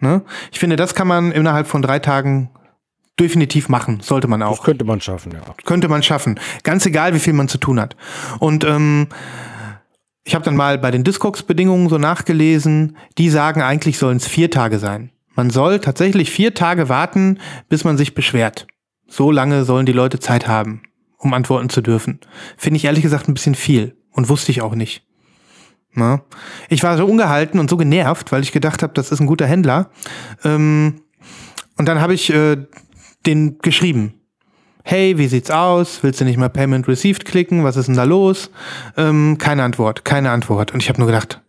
Ne? 0.00 0.22
Ich 0.50 0.58
finde, 0.58 0.74
das 0.74 0.96
kann 0.96 1.06
man 1.06 1.30
innerhalb 1.30 1.68
von 1.68 1.82
drei 1.82 2.00
Tagen 2.00 2.50
definitiv 3.20 3.68
machen, 3.68 4.00
sollte 4.00 4.26
man 4.26 4.42
auch. 4.42 4.56
Das 4.56 4.64
könnte 4.64 4.84
man 4.84 5.00
schaffen, 5.00 5.32
ja. 5.32 5.40
Könnte 5.64 5.88
man 5.88 6.02
schaffen. 6.02 6.40
Ganz 6.64 6.84
egal, 6.84 7.14
wie 7.14 7.20
viel 7.20 7.34
man 7.34 7.46
zu 7.46 7.58
tun 7.58 7.78
hat. 7.78 7.94
Und 8.40 8.64
ähm, 8.64 9.06
ich 10.24 10.34
habe 10.34 10.44
dann 10.44 10.56
mal 10.56 10.78
bei 10.78 10.90
den 10.90 11.04
Discogs-Bedingungen 11.04 11.88
so 11.88 11.98
nachgelesen, 11.98 12.96
die 13.18 13.28
sagen, 13.28 13.62
eigentlich 13.62 13.98
sollen 13.98 14.18
es 14.18 14.28
vier 14.28 14.50
Tage 14.50 14.78
sein. 14.78 15.10
Man 15.34 15.50
soll 15.50 15.80
tatsächlich 15.80 16.30
vier 16.30 16.54
Tage 16.54 16.88
warten, 16.88 17.38
bis 17.68 17.84
man 17.84 17.96
sich 17.96 18.14
beschwert. 18.14 18.66
So 19.08 19.30
lange 19.30 19.64
sollen 19.64 19.86
die 19.86 19.92
Leute 19.92 20.20
Zeit 20.20 20.46
haben, 20.46 20.82
um 21.18 21.34
antworten 21.34 21.70
zu 21.70 21.80
dürfen. 21.80 22.20
Finde 22.56 22.76
ich 22.76 22.84
ehrlich 22.84 23.02
gesagt 23.02 23.28
ein 23.28 23.34
bisschen 23.34 23.54
viel 23.54 23.96
und 24.12 24.28
wusste 24.28 24.52
ich 24.52 24.62
auch 24.62 24.74
nicht. 24.74 25.04
Na? 25.94 26.22
Ich 26.68 26.82
war 26.82 26.96
so 26.96 27.04
ungehalten 27.04 27.60
und 27.60 27.68
so 27.68 27.76
genervt, 27.76 28.32
weil 28.32 28.42
ich 28.42 28.52
gedacht 28.52 28.82
habe, 28.82 28.94
das 28.94 29.10
ist 29.10 29.20
ein 29.20 29.26
guter 29.26 29.46
Händler. 29.46 29.90
Ähm, 30.44 31.02
und 31.76 31.86
dann 31.86 32.00
habe 32.00 32.14
ich 32.14 32.30
äh, 32.30 32.56
den 33.26 33.58
geschrieben. 33.58 34.14
Hey, 34.84 35.16
wie 35.16 35.28
sieht's 35.28 35.50
aus? 35.50 36.02
Willst 36.02 36.20
du 36.20 36.24
nicht 36.24 36.38
mal 36.38 36.48
Payment 36.48 36.88
Received 36.88 37.24
klicken? 37.24 37.62
Was 37.64 37.76
ist 37.76 37.86
denn 37.86 37.96
da 37.96 38.04
los? 38.04 38.50
Ähm, 38.96 39.38
keine 39.38 39.62
Antwort, 39.62 40.04
keine 40.04 40.30
Antwort. 40.30 40.72
Und 40.72 40.82
ich 40.82 40.88
habe 40.88 40.98
nur 40.98 41.06
gedacht, 41.06 41.40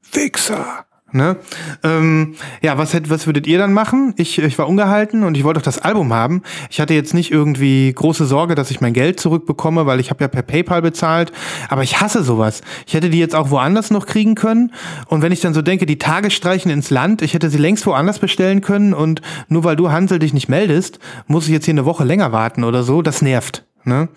Fixer. 0.00 0.84
Ne? 1.12 1.36
Ähm, 1.82 2.34
ja, 2.62 2.78
was, 2.78 2.94
hätt, 2.94 3.10
was 3.10 3.26
würdet 3.26 3.46
ihr 3.46 3.58
dann 3.58 3.72
machen? 3.72 4.14
Ich, 4.16 4.38
ich 4.38 4.58
war 4.58 4.68
ungehalten 4.68 5.24
und 5.24 5.36
ich 5.36 5.44
wollte 5.44 5.58
auch 5.58 5.64
das 5.64 5.78
Album 5.78 6.12
haben. 6.12 6.42
Ich 6.70 6.80
hatte 6.80 6.94
jetzt 6.94 7.14
nicht 7.14 7.32
irgendwie 7.32 7.92
große 7.92 8.26
Sorge, 8.26 8.54
dass 8.54 8.70
ich 8.70 8.80
mein 8.80 8.92
Geld 8.92 9.18
zurückbekomme, 9.18 9.86
weil 9.86 10.00
ich 10.00 10.10
habe 10.10 10.22
ja 10.22 10.28
per 10.28 10.42
PayPal 10.42 10.82
bezahlt. 10.82 11.32
Aber 11.68 11.82
ich 11.82 12.00
hasse 12.00 12.22
sowas. 12.22 12.60
Ich 12.86 12.94
hätte 12.94 13.10
die 13.10 13.18
jetzt 13.18 13.34
auch 13.34 13.50
woanders 13.50 13.90
noch 13.90 14.06
kriegen 14.06 14.34
können. 14.34 14.72
Und 15.06 15.22
wenn 15.22 15.32
ich 15.32 15.40
dann 15.40 15.54
so 15.54 15.62
denke, 15.62 15.86
die 15.86 15.98
Tage 15.98 16.30
streichen 16.30 16.70
ins 16.70 16.90
Land, 16.90 17.22
ich 17.22 17.34
hätte 17.34 17.50
sie 17.50 17.58
längst 17.58 17.86
woanders 17.86 18.18
bestellen 18.18 18.60
können. 18.60 18.94
Und 18.94 19.20
nur 19.48 19.64
weil 19.64 19.76
du 19.76 19.90
Hansel 19.90 20.18
dich 20.18 20.32
nicht 20.32 20.48
meldest, 20.48 21.00
muss 21.26 21.46
ich 21.46 21.52
jetzt 21.52 21.64
hier 21.64 21.74
eine 21.74 21.84
Woche 21.84 22.04
länger 22.04 22.32
warten 22.32 22.64
oder 22.64 22.82
so. 22.82 23.02
Das 23.02 23.22
nervt. 23.22 23.64
Ne? 23.84 24.08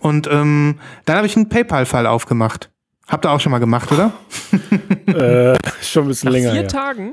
Und 0.00 0.28
ähm, 0.30 0.76
dann 1.04 1.16
habe 1.16 1.26
ich 1.26 1.36
einen 1.36 1.48
PayPal-Fall 1.48 2.06
aufgemacht. 2.06 2.70
Habt 3.08 3.24
ihr 3.26 3.30
auch 3.30 3.40
schon 3.40 3.52
mal 3.52 3.58
gemacht, 3.58 3.90
oder? 3.92 4.12
äh, 5.06 5.56
schon 5.82 6.04
ein 6.04 6.08
bisschen 6.08 6.26
Nach 6.28 6.32
länger. 6.32 6.50
vier 6.52 6.62
ja. 6.62 6.66
Tagen? 6.68 7.12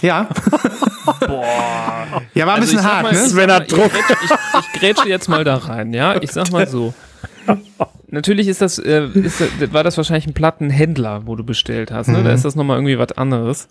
Ja. 0.00 0.28
Boah. 1.26 2.22
Ja, 2.34 2.46
war 2.46 2.54
ein 2.54 2.60
bisschen 2.60 2.78
ich 2.78 2.82
sag 2.84 2.92
hart, 2.92 3.02
mal, 3.02 3.12
ne? 3.12 3.18
ich 3.18 3.24
Sven 3.30 3.50
hat 3.52 3.70
mal, 3.72 3.78
Ich, 3.78 3.92
grätsche- 3.92 4.16
ich, 4.24 4.30
ich 4.74 4.80
grätsche 4.80 5.08
jetzt 5.08 5.28
mal 5.28 5.42
da 5.44 5.56
rein, 5.56 5.92
ja? 5.92 6.16
Ich 6.22 6.30
sag 6.30 6.50
mal 6.52 6.68
so. 6.68 6.94
Natürlich 8.08 8.46
ist 8.46 8.60
das, 8.60 8.78
äh, 8.78 9.06
ist, 9.14 9.72
war 9.72 9.82
das 9.82 9.96
wahrscheinlich 9.96 10.26
ein 10.26 10.34
Plattenhändler, 10.34 11.26
wo 11.26 11.34
du 11.34 11.44
bestellt 11.44 11.90
hast, 11.90 12.08
ne? 12.08 12.22
Da 12.22 12.28
Mhm. 12.30 12.34
ist 12.36 12.44
das 12.44 12.54
nochmal 12.54 12.76
irgendwie 12.76 12.98
was 12.98 13.12
anderes. 13.12 13.68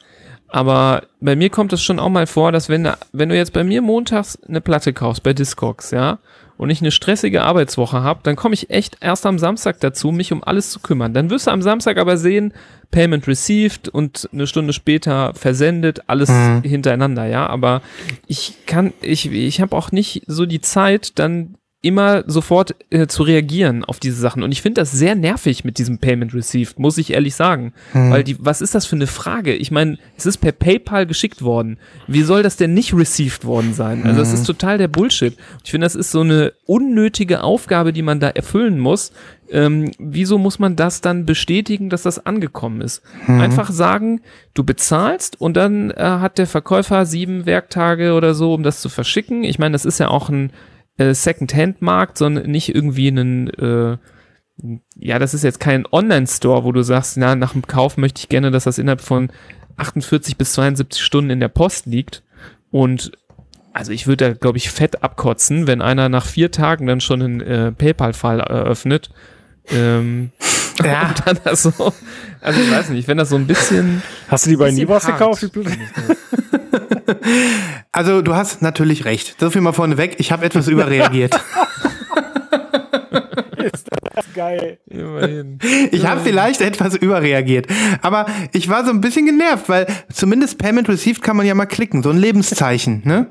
Aber 0.49 1.03
bei 1.21 1.37
mir 1.37 1.49
kommt 1.49 1.71
es 1.71 1.81
schon 1.81 1.99
auch 1.99 2.09
mal 2.09 2.27
vor, 2.27 2.51
dass 2.51 2.67
wenn, 2.67 2.89
wenn 3.13 3.29
du 3.29 3.35
jetzt 3.37 3.53
bei 3.53 3.63
mir 3.63 3.81
montags 3.81 4.37
eine 4.47 4.59
Platte 4.59 4.91
kaufst, 4.91 5.23
bei 5.23 5.31
Discogs, 5.31 5.91
ja, 5.91 6.19
und 6.61 6.69
ich 6.69 6.79
eine 6.81 6.91
stressige 6.91 7.41
Arbeitswoche 7.41 8.03
habe, 8.03 8.19
dann 8.21 8.35
komme 8.35 8.53
ich 8.53 8.69
echt 8.69 8.97
erst 9.01 9.25
am 9.25 9.39
Samstag 9.39 9.79
dazu, 9.79 10.11
mich 10.11 10.31
um 10.31 10.43
alles 10.43 10.69
zu 10.69 10.79
kümmern. 10.79 11.11
Dann 11.11 11.31
wirst 11.31 11.47
du 11.47 11.51
am 11.51 11.63
Samstag 11.63 11.97
aber 11.97 12.17
sehen, 12.17 12.53
Payment 12.91 13.27
received 13.27 13.89
und 13.89 14.29
eine 14.31 14.45
Stunde 14.45 14.71
später 14.71 15.33
versendet, 15.33 16.03
alles 16.05 16.29
Mhm. 16.29 16.61
hintereinander, 16.61 17.25
ja. 17.25 17.47
Aber 17.47 17.81
ich 18.27 18.57
kann, 18.67 18.93
ich, 19.01 19.31
ich 19.31 19.59
habe 19.59 19.75
auch 19.75 19.91
nicht 19.91 20.21
so 20.27 20.45
die 20.45 20.61
Zeit, 20.61 21.17
dann 21.17 21.55
immer 21.83 22.23
sofort 22.27 22.75
äh, 22.91 23.07
zu 23.07 23.23
reagieren 23.23 23.83
auf 23.83 23.99
diese 23.99 24.17
Sachen. 24.17 24.43
Und 24.43 24.51
ich 24.51 24.61
finde 24.61 24.81
das 24.81 24.91
sehr 24.91 25.15
nervig 25.15 25.63
mit 25.63 25.79
diesem 25.79 25.97
Payment 25.97 26.33
Received, 26.33 26.77
muss 26.77 26.99
ich 26.99 27.11
ehrlich 27.13 27.33
sagen. 27.33 27.73
Weil 28.11 28.23
die, 28.23 28.37
was 28.39 28.61
ist 28.61 28.75
das 28.75 28.85
für 28.85 28.95
eine 28.95 29.07
Frage? 29.07 29.55
Ich 29.55 29.71
meine, 29.71 29.97
es 30.15 30.27
ist 30.27 30.37
per 30.37 30.51
PayPal 30.51 31.07
geschickt 31.07 31.41
worden. 31.41 31.79
Wie 32.07 32.21
soll 32.21 32.43
das 32.43 32.55
denn 32.55 32.75
nicht 32.75 32.93
received 32.93 33.45
worden 33.45 33.73
sein? 33.73 34.03
Also 34.05 34.19
das 34.19 34.31
ist 34.31 34.45
total 34.45 34.77
der 34.77 34.89
Bullshit. 34.89 35.35
Ich 35.63 35.71
finde, 35.71 35.85
das 35.85 35.95
ist 35.95 36.11
so 36.11 36.21
eine 36.21 36.53
unnötige 36.67 37.41
Aufgabe, 37.41 37.93
die 37.93 38.03
man 38.03 38.19
da 38.19 38.29
erfüllen 38.29 38.77
muss. 38.77 39.11
Ähm, 39.49 39.91
wieso 39.97 40.37
muss 40.37 40.59
man 40.59 40.75
das 40.75 41.01
dann 41.01 41.25
bestätigen, 41.25 41.89
dass 41.89 42.03
das 42.03 42.25
angekommen 42.25 42.81
ist? 42.81 43.01
Einfach 43.41 43.71
sagen, 43.71 44.21
du 44.53 44.63
bezahlst 44.63 45.41
und 45.41 45.57
dann 45.57 45.89
äh, 45.91 45.95
hat 45.97 46.37
der 46.37 46.47
Verkäufer 46.47 47.05
sieben 47.07 47.47
Werktage 47.47 48.13
oder 48.13 48.35
so, 48.35 48.53
um 48.53 48.61
das 48.61 48.81
zu 48.81 48.87
verschicken. 48.87 49.43
Ich 49.43 49.57
meine, 49.57 49.73
das 49.73 49.83
ist 49.83 49.99
ja 49.99 50.09
auch 50.09 50.29
ein 50.29 50.51
äh, 51.01 51.13
Second-Hand-Markt, 51.13 52.17
sondern 52.17 52.49
nicht 52.49 52.73
irgendwie 52.73 53.07
einen, 53.07 53.49
äh, 53.49 53.97
ja, 54.95 55.19
das 55.19 55.33
ist 55.33 55.43
jetzt 55.43 55.59
kein 55.59 55.85
Online-Store, 55.91 56.63
wo 56.63 56.71
du 56.71 56.83
sagst, 56.83 57.17
na, 57.17 57.35
nach 57.35 57.53
dem 57.53 57.65
Kauf 57.65 57.97
möchte 57.97 58.19
ich 58.19 58.29
gerne, 58.29 58.51
dass 58.51 58.65
das 58.65 58.77
innerhalb 58.77 59.01
von 59.01 59.31
48 59.77 60.37
bis 60.37 60.53
72 60.53 61.01
Stunden 61.01 61.31
in 61.31 61.39
der 61.39 61.47
Post 61.47 61.85
liegt. 61.87 62.23
Und 62.69 63.11
also 63.73 63.91
ich 63.91 64.05
würde 64.05 64.29
da, 64.29 64.33
glaube 64.33 64.57
ich, 64.57 64.69
fett 64.69 65.03
abkotzen, 65.03 65.65
wenn 65.65 65.81
einer 65.81 66.09
nach 66.09 66.25
vier 66.25 66.51
Tagen 66.51 66.85
dann 66.85 67.01
schon 67.01 67.21
einen 67.21 67.41
äh, 67.41 67.71
PayPal-Fall 67.71 68.39
eröffnet. 68.41 69.09
Ähm, 69.69 70.31
Ja. 70.83 71.07
und 71.09 71.27
dann 71.27 71.39
das 71.43 71.63
so, 71.63 71.93
also 72.41 72.61
ich 72.61 72.71
weiß 72.71 72.89
nicht, 72.89 73.07
wenn 73.07 73.17
das 73.17 73.29
so 73.29 73.35
ein 73.35 73.47
bisschen. 73.47 74.01
Hast 74.27 74.45
du 74.45 74.51
die 74.51 74.57
bei 74.57 74.71
Nibos 74.71 75.05
gekauft? 75.05 75.49
Das. 76.91 77.17
Also 77.93 78.21
du 78.21 78.35
hast 78.35 78.61
natürlich 78.61 79.03
recht. 79.03 79.35
So 79.39 79.49
viel 79.49 79.61
mal 79.61 79.73
vorneweg. 79.73 80.15
Ich 80.19 80.31
habe 80.31 80.45
etwas 80.45 80.69
überreagiert. 80.69 81.37
Geil. 84.33 84.77
Immerhin. 84.87 85.59
Ich 85.91 86.05
habe 86.05 86.21
vielleicht 86.21 86.61
etwas 86.61 86.95
überreagiert. 86.95 87.67
Aber 88.01 88.25
ich 88.53 88.69
war 88.69 88.85
so 88.85 88.91
ein 88.91 89.01
bisschen 89.01 89.25
genervt, 89.25 89.69
weil 89.69 89.87
zumindest 90.11 90.57
Payment 90.57 90.89
Received 90.89 91.21
kann 91.21 91.37
man 91.37 91.45
ja 91.45 91.55
mal 91.55 91.65
klicken. 91.65 92.03
So 92.03 92.09
ein 92.09 92.17
Lebenszeichen. 92.17 93.01
Ne? 93.05 93.27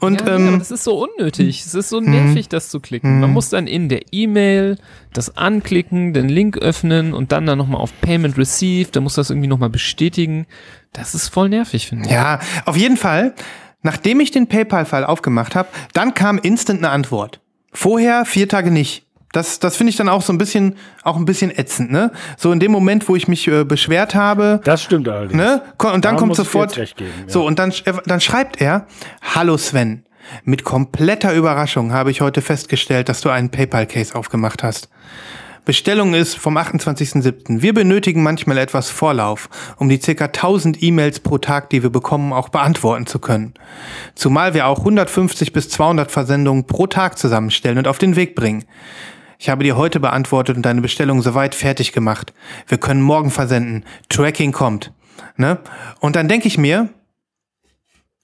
Und 0.00 0.22
ja, 0.22 0.36
ähm, 0.36 0.58
das 0.58 0.70
ist 0.70 0.84
so 0.84 1.06
unnötig. 1.06 1.64
Es 1.64 1.74
ist 1.74 1.88
so 1.88 2.00
nervig, 2.00 2.48
das 2.48 2.70
zu 2.70 2.80
klicken. 2.80 3.20
Man 3.20 3.32
muss 3.32 3.50
dann 3.50 3.66
in 3.66 3.88
der 3.88 4.02
E-Mail 4.12 4.78
das 5.12 5.36
anklicken, 5.36 6.12
den 6.12 6.28
Link 6.28 6.58
öffnen 6.58 7.14
und 7.14 7.32
dann 7.32 7.46
dann 7.46 7.58
nochmal 7.58 7.80
auf 7.80 7.92
Payment 8.00 8.36
Received. 8.38 8.94
Da 8.94 9.00
muss 9.00 9.14
das 9.14 9.30
irgendwie 9.30 9.48
nochmal 9.48 9.70
bestätigen. 9.70 10.46
Das 10.92 11.14
ist 11.14 11.28
voll 11.28 11.48
nervig, 11.48 11.86
finde 11.88 12.06
ich. 12.06 12.12
ja, 12.12 12.40
auf 12.64 12.76
jeden 12.76 12.96
Fall, 12.96 13.34
nachdem 13.82 14.20
ich 14.20 14.30
den 14.30 14.46
PayPal-Fall 14.46 15.04
aufgemacht 15.04 15.54
habe, 15.54 15.68
dann 15.92 16.14
kam 16.14 16.38
instant 16.38 16.78
eine 16.78 16.90
Antwort. 16.90 17.40
Vorher 17.72 18.24
vier 18.24 18.48
Tage 18.48 18.70
nicht. 18.70 19.04
Das, 19.32 19.60
das 19.60 19.76
finde 19.76 19.90
ich 19.90 19.96
dann 19.96 20.08
auch 20.08 20.22
so 20.22 20.32
ein 20.32 20.38
bisschen, 20.38 20.76
auch 21.02 21.16
ein 21.16 21.24
bisschen 21.26 21.50
ätzend, 21.50 21.90
ne? 21.90 22.12
So 22.38 22.50
in 22.50 22.60
dem 22.60 22.72
Moment, 22.72 23.08
wo 23.08 23.16
ich 23.16 23.28
mich 23.28 23.46
äh, 23.46 23.64
beschwert 23.64 24.14
habe, 24.14 24.60
Das 24.64 24.82
stimmt 24.82 25.08
allerdings. 25.08 25.34
Ne? 25.34 25.62
Und 25.78 26.04
dann 26.04 26.14
Da 26.14 26.14
kommt 26.14 26.34
sofort. 26.34 26.74
geben, 26.74 26.88
ja. 26.98 27.28
So, 27.28 27.46
und 27.46 27.58
dann, 27.58 27.72
dann 28.06 28.20
schreibt 28.20 28.60
er: 28.60 28.86
Hallo 29.34 29.56
Sven. 29.58 30.04
Mit 30.44 30.64
kompletter 30.64 31.34
Überraschung 31.34 31.92
habe 31.92 32.10
ich 32.10 32.20
heute 32.20 32.42
festgestellt, 32.42 33.08
dass 33.08 33.22
du 33.22 33.30
einen 33.30 33.50
PayPal-Case 33.50 34.14
aufgemacht 34.14 34.62
hast. 34.62 34.88
Bestellung 35.64 36.14
ist 36.14 36.38
vom 36.38 36.56
28.07. 36.56 37.60
Wir 37.60 37.74
benötigen 37.74 38.22
manchmal 38.22 38.56
etwas 38.56 38.88
Vorlauf, 38.88 39.50
um 39.76 39.90
die 39.90 39.98
ca. 39.98 40.24
1000 40.24 40.82
E-Mails 40.82 41.20
pro 41.20 41.36
Tag, 41.36 41.68
die 41.68 41.82
wir 41.82 41.90
bekommen, 41.90 42.32
auch 42.32 42.48
beantworten 42.48 43.06
zu 43.06 43.18
können. 43.18 43.52
Zumal 44.14 44.54
wir 44.54 44.66
auch 44.66 44.78
150 44.78 45.52
bis 45.52 45.68
200 45.68 46.10
Versendungen 46.10 46.66
pro 46.66 46.86
Tag 46.86 47.18
zusammenstellen 47.18 47.76
und 47.76 47.86
auf 47.86 47.98
den 47.98 48.16
Weg 48.16 48.34
bringen. 48.34 48.64
Ich 49.40 49.48
habe 49.48 49.62
dir 49.62 49.76
heute 49.76 50.00
beantwortet 50.00 50.56
und 50.56 50.62
deine 50.64 50.80
Bestellung 50.80 51.22
soweit 51.22 51.54
fertig 51.54 51.92
gemacht. 51.92 52.34
Wir 52.66 52.78
können 52.78 53.00
morgen 53.00 53.30
versenden. 53.30 53.84
Tracking 54.08 54.50
kommt. 54.50 54.92
Ne? 55.36 55.58
Und 56.00 56.16
dann 56.16 56.26
denke 56.26 56.48
ich 56.48 56.58
mir, 56.58 56.88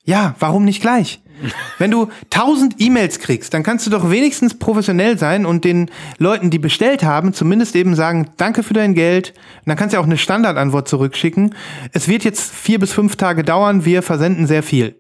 ja, 0.03 0.35
warum 0.41 0.65
nicht 0.65 0.83
gleich? 0.83 1.23
Wenn 1.79 1.93
du 1.93 2.09
1000 2.33 2.81
E-Mails 2.81 3.21
kriegst, 3.21 3.55
dann 3.55 3.63
kannst 3.63 3.87
du 3.87 3.91
doch 3.91 4.11
wenigstens 4.11 4.59
professionell 4.59 5.17
sein 5.17 5.47
und 5.47 5.65
den 5.65 5.89
Leuten, 6.19 6.51
die 6.51 6.59
bestellt 6.59 7.05
haben, 7.05 7.33
zumindest 7.33 7.77
eben 7.77 7.95
sagen, 7.95 8.31
danke 8.37 8.65
für 8.65 8.75
dein 8.75 8.95
Geld. 8.95 9.35
Und 9.61 9.69
dann 9.69 9.77
kannst 9.77 9.93
du 9.93 9.97
ja 9.97 10.01
auch 10.01 10.07
eine 10.07 10.19
Standardantwort 10.19 10.89
zurückschicken. 10.89 11.55
Es 11.93 12.09
wird 12.09 12.25
jetzt 12.25 12.53
vier 12.53 12.81
bis 12.81 12.93
fünf 12.93 13.15
Tage 13.15 13.45
dauern, 13.45 13.85
wir 13.85 14.03
versenden 14.03 14.49
sehr 14.49 14.65
viel. 14.65 14.97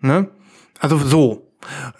Ne? 0.00 0.28
Also 0.78 0.98
so. 0.98 1.50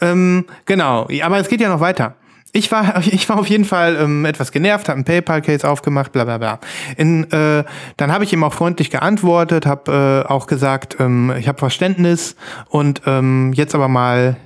Ähm, 0.02 0.44
genau, 0.66 1.08
aber 1.22 1.38
es 1.38 1.48
geht 1.48 1.62
ja 1.62 1.70
noch 1.70 1.80
weiter. 1.80 2.16
Ich 2.54 2.70
war, 2.70 3.02
ich 3.06 3.28
war 3.28 3.38
auf 3.38 3.48
jeden 3.48 3.66
Fall 3.66 3.96
ähm, 4.00 4.24
etwas 4.24 4.52
genervt, 4.52 4.88
habe 4.88 4.96
einen 4.96 5.04
PayPal-Case 5.04 5.68
aufgemacht, 5.68 6.12
bla 6.12 6.24
bla 6.24 6.38
bla. 6.38 6.60
In, 6.96 7.30
äh, 7.30 7.64
dann 7.98 8.12
habe 8.12 8.24
ich 8.24 8.32
ihm 8.32 8.42
auch 8.44 8.54
freundlich 8.54 8.90
geantwortet, 8.90 9.66
habe 9.66 10.24
äh, 10.26 10.30
auch 10.30 10.46
gesagt, 10.46 10.96
ähm, 11.00 11.34
ich 11.38 11.48
habe 11.48 11.58
Verständnis 11.58 12.36
und 12.68 13.02
ähm, 13.06 13.52
jetzt 13.52 13.74
aber 13.74 13.88
mal 13.88 14.36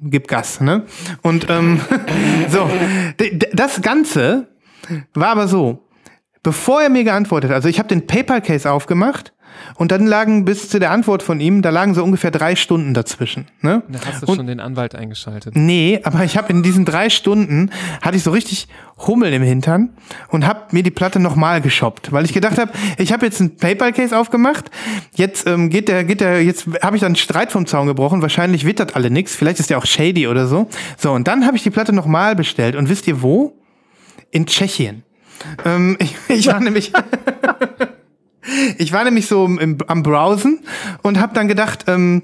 gib 0.00 0.28
Gas. 0.28 0.60
Ne? 0.60 0.82
Und 1.22 1.48
ähm, 1.50 1.80
so, 2.48 2.70
das 3.52 3.80
Ganze 3.80 4.48
war 5.14 5.28
aber 5.28 5.48
so, 5.48 5.82
bevor 6.42 6.82
er 6.82 6.90
mir 6.90 7.04
geantwortet 7.04 7.50
hat, 7.50 7.56
also 7.56 7.68
ich 7.68 7.78
habe 7.78 7.88
den 7.88 8.06
PayPal-Case 8.06 8.70
aufgemacht 8.70 9.32
und 9.76 9.92
dann 9.92 10.06
lagen 10.06 10.44
bis 10.44 10.68
zu 10.68 10.78
der 10.78 10.90
Antwort 10.90 11.22
von 11.22 11.40
ihm, 11.40 11.62
da 11.62 11.70
lagen 11.70 11.94
so 11.94 12.02
ungefähr 12.04 12.30
drei 12.30 12.56
Stunden 12.56 12.94
dazwischen. 12.94 13.46
Ne? 13.60 13.82
Da 13.88 13.98
hast 14.06 14.22
du 14.22 14.26
Und- 14.26 14.36
schon 14.36 14.46
den 14.46 14.60
Anwalt 14.60 14.94
eingeschaltet. 14.94 15.54
Nee, 15.56 16.00
aber 16.04 16.24
ich 16.24 16.36
habe 16.36 16.52
in 16.52 16.62
diesen 16.62 16.84
drei 16.84 17.10
Stunden 17.10 17.70
hatte 18.02 18.16
ich 18.16 18.22
so 18.22 18.30
richtig 18.30 18.68
Hummel 19.06 19.32
im 19.32 19.42
Hintern 19.42 19.90
und 20.28 20.46
habe 20.46 20.60
mir 20.70 20.82
die 20.82 20.90
Platte 20.92 21.18
nochmal 21.18 21.60
geshoppt, 21.60 22.12
weil 22.12 22.24
ich 22.24 22.32
gedacht 22.32 22.58
habe, 22.58 22.70
ich 22.98 23.12
habe 23.12 23.26
jetzt 23.26 23.40
einen 23.40 23.56
PayPal-Case 23.56 24.16
aufgemacht, 24.16 24.70
jetzt 25.14 25.46
ähm, 25.48 25.68
geht 25.70 25.88
der, 25.88 26.04
geht 26.04 26.20
der, 26.20 26.42
jetzt 26.44 26.66
habe 26.82 26.96
ich 26.96 27.00
dann 27.00 27.08
einen 27.08 27.16
Streit 27.16 27.50
vom 27.50 27.66
Zaun 27.66 27.86
gebrochen, 27.86 28.22
wahrscheinlich 28.22 28.64
wittert 28.64 28.94
alle 28.94 29.10
nix, 29.10 29.34
vielleicht 29.34 29.58
ist 29.60 29.70
der 29.70 29.78
auch 29.78 29.86
shady 29.86 30.28
oder 30.28 30.46
so. 30.46 30.68
So, 30.96 31.12
und 31.12 31.26
dann 31.26 31.44
habe 31.46 31.56
ich 31.56 31.62
die 31.64 31.70
Platte 31.70 31.92
nochmal 31.92 32.36
bestellt 32.36 32.76
und 32.76 32.88
wisst 32.88 33.08
ihr 33.08 33.20
wo? 33.22 33.58
In 34.30 34.46
Tschechien. 34.46 35.02
Ähm, 35.64 35.96
ich, 36.00 36.14
ich 36.28 36.46
war 36.46 36.60
nämlich. 36.60 36.92
ich 38.78 38.92
war 38.92 39.04
nämlich 39.04 39.26
so 39.26 39.46
im, 39.46 39.78
am 39.86 40.02
Browsen 40.02 40.60
und 41.02 41.20
habe 41.20 41.34
dann 41.34 41.48
gedacht, 41.48 41.84
ähm, 41.88 42.22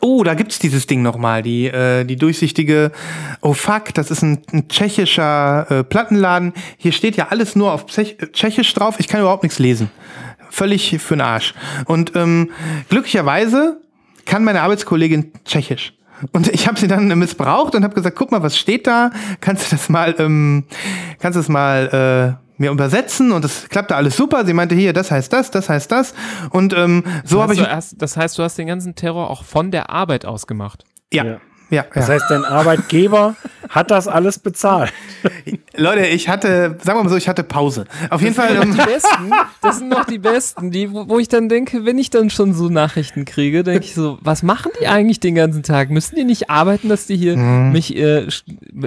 Oh, 0.00 0.22
da 0.22 0.32
gibt's 0.32 0.58
dieses 0.58 0.86
Ding 0.86 1.02
nochmal, 1.02 1.42
die, 1.42 1.66
äh, 1.66 2.04
die 2.04 2.16
durchsichtige, 2.16 2.92
oh 3.42 3.52
fuck, 3.52 3.92
das 3.92 4.10
ist 4.10 4.22
ein, 4.22 4.38
ein 4.50 4.68
tschechischer 4.68 5.70
äh, 5.70 5.84
Plattenladen. 5.84 6.54
Hier 6.78 6.92
steht 6.92 7.16
ja 7.16 7.28
alles 7.28 7.56
nur 7.56 7.72
auf 7.72 7.86
Tschech 7.86 8.16
Tschechisch 8.32 8.72
drauf, 8.72 8.96
ich 8.98 9.08
kann 9.08 9.20
überhaupt 9.20 9.42
nichts 9.42 9.58
lesen. 9.58 9.90
Völlig 10.48 10.98
für 10.98 11.14
den 11.14 11.20
Arsch. 11.20 11.54
Und 11.84 12.16
ähm, 12.16 12.50
glücklicherweise 12.88 13.80
kann 14.24 14.44
meine 14.44 14.62
Arbeitskollegin 14.62 15.32
Tschechisch. 15.44 15.92
Und 16.32 16.48
ich 16.48 16.68
habe 16.68 16.78
sie 16.78 16.88
dann 16.88 17.08
missbraucht 17.18 17.74
und 17.74 17.82
habe 17.82 17.94
gesagt, 17.94 18.16
guck 18.16 18.30
mal, 18.30 18.42
was 18.42 18.56
steht 18.56 18.86
da? 18.86 19.10
Kannst 19.40 19.66
du 19.66 19.76
das 19.76 19.88
mal, 19.88 20.14
ähm, 20.18 20.64
kannst 21.18 21.36
du 21.36 21.40
das 21.40 21.48
mal 21.48 22.38
äh, 22.38 22.41
mir 22.62 22.70
übersetzen? 22.70 23.32
Und 23.32 23.44
das 23.44 23.68
klappte 23.68 23.94
alles 23.94 24.16
super. 24.16 24.46
Sie 24.46 24.54
meinte 24.54 24.74
hier, 24.74 24.94
das 24.94 25.10
heißt 25.10 25.32
das, 25.32 25.50
das 25.50 25.68
heißt 25.68 25.92
das. 25.92 26.14
Und 26.50 26.72
ähm, 26.72 27.04
so 27.24 27.42
habe 27.42 27.52
ich. 27.52 27.60
Erst, 27.60 28.00
das 28.00 28.16
heißt, 28.16 28.38
du 28.38 28.42
hast 28.42 28.56
den 28.56 28.66
ganzen 28.66 28.94
Terror 28.94 29.28
auch 29.28 29.44
von 29.44 29.70
der 29.70 29.90
Arbeit 29.90 30.24
aus 30.24 30.46
gemacht. 30.46 30.84
Ja. 31.12 31.24
ja. 31.24 31.40
Ja, 31.72 31.86
das 31.94 32.06
ja. 32.06 32.14
heißt, 32.14 32.26
dein 32.28 32.44
Arbeitgeber 32.44 33.34
hat 33.70 33.90
das 33.90 34.06
alles 34.06 34.38
bezahlt. 34.38 34.92
Leute, 35.76 36.06
ich 36.06 36.28
hatte, 36.28 36.76
sagen 36.82 36.98
wir 36.98 37.04
mal 37.04 37.10
so, 37.10 37.16
ich 37.16 37.28
hatte 37.28 37.42
Pause. 37.42 37.84
Auf 38.10 38.20
jeden 38.20 38.34
das 38.34 38.44
Fall. 38.44 38.56
Sind 38.56 38.74
die 38.74 38.84
besten, 38.84 39.30
das 39.60 39.78
sind 39.78 39.88
noch 39.88 40.04
die 40.04 40.18
besten, 40.18 40.70
die, 40.70 40.92
wo 40.92 41.18
ich 41.18 41.28
dann 41.28 41.48
denke, 41.48 41.84
wenn 41.84 41.98
ich 41.98 42.10
dann 42.10 42.30
schon 42.30 42.52
so 42.52 42.68
Nachrichten 42.68 43.24
kriege, 43.24 43.62
denke 43.62 43.84
ich 43.84 43.94
so, 43.94 44.18
was 44.20 44.42
machen 44.42 44.70
die 44.80 44.86
eigentlich 44.86 45.20
den 45.20 45.34
ganzen 45.34 45.62
Tag? 45.62 45.90
Müssen 45.90 46.16
die 46.16 46.24
nicht 46.24 46.50
arbeiten, 46.50 46.88
dass 46.88 47.06
die 47.06 47.16
hier 47.16 47.36
mhm. 47.36 47.72
mich, 47.72 47.96
äh, 47.96 48.26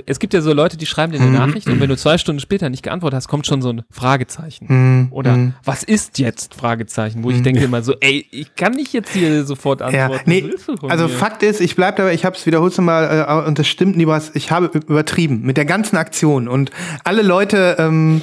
es 0.05 0.19
gibt 0.19 0.33
ja 0.33 0.41
so 0.41 0.53
Leute, 0.53 0.77
die 0.77 0.85
schreiben 0.85 1.11
dir 1.11 1.19
eine 1.19 1.29
mhm. 1.29 1.37
Nachricht 1.37 1.67
und 1.67 1.79
wenn 1.79 1.89
du 1.89 1.97
zwei 1.97 2.17
Stunden 2.17 2.39
später 2.39 2.69
nicht 2.69 2.83
geantwortet 2.83 3.17
hast, 3.17 3.27
kommt 3.27 3.47
schon 3.47 3.61
so 3.61 3.69
ein 3.69 3.83
Fragezeichen. 3.89 4.65
Mhm. 4.67 5.07
Oder 5.11 5.37
mhm. 5.37 5.53
was 5.63 5.83
ist 5.83 6.19
jetzt? 6.19 6.53
Fragezeichen, 6.53 7.23
wo 7.23 7.31
ich 7.31 7.37
mhm. 7.37 7.43
denke 7.43 7.63
immer 7.63 7.81
so, 7.81 7.95
ey, 7.99 8.25
ich 8.31 8.55
kann 8.55 8.73
nicht 8.73 8.93
jetzt 8.93 9.11
hier 9.11 9.45
sofort 9.45 9.81
antworten. 9.81 10.31
Ja, 10.31 10.41
nee, 10.41 10.51
also 10.87 11.07
mir? 11.07 11.09
Fakt 11.09 11.43
ist, 11.43 11.61
ich 11.61 11.75
bleibe 11.75 11.97
dabei, 11.97 12.13
ich 12.13 12.25
habe 12.25 12.35
es 12.35 12.45
wiederholt 12.45 12.77
mal, 12.77 13.43
äh, 13.43 13.47
und 13.47 13.57
das 13.59 13.67
stimmt, 13.67 13.97
Nibas, 13.97 14.31
ich 14.33 14.51
habe 14.51 14.77
übertrieben 14.77 15.41
mit 15.41 15.57
der 15.57 15.65
ganzen 15.65 15.97
Aktion 15.97 16.47
und 16.47 16.71
alle 17.03 17.21
Leute 17.21 17.75
ähm, 17.79 18.21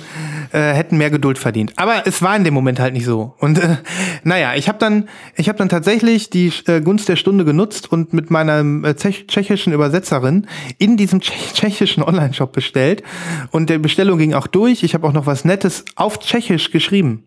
äh, 0.52 0.72
hätten 0.72 0.98
mehr 0.98 1.10
Geduld 1.10 1.38
verdient. 1.38 1.72
Aber 1.76 2.06
es 2.06 2.22
war 2.22 2.36
in 2.36 2.44
dem 2.44 2.54
Moment 2.54 2.80
halt 2.80 2.94
nicht 2.94 3.04
so. 3.04 3.34
Und 3.38 3.58
äh, 3.58 3.76
naja, 4.24 4.54
ich 4.54 4.68
habe 4.68 4.78
dann, 4.78 5.08
ich 5.36 5.48
habe 5.48 5.58
dann 5.58 5.68
tatsächlich 5.68 6.30
die 6.30 6.52
äh, 6.66 6.80
Gunst 6.80 7.08
der 7.08 7.16
Stunde 7.16 7.44
genutzt 7.44 7.90
und 7.90 8.12
mit 8.12 8.30
meiner 8.30 8.60
äh, 8.86 8.94
tschechischen 8.94 9.72
Übersetzerin 9.72 10.46
in 10.78 10.96
diesem 10.96 11.20
tschechischen 11.20 12.02
Online-Shop 12.02 12.52
bestellt. 12.52 13.02
Und 13.50 13.70
der 13.70 13.78
Bestellung 13.78 14.18
ging 14.18 14.34
auch 14.34 14.46
durch. 14.46 14.82
Ich 14.82 14.94
habe 14.94 15.06
auch 15.06 15.12
noch 15.12 15.26
was 15.26 15.44
Nettes 15.44 15.84
auf 15.96 16.18
Tschechisch 16.18 16.70
geschrieben. 16.70 17.24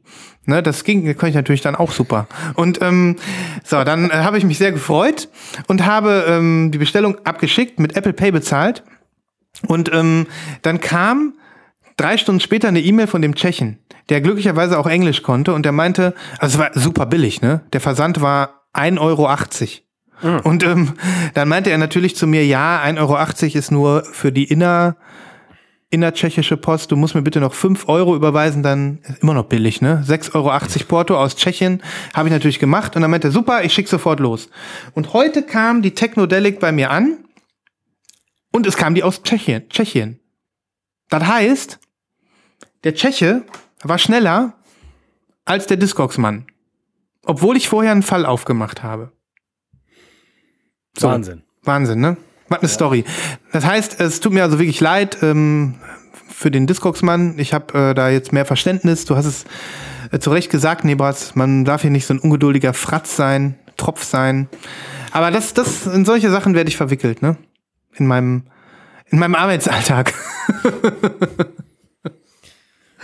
Ne, 0.48 0.62
das 0.62 0.84
ging, 0.84 1.06
konnte 1.06 1.30
ich 1.30 1.36
natürlich 1.36 1.62
dann 1.62 1.76
auch 1.76 1.92
super. 1.92 2.28
Und 2.54 2.80
ähm, 2.84 3.16
so, 3.64 3.84
dann 3.84 4.12
äh, 4.12 4.14
habe 4.14 4.38
ich 4.38 4.44
mich 4.44 4.60
sehr 4.60 4.72
gefreut 4.72 5.28
und 5.68 5.86
habe 5.88 6.26
ähm, 6.28 6.70
die 6.72 6.78
Bestellung 6.78 7.18
abgeschickt, 7.26 7.80
mit 7.80 7.98
Apple 7.98 8.14
Pay 8.14 8.32
bezahlt. 8.32 8.84
Und 9.68 9.92
ähm, 9.94 10.28
dann 10.62 10.80
kam 10.80 11.34
drei 11.98 12.18
Stunden 12.18 12.42
später 12.42 12.68
eine 12.68 12.82
E-Mail 12.82 13.08
von 13.08 13.22
dem 13.22 13.36
Tschechen, 13.36 13.80
der 14.10 14.22
glücklicherweise 14.22 14.78
auch 14.78 14.88
Englisch 14.88 15.24
konnte 15.24 15.54
und 15.54 15.64
der 15.64 15.72
meinte, 15.72 16.14
also 16.40 16.58
es 16.58 16.60
war 16.60 16.72
super 16.80 17.06
billig, 17.06 17.42
ne? 17.42 17.62
Der 17.74 17.82
Versand 17.82 18.22
war 18.22 18.66
1,80 18.74 19.00
Euro. 19.00 19.30
Mhm. 20.22 20.40
Und 20.42 20.64
ähm, 20.64 20.94
dann 21.34 21.48
meinte 21.48 21.70
er 21.70 21.78
natürlich 21.78 22.16
zu 22.16 22.28
mir, 22.28 22.46
ja, 22.46 22.82
1,80 22.84 23.00
Euro 23.00 23.58
ist 23.58 23.72
nur 23.72 24.04
für 24.04 24.32
die 24.32 24.46
Inner 24.46 24.98
innertschechische 25.92 26.58
Post, 26.58 26.92
du 26.92 26.98
musst 26.98 27.16
mir 27.16 27.22
bitte 27.22 27.40
noch 27.40 27.54
5 27.54 27.88
Euro 27.88 28.16
überweisen, 28.16 28.64
dann 28.64 29.00
immer 29.22 29.34
noch 29.34 29.46
billig, 29.46 29.82
ne? 29.82 30.04
6,80 30.06 30.36
Euro 30.36 30.52
Porto 30.88 31.16
aus 31.16 31.36
Tschechien, 31.38 31.82
habe 32.14 32.28
ich 32.28 32.34
natürlich 32.34 32.60
gemacht 32.60 32.96
und 32.96 33.02
dann 33.02 33.12
meinte 33.12 33.30
er, 33.30 33.32
super, 33.32 33.64
ich 33.64 33.74
schicke 33.74 33.90
sofort 33.90 34.20
los. 34.20 34.50
Und 34.94 35.14
heute 35.14 35.44
kam 35.44 35.82
die 35.82 35.92
Technodelic 35.92 36.60
bei 36.60 36.72
mir 36.72 36.92
an 36.92 37.20
und 38.56 38.66
es 38.66 38.78
kam 38.78 38.96
die 38.96 39.04
aus 39.04 39.22
Tschechien. 39.22 39.68
Tschechien. 39.68 40.22
Das 41.10 41.28
heißt, 41.28 41.78
der 42.86 42.96
Tscheche 42.96 43.44
war 43.84 43.98
schneller 43.98 44.54
als 45.44 45.68
der 45.68 45.76
Discogs-Mann. 45.76 46.46
Obwohl 47.26 47.58
ich 47.58 47.68
vorher 47.68 47.92
einen 47.92 48.02
Fall 48.02 48.26
aufgemacht 48.26 48.82
habe. 48.82 49.12
So. 50.98 51.10
Wahnsinn. 51.10 51.44
Wahnsinn, 51.64 52.00
ne? 52.00 52.16
Was 52.48 52.60
eine 52.60 52.70
ja. 52.70 52.74
Story. 52.74 53.04
Das 53.52 53.66
heißt, 53.66 54.00
es 54.00 54.22
tut 54.22 54.32
mir 54.32 54.44
also 54.44 54.58
wirklich 54.58 54.80
leid 54.80 55.18
ähm, 55.22 55.76
für 56.30 56.50
den 56.50 56.66
Discogs-Mann. 56.66 57.38
Ich 57.38 57.54
habe 57.54 57.90
äh, 57.90 57.94
da 57.94 58.08
jetzt 58.08 58.32
mehr 58.32 58.46
Verständnis. 58.46 59.04
Du 59.04 59.18
hast 59.18 59.26
es 59.26 59.44
äh, 60.14 60.20
zu 60.20 60.32
Recht 60.32 60.50
gesagt, 60.50 60.86
Nebras. 60.86 61.36
Man 61.36 61.66
darf 61.66 61.82
hier 61.82 61.92
nicht 61.92 62.06
so 62.06 62.14
ein 62.14 62.20
ungeduldiger 62.20 62.74
Fratz 62.74 63.18
sein, 63.18 63.60
Tropf 63.76 64.06
sein. 64.06 64.48
Aber 65.12 65.30
das, 65.30 65.54
das, 65.54 65.88
in 65.88 66.06
solche 66.06 66.30
Sachen 66.30 66.56
werde 66.56 66.70
ich 66.70 66.78
verwickelt, 66.78 67.22
ne? 67.22 67.36
In 67.98 68.08
meinem, 68.08 68.44
in 69.08 69.20
meinem 69.20 69.36
Arbeitsalltag. 69.36 70.14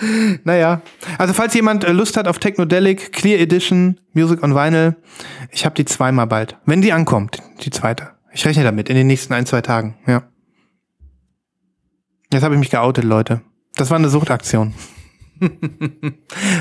naja. 0.44 0.82
Also 1.18 1.34
falls 1.34 1.54
jemand 1.54 1.84
äh, 1.84 1.92
Lust 1.92 2.18
hat 2.18 2.28
auf 2.28 2.39
Technodelic, 2.39 3.12
Clear 3.14 3.39
Edition, 3.39 4.00
Music 4.14 4.44
on 4.44 4.56
Vinyl, 4.56 4.96
ich 5.52 5.66
habe 5.66 5.76
die 5.76 5.86
zweimal 5.86 6.28
bald. 6.28 6.58
Wenn 6.66 6.82
die 6.82 6.94
ankommt, 6.94 7.39
die 7.62 7.70
zweite. 7.70 8.10
Ich 8.34 8.46
rechne 8.46 8.64
damit 8.64 8.89
in 8.89 8.96
den 8.96 9.08
nächsten 9.08 9.34
ein, 9.34 9.46
zwei 9.46 9.62
Tagen, 9.62 9.98
ja. 10.08 10.24
Jetzt 12.32 12.44
habe 12.44 12.56
ich 12.56 12.60
mich 12.60 12.70
geoutet, 12.70 13.04
Leute. 13.04 13.42
Das 13.76 13.89
war 13.89 13.98
eine 13.98 14.10
Suchtaktion. 14.10 14.74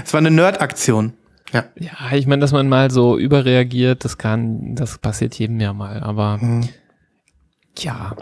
Es 0.04 0.12
war 0.14 0.18
eine 0.18 0.30
Nerdaktion. 0.30 1.12
Ja. 1.52 1.64
Ja, 1.78 2.16
ich 2.16 2.26
meine, 2.26 2.40
dass 2.40 2.52
man 2.52 2.68
mal 2.68 2.90
so 2.90 3.18
überreagiert, 3.18 4.04
das 4.04 4.18
kann, 4.18 4.74
das 4.74 4.98
passiert 4.98 5.34
jedem 5.34 5.60
ja 5.60 5.72
mal, 5.72 6.02
aber 6.02 6.38
mhm. 6.38 6.68
Ja. 7.78 8.16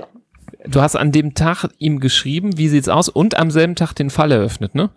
Du 0.66 0.80
hast 0.80 0.96
an 0.96 1.12
dem 1.12 1.34
Tag 1.34 1.68
ihm 1.78 2.01
geschrieben, 2.01 2.59
wie 2.59 2.68
sieht's 2.68 2.88
aus, 2.88 3.09
und 3.09 3.36
am 3.36 3.51
selben 3.51 3.74
Tag 3.74 3.92
den 3.94 4.11
Fall 4.11 4.32
eröffnet, 4.32 4.74
ne? 4.74 4.90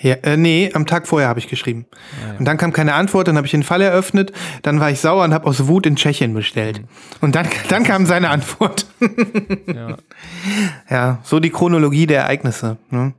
Ja, 0.00 0.14
äh, 0.22 0.36
nee, 0.36 0.70
am 0.74 0.86
Tag 0.86 1.06
vorher 1.06 1.28
habe 1.28 1.38
ich 1.38 1.48
geschrieben. 1.48 1.86
Ah, 1.92 2.32
ja. 2.32 2.38
Und 2.38 2.44
dann 2.44 2.56
kam 2.56 2.72
keine 2.72 2.94
Antwort, 2.94 3.28
dann 3.28 3.36
habe 3.36 3.46
ich 3.46 3.52
den 3.52 3.62
Fall 3.62 3.80
eröffnet, 3.82 4.32
dann 4.62 4.80
war 4.80 4.90
ich 4.90 5.00
sauer 5.00 5.22
und 5.22 5.32
habe 5.32 5.46
aus 5.46 5.68
Wut 5.68 5.86
in 5.86 5.94
Tschechien 5.94 6.34
bestellt. 6.34 6.80
Mhm. 6.80 6.86
Und 7.20 7.34
dann, 7.36 7.46
dann 7.68 7.84
kam 7.84 8.04
seine 8.06 8.30
Antwort. 8.30 8.86
ja. 9.72 9.96
ja, 10.90 11.18
so 11.22 11.38
die 11.38 11.50
Chronologie 11.50 12.06
der 12.06 12.22
Ereignisse. 12.22 12.78
Ne? 12.90 13.14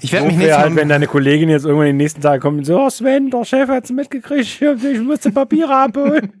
Ich 0.00 0.12
werde 0.12 0.26
mich 0.26 0.36
nicht. 0.36 0.52
Halt, 0.52 0.76
wenn 0.76 0.88
deine 0.88 1.06
Kollegin 1.06 1.48
jetzt 1.48 1.64
irgendwann 1.64 1.86
den 1.86 1.96
nächsten 1.96 2.20
Tag 2.20 2.40
kommt 2.40 2.58
und 2.58 2.64
so, 2.64 2.80
oh 2.80 2.90
Sven, 2.90 3.30
der 3.30 3.44
Chef 3.44 3.68
hat's 3.68 3.90
mitgekriegt, 3.90 4.60
ich 4.60 5.00
musste 5.00 5.30
Papiere 5.30 5.74
abholen. 5.74 6.32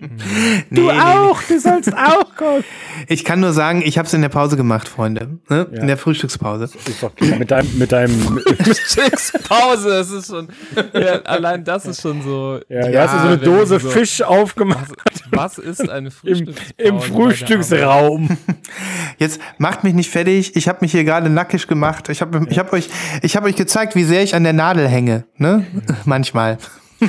nee, 0.00 0.64
du 0.70 0.90
auch, 0.90 1.40
nee. 1.48 1.54
du 1.54 1.60
sollst 1.60 1.92
auch 1.94 2.34
kommen. 2.36 2.64
Ich 3.06 3.24
kann 3.24 3.40
nur 3.40 3.52
sagen, 3.52 3.82
ich 3.84 3.96
habe 3.96 4.06
es 4.06 4.12
in 4.12 4.22
der 4.22 4.28
Pause 4.28 4.56
gemacht, 4.56 4.88
Freunde. 4.88 5.38
Ne? 5.48 5.68
Ja. 5.70 5.80
In 5.80 5.86
der 5.86 5.96
Frühstückspause. 5.96 6.68
Mit 7.38 7.50
deinem, 7.50 7.78
mit 7.78 7.92
deinem 7.92 8.10
Frühstückspause, 8.20 9.88
das 9.88 10.10
ist 10.10 10.26
schon, 10.26 10.48
ja, 10.92 11.20
allein 11.22 11.64
das 11.64 11.86
ist 11.86 12.02
schon 12.02 12.20
so. 12.22 12.60
Ja, 12.68 12.86
ja 12.86 12.90
da 12.90 13.02
hast 13.02 13.14
du 13.14 13.18
so 13.20 13.26
eine 13.28 13.38
Dose 13.38 13.78
so, 13.78 13.88
Fisch 13.88 14.20
aufgemacht. 14.20 14.90
Was, 15.30 15.58
was 15.58 15.58
ist 15.58 15.88
eine 15.88 16.10
Frühstückspause? 16.10 16.72
Im, 16.76 16.96
im 16.96 17.00
Frühstücksraum. 17.00 18.36
Jetzt 19.18 19.40
macht 19.58 19.84
mich 19.84 19.94
nicht 19.94 20.10
fertig. 20.10 20.56
Ich 20.56 20.68
habe 20.68 20.78
mich 20.80 20.92
hier 20.92 21.04
gerade 21.04 21.30
nackig 21.30 21.66
gemacht. 21.68 22.08
Ich 22.08 22.20
habe 22.20 22.46
ich 22.50 22.58
hab 22.58 22.72
euch 22.72 22.87
ich 23.22 23.36
habe 23.36 23.46
euch 23.46 23.56
gezeigt, 23.56 23.94
wie 23.94 24.04
sehr 24.04 24.22
ich 24.22 24.34
an 24.34 24.44
der 24.44 24.52
Nadel 24.52 24.88
hänge, 24.88 25.24
ne? 25.36 25.66
Manchmal. 26.04 26.58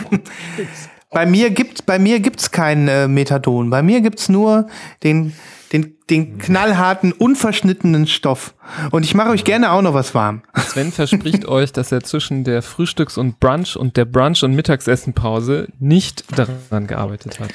bei 1.12 1.26
mir 1.26 1.50
gibt 1.50 1.86
bei 1.86 2.00
mir 2.00 2.20
gibt's 2.20 2.52
kein 2.52 2.88
äh, 2.88 3.08
Methadon. 3.08 3.70
Bei 3.70 3.82
mir 3.82 4.02
gibt's 4.02 4.30
nur 4.30 4.68
den 5.04 5.34
den 5.72 5.96
den 6.10 6.40
knallharten 6.40 7.12
unverschnittenen 7.12 8.08
Stoff. 8.08 8.56
Und 8.92 9.06
ich 9.06 9.14
mache 9.14 9.30
euch 9.30 9.44
gerne 9.44 9.72
auch 9.72 9.82
noch 9.82 9.94
was 9.94 10.16
warm. 10.16 10.42
Sven 10.56 10.92
verspricht 10.92 11.46
euch, 11.46 11.72
dass 11.72 11.92
er 11.92 12.04
zwischen 12.04 12.44
der 12.44 12.64
Frühstücks- 12.64 13.18
und 13.18 13.40
Brunch 13.40 13.76
und 13.76 13.98
der 13.98 14.06
Brunch- 14.06 14.44
und 14.44 14.56
Mittagsessenpause 14.56 15.68
nicht 15.80 16.26
daran 16.38 16.88
gearbeitet 16.88 17.40
hat. 17.40 17.50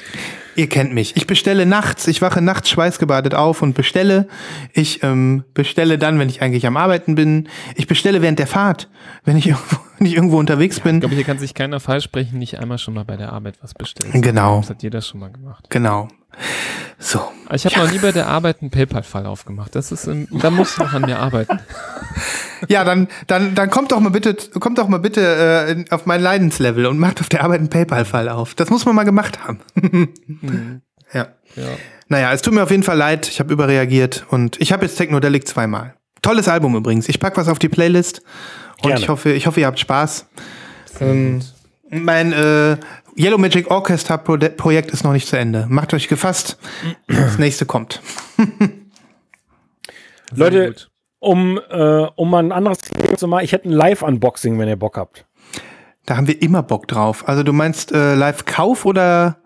Ihr 0.55 0.69
kennt 0.69 0.93
mich. 0.93 1.17
Ich 1.17 1.27
bestelle 1.27 1.65
nachts, 1.65 2.07
ich 2.07 2.21
wache 2.21 2.41
nachts 2.41 2.69
schweißgebadet 2.69 3.35
auf 3.35 3.61
und 3.61 3.73
bestelle. 3.73 4.27
Ich 4.73 5.03
ähm, 5.03 5.43
bestelle 5.53 5.97
dann, 5.97 6.17
wenn 6.17 6.29
ich 6.29 6.41
eigentlich 6.41 6.65
am 6.65 6.77
Arbeiten 6.77 7.15
bin. 7.15 7.49
Ich 7.75 7.87
bestelle 7.87 8.21
während 8.21 8.39
der 8.39 8.47
Fahrt, 8.47 8.89
wenn 9.25 9.35
ich 9.35 9.47
irgendwo, 9.47 9.77
wenn 9.97 10.07
ich 10.07 10.15
irgendwo 10.15 10.39
unterwegs 10.39 10.79
bin. 10.79 10.95
Ich 10.95 11.01
glaube, 11.01 11.15
hier 11.15 11.25
kann 11.25 11.39
sich 11.39 11.53
keiner 11.53 11.79
falsch 11.79 12.05
sprechen, 12.05 12.39
nicht 12.39 12.57
einmal 12.57 12.77
schon 12.77 12.93
mal 12.93 13.03
bei 13.03 13.17
der 13.17 13.33
Arbeit 13.33 13.55
was 13.61 13.73
bestellen. 13.73 14.21
Genau. 14.21 14.61
Das 14.61 14.69
hat 14.69 14.83
jeder 14.83 15.01
schon 15.01 15.19
mal 15.19 15.31
gemacht. 15.31 15.65
Genau. 15.69 16.07
So. 16.97 17.21
Ich 17.53 17.65
habe 17.65 17.75
ja. 17.75 17.83
noch 17.83 17.91
nie 17.91 17.99
bei 17.99 18.11
der 18.11 18.27
Arbeit 18.27 18.61
einen 18.61 18.71
PayPal-Fall 18.71 19.25
aufgemacht. 19.25 19.75
Das 19.75 19.91
ist, 19.91 20.07
im, 20.07 20.27
da 20.31 20.49
muss 20.49 20.73
ich 20.73 20.77
noch 20.77 20.93
an 20.93 21.01
mir 21.01 21.19
arbeiten. 21.19 21.59
Ja, 22.67 22.83
dann, 22.83 23.07
dann, 23.27 23.55
dann 23.55 23.69
kommt 23.69 23.91
doch 23.91 23.99
mal 23.99 24.09
bitte, 24.09 24.35
kommt 24.59 24.77
doch 24.77 24.87
mal 24.87 24.99
bitte 24.99 25.21
äh, 25.21 25.93
auf 25.93 26.05
mein 26.05 26.21
Leidenslevel 26.21 26.85
und 26.85 26.99
macht 26.99 27.21
auf 27.21 27.29
der 27.29 27.43
Arbeit 27.43 27.59
einen 27.59 27.69
PayPal-Fall 27.69 28.29
auf. 28.29 28.55
Das 28.55 28.69
muss 28.69 28.85
man 28.85 28.95
mal 28.95 29.03
gemacht 29.03 29.39
haben. 29.45 29.59
mhm. 29.75 30.81
ja. 31.13 31.27
ja. 31.55 31.63
Naja, 32.07 32.33
es 32.33 32.41
tut 32.41 32.53
mir 32.53 32.63
auf 32.63 32.71
jeden 32.71 32.83
Fall 32.83 32.97
leid. 32.97 33.27
Ich 33.27 33.39
habe 33.39 33.51
überreagiert 33.51 34.25
und 34.29 34.61
ich 34.61 34.71
habe 34.71 34.85
jetzt 34.85 34.95
Technodelic 34.95 35.47
zweimal. 35.47 35.95
Tolles 36.21 36.47
Album 36.47 36.75
übrigens. 36.75 37.09
Ich 37.09 37.19
pack 37.19 37.37
was 37.37 37.47
auf 37.47 37.59
die 37.59 37.69
Playlist 37.69 38.21
und 38.81 38.89
Gerne. 38.89 38.99
ich 38.99 39.09
hoffe, 39.09 39.31
ich 39.31 39.47
hoffe, 39.47 39.59
ihr 39.59 39.67
habt 39.67 39.79
Spaß. 39.79 40.27
Ähm, 40.99 41.41
mein 41.89 42.33
äh, 42.33 42.77
Yellow 43.17 43.37
Magic 43.37 43.71
Orchestra 43.71 44.17
Pro 44.17 44.37
Projekt 44.37 44.91
ist 44.91 45.03
noch 45.03 45.13
nicht 45.13 45.27
zu 45.27 45.37
Ende. 45.37 45.65
Macht 45.69 45.93
euch 45.93 46.07
gefasst. 46.07 46.57
Das 47.07 47.37
nächste 47.37 47.65
kommt. 47.65 48.01
Leute, 50.35 50.67
gut. 50.67 50.89
Um, 51.25 51.59
äh, 51.71 52.07
um 52.15 52.29
mal 52.29 52.43
ein 52.43 52.51
anderes 52.51 52.77
Thema 52.77 53.17
zu 53.17 53.27
machen, 53.27 53.43
ich 53.43 53.51
hätte 53.51 53.67
ein 53.67 53.71
Live-Unboxing, 53.71 54.59
wenn 54.59 54.67
ihr 54.67 54.75
Bock 54.75 54.97
habt. 54.97 55.25
Da 56.05 56.17
haben 56.17 56.27
wir 56.27 56.39
immer 56.39 56.61
Bock 56.61 56.87
drauf. 56.87 57.27
Also 57.27 57.41
du 57.41 57.51
meinst 57.51 57.91
äh, 57.91 58.13
Live-Kauf 58.13 58.85
oder 58.85 59.37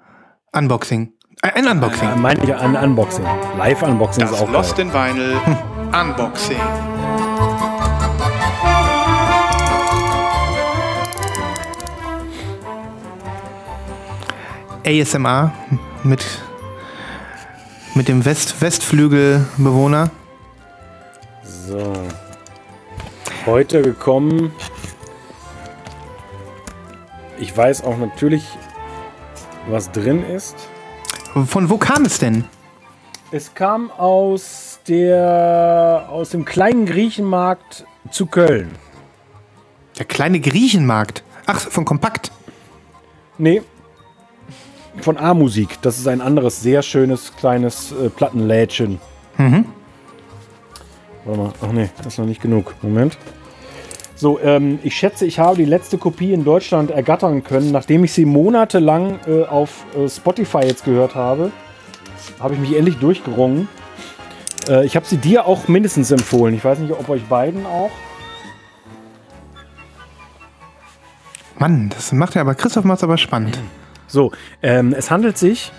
Unboxing? 0.51 1.13
Ein, 1.41 1.51
ein 1.51 1.67
Unboxing. 1.77 2.09
Äh, 2.09 2.15
meine 2.17 2.43
ich 2.43 2.53
ein 2.53 2.75
Unboxing. 2.75 3.23
Live-Unboxing 3.57 4.25
ist 4.25 4.33
auch 4.33 4.51
geil. 4.51 4.65
in 4.77 4.93
Vinyl 4.93 5.37
Unboxing. 6.01 6.57
ASMR 14.85 15.53
mit, 16.03 16.25
mit 17.95 18.09
dem 18.09 18.25
West 18.25 18.61
Westflügelbewohner. 18.61 20.11
So. 21.69 21.93
Heute 23.45 23.83
gekommen. 23.83 24.51
Ich 27.37 27.55
weiß 27.55 27.83
auch 27.83 27.97
natürlich, 27.99 28.43
was 29.67 29.91
drin 29.91 30.23
ist. 30.23 30.55
Von 31.45 31.69
wo 31.69 31.77
kam 31.77 32.05
es 32.05 32.17
denn? 32.17 32.45
Es 33.31 33.53
kam 33.53 33.91
aus 33.91 34.79
der 34.87 36.07
aus 36.09 36.31
dem 36.31 36.43
kleinen 36.43 36.87
Griechenmarkt 36.87 37.85
zu 38.09 38.25
Köln. 38.25 38.71
Der 39.99 40.05
kleine 40.05 40.39
Griechenmarkt. 40.39 41.23
Ach, 41.45 41.59
von 41.59 41.85
Kompakt. 41.85 42.31
Nee. 43.37 43.61
Von 45.01 45.17
A-Musik. 45.17 45.77
Das 45.83 45.99
ist 45.99 46.07
ein 46.07 46.21
anderes, 46.21 46.63
sehr 46.63 46.81
schönes 46.81 47.35
kleines 47.35 47.91
äh, 47.91 48.09
Plattenlädchen. 48.09 48.99
Mhm. 49.37 49.65
Warte 51.29 51.41
mal. 51.41 51.53
Ach 51.61 51.71
nee, 51.71 51.89
das 51.97 52.07
ist 52.07 52.17
noch 52.17 52.25
nicht 52.25 52.41
genug. 52.41 52.73
Moment. 52.81 53.17
So, 54.15 54.39
ähm, 54.39 54.79
ich 54.83 54.95
schätze, 54.95 55.25
ich 55.25 55.37
habe 55.37 55.57
die 55.57 55.65
letzte 55.65 55.97
Kopie 55.97 56.33
in 56.33 56.43
Deutschland 56.43 56.89
ergattern 56.89 57.43
können, 57.43 57.71
nachdem 57.71 58.03
ich 58.03 58.13
sie 58.13 58.25
monatelang 58.25 59.19
äh, 59.27 59.43
auf 59.43 59.85
äh, 59.95 60.09
Spotify 60.09 60.61
jetzt 60.65 60.83
gehört 60.83 61.13
habe. 61.13 61.51
Habe 62.39 62.55
ich 62.55 62.59
mich 62.59 62.75
endlich 62.75 62.97
durchgerungen. 62.97 63.69
Äh, 64.67 64.85
ich 64.85 64.95
habe 64.95 65.05
sie 65.05 65.17
dir 65.17 65.45
auch 65.45 65.67
mindestens 65.67 66.09
empfohlen. 66.09 66.55
Ich 66.55 66.65
weiß 66.65 66.79
nicht, 66.79 66.91
ob 66.91 67.07
euch 67.09 67.23
beiden 67.25 67.65
auch. 67.65 67.91
Mann, 71.59 71.89
das 71.89 72.11
macht 72.11 72.35
ja 72.35 72.41
aber, 72.41 72.55
Christoph 72.55 72.85
macht 72.85 73.03
aber 73.03 73.17
spannend. 73.17 73.59
So, 74.07 74.31
ähm, 74.63 74.93
es 74.97 75.11
handelt 75.11 75.37
sich 75.37 75.71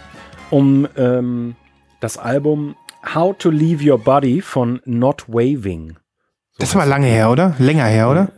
um 0.50 0.86
ähm, 0.96 1.56
das 1.98 2.18
Album 2.18 2.76
How 3.02 3.36
to 3.38 3.50
Leave 3.50 3.88
Your 3.88 3.98
Body 3.98 4.40
von 4.40 4.80
Not 4.84 5.24
Waving. 5.28 5.96
Das 6.58 6.74
war 6.74 6.86
lange 6.86 7.06
her, 7.06 7.30
oder? 7.30 7.54
Länger 7.58 7.86
her, 7.86 8.10
oder? 8.10 8.28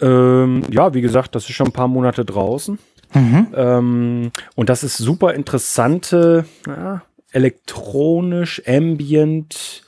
Ähm, 0.00 0.62
ja, 0.70 0.94
wie 0.94 1.00
gesagt, 1.00 1.34
das 1.34 1.44
ist 1.44 1.54
schon 1.54 1.68
ein 1.68 1.72
paar 1.72 1.88
Monate 1.88 2.24
draußen. 2.24 2.78
Mhm. 3.14 3.46
Ähm, 3.54 4.32
und 4.54 4.68
das 4.68 4.84
ist 4.84 4.98
super 4.98 5.34
interessante, 5.34 6.44
ja, 6.66 7.02
elektronisch, 7.32 8.62
ambient, 8.66 9.82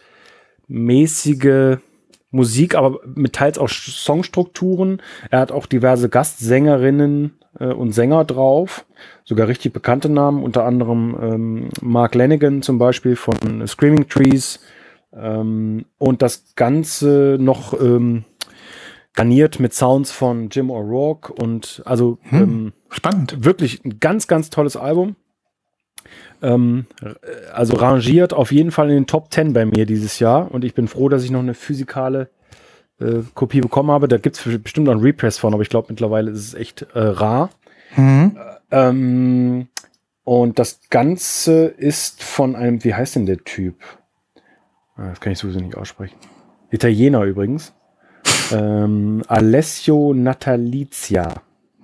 mäßige 0.69 1.79
Musik, 2.31 2.77
aber 2.77 3.01
mit 3.15 3.35
teils 3.35 3.59
auch 3.59 3.69
Songstrukturen. 3.69 5.03
Er 5.31 5.41
hat 5.41 5.53
auch 5.53 5.67
diverse 5.67 6.09
Gastsängerinnen 6.09 7.39
äh, 7.59 7.67
und 7.67 7.93
Sänger 7.93 8.25
drauf, 8.25 8.87
sogar 9.31 9.47
richtig 9.47 9.73
bekannte 9.73 10.09
Namen, 10.09 10.43
unter 10.43 10.65
anderem 10.65 11.17
ähm, 11.23 11.69
Mark 11.81 12.17
Lanigan 12.17 12.63
zum 12.63 12.79
Beispiel 12.79 13.15
von 13.15 13.65
Screaming 13.67 14.09
Trees. 14.09 14.59
Ähm, 15.17 15.87
und 15.99 16.21
das 16.21 16.55
Ganze 16.57 17.37
noch 17.41 17.81
ähm, 17.81 18.25
garniert 19.15 19.61
mit 19.61 19.73
Sounds 19.73 20.11
von 20.11 20.49
Jim 20.51 20.69
O'Rourke 20.69 21.31
und 21.31 21.81
also 21.85 22.19
ähm, 22.33 22.73
Spannend. 22.89 23.45
wirklich 23.45 23.85
ein 23.85 24.01
ganz, 24.01 24.27
ganz 24.27 24.51
tolles 24.51 24.77
Album. 24.77 25.15
Ähm, 26.43 26.87
äh, 27.01 27.15
also 27.53 27.77
rangiert 27.77 28.33
auf 28.33 28.51
jeden 28.51 28.73
Fall 28.73 28.89
in 28.89 28.97
den 28.97 29.07
Top 29.07 29.33
10 29.33 29.53
bei 29.53 29.65
mir 29.65 29.87
dieses 29.87 30.19
Jahr 30.19 30.51
und 30.51 30.65
ich 30.65 30.75
bin 30.75 30.89
froh, 30.89 31.09
dass 31.09 31.23
ich 31.23 31.31
noch 31.31 31.41
eine 31.41 31.55
physikale 31.55 32.31
äh, 33.01 33.23
Kopie 33.35 33.61
bekommen 33.61 33.93
habe. 33.93 34.09
Da 34.09 34.19
gibt 34.19 34.37
es 34.37 34.63
bestimmt 34.63 34.87
noch 34.87 34.93
einen 34.95 35.03
Repress 35.03 35.39
von, 35.39 35.55
aber 35.55 35.63
ich 35.63 35.69
glaube 35.69 35.87
mittlerweile 35.91 36.33
ist 36.33 36.49
es 36.49 36.55
echt 36.55 36.83
äh, 36.95 36.99
rar. 36.99 37.51
Mhm. 37.97 38.39
Ähm, 38.71 39.69
und 40.25 40.59
das 40.59 40.81
Ganze 40.91 41.65
ist 41.67 42.23
von 42.23 42.55
einem, 42.55 42.85
wie 42.85 42.95
heißt 42.95 43.17
denn 43.17 43.27
der 43.27 43.39
Typ? 43.45 43.77
Ah, 44.97 45.09
Das 45.09 45.21
kann 45.21 45.33
ich 45.33 45.39
sowieso 45.39 45.61
nicht 45.61 45.77
aussprechen. 45.77 46.17
Italiener 46.71 47.23
übrigens. 47.25 47.73
Ähm, 48.53 49.23
Alessio 49.29 50.13
Natalizia. 50.13 51.35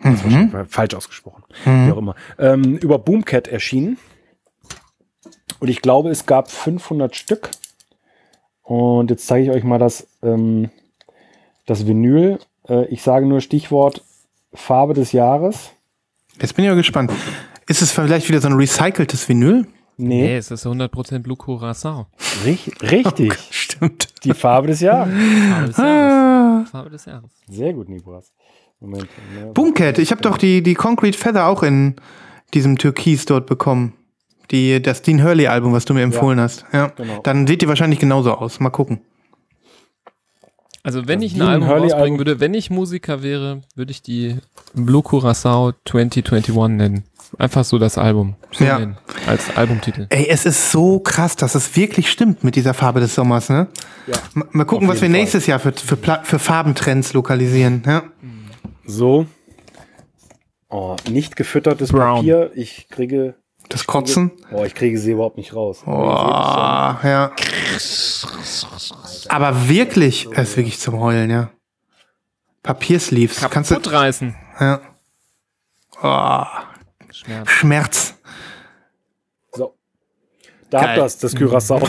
Wahrscheinlich 0.00 0.52
falsch 0.68 0.94
ausgesprochen. 0.96 1.44
Wie 1.64 1.92
auch 1.92 1.96
immer. 1.96 2.16
Ähm, 2.40 2.76
über 2.78 2.98
Boomcat 2.98 3.46
erschienen. 3.46 3.98
Und 5.60 5.68
ich 5.68 5.80
glaube, 5.80 6.10
es 6.10 6.26
gab 6.26 6.50
500 6.50 7.14
Stück. 7.14 7.50
Und 8.62 9.12
jetzt 9.12 9.28
zeige 9.28 9.44
ich 9.44 9.50
euch 9.56 9.62
mal 9.62 9.78
das, 9.78 10.08
ähm, 10.24 10.70
das 11.66 11.86
Vinyl. 11.86 12.40
Äh, 12.68 12.86
ich 12.86 13.02
sage 13.02 13.26
nur 13.26 13.40
Stichwort 13.40 14.02
Farbe 14.52 14.94
des 14.94 15.12
Jahres. 15.12 15.70
Jetzt 16.40 16.54
bin 16.54 16.64
ich 16.64 16.68
ja 16.68 16.74
gespannt. 16.74 17.12
Ist 17.68 17.82
es 17.82 17.92
vielleicht 17.92 18.28
wieder 18.28 18.40
so 18.40 18.48
ein 18.48 18.54
recyceltes 18.54 19.28
Vinyl? 19.28 19.66
Nee, 19.98 20.22
Nee, 20.22 20.36
es 20.36 20.50
ist 20.50 20.66
100% 20.66 21.20
Blue 21.20 21.36
Curacao. 21.36 22.06
Rich- 22.44 22.70
richtig. 22.82 23.32
Stimmt. 23.50 24.08
Die 24.24 24.34
Farbe 24.34 24.68
des 24.68 24.80
Jahres. 24.80 25.08
Farbe 25.10 25.66
des 25.66 25.76
Jahres. 25.78 26.70
Farbe 26.70 26.90
des 26.90 27.04
Jahres. 27.06 27.30
Sehr 27.48 27.72
gut, 27.72 27.88
Nibras. 27.88 28.32
Moment. 28.78 29.08
Boomcat, 29.54 29.98
ich 29.98 30.10
habe 30.10 30.20
doch 30.20 30.36
die, 30.36 30.62
die 30.62 30.74
Concrete 30.74 31.16
Feather 31.16 31.46
auch 31.46 31.62
in 31.62 31.96
diesem 32.52 32.76
Türkis 32.76 33.24
dort 33.24 33.46
bekommen. 33.46 33.94
Die, 34.50 34.80
das 34.82 35.00
Dean 35.00 35.24
Hurley 35.24 35.46
Album, 35.46 35.72
was 35.72 35.86
du 35.86 35.94
mir 35.94 36.02
empfohlen 36.02 36.38
hast. 36.40 36.66
Ja. 36.72 36.88
genau. 36.88 37.20
Dann 37.22 37.46
sieht 37.46 37.62
die 37.62 37.68
wahrscheinlich 37.68 37.98
genauso 37.98 38.32
aus. 38.34 38.60
Mal 38.60 38.70
gucken. 38.70 39.00
Also 40.86 41.08
wenn 41.08 41.20
ich 41.20 41.34
ein 41.34 41.42
Album 41.42 41.68
Hurley 41.68 41.82
rausbringen 41.90 42.02
Album. 42.02 42.18
würde, 42.18 42.38
wenn 42.38 42.54
ich 42.54 42.70
Musiker 42.70 43.24
wäre, 43.24 43.62
würde 43.74 43.90
ich 43.90 44.02
die 44.02 44.36
Blue 44.72 45.02
Curacao 45.02 45.72
2021 45.84 46.54
nennen. 46.76 47.02
Einfach 47.38 47.64
so 47.64 47.76
das 47.78 47.98
Album. 47.98 48.36
Ja. 48.60 48.78
nennen, 48.78 48.96
als 49.26 49.56
Albumtitel. 49.56 50.06
Ey, 50.10 50.28
es 50.28 50.46
ist 50.46 50.70
so 50.70 51.00
krass, 51.00 51.34
dass 51.34 51.56
es 51.56 51.74
wirklich 51.74 52.08
stimmt 52.08 52.44
mit 52.44 52.54
dieser 52.54 52.72
Farbe 52.72 53.00
des 53.00 53.16
Sommers, 53.16 53.48
ne? 53.48 53.66
Ja. 54.06 54.14
Mal, 54.34 54.46
mal 54.52 54.64
gucken, 54.64 54.86
was 54.86 55.00
wir 55.00 55.08
Fall. 55.10 55.18
nächstes 55.18 55.48
Jahr 55.48 55.58
für, 55.58 55.72
für, 55.72 55.96
für 56.22 56.38
Farbentrends 56.38 57.14
lokalisieren. 57.14 57.82
Ja? 57.84 58.04
So. 58.84 59.26
Oh, 60.68 60.94
nicht 61.10 61.34
gefüttertes 61.34 61.90
Brown. 61.90 62.18
Papier. 62.18 62.52
Ich 62.54 62.86
kriege. 62.90 63.34
Das 63.68 63.86
Kotzen. 63.86 64.30
Oh, 64.52 64.64
ich 64.64 64.74
kriege 64.74 64.98
sie 64.98 65.12
überhaupt 65.12 65.36
nicht 65.36 65.54
raus. 65.54 65.82
Oh, 65.86 65.90
ja. 65.90 67.32
Aber 69.28 69.68
wirklich, 69.68 70.28
es 70.32 70.50
ist 70.50 70.56
wirklich 70.56 70.78
zum 70.78 71.00
Heulen, 71.00 71.30
ja. 71.30 71.50
Papiersleeves. 72.62 73.40
Kannst 73.50 73.70
du, 73.70 73.74
Kaputt 73.76 73.92
reißen. 73.92 74.34
ja. 74.60 74.80
Oh, 76.02 76.42
Schmerz. 77.10 77.50
Schmerz. 77.50 78.14
So. 79.54 79.74
Da 80.68 80.78
Geil. 80.80 80.88
habt 80.88 80.98
das, 80.98 81.18
das 81.18 81.34
Curacao. 81.34 81.80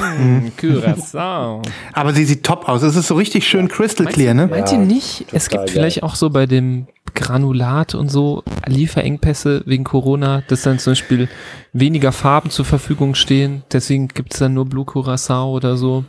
Curacao. 0.57 1.61
Aber 1.93 2.13
sie 2.13 2.23
sieht 2.25 2.43
top 2.45 2.69
aus. 2.69 2.81
Es 2.83 2.95
ist 2.95 3.07
so 3.07 3.15
richtig 3.15 3.47
schön 3.47 3.67
crystal 3.67 4.07
clear, 4.07 4.33
ne? 4.33 4.47
Meint 4.47 4.71
ihr 4.71 4.77
nicht, 4.77 5.25
es 5.33 5.49
gibt 5.49 5.69
vielleicht 5.69 6.03
auch 6.03 6.15
so 6.15 6.29
bei 6.29 6.45
dem 6.45 6.87
Granulat 7.15 7.95
und 7.95 8.09
so 8.09 8.43
Lieferengpässe 8.65 9.63
wegen 9.65 9.83
Corona, 9.83 10.41
dass 10.47 10.61
dann 10.63 10.79
zum 10.79 10.91
Beispiel 10.91 11.27
weniger 11.73 12.11
Farben 12.11 12.49
zur 12.49 12.65
Verfügung 12.65 13.15
stehen, 13.15 13.63
deswegen 13.71 14.07
gibt 14.07 14.33
es 14.33 14.39
dann 14.39 14.53
nur 14.53 14.65
Blue 14.65 14.85
Curacao 14.85 15.51
oder 15.51 15.77
so. 15.77 16.05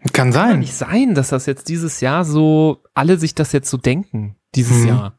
Kann 0.00 0.12
Kann 0.12 0.32
sein. 0.32 0.58
nicht 0.60 0.74
sein, 0.74 1.14
dass 1.14 1.28
das 1.28 1.46
jetzt 1.46 1.68
dieses 1.68 2.00
Jahr 2.00 2.24
so, 2.24 2.82
alle 2.94 3.18
sich 3.18 3.34
das 3.36 3.52
jetzt 3.52 3.70
so 3.70 3.76
denken, 3.76 4.34
dieses 4.54 4.78
Mhm. 4.82 4.88
Jahr. 4.88 5.14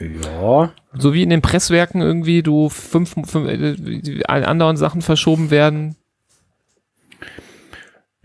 ja. 0.00 0.72
So 0.98 1.14
wie 1.14 1.22
in 1.22 1.30
den 1.30 1.42
Presswerken 1.42 2.00
irgendwie 2.02 2.42
du 2.42 2.68
fünf, 2.68 3.10
fünf 3.24 3.36
äh, 3.48 4.24
andauernd 4.24 4.78
Sachen 4.78 5.00
verschoben 5.02 5.50
werden. 5.50 5.94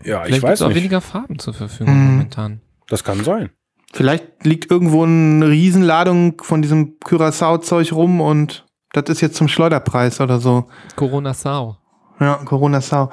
Ja, 0.04 0.22
Vielleicht 0.22 0.38
ich 0.38 0.42
weiß 0.42 0.58
es 0.58 0.62
auch 0.62 0.68
nicht. 0.68 0.76
weniger 0.78 1.00
Farben 1.00 1.38
zur 1.38 1.54
Verfügung 1.54 1.94
Mhm. 1.96 2.10
momentan. 2.12 2.60
Das 2.88 3.04
kann 3.04 3.22
sein. 3.22 3.50
Vielleicht 3.92 4.44
liegt 4.44 4.70
irgendwo 4.70 5.04
eine 5.04 5.48
Riesenladung 5.48 6.40
von 6.42 6.62
diesem 6.62 6.98
Curacao-Zeug 7.00 7.92
rum 7.92 8.20
und 8.20 8.64
das 8.92 9.04
ist 9.08 9.20
jetzt 9.20 9.36
zum 9.36 9.48
Schleuderpreis 9.48 10.20
oder 10.20 10.40
so. 10.40 10.66
Corona 10.96 11.34
Sau. 11.34 11.76
Ja, 12.20 12.36
Corona 12.44 12.80
Sau. 12.80 13.10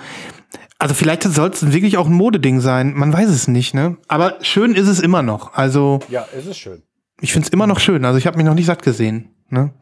Also 0.78 0.94
vielleicht 0.94 1.24
soll 1.24 1.50
es 1.50 1.74
wirklich 1.74 1.98
auch 1.98 2.06
ein 2.08 2.14
Modeding 2.14 2.62
sein. 2.62 2.94
Man 2.96 3.12
weiß 3.12 3.30
es 3.30 3.48
nicht, 3.50 3.74
ne? 3.74 3.98
Aber 4.08 4.38
schön 4.42 4.74
ist 4.76 4.88
es 4.88 5.00
immer 5.02 5.22
noch. 5.22 5.54
Also 5.54 6.00
Ja, 6.08 6.26
es 6.38 6.46
ist 6.46 6.58
schön. 6.58 6.84
ich 7.20 7.34
finde 7.34 7.48
es 7.48 7.54
immer 7.54 7.68
noch 7.68 7.80
schön. 7.80 8.06
Also 8.06 8.18
ich 8.18 8.26
habe 8.28 8.38
mich 8.38 8.46
noch 8.46 8.54
nicht 8.56 8.66
satt 8.68 8.82
gesehen. 8.82 9.36
Ne? 9.50 9.74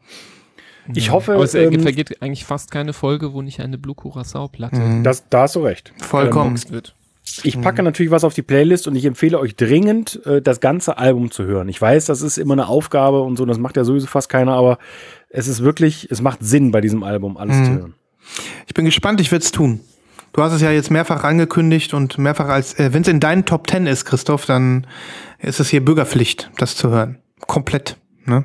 Ich 0.94 1.10
hoffe, 1.12 1.34
Aber 1.34 1.44
es 1.44 1.54
ähm, 1.54 1.78
vergeht 1.80 2.20
eigentlich 2.22 2.44
fast 2.46 2.70
keine 2.70 2.92
Folge, 2.94 3.32
wo 3.34 3.42
nicht 3.42 3.60
eine 3.60 3.76
Blue 3.78 3.94
Curacao-Platte 3.94 4.76
Mhm. 4.80 5.04
das, 5.04 5.28
da 5.28 5.42
hast 5.42 5.54
du 5.54 5.60
recht. 5.60 5.92
Vollkommen. 5.98 6.54
geboxt 6.54 6.72
wird. 6.72 6.94
Ich 7.42 7.60
packe 7.60 7.82
natürlich 7.82 8.10
was 8.10 8.24
auf 8.24 8.34
die 8.34 8.42
Playlist 8.42 8.86
und 8.86 8.96
ich 8.96 9.04
empfehle 9.04 9.38
euch 9.38 9.56
dringend, 9.56 10.24
äh, 10.26 10.42
das 10.42 10.60
ganze 10.60 10.98
Album 10.98 11.30
zu 11.30 11.44
hören. 11.44 11.68
Ich 11.68 11.80
weiß, 11.80 12.06
das 12.06 12.22
ist 12.22 12.38
immer 12.38 12.54
eine 12.54 12.68
Aufgabe 12.68 13.20
und 13.20 13.36
so, 13.36 13.44
das 13.44 13.58
macht 13.58 13.76
ja 13.76 13.84
sowieso 13.84 14.06
fast 14.06 14.28
keiner, 14.28 14.52
aber 14.52 14.78
es 15.28 15.48
ist 15.48 15.62
wirklich, 15.62 16.08
es 16.10 16.20
macht 16.20 16.38
Sinn 16.42 16.70
bei 16.70 16.80
diesem 16.80 17.02
Album 17.02 17.36
alles 17.36 17.56
zu 17.56 17.72
hören. 17.72 17.94
Ich 18.66 18.74
bin 18.74 18.84
gespannt, 18.84 19.20
ich 19.20 19.30
werde 19.30 19.44
es 19.44 19.52
tun. 19.52 19.80
Du 20.32 20.42
hast 20.42 20.52
es 20.52 20.60
ja 20.60 20.70
jetzt 20.70 20.90
mehrfach 20.90 21.24
angekündigt 21.24 21.94
und 21.94 22.18
mehrfach 22.18 22.48
als, 22.48 22.78
äh, 22.78 22.92
wenn 22.92 23.02
es 23.02 23.08
in 23.08 23.20
deinen 23.20 23.44
Top 23.44 23.66
Ten 23.66 23.86
ist, 23.86 24.04
Christoph, 24.04 24.46
dann 24.46 24.86
ist 25.38 25.60
es 25.60 25.68
hier 25.68 25.84
Bürgerpflicht, 25.84 26.50
das 26.58 26.76
zu 26.76 26.90
hören. 26.90 27.18
Komplett, 27.40 27.96
ne? 28.24 28.44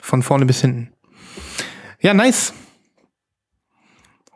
Von 0.00 0.22
vorne 0.22 0.46
bis 0.46 0.60
hinten. 0.60 0.92
Ja, 2.00 2.12
nice. 2.14 2.52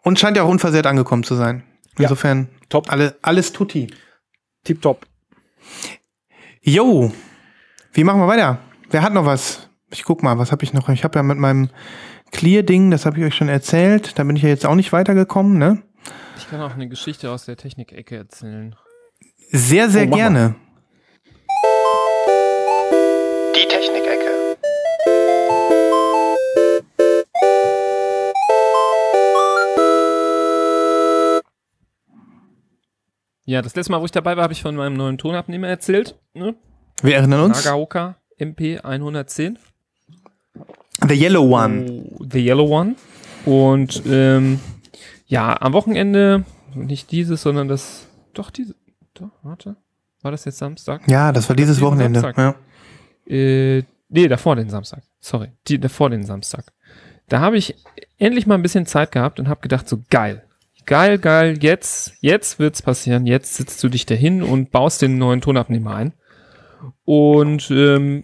Und 0.02 0.18
scheint 0.18 0.36
ja 0.36 0.44
auch 0.44 0.48
unversehrt 0.48 0.86
angekommen 0.86 1.24
zu 1.24 1.34
sein. 1.34 1.64
Insofern, 1.98 2.48
Top. 2.68 2.90
alle, 2.90 3.16
alles 3.22 3.52
tutti. 3.52 3.86
Tipptopp. 4.64 5.06
Jo, 6.62 7.12
wie 7.92 8.04
machen 8.04 8.20
wir 8.20 8.26
weiter? 8.28 8.58
Wer 8.90 9.02
hat 9.02 9.12
noch 9.12 9.24
was? 9.26 9.68
Ich 9.90 10.02
guck 10.04 10.22
mal, 10.22 10.38
was 10.38 10.50
habe 10.52 10.64
ich 10.64 10.72
noch? 10.72 10.88
Ich 10.88 11.04
habe 11.04 11.16
ja 11.18 11.22
mit 11.22 11.38
meinem 11.38 11.70
Clear-Ding, 12.32 12.90
das 12.90 13.06
habe 13.06 13.18
ich 13.18 13.24
euch 13.24 13.34
schon 13.34 13.48
erzählt, 13.48 14.18
da 14.18 14.24
bin 14.24 14.34
ich 14.36 14.42
ja 14.42 14.48
jetzt 14.48 14.66
auch 14.66 14.74
nicht 14.74 14.92
weitergekommen, 14.92 15.58
ne? 15.58 15.82
Ich 16.36 16.50
kann 16.50 16.60
auch 16.60 16.74
eine 16.74 16.88
Geschichte 16.88 17.30
aus 17.30 17.44
der 17.44 17.56
Technikecke 17.56 18.16
erzählen. 18.16 18.74
Sehr, 19.50 19.88
sehr 19.88 20.08
Oh, 20.08 20.14
gerne. 20.14 20.56
Die 23.54 23.66
Technikecke. 23.68 24.05
Ja, 33.46 33.62
das 33.62 33.76
letzte 33.76 33.92
Mal, 33.92 34.00
wo 34.00 34.04
ich 34.04 34.10
dabei 34.10 34.36
war, 34.36 34.42
habe 34.42 34.52
ich 34.52 34.60
von 34.60 34.74
meinem 34.74 34.94
neuen 34.94 35.18
Tonabnehmer 35.18 35.68
erzählt. 35.68 36.16
Ne? 36.34 36.56
Wir 37.00 37.14
erinnern 37.14 37.42
uns. 37.42 37.64
Nagaoka 37.64 38.16
MP 38.38 38.80
110. 38.80 39.56
The 41.08 41.14
Yellow 41.14 41.56
One. 41.56 42.04
The 42.28 42.44
Yellow 42.44 42.66
One. 42.68 42.96
Und 43.44 44.02
ähm, 44.04 44.58
ja, 45.26 45.60
am 45.60 45.72
Wochenende, 45.74 46.44
nicht 46.74 47.12
dieses, 47.12 47.42
sondern 47.42 47.68
das, 47.68 48.08
doch 48.34 48.50
diese, 48.50 48.74
doch, 49.14 49.30
warte, 49.42 49.76
war 50.22 50.32
das 50.32 50.44
jetzt 50.44 50.58
Samstag? 50.58 51.02
Ja, 51.06 51.30
das 51.30 51.48
war 51.48 51.54
dieses 51.54 51.76
diesen 51.76 51.86
Wochenende. 51.86 52.20
Samstag. 52.20 52.56
Ja. 53.28 53.32
Äh, 53.32 53.84
nee, 54.08 54.26
davor 54.26 54.56
den 54.56 54.70
Samstag. 54.70 55.04
Sorry, 55.20 55.52
die, 55.68 55.78
davor 55.78 56.10
den 56.10 56.24
Samstag. 56.24 56.72
Da 57.28 57.38
habe 57.38 57.56
ich 57.56 57.76
endlich 58.18 58.48
mal 58.48 58.56
ein 58.56 58.62
bisschen 58.62 58.86
Zeit 58.86 59.12
gehabt 59.12 59.38
und 59.38 59.48
habe 59.48 59.60
gedacht, 59.60 59.88
so 59.88 60.02
geil. 60.10 60.45
Geil, 60.86 61.18
geil, 61.18 61.58
jetzt, 61.60 62.12
jetzt 62.20 62.60
wird's 62.60 62.80
passieren. 62.80 63.26
Jetzt 63.26 63.56
sitzt 63.56 63.82
du 63.82 63.88
dich 63.88 64.06
dahin 64.06 64.42
und 64.42 64.70
baust 64.70 65.02
den 65.02 65.18
neuen 65.18 65.40
Tonabnehmer 65.40 65.96
ein. 65.96 66.12
Und 67.04 67.70
ähm, 67.72 68.22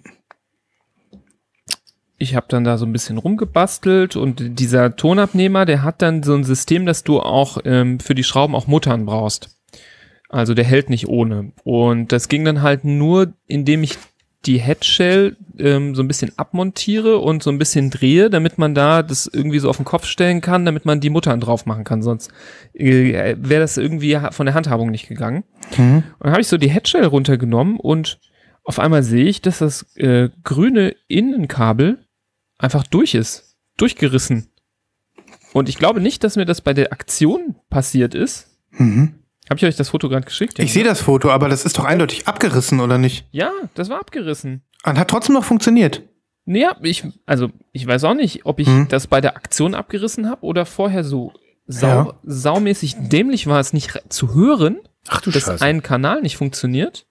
ich 2.19 2.37
habe 2.37 2.47
dann 2.49 2.63
da 2.63 2.79
so 2.79 2.87
ein 2.87 2.93
bisschen 2.93 3.19
rumgebastelt 3.19 4.15
und 4.15 4.61
dieser 4.61 4.95
Tonabnehmer, 4.95 5.65
der 5.65 5.83
hat 5.83 6.03
dann 6.03 6.23
so 6.23 6.35
ein 6.35 6.45
System, 6.45 6.87
dass 6.87 7.03
du 7.03 7.19
auch 7.19 7.59
ähm, 7.65 7.99
für 7.99 8.15
die 8.15 8.23
Schrauben 8.23 8.55
auch 8.55 8.69
Muttern 8.69 9.07
brauchst. 9.07 9.59
Also 10.29 10.55
der 10.55 10.65
hält 10.65 10.89
nicht 10.89 11.09
ohne. 11.09 11.53
Und 11.65 12.13
das 12.13 12.29
ging 12.29 12.45
dann 12.45 12.63
halt 12.63 12.85
nur, 12.85 13.33
indem 13.49 13.83
ich 13.83 13.99
die 14.45 14.59
Headshell 14.59 15.37
ähm, 15.59 15.95
so 15.95 16.03
ein 16.03 16.09
bisschen 16.09 16.33
abmontiere 16.37 17.19
und 17.19 17.43
so 17.43 17.51
ein 17.51 17.59
bisschen 17.59 17.91
drehe, 17.91 18.29
damit 18.29 18.59
man 18.59 18.75
da 18.75 19.03
das 19.03 19.27
irgendwie 19.27 19.61
so 19.61 19.69
auf 19.69 19.77
den 19.77 19.85
Kopf 19.85 20.07
stellen 20.07 20.41
kann, 20.41 20.65
damit 20.65 20.85
man 20.85 21.01
die 21.01 21.11
Muttern 21.11 21.41
drauf 21.41 21.65
machen 21.67 21.85
kann. 21.85 22.03
Sonst 22.03 22.31
äh, 22.75 23.37
wäre 23.39 23.61
das 23.61 23.77
irgendwie 23.77 24.19
von 24.31 24.47
der 24.47 24.55
Handhabung 24.55 24.91
nicht 24.91 25.09
gegangen. 25.09 25.45
Mhm. 25.77 26.03
Und 26.19 26.25
dann 26.25 26.33
habe 26.33 26.41
ich 26.41 26.49
so 26.49 26.59
die 26.59 26.71
Headshell 26.71 27.05
runtergenommen 27.05 27.79
und 27.79 28.19
auf 28.65 28.79
einmal 28.79 29.03
sehe 29.03 29.27
ich, 29.27 29.43
dass 29.43 29.59
das 29.59 29.97
äh, 29.97 30.31
grüne 30.45 30.95
Innenkabel 31.09 32.07
einfach 32.59 32.87
durch 32.87 33.15
ist, 33.15 33.57
durchgerissen. 33.77 34.49
Und 35.53 35.69
ich 35.69 35.79
glaube 35.79 36.01
nicht, 36.01 36.25
dass 36.25 36.37
mir 36.37 36.47
das 36.47 36.61
bei 36.61 36.73
der 36.73 36.93
Aktion 36.93 37.57
passiert 37.71 38.15
ist. 38.15 38.59
Mhm. 38.71 39.22
Habe 39.51 39.59
ich 39.59 39.65
euch 39.65 39.77
das 39.77 39.89
Foto 39.91 40.09
gerade 40.09 40.25
geschickt? 40.25 40.59
Ich 40.59 40.73
sehe 40.73 40.85
das 40.85 41.01
Foto, 41.01 41.31
aber 41.31 41.49
das 41.49 41.65
ist 41.65 41.79
doch 41.79 41.85
eindeutig 41.85 42.27
abgerissen, 42.29 42.81
oder 42.81 42.97
nicht? 42.99 43.27
Ja, 43.33 43.51
das 43.75 43.89
war 43.89 43.99
abgerissen. 44.01 44.63
Und 44.85 44.99
hat 44.99 45.09
trotzdem 45.09 45.35
noch 45.35 45.45
funktioniert. 45.45 46.03
Naja, 46.45 46.77
ich, 46.83 47.05
also 47.27 47.51
ich 47.73 47.87
weiß 47.87 48.05
auch 48.05 48.15
nicht, 48.15 48.47
ob 48.47 48.59
ich 48.61 48.67
Hm. 48.67 48.89
das 48.89 49.07
bei 49.07 49.21
der 49.21 49.37
Aktion 49.37 49.75
abgerissen 49.75 50.29
habe 50.29 50.43
oder 50.45 50.65
vorher 50.67 51.05
so 51.05 51.33
sau, 51.67 51.87
Ja. 51.87 52.15
saumäßig 52.25 52.97
dämlich 52.99 53.47
war 53.47 53.61
es 53.61 53.73
nicht 53.73 54.01
zu 54.09 54.35
hören, 54.35 54.79
Ach 55.09 55.21
du 55.21 55.31
dass 55.31 55.61
ein 55.63 55.83
Kanal 55.83 56.23
nicht 56.23 56.37
funktioniert. 56.37 57.07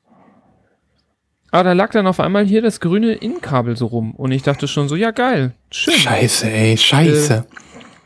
Aber 1.52 1.64
da 1.66 1.74
lag 1.74 1.92
dann 1.92 2.08
auf 2.08 2.20
einmal 2.22 2.46
hier 2.46 2.62
das 2.62 2.80
grüne 2.80 3.14
Innenkabel 3.14 3.76
so 3.76 3.86
rum 3.88 4.16
und 4.16 4.32
ich 4.32 4.42
dachte 4.42 4.68
schon 4.70 4.88
so, 4.88 4.96
ja 4.96 5.12
geil, 5.12 5.54
schön. 5.70 5.94
Scheiße, 5.94 6.50
ey, 6.50 6.78
scheiße. 6.78 7.46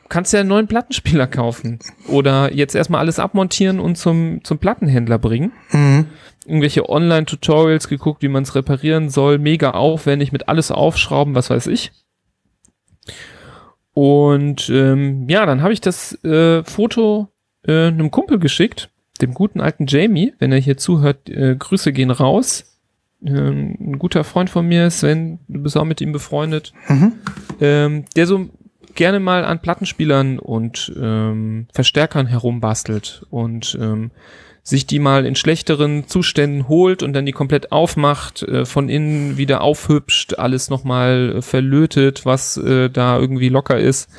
Kannst 0.07 0.33
ja 0.33 0.39
einen 0.41 0.49
neuen 0.49 0.67
Plattenspieler 0.67 1.25
kaufen 1.27 1.79
oder 2.07 2.53
jetzt 2.53 2.75
erstmal 2.75 2.99
alles 3.01 3.17
abmontieren 3.19 3.79
und 3.79 3.97
zum, 3.97 4.43
zum 4.43 4.59
Plattenhändler 4.59 5.17
bringen. 5.17 5.51
Mhm. 5.71 6.05
Irgendwelche 6.45 6.87
Online-Tutorials 6.87 7.87
geguckt, 7.87 8.21
wie 8.21 8.27
man 8.27 8.43
es 8.43 8.53
reparieren 8.53 9.09
soll, 9.09 9.39
mega 9.39 9.71
aufwendig 9.71 10.31
mit 10.31 10.47
alles 10.47 10.69
aufschrauben, 10.71 11.33
was 11.33 11.49
weiß 11.49 11.65
ich. 11.67 11.91
Und 13.93 14.69
ähm, 14.69 15.27
ja, 15.29 15.45
dann 15.45 15.61
habe 15.61 15.73
ich 15.73 15.81
das 15.81 16.21
äh, 16.23 16.63
Foto 16.63 17.29
äh, 17.65 17.87
einem 17.87 18.11
Kumpel 18.11 18.39
geschickt, 18.39 18.89
dem 19.21 19.33
guten 19.33 19.61
alten 19.61 19.85
Jamie, 19.87 20.33
wenn 20.39 20.51
er 20.51 20.59
hier 20.59 20.77
zuhört, 20.77 21.29
äh, 21.29 21.55
Grüße 21.55 21.93
gehen 21.93 22.11
raus. 22.11 22.77
Ähm, 23.25 23.75
ein 23.79 23.99
guter 23.99 24.23
Freund 24.23 24.49
von 24.49 24.67
mir, 24.67 24.89
Sven, 24.91 25.39
du 25.47 25.63
bist 25.63 25.77
auch 25.77 25.85
mit 25.85 26.01
ihm 26.01 26.11
befreundet, 26.11 26.73
Mhm. 26.89 27.13
ähm, 27.61 28.05
der 28.15 28.27
so 28.27 28.49
gerne 28.95 29.19
mal 29.19 29.45
an 29.45 29.61
Plattenspielern 29.61 30.39
und 30.39 30.93
ähm, 30.99 31.67
Verstärkern 31.73 32.27
herumbastelt 32.27 33.25
und 33.29 33.77
ähm, 33.79 34.11
sich 34.63 34.87
die 34.87 34.97
mal 34.97 35.27
in 35.27 35.35
schlechteren 35.35 36.07
Zuständen 36.07 36.67
holt 36.67 37.03
und 37.03 37.13
dann 37.13 37.27
die 37.27 37.31
komplett 37.31 37.71
aufmacht, 37.71 38.41
äh, 38.41 38.65
von 38.65 38.89
innen 38.89 39.37
wieder 39.37 39.61
aufhübscht, 39.61 40.39
alles 40.39 40.71
nochmal 40.71 41.35
äh, 41.37 41.41
verlötet, 41.43 42.25
was 42.25 42.57
äh, 42.57 42.89
da 42.89 43.19
irgendwie 43.19 43.49
locker 43.49 43.77
ist 43.77 44.09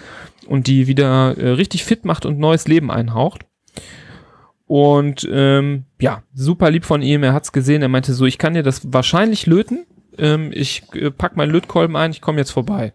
und 0.47 0.69
die 0.69 0.87
wieder 0.87 1.37
äh, 1.37 1.49
richtig 1.51 1.85
fit 1.85 2.05
macht 2.05 2.25
und 2.25 2.39
neues 2.39 2.69
Leben 2.69 2.93
einhaucht. 2.93 3.45
Und 4.67 5.29
ähm, 5.31 5.85
ja, 6.01 6.23
super 6.33 6.71
lieb 6.71 6.85
von 6.85 7.03
ihm, 7.03 7.25
er 7.25 7.33
hat's 7.33 7.53
gesehen, 7.53 7.83
er 7.83 7.89
meinte 7.89 8.15
so, 8.15 8.25
ich 8.25 8.39
kann 8.39 8.55
dir 8.55 8.63
das 8.63 8.93
wahrscheinlich 8.93 9.47
löten, 9.47 9.85
ähm, 10.17 10.51
ich 10.53 10.85
äh, 10.95 11.11
pack 11.11 11.37
meinen 11.37 11.51
Lötkolben 11.51 11.97
ein, 11.97 12.13
ich 12.13 12.21
komme 12.21 12.39
jetzt 12.39 12.53
vorbei. 12.53 12.93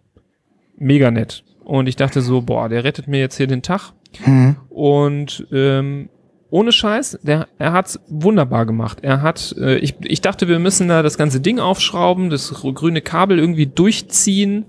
Mega 0.77 1.11
nett. 1.11 1.43
Und 1.63 1.87
ich 1.87 1.95
dachte 1.95 2.21
so, 2.21 2.41
boah, 2.41 2.69
der 2.69 2.83
rettet 2.83 3.07
mir 3.07 3.19
jetzt 3.19 3.37
hier 3.37 3.47
den 3.47 3.61
Tag. 3.61 3.93
Mhm. 4.25 4.55
Und 4.69 5.47
ähm, 5.51 6.09
ohne 6.49 6.71
Scheiß, 6.73 7.19
der, 7.23 7.47
er 7.57 7.71
hat's 7.71 7.99
wunderbar 8.07 8.65
gemacht. 8.65 8.99
Er 9.01 9.21
hat, 9.21 9.55
äh, 9.57 9.77
ich, 9.77 9.95
ich 10.01 10.21
dachte, 10.21 10.47
wir 10.47 10.59
müssen 10.59 10.89
da 10.89 11.01
das 11.01 11.17
ganze 11.17 11.39
Ding 11.39 11.59
aufschrauben, 11.59 12.29
das 12.29 12.53
grüne 12.53 13.01
Kabel 13.01 13.39
irgendwie 13.39 13.67
durchziehen. 13.67 14.65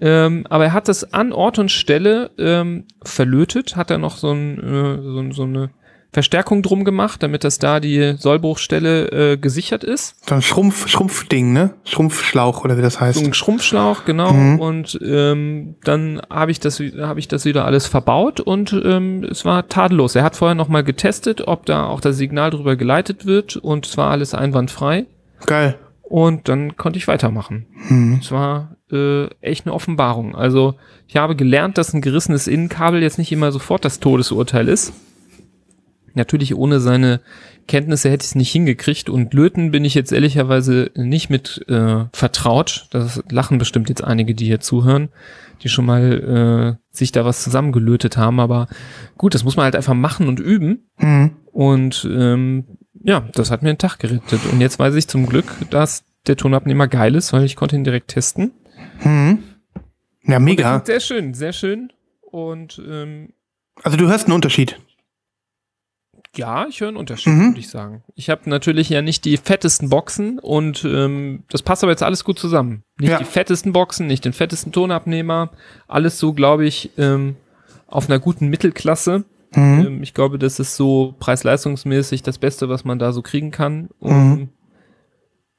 Ähm, 0.00 0.46
aber 0.50 0.66
er 0.66 0.72
hat 0.74 0.88
das 0.88 1.14
an 1.14 1.32
Ort 1.32 1.58
und 1.58 1.70
Stelle 1.70 2.30
ähm, 2.36 2.84
verlötet, 3.02 3.74
hat 3.74 3.90
er 3.90 3.98
noch 3.98 4.18
so, 4.18 4.32
ein, 4.32 4.58
äh, 4.58 5.02
so, 5.02 5.32
so 5.32 5.42
eine 5.44 5.70
Verstärkung 6.14 6.62
drum 6.62 6.84
gemacht, 6.84 7.22
damit 7.24 7.42
das 7.42 7.58
da 7.58 7.80
die 7.80 8.14
Sollbruchstelle 8.16 9.32
äh, 9.32 9.36
gesichert 9.36 9.82
ist. 9.82 10.14
So 10.28 10.36
ein 10.36 10.42
Schrumpf, 10.42 10.88
Schrumpfding, 10.88 11.52
ne? 11.52 11.74
Schrumpfschlauch 11.82 12.64
oder 12.64 12.78
wie 12.78 12.82
das 12.82 13.00
heißt. 13.00 13.18
So 13.18 13.24
ein 13.24 13.34
Schrumpfschlauch, 13.34 14.04
genau. 14.04 14.32
Mhm. 14.32 14.60
Und 14.60 14.98
ähm, 15.04 15.74
dann 15.82 16.22
habe 16.30 16.52
ich 16.52 16.60
das, 16.60 16.78
habe 16.80 17.18
ich 17.18 17.26
das 17.26 17.44
wieder 17.44 17.64
alles 17.64 17.88
verbaut 17.88 18.38
und 18.38 18.72
ähm, 18.84 19.24
es 19.28 19.44
war 19.44 19.68
tadellos. 19.68 20.14
Er 20.14 20.22
hat 20.22 20.36
vorher 20.36 20.54
noch 20.54 20.68
mal 20.68 20.84
getestet, 20.84 21.48
ob 21.48 21.66
da 21.66 21.86
auch 21.86 22.00
das 22.00 22.16
Signal 22.16 22.50
drüber 22.50 22.76
geleitet 22.76 23.26
wird 23.26 23.56
und 23.56 23.84
es 23.84 23.96
war 23.96 24.12
alles 24.12 24.34
einwandfrei. 24.34 25.06
Geil. 25.46 25.76
Und 26.02 26.48
dann 26.48 26.76
konnte 26.76 26.96
ich 26.96 27.08
weitermachen. 27.08 27.66
Mhm. 27.88 28.18
Es 28.22 28.30
war 28.30 28.76
äh, 28.92 29.26
echt 29.40 29.66
eine 29.66 29.74
Offenbarung. 29.74 30.36
Also 30.36 30.76
ich 31.08 31.16
habe 31.16 31.34
gelernt, 31.34 31.76
dass 31.76 31.92
ein 31.92 32.02
gerissenes 32.02 32.46
Innenkabel 32.46 33.02
jetzt 33.02 33.18
nicht 33.18 33.32
immer 33.32 33.50
sofort 33.50 33.84
das 33.84 33.98
Todesurteil 33.98 34.68
ist. 34.68 34.92
Natürlich 36.14 36.54
ohne 36.54 36.80
seine 36.80 37.20
Kenntnisse 37.66 38.10
hätte 38.10 38.22
ich 38.22 38.30
es 38.30 38.34
nicht 38.34 38.52
hingekriegt 38.52 39.08
und 39.08 39.34
Löten 39.34 39.70
bin 39.70 39.84
ich 39.84 39.94
jetzt 39.94 40.12
ehrlicherweise 40.12 40.90
nicht 40.94 41.30
mit 41.30 41.64
äh, 41.68 42.04
vertraut. 42.12 42.86
Das 42.90 43.22
lachen 43.30 43.58
bestimmt 43.58 43.88
jetzt 43.88 44.04
einige, 44.04 44.34
die 44.34 44.44
hier 44.44 44.60
zuhören, 44.60 45.08
die 45.62 45.68
schon 45.68 45.86
mal 45.86 46.78
äh, 46.80 46.96
sich 46.96 47.10
da 47.12 47.24
was 47.24 47.42
zusammengelötet 47.42 48.16
haben. 48.16 48.38
Aber 48.38 48.68
gut, 49.18 49.34
das 49.34 49.44
muss 49.44 49.56
man 49.56 49.64
halt 49.64 49.76
einfach 49.76 49.94
machen 49.94 50.28
und 50.28 50.40
üben. 50.40 50.86
Mhm. 50.98 51.32
Und 51.52 52.08
ähm, 52.10 52.64
ja, 53.02 53.28
das 53.34 53.50
hat 53.50 53.62
mir 53.62 53.72
den 53.72 53.78
Tag 53.78 53.98
gerettet. 53.98 54.40
Und 54.52 54.60
jetzt 54.60 54.78
weiß 54.78 54.94
ich 54.94 55.08
zum 55.08 55.26
Glück, 55.26 55.46
dass 55.70 56.04
der 56.26 56.36
Tonabnehmer 56.36 56.88
geil 56.88 57.14
ist, 57.14 57.32
weil 57.32 57.44
ich 57.44 57.56
konnte 57.56 57.76
ihn 57.76 57.84
direkt 57.84 58.08
testen. 58.08 58.52
Mhm. 59.02 59.40
Ja, 60.26 60.38
mega. 60.38 60.82
sehr 60.84 61.00
schön, 61.00 61.34
sehr 61.34 61.52
schön. 61.52 61.92
Und 62.22 62.80
ähm, 62.86 63.30
Also 63.82 63.96
du 63.96 64.08
hörst 64.08 64.26
einen 64.26 64.34
Unterschied. 64.34 64.78
Ja, 66.36 66.66
ich 66.68 66.80
höre 66.80 66.88
einen 66.88 66.96
Unterschied, 66.96 67.32
Mhm. 67.32 67.48
würde 67.50 67.60
ich 67.60 67.68
sagen. 67.68 68.02
Ich 68.14 68.28
habe 68.30 68.48
natürlich 68.50 68.88
ja 68.88 69.02
nicht 69.02 69.24
die 69.24 69.36
fettesten 69.36 69.88
Boxen 69.88 70.38
und 70.38 70.84
ähm, 70.84 71.44
das 71.50 71.62
passt 71.62 71.82
aber 71.84 71.92
jetzt 71.92 72.02
alles 72.02 72.24
gut 72.24 72.38
zusammen. 72.38 72.82
Nicht 72.98 73.10
Ja. 73.10 73.18
die 73.18 73.24
fettesten 73.24 73.72
Boxen, 73.72 74.06
nicht 74.06 74.24
den 74.24 74.32
fettesten 74.32 74.72
Tonabnehmer. 74.72 75.50
Alles 75.86 76.18
so, 76.18 76.32
glaube 76.32 76.66
ich, 76.66 76.90
ähm, 76.98 77.36
auf 77.86 78.08
einer 78.10 78.18
guten 78.18 78.48
Mittelklasse. 78.48 79.24
Mhm. 79.54 79.84
Ähm, 79.86 80.02
ich 80.02 80.14
glaube, 80.14 80.38
das 80.38 80.58
ist 80.58 80.74
so 80.74 81.14
preis-leistungsmäßig 81.20 82.22
das 82.22 82.38
Beste, 82.38 82.68
was 82.68 82.84
man 82.84 82.98
da 82.98 83.12
so 83.12 83.22
kriegen 83.22 83.50
kann. 83.52 83.90
Mhm. 84.00 84.48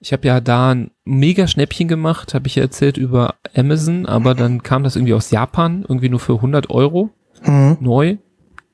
Ich 0.01 0.11
habe 0.11 0.27
ja 0.27 0.41
da 0.41 0.71
ein 0.73 0.91
mega 1.05 1.47
Schnäppchen 1.47 1.87
gemacht, 1.87 2.33
habe 2.33 2.47
ich 2.47 2.55
ja 2.55 2.63
erzählt 2.63 2.97
über 2.97 3.35
Amazon, 3.55 4.05
aber 4.05 4.35
dann 4.35 4.61
kam 4.61 4.83
das 4.83 4.97
irgendwie 4.97 5.13
aus 5.13 5.31
Japan, 5.31 5.85
irgendwie 5.87 6.09
nur 6.09 6.19
für 6.19 6.41
100 6.41 6.69
Euro, 6.69 7.09
Mhm. 7.45 7.77
neu, 7.79 8.17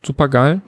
super 0.03 0.27
geil. 0.27 0.61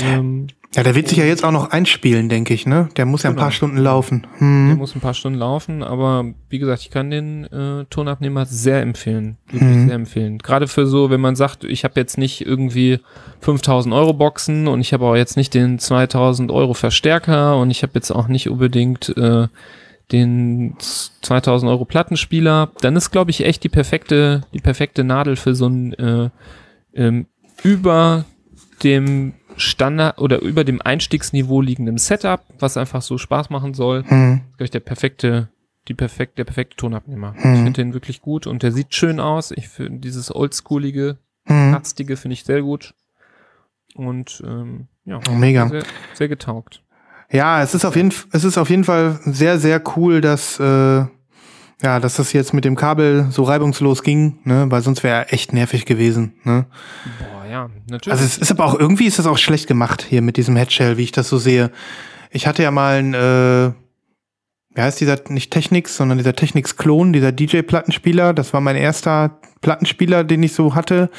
Ähm, 0.00 0.46
Ja, 0.74 0.82
der 0.82 0.94
wird 0.94 1.08
sich 1.08 1.18
ja 1.18 1.24
jetzt 1.24 1.44
auch 1.44 1.50
noch 1.52 1.70
einspielen, 1.70 2.28
denke 2.28 2.52
ich, 2.54 2.66
ne? 2.66 2.88
Der 2.96 3.06
muss 3.06 3.22
ja 3.22 3.30
ein 3.30 3.34
Genau. 3.34 3.42
paar 3.44 3.50
Stunden 3.52 3.76
laufen. 3.78 4.26
Der 4.40 4.46
Mhm. 4.48 4.76
muss 4.76 4.94
ein 4.94 5.00
paar 5.00 5.14
Stunden 5.14 5.38
laufen, 5.38 5.82
aber 5.82 6.24
wie 6.48 6.58
gesagt, 6.58 6.82
ich 6.82 6.90
kann 6.90 7.10
den 7.10 7.44
äh, 7.44 7.84
Tonabnehmer 7.90 8.44
sehr 8.46 8.80
empfehlen. 8.82 9.36
Wirklich 9.50 9.76
Mhm. 9.76 9.86
sehr 9.86 9.94
empfehlen. 9.94 10.38
Gerade 10.38 10.66
für 10.66 10.86
so, 10.86 11.10
wenn 11.10 11.20
man 11.20 11.36
sagt, 11.36 11.64
ich 11.64 11.84
habe 11.84 11.98
jetzt 12.00 12.18
nicht 12.18 12.44
irgendwie 12.44 12.98
5000 13.40 13.94
Euro 13.94 14.12
Boxen 14.14 14.66
und 14.68 14.80
ich 14.80 14.92
habe 14.92 15.04
auch 15.06 15.16
jetzt 15.16 15.36
nicht 15.36 15.54
den 15.54 15.78
2000 15.78 16.50
Euro 16.50 16.74
Verstärker 16.74 17.56
und 17.58 17.70
ich 17.70 17.82
habe 17.82 17.92
jetzt 17.94 18.10
auch 18.10 18.28
nicht 18.28 18.48
unbedingt 18.50 19.16
äh, 19.16 19.48
den 20.12 20.74
2000 21.22 21.70
Euro 21.70 21.84
Plattenspieler, 21.84 22.70
dann 22.80 22.94
ist, 22.96 23.10
glaube 23.10 23.30
ich, 23.30 23.44
echt 23.44 23.64
die 23.64 23.68
perfekte, 23.70 24.42
die 24.52 24.60
perfekte 24.60 25.02
Nadel 25.04 25.36
für 25.36 25.54
so 25.54 25.66
ein 25.66 25.92
äh, 25.94 26.28
ähm, 26.94 27.26
über 27.62 28.24
dem 28.82 29.32
Standard 29.56 30.18
oder 30.18 30.40
über 30.40 30.64
dem 30.64 30.80
Einstiegsniveau 30.82 31.60
liegenden 31.60 31.98
Setup, 31.98 32.40
was 32.58 32.76
einfach 32.76 33.02
so 33.02 33.18
Spaß 33.18 33.50
machen 33.50 33.74
soll 33.74 34.02
Mhm. 34.02 34.40
glaube 34.56 34.64
ich, 34.64 34.70
der 34.70 34.80
perfekte, 34.80 35.48
die 35.88 35.94
perfekte, 35.94 36.36
der 36.36 36.44
perfekte 36.44 36.76
Tonabnehmer. 36.76 37.32
Mhm. 37.32 37.54
Ich 37.54 37.60
finde 37.60 37.72
den 37.72 37.94
wirklich 37.94 38.20
gut 38.20 38.46
und 38.46 38.62
der 38.62 38.72
sieht 38.72 38.94
schön 38.94 39.20
aus. 39.20 39.50
Ich 39.50 39.68
finde 39.68 40.00
dieses 40.00 40.34
oldschoolige, 40.34 41.18
katzige 41.46 42.16
finde 42.16 42.34
ich 42.34 42.44
sehr 42.44 42.62
gut. 42.62 42.94
Und 43.94 44.42
ähm, 44.46 44.88
ja, 45.04 45.20
mega. 45.30 45.68
sehr, 45.68 45.82
sehr 46.14 46.28
getaugt. 46.28 46.82
Ja, 47.30 47.62
es 47.62 47.74
ist 47.74 47.84
auf 47.84 47.96
jeden 47.96 48.12
es 48.32 48.44
ist 48.44 48.58
auf 48.58 48.70
jeden 48.70 48.84
Fall 48.84 49.18
sehr 49.24 49.58
sehr 49.58 49.82
cool, 49.96 50.20
dass 50.20 50.58
äh, 50.58 51.04
ja, 51.82 52.00
dass 52.00 52.16
das 52.16 52.32
jetzt 52.32 52.54
mit 52.54 52.64
dem 52.64 52.76
Kabel 52.76 53.26
so 53.30 53.42
reibungslos 53.42 54.02
ging, 54.02 54.38
ne, 54.44 54.66
weil 54.70 54.80
sonst 54.82 55.02
wäre 55.02 55.28
echt 55.28 55.52
nervig 55.52 55.84
gewesen, 55.84 56.32
ne? 56.44 56.66
Boah, 57.18 57.43
ja, 57.54 57.70
natürlich. 57.88 58.12
Also 58.12 58.24
es 58.24 58.36
ist 58.36 58.50
aber 58.50 58.64
auch 58.64 58.76
irgendwie 58.76 59.06
ist 59.06 59.20
das 59.20 59.26
auch 59.26 59.38
schlecht 59.38 59.68
gemacht 59.68 60.04
hier 60.08 60.22
mit 60.22 60.36
diesem 60.36 60.56
Headshell, 60.56 60.96
wie 60.96 61.04
ich 61.04 61.12
das 61.12 61.28
so 61.28 61.38
sehe. 61.38 61.70
Ich 62.32 62.48
hatte 62.48 62.64
ja 62.64 62.72
mal 62.72 62.98
ein 62.98 63.14
äh, 63.14 63.72
wie 64.74 64.80
heißt 64.82 65.00
dieser 65.00 65.20
nicht 65.28 65.52
Technics, 65.52 65.96
sondern 65.96 66.18
dieser 66.18 66.34
Technics 66.34 66.76
Klon, 66.76 67.12
dieser 67.12 67.30
DJ 67.30 67.62
Plattenspieler, 67.62 68.34
das 68.34 68.52
war 68.52 68.60
mein 68.60 68.74
erster 68.74 69.38
Plattenspieler, 69.60 70.24
den 70.24 70.42
ich 70.42 70.52
so 70.52 70.74
hatte 70.74 71.10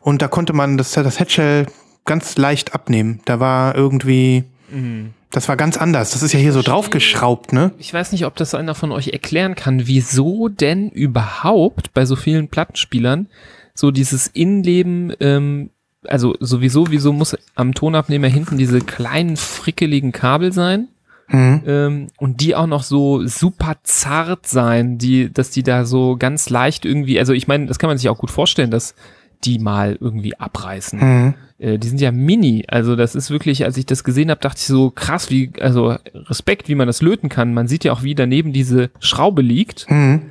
und 0.00 0.22
da 0.22 0.28
konnte 0.28 0.52
man 0.52 0.78
das 0.78 0.92
das 0.92 1.18
Headshell 1.18 1.66
ganz 2.04 2.36
leicht 2.36 2.72
abnehmen. 2.72 3.20
Da 3.24 3.40
war 3.40 3.74
irgendwie 3.74 4.44
Mhm. 4.70 5.14
das 5.32 5.48
war 5.48 5.56
ganz 5.56 5.76
anders. 5.76 6.12
Das 6.12 6.22
ist 6.22 6.32
ja 6.32 6.38
hier 6.38 6.52
so 6.52 6.62
draufgeschraubt, 6.62 7.52
ne? 7.52 7.72
Ich 7.78 7.92
weiß 7.92 8.12
nicht, 8.12 8.26
ob 8.26 8.36
das 8.36 8.54
einer 8.54 8.76
von 8.76 8.92
euch 8.92 9.08
erklären 9.08 9.56
kann, 9.56 9.88
wieso 9.88 10.46
denn 10.48 10.88
überhaupt 10.90 11.92
bei 11.94 12.06
so 12.06 12.14
vielen 12.14 12.46
Plattenspielern 12.46 13.26
so 13.74 13.90
dieses 13.90 14.26
Innenleben, 14.28 15.12
ähm, 15.20 15.70
also 16.06 16.34
sowieso, 16.40 16.90
wieso 16.90 17.12
muss 17.12 17.36
am 17.54 17.74
Tonabnehmer 17.74 18.28
hinten 18.28 18.58
diese 18.58 18.80
kleinen 18.80 19.36
frickeligen 19.36 20.12
Kabel 20.12 20.52
sein? 20.52 20.88
Mhm. 21.32 21.62
ähm, 21.64 22.06
und 22.18 22.40
die 22.40 22.56
auch 22.56 22.66
noch 22.66 22.82
so 22.82 23.24
super 23.24 23.76
zart 23.84 24.48
sein, 24.48 24.98
die, 24.98 25.32
dass 25.32 25.50
die 25.50 25.62
da 25.62 25.84
so 25.84 26.16
ganz 26.18 26.50
leicht 26.50 26.84
irgendwie, 26.84 27.20
also 27.20 27.32
ich 27.32 27.46
meine, 27.46 27.66
das 27.66 27.78
kann 27.78 27.88
man 27.88 27.98
sich 27.98 28.08
auch 28.08 28.18
gut 28.18 28.32
vorstellen, 28.32 28.72
dass 28.72 28.96
die 29.44 29.60
mal 29.60 29.96
irgendwie 30.00 30.38
abreißen. 30.38 30.98
Mhm. 30.98 31.34
Äh, 31.58 31.78
die 31.78 31.88
sind 31.88 32.00
ja 32.00 32.10
mini, 32.10 32.64
also 32.68 32.96
das 32.96 33.14
ist 33.14 33.30
wirklich, 33.30 33.64
als 33.64 33.76
ich 33.76 33.86
das 33.86 34.02
gesehen 34.02 34.30
habe, 34.30 34.40
dachte 34.40 34.58
ich 34.58 34.66
so 34.66 34.90
krass, 34.90 35.30
wie, 35.30 35.52
also 35.60 35.96
Respekt, 36.14 36.68
wie 36.68 36.74
man 36.74 36.88
das 36.88 37.00
löten 37.00 37.28
kann. 37.28 37.54
Man 37.54 37.68
sieht 37.68 37.84
ja 37.84 37.92
auch, 37.92 38.02
wie 38.02 38.14
daneben 38.14 38.52
diese 38.52 38.90
Schraube 38.98 39.42
liegt. 39.42 39.88
Mhm. 39.88 40.22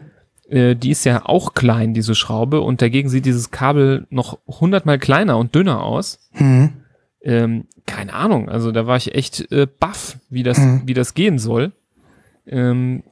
Äh, 0.50 0.76
die 0.76 0.90
ist 0.92 1.06
ja 1.06 1.26
auch 1.26 1.54
klein, 1.54 1.94
diese 1.94 2.16
Schraube, 2.16 2.62
und 2.62 2.82
dagegen 2.82 3.10
sieht 3.10 3.26
dieses 3.26 3.52
Kabel 3.52 4.08
noch 4.10 4.40
hundertmal 4.48 4.98
kleiner 5.00 5.38
und 5.38 5.54
dünner 5.56 5.84
aus. 5.84 6.30
Mhm. 6.34 6.74
Ähm, 7.22 7.66
keine 7.86 8.14
Ahnung, 8.14 8.50
also 8.50 8.72
da 8.72 8.88
war 8.88 8.98
ich 8.98 9.14
echt 9.16 9.52
äh, 9.52 9.68
baff, 9.80 10.18
wie 10.30 10.44
das, 10.44 10.58
Mhm. 10.58 10.82
wie 10.86 10.94
das 10.94 11.14
gehen 11.14 11.38
soll. 11.40 11.72
Ähm, 12.48 13.04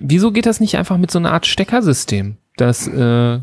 wieso 0.00 0.30
geht 0.32 0.46
das 0.46 0.60
nicht 0.60 0.76
einfach 0.78 0.96
mit 0.98 1.10
so 1.10 1.18
einer 1.18 1.32
Art 1.32 1.46
Steckersystem? 1.46 2.36
Das, 2.56 2.86
äh, 2.86 3.40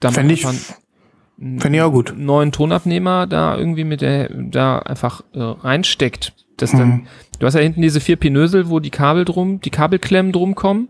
da 0.00 0.10
Fände 0.10 0.34
ich, 0.34 0.42
fänd 0.46 1.74
ich 1.74 1.82
auch 1.82 1.90
gut. 1.92 2.14
neuen 2.16 2.52
Tonabnehmer 2.52 3.26
da 3.26 3.56
irgendwie 3.56 3.84
mit 3.84 4.00
der, 4.00 4.28
da 4.32 4.78
einfach 4.80 5.22
äh, 5.32 5.40
reinsteckt. 5.40 6.34
Das 6.56 6.72
dann, 6.72 6.88
Mhm. 6.88 7.06
du 7.38 7.46
hast 7.46 7.54
ja 7.54 7.60
hinten 7.60 7.82
diese 7.82 8.00
vier 8.00 8.16
Pinösel, 8.16 8.68
wo 8.68 8.80
die 8.80 8.90
Kabel 8.90 9.24
drum, 9.24 9.60
die 9.60 9.70
Kabelklemmen 9.70 10.32
drum 10.32 10.54
kommen. 10.54 10.88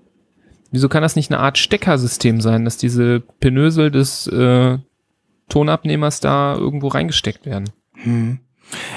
Wieso 0.71 0.89
kann 0.89 1.03
das 1.03 1.17
nicht 1.17 1.31
eine 1.31 1.41
Art 1.41 1.59
Steckersystem 1.59 2.41
sein, 2.41 2.65
dass 2.65 2.77
diese 2.77 3.21
Pinösel 3.21 3.91
des 3.91 4.27
äh, 4.27 4.79
Tonabnehmers 5.49 6.21
da 6.21 6.55
irgendwo 6.57 6.89
reingesteckt 6.89 7.47
werden? 7.47 7.71
Mhm. 8.05 8.41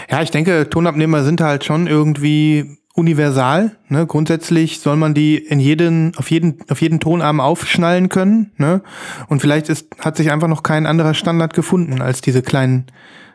Ja, 0.09 0.21
ich 0.21 0.31
denke, 0.31 0.69
Tonabnehmer 0.69 1.23
sind 1.23 1.39
halt 1.39 1.63
schon 1.63 1.87
irgendwie 1.87 2.77
universal. 2.93 3.77
Ne? 3.87 4.05
Grundsätzlich 4.05 4.79
soll 4.79 4.97
man 4.97 5.13
die 5.13 5.37
in 5.37 5.59
jeden, 5.59 6.13
auf 6.17 6.29
jeden, 6.29 6.59
auf 6.69 6.81
jeden 6.81 6.99
Tonarm 6.99 7.39
aufschnallen 7.39 8.09
können. 8.09 8.51
Ne? 8.57 8.81
Und 9.27 9.39
vielleicht 9.39 9.69
ist, 9.69 9.87
hat 9.99 10.17
sich 10.17 10.31
einfach 10.31 10.49
noch 10.49 10.63
kein 10.63 10.85
anderer 10.85 11.13
Standard 11.13 11.53
gefunden 11.53 12.01
als 12.01 12.21
diese 12.21 12.41
kleinen, 12.41 12.87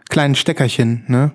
kleinen 0.09 0.35
Steckerchen. 0.35 1.05
Ne? 1.09 1.33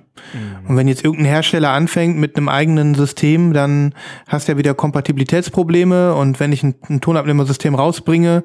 Und 0.68 0.78
wenn 0.78 0.88
jetzt 0.88 1.04
irgendein 1.04 1.28
Hersteller 1.28 1.72
anfängt 1.72 2.18
mit 2.18 2.38
einem 2.38 2.50
eigenen 2.50 2.96
System, 2.96 3.54
dann 3.54 3.94
hast 4.28 4.48
du 4.48 4.54
ja 4.54 4.58
wieder 4.58 4.74
Kompatibilitätsprobleme. 4.74 6.14
Und 6.16 6.40
wenn 6.40 6.52
ich 6.52 6.64
ein, 6.64 6.76
ein 6.90 7.02
Tonabnehmersystem 7.02 7.76
rausbringe, 7.76 8.44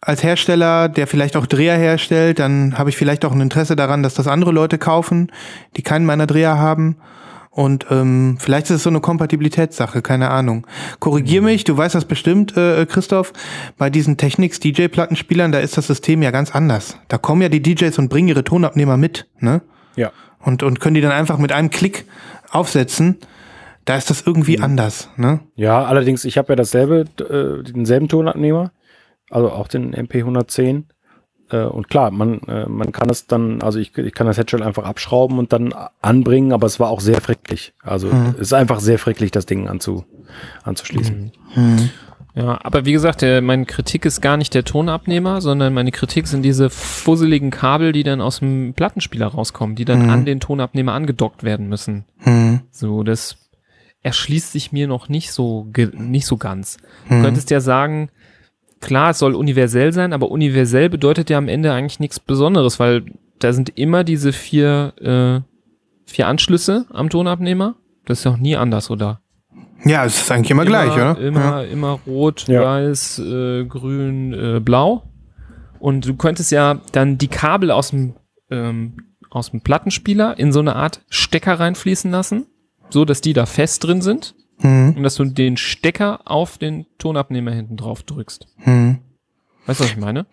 als 0.00 0.22
Hersteller, 0.22 0.88
der 0.88 1.06
vielleicht 1.06 1.36
auch 1.36 1.46
Dreher 1.46 1.76
herstellt, 1.76 2.38
dann 2.38 2.78
habe 2.78 2.90
ich 2.90 2.96
vielleicht 2.96 3.24
auch 3.24 3.32
ein 3.32 3.40
Interesse 3.40 3.76
daran, 3.76 4.02
dass 4.02 4.14
das 4.14 4.28
andere 4.28 4.52
Leute 4.52 4.78
kaufen, 4.78 5.32
die 5.76 5.82
keinen 5.82 6.06
meiner 6.06 6.26
Dreher 6.26 6.58
haben. 6.58 6.96
Und 7.58 7.86
ähm, 7.90 8.36
vielleicht 8.38 8.66
ist 8.66 8.76
es 8.76 8.82
so 8.84 8.88
eine 8.88 9.00
Kompatibilitätssache, 9.00 10.00
keine 10.00 10.30
Ahnung. 10.30 10.64
Korrigier 11.00 11.42
mich, 11.42 11.64
du 11.64 11.76
weißt 11.76 11.96
das 11.96 12.04
bestimmt, 12.04 12.56
äh, 12.56 12.86
Christoph, 12.86 13.32
bei 13.76 13.90
diesen 13.90 14.16
Technics 14.16 14.60
DJ-Plattenspielern, 14.60 15.50
da 15.50 15.58
ist 15.58 15.76
das 15.76 15.88
System 15.88 16.22
ja 16.22 16.30
ganz 16.30 16.54
anders. 16.54 16.96
Da 17.08 17.18
kommen 17.18 17.42
ja 17.42 17.48
die 17.48 17.60
DJs 17.60 17.98
und 17.98 18.10
bringen 18.10 18.28
ihre 18.28 18.44
Tonabnehmer 18.44 18.96
mit, 18.96 19.26
ne? 19.40 19.62
Ja. 19.96 20.12
Und, 20.38 20.62
und 20.62 20.78
können 20.78 20.94
die 20.94 21.00
dann 21.00 21.10
einfach 21.10 21.38
mit 21.38 21.50
einem 21.50 21.70
Klick 21.70 22.04
aufsetzen. 22.48 23.18
Da 23.84 23.96
ist 23.96 24.08
das 24.08 24.22
irgendwie 24.24 24.60
anders, 24.60 25.10
ne? 25.16 25.40
Ja, 25.56 25.84
allerdings, 25.84 26.24
ich 26.24 26.38
habe 26.38 26.52
ja 26.52 26.54
dasselbe, 26.54 27.06
äh, 27.18 27.64
denselben 27.64 28.06
Tonabnehmer, 28.06 28.70
also 29.30 29.50
auch 29.50 29.66
den 29.66 29.96
MP110. 29.96 30.84
Äh, 31.50 31.64
und 31.64 31.88
klar, 31.88 32.10
man, 32.10 32.40
äh, 32.42 32.66
man 32.68 32.92
kann 32.92 33.08
es 33.10 33.26
dann, 33.26 33.62
also 33.62 33.78
ich, 33.78 33.96
ich 33.96 34.12
kann 34.14 34.26
das 34.26 34.36
Headshell 34.38 34.62
einfach 34.62 34.84
abschrauben 34.84 35.38
und 35.38 35.52
dann 35.52 35.72
anbringen, 36.02 36.52
aber 36.52 36.66
es 36.66 36.78
war 36.78 36.90
auch 36.90 37.00
sehr 37.00 37.20
fricklich. 37.20 37.72
Also 37.82 38.08
es 38.34 38.40
ist 38.40 38.52
einfach 38.52 38.80
sehr 38.80 38.98
fricklich, 38.98 39.30
das 39.30 39.46
Ding 39.46 39.68
anzu, 39.68 40.04
anzuschließen. 40.64 41.32
Ja, 42.34 42.58
aber 42.62 42.84
wie 42.84 42.92
gesagt, 42.92 43.22
der, 43.22 43.40
meine 43.42 43.64
Kritik 43.64 44.04
ist 44.04 44.20
gar 44.20 44.36
nicht 44.36 44.54
der 44.54 44.62
Tonabnehmer, 44.64 45.40
sondern 45.40 45.74
meine 45.74 45.90
Kritik 45.90 46.28
sind 46.28 46.42
diese 46.42 46.70
fusseligen 46.70 47.50
Kabel, 47.50 47.90
die 47.92 48.04
dann 48.04 48.20
aus 48.20 48.38
dem 48.40 48.74
Plattenspieler 48.74 49.26
rauskommen, 49.26 49.74
die 49.74 49.84
dann 49.84 50.04
Mhm. 50.04 50.10
an 50.10 50.24
den 50.24 50.38
Tonabnehmer 50.40 50.92
angedockt 50.92 51.42
werden 51.42 51.68
müssen. 51.68 52.04
Hm. 52.18 52.60
So, 52.70 53.02
das 53.02 53.38
erschließt 54.02 54.52
sich 54.52 54.70
mir 54.70 54.86
noch 54.86 55.08
nicht 55.08 55.32
so, 55.32 55.66
ge- 55.72 55.90
nicht 55.96 56.26
so 56.26 56.36
ganz. 56.36 56.76
Du 57.08 57.14
Mhm. 57.14 57.22
könntest 57.22 57.50
ja 57.50 57.60
sagen, 57.60 58.10
klar, 58.80 59.10
es 59.10 59.18
soll 59.18 59.34
universell 59.34 59.92
sein, 59.92 60.12
aber 60.12 60.30
universell 60.30 60.88
bedeutet 60.88 61.30
ja 61.30 61.38
am 61.38 61.48
Ende 61.48 61.72
eigentlich 61.72 62.00
nichts 62.00 62.20
Besonderes, 62.20 62.78
weil 62.78 63.04
da 63.38 63.52
sind 63.52 63.70
immer 63.78 64.04
diese 64.04 64.32
vier, 64.32 64.92
äh, 65.00 66.10
vier 66.10 66.26
Anschlüsse 66.26 66.86
am 66.90 67.08
Tonabnehmer. 67.10 67.76
Das 68.06 68.18
ist 68.20 68.24
ja 68.24 68.32
auch 68.32 68.36
nie 68.38 68.56
anders, 68.56 68.90
oder? 68.90 69.20
Ja, 69.84 70.04
es 70.04 70.22
ist 70.22 70.30
eigentlich 70.32 70.50
immer, 70.50 70.64
gleich, 70.64 70.92
oder? 70.92 71.18
Immer, 71.18 71.64
immer 71.66 72.00
rot, 72.06 72.46
Ja. 72.48 72.62
weiß, 72.64 73.20
äh, 73.20 73.64
grün, 73.64 74.32
äh, 74.32 74.60
blau. 74.60 75.04
Und 75.78 76.06
du 76.06 76.16
könntest 76.16 76.50
ja 76.50 76.80
dann 76.92 77.18
die 77.18 77.28
Kabel 77.28 77.70
aus 77.70 77.90
dem, 77.90 78.14
ähm, 78.50 78.94
aus 79.30 79.50
dem 79.52 79.60
Plattenspieler 79.60 80.36
in 80.38 80.52
so 80.52 80.58
eine 80.58 80.74
Art 80.74 81.02
Stecker 81.10 81.60
reinfließen 81.60 82.10
lassen, 82.10 82.46
so 82.90 83.04
dass 83.04 83.20
die 83.20 83.34
da 83.34 83.46
fest 83.46 83.84
drin 83.84 84.00
sind 84.02 84.34
Ja. 84.36 84.47
Hm, 84.60 84.94
und 84.96 85.02
dass 85.02 85.14
du 85.14 85.24
den 85.24 85.56
Stecker 85.56 86.20
auf 86.24 86.58
den 86.58 86.86
Tonabnehmer 86.98 87.52
hinten 87.52 87.76
drauf 87.76 88.02
drückst. 88.02 88.46
hm. 88.58 88.98
Weißt 89.66 89.80
du, 89.80 89.84
was 89.84 89.90
ich 89.90 89.96
meine? 89.98 90.26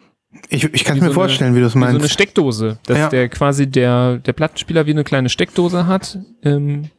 Ich, 0.49 0.63
ich 0.63 0.83
kann 0.83 0.95
Wie 0.97 1.01
mir 1.01 1.05
so 1.07 1.11
eine- 1.11 1.13
vorstellen, 1.13 1.55
wie 1.55 1.59
du 1.59 1.65
es 1.65 1.75
Wie 1.75 1.79
so 1.79 1.85
eine 1.85 1.97
meinst. 1.99 2.13
Steckdose, 2.13 2.79
dass 2.85 2.97
Ja. 2.97 3.09
der 3.09 3.29
quasi 3.29 3.67
der, 3.67 4.17
der 4.17 4.33
Plattenspieler 4.33 4.85
wie 4.85 4.91
eine 4.91 5.03
kleine 5.03 5.29
Steckdose 5.29 5.87
hat. 5.87 6.19
Ähm, 6.43 6.89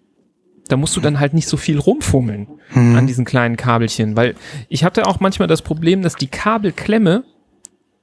da 0.69 0.77
musst 0.77 0.97
du 0.97 1.01
dann 1.01 1.19
halt 1.21 1.33
nicht 1.35 1.47
so 1.49 1.57
viel 1.57 1.79
rumfummeln 1.79 2.47
Hm. 2.71 2.97
an 2.97 3.07
diesen 3.07 3.25
kleinen 3.25 3.57
Kabelchen, 3.57 4.17
weil 4.17 4.35
ich 4.69 4.85
hatte 4.85 5.07
auch 5.07 5.21
manchmal 5.21 5.49
das 5.49 5.63
Problem, 5.63 6.03
dass 6.03 6.15
die 6.15 6.27
Kabelklemme 6.29 7.25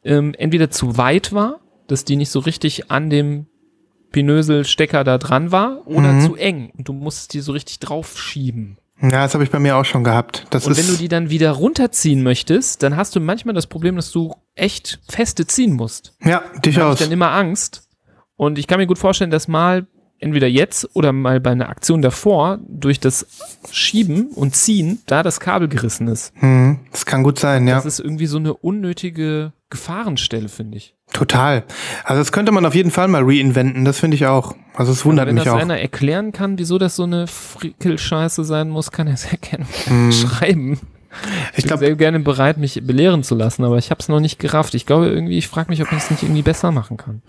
ähm, 0.06 0.34
entweder 0.38 0.70
zu 0.70 0.98
weit 0.98 1.32
war, 1.34 1.60
dass 1.88 2.04
die 2.06 2.16
nicht 2.16 2.30
so 2.30 2.40
richtig 2.40 2.92
an 2.92 3.10
dem 3.10 3.46
Pinösel-Stecker 4.12 5.04
da 5.04 5.18
dran 5.18 5.52
war, 5.52 5.88
oder 5.88 6.14
Mhm. 6.14 6.22
zu 6.22 6.36
eng 6.36 6.72
und 6.78 6.88
du 6.88 6.94
musst 6.94 7.34
die 7.34 7.40
so 7.40 7.52
richtig 7.52 7.80
draufschieben. 7.80 8.78
Ja, 9.04 9.24
das 9.24 9.34
habe 9.34 9.44
ich 9.44 9.52
bei 9.52 9.60
mir 9.60 9.76
auch 9.76 9.84
schon 9.84 10.04
gehabt. 10.04 10.46
Das 10.50 10.66
Und 10.66 10.78
wenn 10.78 10.88
du 10.88 10.94
die 10.96 11.10
dann 11.10 11.30
wieder 11.30 11.52
runterziehen 11.52 12.24
möchtest, 12.24 12.84
dann 12.84 12.96
hast 12.96 13.16
du 13.16 13.20
manchmal 13.20 13.54
das 13.54 13.68
Problem, 13.68 13.98
dass 13.98 14.12
du 14.12 14.34
echt 14.56 15.00
feste 15.10 15.46
ziehen 15.46 15.74
musst. 15.74 16.14
ja, 16.24 16.42
Da 16.62 16.72
habe 16.76 16.94
ich 16.94 17.00
dann 17.00 17.12
immer 17.12 17.32
Angst. 17.32 17.90
Und 18.38 18.58
ich 18.58 18.66
kann 18.66 18.80
mir 18.80 18.88
gut 18.88 18.98
vorstellen, 18.98 19.30
dass 19.30 19.50
mal 19.50 19.88
entweder 20.20 20.48
jetzt 20.48 20.96
oder 20.96 21.12
mal 21.12 21.42
bei 21.42 21.52
einer 21.52 21.68
Aktion 21.68 22.02
davor 22.02 22.60
durch 22.68 23.00
das 23.02 23.28
Schieben 23.72 24.28
und 24.28 24.56
Ziehen 24.56 25.00
da 25.06 25.22
das 25.22 25.42
Kabel 25.42 25.68
gerissen 25.68 26.08
ist. 26.08 26.32
Hm, 26.36 26.80
das 26.92 27.06
kann 27.06 27.24
gut 27.24 27.40
sein, 27.40 27.68
ja. 27.68 27.76
Das 27.76 27.86
ist 27.86 28.00
irgendwie 28.00 28.28
so 28.28 28.38
eine 28.38 28.54
unnötige 28.54 29.52
Gefahrenstelle, 29.74 30.50
finde 30.50 30.78
ich. 30.78 30.94
Total. 31.14 31.64
Also 32.04 32.22
das 32.22 32.32
könnte 32.32 32.52
man 32.52 32.64
auf 32.66 32.76
jeden 32.76 32.92
Fall 32.92 33.08
mal 33.08 33.24
reinventen, 33.26 33.86
das 33.86 34.00
finde 34.00 34.14
ich 34.16 34.28
auch. 34.28 34.54
Also 34.76 34.92
es 34.92 35.04
wundert 35.04 35.28
Wenn 35.28 35.34
mich 35.36 35.46
das 35.46 35.54
auch. 35.54 35.58
einer 35.60 35.80
erklären 35.80 36.32
kann, 36.32 36.60
wieso 36.60 36.78
das 36.78 36.96
so 36.96 37.04
eine 37.04 37.26
Frickelscheiße 37.26 38.44
sein 38.44 38.70
muss, 38.70 38.92
kann 38.92 39.08
er 39.08 39.18
sehr 39.18 39.38
gerne 39.42 39.66
Hm. 39.86 40.12
schreiben. 40.12 40.80
Ich 41.54 41.64
Ich 41.66 41.70
bin 41.70 41.78
sehr 41.78 41.96
gerne 41.96 42.20
bereit, 42.20 42.58
mich 42.58 42.82
belehren 42.86 43.24
zu 43.24 43.36
lassen, 43.36 43.64
aber 43.64 43.78
ich 43.78 43.90
habe 43.92 44.00
es 44.00 44.10
noch 44.10 44.20
nicht 44.20 44.40
gerafft. 44.40 44.74
Ich 44.76 44.86
glaube 44.86 45.08
irgendwie, 45.08 45.38
ich 45.38 45.48
frage 45.48 45.70
mich, 45.70 45.82
ob 45.82 45.92
ich 45.92 45.98
es 46.00 46.12
nicht 46.12 46.24
irgendwie 46.24 46.42
besser 46.42 46.72
machen 46.72 46.98
kann. 46.98 47.22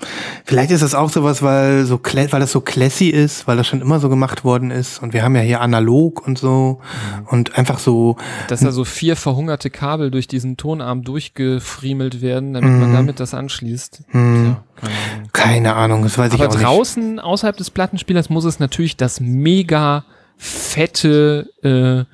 vielleicht 0.45 0.71
ist 0.71 0.83
das 0.83 0.95
auch 0.95 1.11
sowas, 1.11 1.43
weil 1.43 1.85
so 1.85 2.01
weil 2.05 2.41
das 2.41 2.53
so 2.53 2.61
classy 2.61 3.09
ist, 3.09 3.47
weil 3.47 3.57
das 3.57 3.67
schon 3.67 3.81
immer 3.81 4.01
so 4.01 4.09
gemacht 4.09 4.45
worden 4.45 4.71
ist 4.71 5.03
und 5.03 5.13
wir 5.13 5.23
haben 5.23 5.35
ja 5.37 5.43
hier 5.43 5.61
analog 5.61 6.27
und 6.27 6.39
so 6.39 6.81
Mhm. 7.21 7.27
und 7.29 7.59
einfach 7.59 7.79
so 7.79 8.17
Dass 8.49 8.61
da 8.61 8.73
so 8.73 8.85
vier 8.85 9.17
verhungerte 9.17 9.71
Kabel 9.71 10.11
durch 10.11 10.27
diesen 10.29 10.57
Tonarm 10.57 11.03
durchgefriemelt 11.03 12.23
werden, 12.23 12.55
damit 12.55 12.71
man 12.71 12.91
Mhm. 12.91 12.95
damit 12.95 13.21
das 13.21 13.35
anschließt. 13.35 14.03
hm, 14.11 14.57
Tja, 14.81 14.91
keine 15.33 15.75
Ahnung. 15.77 16.03
das 16.03 16.17
weiß 16.19 16.33
ich 16.35 16.41
Aber 16.41 16.49
auch 16.51 16.55
nicht. 16.55 16.65
draußen, 16.65 17.21
außerhalb 17.21 17.57
des 17.57 17.71
Plattenspielers, 17.71 18.31
muss 18.31 18.45
es 18.45 18.59
natürlich 18.59 18.97
das 18.97 19.21
mega 19.21 20.05
fette, 20.37 21.49
äh, 21.63 22.05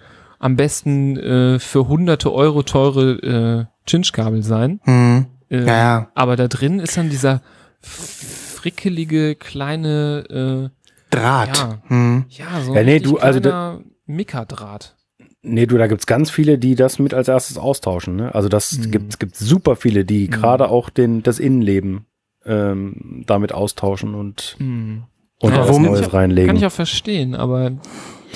am 0.41 0.57
besten 0.57 1.17
äh, 1.17 1.59
für 1.61 1.87
hunderte 1.87 2.33
Euro 2.33 2.65
teure 2.65 3.69
äh, 3.69 3.89
Chinch-Kabel 3.89 4.43
sein. 4.43 4.81
Hm, 4.85 5.27
Äh, 5.51 5.67
ja, 5.67 5.77
ja. 5.79 6.09
Aber 6.15 6.35
da 6.37 6.49
drin 6.49 6.81
ist 6.81 6.97
dann 6.97 7.11
dieser 7.11 7.41
frickelige 7.81 9.35
kleine, 9.37 10.71
Draht. 11.11 11.57
Ja. 11.57 11.83
Hm. 11.89 12.25
äh, 12.31 12.33
ja, 12.35 12.61
so 12.61 12.73
Ja, 12.75 12.81
ein 12.81 12.87
nee, 12.87 12.93
richtig 12.95 13.13
du, 13.13 13.19
also 13.19 13.41
kleiner 13.41 13.81
Mickerdraht. 14.07 14.97
Nee, 15.43 15.67
du, 15.67 15.77
da 15.79 15.87
gibt's 15.87 16.07
ganz 16.07 16.31
viele, 16.31 16.59
die 16.59 16.75
das 16.75 16.99
mit 16.99 17.15
als 17.15 17.27
erstes 17.29 17.57
austauschen. 17.59 18.15
Ne? 18.17 18.35
Also 18.35 18.49
das 18.49 18.77
Mhm. 18.79 18.91
gibt 18.91 19.19
gibt 19.21 19.37
super 19.37 19.75
viele, 19.75 20.05
die 20.05 20.27
Mhm. 20.29 20.31
gerade 20.31 20.69
auch 20.69 20.89
den, 20.91 21.23
das 21.23 21.39
Innenleben 21.39 22.07
ähm, 22.47 23.25
damit 23.27 23.53
austauschen 23.53 24.15
und, 24.15 24.57
Hm. 24.59 25.03
und 25.41 25.53
Ja, 25.53 25.59
was 25.61 25.67
das 25.67 25.77
kann 25.77 25.85
Neues 25.85 26.13
reinlegen. 26.13 26.47
Kann 26.49 26.57
ich 26.57 26.67
auch 26.67 26.73
verstehen, 26.73 27.35
aber 27.35 27.73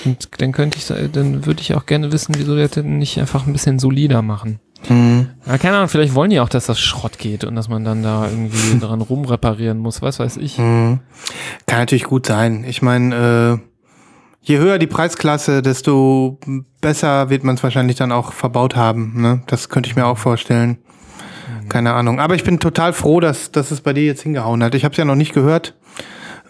dann, 0.03 0.17
dann 0.39 0.53
könnte 0.53 0.79
ich, 0.79 0.87
dann 0.87 1.47
würde 1.47 1.61
ich 1.61 1.75
auch 1.75 1.87
gerne 1.87 2.13
wissen, 2.13 2.35
wieso 2.37 2.57
wir 2.57 2.63
das 2.65 2.73
denn 2.73 2.99
nicht 2.99 3.19
einfach 3.19 3.47
ein 3.47 3.53
bisschen 3.53 3.79
solider 3.79 4.23
machen. 4.23 4.61
Hm. 4.87 5.29
Ja, 5.47 5.59
keine 5.59 5.77
Ahnung, 5.77 5.89
vielleicht 5.89 6.15
wollen 6.15 6.31
die 6.31 6.41
auch, 6.41 6.49
dass 6.49 6.67
das 6.67 6.81
Schrott 6.81 7.19
geht 7.19 7.45
und 7.45 7.55
dass 7.55 7.69
man 7.69 7.85
dann 7.85 8.03
da 8.03 8.29
irgendwie 8.29 8.79
dran 8.81 9.01
rumreparieren 9.01 9.79
muss, 9.79 10.03
was 10.03 10.19
weiß 10.19 10.37
ich. 10.39 10.59
Hm. 10.59 11.01
Kann 11.67 11.79
natürlich 11.79 12.05
gut 12.05 12.27
sein. 12.27 12.65
Ich 12.67 12.83
meine, 12.83 13.61
äh, 13.61 13.65
je 14.43 14.59
höher 14.59 14.79
die 14.79 14.87
Preisklasse, 14.87 15.63
desto 15.63 16.39
besser 16.81 17.31
wird 17.31 17.45
man 17.45 17.55
es 17.55 17.63
wahrscheinlich 17.63 17.97
dann 17.97 18.13
auch 18.13 18.33
verbaut 18.33 18.77
haben. 18.77 19.21
Ne? 19.21 19.43
Das 19.47 19.69
könnte 19.69 19.89
ich 19.89 19.97
mir 19.97 20.07
auch 20.07 20.19
vorstellen. 20.19 20.79
Keine 21.69 21.95
Ahnung. 21.95 22.21
Aber 22.21 22.35
ich 22.35 22.45
bin 22.45 22.61
total 22.61 22.93
froh, 22.93 23.21
dass, 23.21 23.51
dass 23.51 23.71
es 23.71 23.81
bei 23.81 23.95
dir 23.95 24.05
jetzt 24.05 24.23
hingehauen 24.23 24.63
hat. 24.63 24.75
Ich 24.75 24.85
habe 24.85 24.93
es 24.93 24.99
ja 24.99 25.07
noch 25.07 25.15
nicht 25.15 25.33
gehört. 25.33 25.75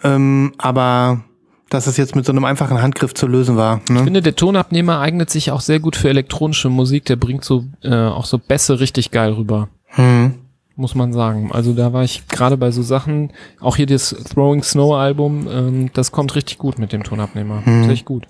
Ähm, 0.03 0.53
aber 0.57 1.21
dass 1.69 1.87
es 1.87 1.97
jetzt 1.97 2.15
mit 2.15 2.25
so 2.25 2.31
einem 2.31 2.45
einfachen 2.45 2.81
Handgriff 2.81 3.13
zu 3.13 3.27
lösen 3.27 3.57
war. 3.57 3.81
Ich 3.85 3.89
Ne? 3.89 4.03
finde, 4.03 4.21
der 4.21 4.35
Tonabnehmer 4.35 4.99
eignet 4.99 5.29
sich 5.29 5.51
auch 5.51 5.61
sehr 5.61 5.79
gut 5.79 5.95
für 5.95 6.09
elektronische 6.09 6.69
Musik. 6.69 7.05
Der 7.05 7.15
bringt 7.15 7.43
so 7.43 7.65
äh, 7.83 7.93
auch 7.95 8.25
so 8.25 8.37
Bässe 8.37 8.79
richtig 8.79 9.11
geil 9.11 9.33
rüber. 9.33 9.69
Hm. 9.87 10.35
muss 10.75 10.93
man 10.93 11.13
sagen. 11.13 11.51
Also 11.53 11.73
da 11.73 11.93
war 11.93 12.03
ich 12.03 12.27
gerade 12.27 12.57
bei 12.57 12.69
so 12.71 12.81
Sachen, 12.83 13.31
auch 13.61 13.77
hier 13.77 13.85
das 13.85 14.09
Throwing 14.09 14.61
Snow 14.61 14.93
Album, 14.95 15.47
ähm, 15.49 15.89
das 15.93 16.11
kommt 16.11 16.35
richtig 16.35 16.57
gut 16.57 16.77
mit 16.79 16.91
dem 16.91 17.03
Tonabnehmer. 17.03 17.65
Hm. 17.65 17.89
Echt 17.89 18.03
gut. 18.05 18.27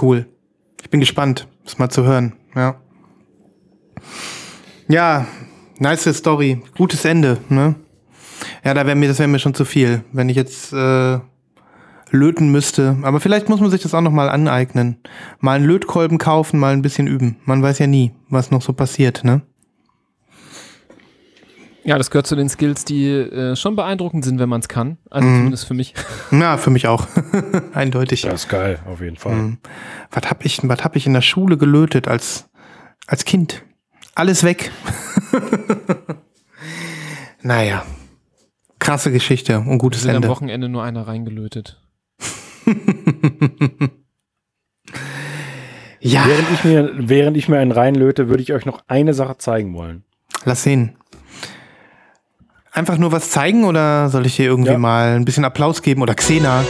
Cool. 0.00 0.26
Ich 0.82 0.90
bin 0.90 1.00
gespannt, 1.00 1.48
es 1.64 1.78
mal 1.78 1.88
zu 1.88 2.04
hören. 2.04 2.34
Ja. 2.54 2.76
Ja, 4.88 5.26
nice 5.78 6.14
Story. 6.16 6.62
Gutes 6.76 7.04
Ende, 7.04 7.38
ne? 7.48 7.74
Ja, 8.64 8.74
da 8.74 8.84
wäre 8.86 8.96
mir, 8.96 9.08
das 9.08 9.18
wäre 9.18 9.28
mir 9.28 9.38
schon 9.38 9.54
zu 9.54 9.64
viel, 9.64 10.04
wenn 10.12 10.28
ich 10.28 10.36
jetzt 10.36 10.72
äh, 10.72 11.18
löten 12.10 12.50
müsste. 12.50 12.96
Aber 13.02 13.20
vielleicht 13.20 13.48
muss 13.48 13.60
man 13.60 13.70
sich 13.70 13.82
das 13.82 13.94
auch 13.94 14.00
noch 14.00 14.12
mal 14.12 14.28
aneignen. 14.28 14.98
Mal 15.40 15.56
einen 15.56 15.66
Lötkolben 15.66 16.18
kaufen, 16.18 16.58
mal 16.58 16.72
ein 16.72 16.82
bisschen 16.82 17.06
üben. 17.06 17.36
Man 17.44 17.62
weiß 17.62 17.78
ja 17.78 17.86
nie, 17.86 18.12
was 18.28 18.50
noch 18.50 18.62
so 18.62 18.72
passiert, 18.72 19.24
ne? 19.24 19.42
Ja, 21.82 21.96
das 21.96 22.10
gehört 22.10 22.26
zu 22.26 22.36
den 22.36 22.48
Skills, 22.50 22.84
die 22.84 23.06
äh, 23.08 23.56
schon 23.56 23.74
beeindruckend 23.74 24.22
sind, 24.24 24.38
wenn 24.38 24.50
man 24.50 24.60
es 24.60 24.68
kann. 24.68 24.98
Also 25.10 25.26
Mhm. 25.26 25.36
zumindest 25.36 25.66
für 25.66 25.74
mich. 25.74 25.94
Na, 26.30 26.58
für 26.58 26.70
mich 26.70 26.86
auch. 26.86 27.06
Eindeutig. 27.72 28.22
das 28.22 28.42
ist 28.44 28.48
geil, 28.50 28.78
auf 28.86 29.00
jeden 29.00 29.16
Fall. 29.16 29.34
Mhm. 29.34 29.58
Was 30.10 30.28
hab 30.30 30.44
ich, 30.44 30.60
was 30.68 30.84
hab 30.84 30.94
ich 30.96 31.06
in 31.06 31.14
der 31.14 31.22
Schule 31.22 31.56
gelötet 31.56 32.06
als, 32.06 32.50
als 33.06 33.24
Kind? 33.24 33.62
Alles 34.14 34.44
weg. 34.44 34.70
naja. 37.42 37.84
Krasse 38.78 39.12
Geschichte 39.12 39.58
und 39.60 39.78
gutes 39.78 40.02
sind 40.02 40.10
am 40.10 40.16
Ende. 40.16 40.28
Wochenende 40.28 40.68
nur 40.68 40.82
einer 40.82 41.06
reingelötet. 41.06 41.80
Ja, 46.02 46.24
Während 46.26 46.50
ich 46.54 46.64
mir, 46.64 46.90
während 46.96 47.36
ich 47.36 47.48
mir 47.48 47.58
einen 47.58 47.72
reinlöte, 47.72 48.28
würde 48.28 48.42
ich 48.42 48.52
euch 48.54 48.64
noch 48.64 48.80
eine 48.88 49.12
Sache 49.14 49.36
zeigen 49.36 49.74
wollen. 49.74 50.02
lass 50.46 50.62
sehen. 50.62 50.96
Einfach 52.72 52.96
nur 52.96 53.12
was 53.12 53.30
zeigen 53.30 53.64
oder 53.64 54.08
soll 54.08 54.24
ich 54.26 54.36
dir 54.36 54.46
irgendwie 54.46 54.70
Ja. 54.72 54.78
mal 54.78 55.16
ein 55.16 55.24
bisschen 55.26 55.44
Applaus 55.44 55.82
geben 55.82 56.00
oder 56.02 56.14
Xena? 56.14 56.64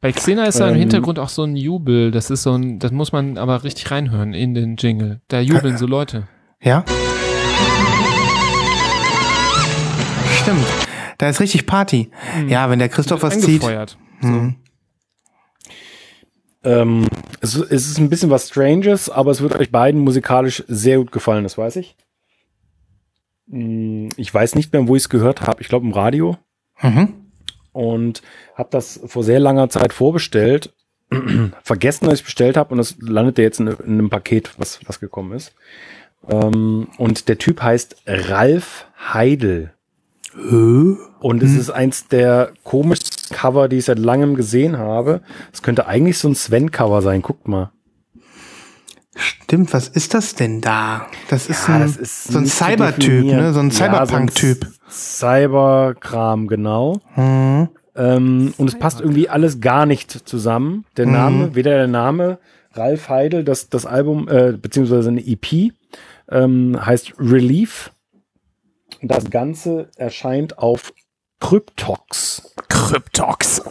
Bei 0.00 0.12
Xena 0.12 0.44
ist 0.46 0.60
da 0.60 0.68
im 0.68 0.74
Ähm. 0.74 0.80
Hintergrund 0.80 1.18
auch 1.18 1.28
so 1.28 1.42
ein 1.42 1.56
Jubel. 1.56 2.10
Das 2.10 2.30
ist 2.30 2.42
so 2.44 2.52
ein, 2.54 2.78
das 2.78 2.92
muss 2.92 3.10
man 3.12 3.38
aber 3.38 3.64
richtig 3.64 3.90
reinhören 3.90 4.32
in 4.34 4.54
den 4.54 4.76
Jingle. 4.76 5.20
Da 5.28 5.40
jubeln 5.40 5.76
so 5.78 5.86
Leute. 5.86 6.28
Ja? 6.62 6.84
Stimmt. 10.42 10.64
Da 11.20 11.28
ist 11.28 11.38
richtig 11.40 11.66
Party. 11.66 12.10
Ja, 12.48 12.70
wenn 12.70 12.78
der 12.78 12.88
Christoph 12.88 13.22
was 13.22 13.34
zieht. 13.40 13.62
Angefeuert. 13.62 13.98
Hm. 14.20 14.54
Ähm, 16.64 17.06
es, 17.40 17.54
es 17.56 17.88
ist 17.90 17.98
ein 17.98 18.08
bisschen 18.08 18.30
was 18.30 18.48
Stranges, 18.48 19.10
aber 19.10 19.30
es 19.30 19.42
wird 19.42 19.54
euch 19.54 19.70
beiden 19.70 20.00
musikalisch 20.00 20.64
sehr 20.66 20.96
gut 20.96 21.12
gefallen, 21.12 21.42
das 21.42 21.58
weiß 21.58 21.76
ich. 21.76 21.94
Hm, 23.50 24.08
Ich 24.16 24.32
weiß 24.32 24.54
nicht 24.54 24.72
mehr, 24.72 24.88
wo 24.88 24.96
ich 24.96 25.02
es 25.02 25.08
gehört 25.10 25.42
habe. 25.42 25.60
Ich 25.60 25.68
glaube 25.68 25.86
im 25.86 25.92
Radio. 25.92 26.36
Mhm. 26.82 27.12
und 27.72 28.22
habe 28.54 28.70
das 28.72 28.98
vor 29.04 29.22
sehr 29.22 29.38
langer 29.38 29.68
Zeit 29.68 29.92
vorbestellt, 29.92 30.72
vergessen, 31.62 32.06
dass 32.06 32.20
ich 32.20 32.24
bestellt 32.24 32.56
habe 32.56 32.70
und 32.72 32.78
das 32.78 32.96
landete 33.00 33.42
jetzt 33.42 33.60
in, 33.60 33.66
in 33.68 33.84
einem 33.84 34.08
Paket, 34.08 34.52
was, 34.56 34.80
was 34.86 34.98
gekommen 35.00 35.32
ist. 35.32 35.52
Ähm, 36.26 36.88
und 36.96 37.28
der 37.28 37.36
Typ 37.36 37.60
heißt 37.62 37.96
Ralf 38.06 38.86
Heidel. 39.12 39.74
Und 40.34 41.42
es 41.42 41.56
ist 41.56 41.70
eins 41.70 42.06
der 42.08 42.52
komischsten 42.62 43.34
Cover, 43.36 43.68
die 43.68 43.76
ich 43.76 43.84
seit 43.86 43.98
langem 43.98 44.34
gesehen 44.36 44.78
habe. 44.78 45.22
Es 45.52 45.62
könnte 45.62 45.86
eigentlich 45.86 46.18
so 46.18 46.28
ein 46.28 46.34
Sven-Cover 46.34 47.02
sein. 47.02 47.20
Guckt 47.22 47.48
mal. 47.48 47.72
Stimmt, 49.16 49.72
was 49.74 49.88
ist 49.88 50.14
das 50.14 50.34
denn 50.36 50.60
da? 50.60 51.06
Das 51.28 51.48
ist, 51.48 51.66
Ja, 51.68 51.74
ein, 51.74 51.80
das 51.82 51.96
ist 51.96 52.24
so 52.24 52.38
ein 52.38 52.46
Cyber-Typ, 52.46 53.24
ne? 53.24 53.52
So 53.52 53.60
ein 53.60 53.70
Ja, 53.70 53.74
so 53.74 53.84
Cyberpunk-Typ. 53.84 54.66
Cyberkram, 54.88 56.46
genau. 56.46 57.00
Mhm. 57.16 57.68
Ähm, 57.96 58.54
und 58.56 58.68
es 58.68 58.78
passt 58.78 59.00
irgendwie 59.00 59.28
alles 59.28 59.60
gar 59.60 59.84
nicht 59.84 60.28
zusammen. 60.28 60.84
Der 60.96 61.06
Mhm. 61.06 61.12
Name, 61.12 61.54
weder 61.56 61.72
der 61.76 61.88
Name 61.88 62.38
Ralf 62.72 63.08
Heidel, 63.08 63.42
das, 63.42 63.68
das 63.68 63.84
Album, 63.84 64.28
äh, 64.28 64.52
beziehungsweise 64.52 65.08
eine 65.08 65.26
EP, 65.26 65.72
ähm, 66.30 66.78
heißt 66.86 67.14
Relief. 67.18 67.90
Das 69.02 69.30
Ganze 69.30 69.88
erscheint 69.96 70.58
auf 70.58 70.92
Cryptox. 71.40 72.54
Kryptox. 72.68 73.62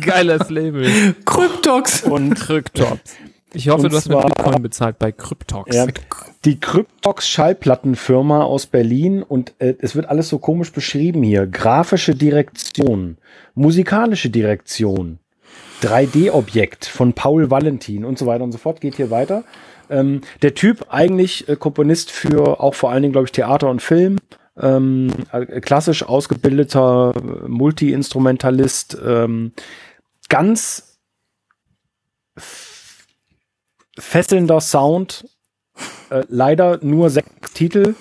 Geiles 0.00 0.50
Label. 0.50 1.14
Kryptox. 1.24 2.02
Und 2.04 2.34
Kryptox. 2.34 3.00
Ich 3.52 3.68
hoffe, 3.68 3.88
du 3.88 3.96
hast 3.96 4.08
mit 4.08 4.18
zwar- 4.18 4.26
Bitcoin 4.26 4.62
bezahlt 4.62 4.98
bei 4.98 5.12
Kryptox. 5.12 5.74
Ja, 5.74 5.86
die 6.44 6.58
Cryptox 6.58 7.28
Schallplattenfirma 7.28 8.42
aus 8.42 8.66
Berlin 8.66 9.22
und 9.22 9.54
äh, 9.58 9.74
es 9.78 9.94
wird 9.94 10.06
alles 10.08 10.28
so 10.28 10.38
komisch 10.38 10.72
beschrieben 10.72 11.22
hier. 11.22 11.46
Grafische 11.46 12.14
Direktion, 12.16 13.18
musikalische 13.54 14.30
Direktion, 14.30 15.20
3D-Objekt 15.82 16.86
von 16.86 17.12
Paul 17.12 17.50
Valentin 17.50 18.04
und 18.04 18.18
so 18.18 18.26
weiter 18.26 18.42
und 18.44 18.52
so 18.52 18.58
fort. 18.58 18.80
Geht 18.80 18.96
hier 18.96 19.10
weiter. 19.10 19.44
Ähm, 19.90 20.22
der 20.42 20.54
Typ 20.54 20.86
eigentlich 20.90 21.48
äh, 21.48 21.56
Komponist 21.56 22.10
für 22.10 22.60
auch 22.60 22.74
vor 22.74 22.90
allen 22.90 23.02
Dingen, 23.02 23.12
glaube 23.12 23.26
ich, 23.26 23.32
Theater 23.32 23.68
und 23.70 23.82
Film. 23.82 24.18
Ähm, 24.60 25.12
äh, 25.32 25.60
klassisch 25.60 26.02
ausgebildeter 26.04 27.12
äh, 27.16 27.48
Multi-Instrumentalist. 27.48 28.96
Ähm, 29.04 29.52
ganz 30.28 30.98
fesselnder 33.98 34.60
Sound. 34.60 35.28
Äh, 36.10 36.24
leider 36.28 36.78
nur 36.82 37.10
sechs 37.10 37.52
Titel. 37.52 37.94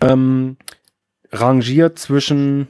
Ähm, 0.00 0.56
rangiert 1.32 1.98
zwischen 1.98 2.68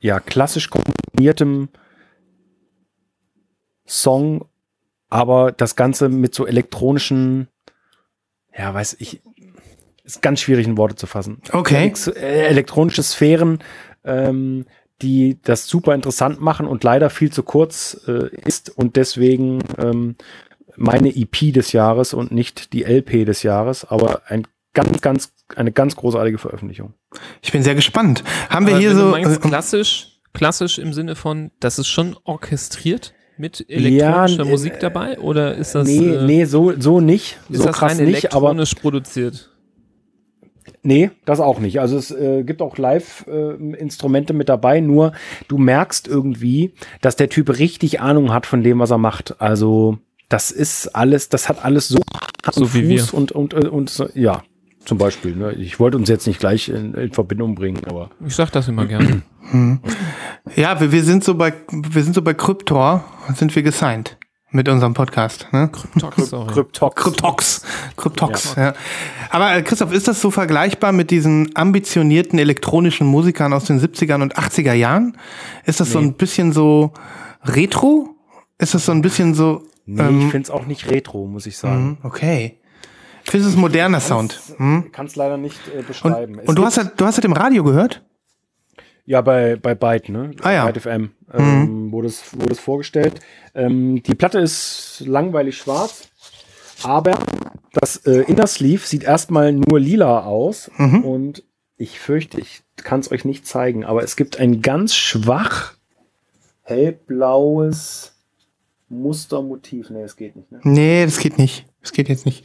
ja, 0.00 0.20
klassisch 0.20 0.68
komponiertem 0.68 1.68
Song, 3.86 4.46
aber 5.08 5.50
das 5.52 5.76
Ganze 5.76 6.10
mit 6.10 6.34
so 6.34 6.46
elektronischen, 6.46 7.48
ja, 8.56 8.72
weiß 8.72 8.96
ich, 9.00 9.20
ist 10.04 10.22
ganz 10.22 10.40
schwierig 10.40 10.66
in 10.66 10.76
Worte 10.76 10.96
zu 10.96 11.06
fassen. 11.06 11.40
Okay. 11.52 11.92
Elektronische 12.14 13.02
Sphären, 13.02 13.58
ähm, 14.04 14.66
die 15.02 15.40
das 15.42 15.66
super 15.66 15.94
interessant 15.94 16.40
machen 16.40 16.66
und 16.66 16.84
leider 16.84 17.10
viel 17.10 17.32
zu 17.32 17.42
kurz 17.42 18.00
äh, 18.06 18.28
ist 18.46 18.70
und 18.70 18.96
deswegen 18.96 19.60
ähm, 19.78 20.16
meine 20.76 21.14
EP 21.14 21.52
des 21.52 21.72
Jahres 21.72 22.14
und 22.14 22.32
nicht 22.32 22.72
die 22.72 22.84
LP 22.84 23.24
des 23.24 23.42
Jahres, 23.42 23.84
aber 23.84 24.22
ein 24.26 24.46
ganz, 24.72 25.00
ganz, 25.00 25.32
eine 25.56 25.72
ganz 25.72 25.96
großartige 25.96 26.38
Veröffentlichung. 26.38 26.94
Ich 27.42 27.52
bin 27.52 27.62
sehr 27.62 27.74
gespannt. 27.74 28.24
Haben 28.50 28.66
wir 28.66 28.74
Aber 28.74 28.80
hier 28.80 28.94
so. 28.94 29.06
meinst, 29.06 29.36
äh, 29.36 29.48
klassisch, 29.48 30.18
klassisch 30.32 30.78
im 30.78 30.92
Sinne 30.92 31.16
von, 31.16 31.50
das 31.60 31.78
ist 31.78 31.88
schon 31.88 32.16
orchestriert 32.24 33.14
mit 33.36 33.64
elektronischer 33.68 34.42
Ja, 34.42 34.44
äh, 34.44 34.50
Musik 34.50 34.80
dabei? 34.80 35.18
Oder 35.18 35.54
ist 35.54 35.74
das, 35.74 35.86
nee, 35.88 36.14
äh, 36.14 36.24
nee, 36.24 36.44
so, 36.44 36.72
so 36.78 37.00
nicht. 37.00 37.38
ist 37.48 37.58
so 37.58 37.66
das 37.66 37.76
krass 37.76 37.98
rein 37.98 38.06
nicht, 38.06 38.32
aber 38.32 38.48
elektronisch 38.48 38.74
produziert? 38.74 39.50
Nee, 40.82 41.10
das 41.24 41.40
auch 41.40 41.60
nicht. 41.60 41.80
Also 41.80 41.96
es 41.96 42.10
äh, 42.10 42.42
gibt 42.44 42.60
auch 42.62 42.76
Live-Instrumente 42.76 44.34
mit 44.34 44.48
dabei, 44.48 44.80
nur 44.80 45.12
du 45.48 45.58
merkst 45.58 46.08
irgendwie, 46.08 46.72
dass 47.00 47.16
der 47.16 47.28
Typ 47.28 47.58
richtig 47.58 48.00
Ahnung 48.00 48.32
hat 48.32 48.46
von 48.46 48.62
dem, 48.62 48.78
was 48.78 48.90
er 48.90 48.98
macht. 48.98 49.40
Also 49.40 49.98
das 50.28 50.50
ist 50.50 50.88
alles, 50.88 51.28
das 51.28 51.48
hat 51.48 51.64
alles 51.64 51.88
so 51.88 52.00
So 52.50 52.66
Fuß 52.66 53.12
und, 53.12 53.32
und, 53.32 53.54
und, 53.54 53.68
und 53.68 53.90
so, 53.90 54.08
ja, 54.14 54.42
zum 54.84 54.98
Beispiel. 54.98 55.34
Ne? 55.34 55.52
Ich 55.52 55.80
wollte 55.80 55.96
uns 55.96 56.08
jetzt 56.08 56.26
nicht 56.26 56.40
gleich 56.40 56.68
in, 56.68 56.94
in 56.94 57.12
Verbindung 57.12 57.54
bringen, 57.54 57.84
aber 57.86 58.10
Ich 58.26 58.34
sag 58.34 58.50
das 58.52 58.68
immer 58.68 58.86
gerne. 58.86 59.22
ja, 60.56 60.80
wir, 60.80 60.92
wir 60.92 61.02
sind 61.02 61.24
so 61.24 61.34
bei 61.34 61.52
wir 61.70 62.02
sind 62.02 62.14
so 62.14 62.22
bei 62.22 62.34
Kryptor, 62.34 63.04
sind 63.34 63.54
wir 63.54 63.62
gesigned 63.62 64.16
mit 64.54 64.68
unserem 64.68 64.94
Podcast. 64.94 65.48
Ne? 65.52 65.68
Kryptox. 65.68 66.30
Kryptox. 66.30 66.94
Kryptox. 66.94 67.62
Kryptox, 67.96 68.54
ja. 68.56 68.72
Aber 69.30 69.56
äh, 69.56 69.62
Christoph, 69.62 69.92
ist 69.92 70.06
das 70.06 70.20
so 70.20 70.30
vergleichbar 70.30 70.92
mit 70.92 71.10
diesen 71.10 71.50
ambitionierten 71.56 72.38
elektronischen 72.38 73.06
Musikern 73.06 73.52
aus 73.52 73.64
den 73.64 73.80
70er 73.80 74.22
und 74.22 74.36
80er 74.36 74.72
Jahren? 74.72 75.18
Ist 75.66 75.80
das 75.80 75.90
so 75.90 75.98
ein 75.98 76.14
bisschen 76.14 76.52
so 76.52 76.92
retro? 77.42 78.14
Ist 78.58 78.74
das 78.74 78.86
so 78.86 78.92
ein 78.92 79.02
bisschen 79.02 79.34
so. 79.34 79.62
Nee, 79.86 80.02
ähm, 80.02 80.20
ich 80.20 80.30
finde 80.30 80.44
es 80.44 80.50
auch 80.50 80.66
nicht 80.66 80.88
retro, 80.88 81.26
muss 81.26 81.46
ich 81.46 81.58
sagen. 81.58 81.84
mhm, 81.84 81.96
okay. 82.04 82.60
Es 83.32 83.54
ein 83.54 83.60
moderner 83.60 84.00
Sound. 84.00 84.40
Mhm. 84.58 84.92
Kann 84.92 85.06
es 85.06 85.16
leider 85.16 85.36
nicht 85.36 85.60
äh, 85.68 85.82
beschreiben. 85.82 86.38
Und, 86.38 86.48
und 86.48 86.58
du 86.58 86.64
hast 86.64 86.76
ja, 86.76 86.84
du 86.84 87.04
hast 87.04 87.16
ja 87.16 87.24
im 87.24 87.32
Radio 87.32 87.64
gehört? 87.64 88.04
Ja, 89.06 89.20
bei, 89.20 89.56
bei 89.56 89.74
Byte, 89.74 90.08
ne? 90.08 90.30
Ah, 90.42 90.52
ja. 90.52 90.66
Byte 90.66 90.80
FM 90.82 91.10
ähm, 91.32 91.92
wurde, 91.92 92.08
es, 92.08 92.22
wurde 92.38 92.52
es 92.52 92.60
vorgestellt. 92.60 93.20
Ähm, 93.54 94.02
die 94.02 94.14
Platte 94.14 94.38
ist 94.38 95.02
langweilig 95.06 95.58
schwarz, 95.58 96.08
aber 96.82 97.18
das 97.72 97.96
äh, 98.06 98.22
Inner 98.22 98.46
Sleeve 98.46 98.86
sieht 98.86 99.04
erstmal 99.04 99.52
nur 99.52 99.78
lila 99.78 100.24
aus 100.24 100.70
und 100.78 101.42
ich 101.76 101.98
fürchte, 101.98 102.40
ich 102.40 102.62
kann 102.76 103.00
es 103.00 103.10
euch 103.10 103.24
nicht 103.24 103.46
zeigen, 103.46 103.84
aber 103.84 104.02
es 104.02 104.16
gibt 104.16 104.38
ein 104.38 104.62
ganz 104.62 104.94
schwach 104.94 105.74
hellblaues 106.62 108.14
Mustermotiv. 108.88 109.90
Nee, 109.90 110.02
es 110.02 110.16
geht 110.16 110.36
nicht. 110.36 110.52
Ne? 110.52 110.60
Nee, 110.62 111.04
das 111.04 111.18
geht 111.18 111.38
nicht. 111.38 111.66
Das 111.80 111.92
geht 111.92 112.08
jetzt 112.08 112.26
nicht. 112.26 112.44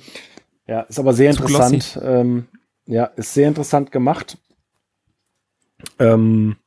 Ja, 0.69 0.81
ist 0.81 0.99
aber 0.99 1.13
sehr 1.13 1.33
Zu 1.33 1.41
interessant. 1.41 1.99
Ähm, 2.03 2.47
ja, 2.85 3.05
ist 3.05 3.33
sehr 3.33 3.47
interessant 3.47 3.91
gemacht. 3.91 4.37
Ähm, 5.97 6.57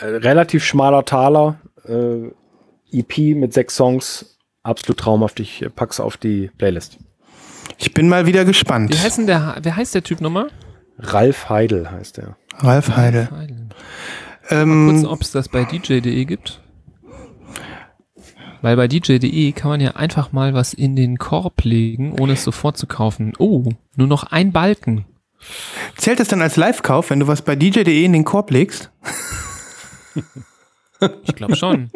äh, 0.00 0.04
relativ 0.04 0.64
schmaler 0.64 1.04
Taler. 1.04 1.60
Äh, 1.84 2.28
EP 2.92 3.34
mit 3.34 3.52
sechs 3.52 3.74
Songs. 3.74 4.38
Absolut 4.62 5.00
traumhaft. 5.00 5.40
Ich 5.40 5.66
pack's 5.74 5.98
auf 5.98 6.16
die 6.16 6.52
Playlist. 6.56 6.98
Ich 7.78 7.94
bin 7.94 8.08
mal 8.08 8.26
wieder 8.26 8.44
gespannt. 8.44 8.92
Wie 8.92 8.98
heißt 8.98 9.18
denn 9.18 9.26
der, 9.26 9.56
wer 9.60 9.74
heißt 9.74 9.96
der 9.96 10.04
Typ 10.04 10.20
nochmal? 10.20 10.46
Ralf 10.98 11.48
Heidel 11.48 11.90
heißt 11.90 12.18
er. 12.18 12.36
Ralf 12.58 12.94
Heidel. 12.94 13.26
Kurz, 13.28 14.52
Ähm, 14.52 15.04
ob 15.08 15.20
es 15.22 15.32
das 15.32 15.48
bei 15.48 15.64
DJ.de 15.64 16.24
gibt. 16.26 16.61
Weil 18.62 18.76
bei 18.76 18.88
DJ.de 18.88 19.52
kann 19.52 19.70
man 19.70 19.80
ja 19.80 19.96
einfach 19.96 20.32
mal 20.32 20.54
was 20.54 20.72
in 20.72 20.94
den 20.96 21.18
Korb 21.18 21.64
legen, 21.64 22.12
ohne 22.18 22.34
es 22.34 22.44
sofort 22.44 22.76
zu 22.78 22.86
kaufen. 22.86 23.32
Oh, 23.38 23.64
nur 23.96 24.06
noch 24.06 24.22
ein 24.24 24.52
Balken. 24.52 25.04
zählt 25.96 26.20
das 26.20 26.28
dann 26.28 26.40
als 26.40 26.56
Live-Kauf, 26.56 27.10
wenn 27.10 27.20
du 27.20 27.26
was 27.26 27.42
bei 27.42 27.56
DJ.de 27.56 28.04
in 28.04 28.12
den 28.12 28.24
Korb 28.24 28.50
legst? 28.50 28.90
Ich 31.24 31.34
glaube 31.34 31.56
schon. 31.56 31.90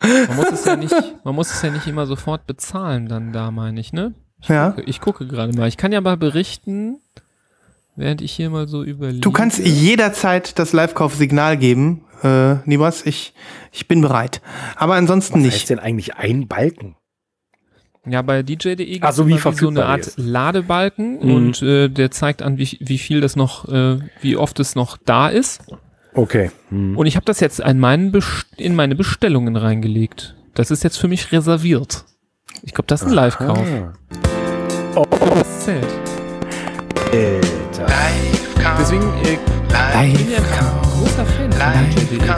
Man 0.00 0.36
muss 0.36 0.50
es 0.50 0.64
ja 0.64 0.76
nicht, 0.76 0.94
man 1.24 1.34
muss 1.34 1.52
es 1.52 1.60
ja 1.62 1.70
nicht 1.70 1.86
immer 1.86 2.06
sofort 2.06 2.46
bezahlen, 2.46 3.08
dann 3.08 3.32
da 3.32 3.50
meine 3.50 3.78
ich, 3.80 3.92
ne? 3.92 4.14
Ja. 4.42 4.76
Ich 4.86 5.00
gucke 5.00 5.26
gerade 5.26 5.52
mal. 5.56 5.68
Ich 5.68 5.76
kann 5.76 5.92
ja 5.92 6.00
mal 6.00 6.16
berichten, 6.16 7.00
während 7.96 8.22
ich 8.22 8.32
hier 8.32 8.48
mal 8.48 8.68
so 8.68 8.82
überlege. 8.82 9.20
Du 9.20 9.32
kannst 9.32 9.58
jederzeit 9.58 10.58
das 10.58 10.72
Live-Kauf-Signal 10.72 11.56
geben. 11.56 12.04
Äh, 12.22 12.56
Nibas, 12.68 13.04
ich, 13.06 13.34
ich 13.72 13.88
bin 13.88 14.00
bereit. 14.00 14.40
Aber 14.76 14.94
ansonsten 14.94 15.40
Was 15.40 15.46
heißt 15.46 15.54
nicht. 15.54 15.70
denn 15.70 15.78
eigentlich 15.78 16.14
ein 16.16 16.48
Balken? 16.48 16.96
Ja, 18.08 18.22
bei 18.22 18.42
DJ.de 18.44 18.76
gibt 18.76 19.04
Ach 19.04 19.12
so, 19.12 19.26
wie 19.26 19.32
immer 19.32 19.52
so 19.52 19.68
eine 19.68 19.84
Art 19.86 20.00
ist. 20.06 20.16
Ladebalken 20.18 21.18
Mhm. 21.24 21.30
und 21.34 21.62
äh, 21.62 21.88
der 21.88 22.10
zeigt 22.12 22.40
an, 22.40 22.56
wie, 22.56 22.76
wie 22.80 22.98
viel 22.98 23.20
das 23.20 23.34
noch, 23.34 23.66
äh, 23.68 23.98
wie 24.20 24.36
oft 24.36 24.60
es 24.60 24.76
noch 24.76 24.96
da 24.96 25.28
ist. 25.28 25.60
Okay. 26.14 26.50
Hm. 26.70 26.96
Und 26.96 27.06
ich 27.06 27.16
habe 27.16 27.26
das 27.26 27.40
jetzt 27.40 27.60
in, 27.60 27.78
meinen 27.80 28.12
Best 28.12 28.46
in 28.56 28.74
meine 28.74 28.94
Bestellungen 28.94 29.56
reingelegt. 29.56 30.34
Das 30.54 30.70
ist 30.70 30.82
jetzt 30.84 30.96
für 30.96 31.08
mich 31.08 31.32
reserviert. 31.32 32.04
Ich 32.62 32.72
glaube, 32.72 32.86
das 32.86 33.02
ist 33.02 33.08
ein 33.08 33.12
Live-Kauf. 33.14 33.58
Ah. 33.58 33.92
Das 35.34 35.64
zählt. 35.64 35.84
Alter. 37.12 37.86
Deswegen 38.78 39.02
äh, 39.24 39.38
einfach 39.96 40.72
ein 40.72 40.82
großer 40.82 41.26
Fan 41.26 41.52
von 41.52 41.90
DJ.de. 41.90 42.28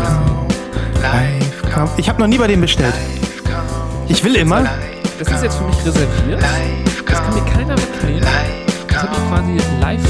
Live-Kauf. 1.03 1.91
Ich 1.97 2.09
habe 2.09 2.21
noch 2.21 2.27
nie 2.27 2.39
bei 2.39 2.47
dem 2.47 2.61
bestellt. 2.61 2.95
Ich 4.09 4.23
will 4.25 4.37
immer. 4.37 4.65
Das 5.19 5.29
ist 5.33 5.43
jetzt 5.43 5.57
für 5.57 5.65
mich 5.65 5.77
reserviert. 5.79 6.41
Das 6.41 7.05
kann 7.05 7.35
mir 7.35 7.45
keiner 7.45 7.77
wegnehmen. 7.77 8.21
Das 8.89 9.03
habe 9.03 9.13
ich 9.13 9.29
quasi 9.29 9.53
live 9.81 10.01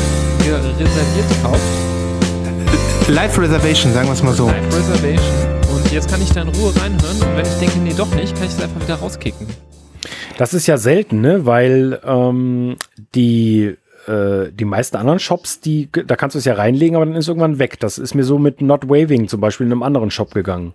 reserviert 0.78 1.28
gekauft. 1.28 1.60
Live-Reservation, 3.08 3.92
sagen 3.92 4.06
wir 4.06 4.12
es 4.12 4.22
mal 4.22 4.34
so. 4.34 4.48
Live 4.48 4.76
Reservation. 4.76 5.58
Und 5.74 5.92
jetzt 5.92 6.10
kann 6.10 6.22
ich 6.22 6.30
da 6.32 6.42
in 6.42 6.48
Ruhe 6.48 6.72
reinhören. 6.76 7.20
Und 7.20 7.36
wenn 7.36 7.46
ich 7.46 7.58
denke, 7.58 7.78
nee, 7.78 7.94
doch 7.96 8.14
nicht, 8.14 8.34
kann 8.34 8.44
ich 8.44 8.52
es 8.52 8.62
einfach 8.62 8.80
wieder 8.80 8.96
rauskicken. 8.96 9.46
Das 10.36 10.54
ist 10.54 10.66
ja 10.66 10.78
selten, 10.78 11.20
ne? 11.20 11.44
Weil 11.46 12.00
ähm, 12.04 12.76
die, 13.14 13.76
äh, 14.08 14.50
die 14.52 14.64
meisten 14.64 14.96
anderen 14.96 15.18
Shops, 15.18 15.60
die, 15.60 15.88
da 15.92 16.16
kannst 16.16 16.34
du 16.34 16.38
es 16.38 16.44
ja 16.44 16.54
reinlegen, 16.54 16.96
aber 16.96 17.06
dann 17.06 17.14
ist 17.14 17.28
irgendwann 17.28 17.58
weg. 17.58 17.78
Das 17.80 17.98
ist 17.98 18.14
mir 18.14 18.24
so 18.24 18.38
mit 18.38 18.60
Not 18.62 18.88
Waving 18.88 19.28
zum 19.28 19.40
Beispiel 19.40 19.66
in 19.66 19.72
einem 19.72 19.82
anderen 19.82 20.10
Shop 20.10 20.32
gegangen. 20.34 20.74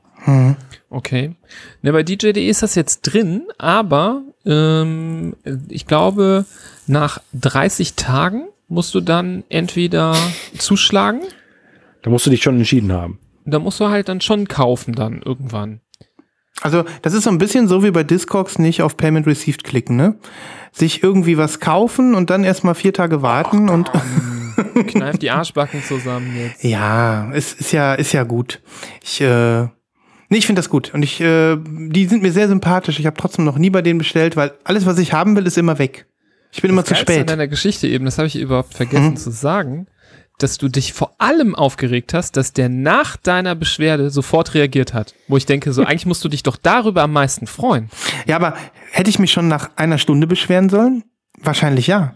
Okay. 0.89 1.35
Ne, 1.81 1.91
bei 1.91 2.03
DJ.de 2.03 2.47
ist 2.47 2.63
das 2.63 2.75
jetzt 2.75 3.01
drin, 3.01 3.43
aber 3.57 4.21
ähm, 4.45 5.35
ich 5.67 5.85
glaube, 5.87 6.45
nach 6.87 7.19
30 7.33 7.95
Tagen 7.95 8.47
musst 8.69 8.95
du 8.95 9.01
dann 9.01 9.43
entweder 9.49 10.15
zuschlagen, 10.57 11.21
Da 12.03 12.09
musst 12.09 12.25
du 12.25 12.29
dich 12.29 12.41
schon 12.43 12.57
entschieden 12.57 12.91
haben. 12.93 13.19
da 13.45 13.59
musst 13.59 13.79
du 13.79 13.89
halt 13.89 14.07
dann 14.09 14.21
schon 14.21 14.47
kaufen 14.47 14.93
dann 14.95 15.21
irgendwann. 15.23 15.81
Also, 16.61 16.85
das 17.01 17.13
ist 17.13 17.23
so 17.23 17.29
ein 17.29 17.37
bisschen 17.39 17.67
so 17.67 17.83
wie 17.83 17.91
bei 17.91 18.03
Discogs 18.03 18.59
nicht 18.59 18.81
auf 18.83 18.95
Payment 18.95 19.27
Received 19.27 19.63
klicken, 19.63 19.95
ne? 19.95 20.15
Sich 20.71 21.03
irgendwie 21.03 21.37
was 21.37 21.59
kaufen 21.59 22.15
und 22.15 22.29
dann 22.29 22.43
erstmal 22.43 22.75
vier 22.75 22.93
Tage 22.93 23.21
warten 23.21 23.69
und 23.69 23.91
Kneif 24.87 25.17
die 25.17 25.29
Arschbacken 25.31 25.83
zusammen 25.83 26.35
jetzt. 26.37 26.63
ja, 26.63 27.31
es 27.33 27.53
ist 27.53 27.71
ja, 27.71 27.93
ist 27.95 28.11
ja 28.13 28.23
gut. 28.23 28.61
Ich, 29.03 29.19
äh, 29.21 29.63
nee, 29.63 30.37
ich 30.37 30.45
finde 30.45 30.59
das 30.59 30.69
gut. 30.69 30.93
Und 30.93 31.03
ich, 31.03 31.19
äh, 31.21 31.57
die 31.57 32.05
sind 32.05 32.21
mir 32.23 32.31
sehr 32.31 32.47
sympathisch. 32.47 32.99
Ich 32.99 33.05
habe 33.07 33.17
trotzdem 33.17 33.45
noch 33.45 33.57
nie 33.57 33.69
bei 33.71 33.81
denen 33.81 33.97
bestellt, 33.97 34.35
weil 34.35 34.53
alles, 34.63 34.85
was 34.85 34.97
ich 34.99 35.11
haben 35.13 35.35
will, 35.35 35.45
ist 35.47 35.57
immer 35.57 35.79
weg. 35.79 36.05
Ich 36.51 36.61
bin 36.61 36.69
immer 36.71 36.85
zu 36.85 36.91
Das 36.93 36.99
Geilste 36.99 37.13
an 37.13 37.19
spät. 37.21 37.29
deiner 37.31 37.47
Geschichte 37.47 37.87
eben, 37.87 38.05
das 38.05 38.17
habe 38.19 38.27
ich 38.27 38.35
überhaupt 38.35 38.73
vergessen 38.75 39.11
Mhm. 39.11 39.17
zu 39.17 39.31
sagen, 39.31 39.87
dass 40.39 40.57
du 40.57 40.67
dich 40.67 40.93
vor 40.93 41.13
allem 41.19 41.55
aufgeregt 41.55 42.13
hast, 42.13 42.35
dass 42.37 42.53
der 42.53 42.67
nach 42.69 43.15
deiner 43.17 43.55
Beschwerde 43.55 44.09
sofort 44.09 44.53
reagiert 44.55 44.93
hat. 44.93 45.13
Wo 45.27 45.37
ich 45.37 45.45
denke, 45.45 45.71
so 45.73 45.83
eigentlich 45.85 46.05
musst 46.05 46.23
du 46.23 46.29
dich 46.29 46.43
doch 46.43 46.57
darüber 46.57 47.03
am 47.03 47.13
meisten 47.13 47.47
freuen. 47.47 47.89
Ja, 48.25 48.35
aber 48.35 48.55
hätte 48.91 49.09
ich 49.09 49.19
mich 49.19 49.31
schon 49.31 49.47
nach 49.47 49.69
einer 49.75 49.97
Stunde 49.97 50.27
beschweren 50.27 50.69
sollen? 50.69 51.03
Wahrscheinlich 51.39 51.87
ja. 51.87 52.15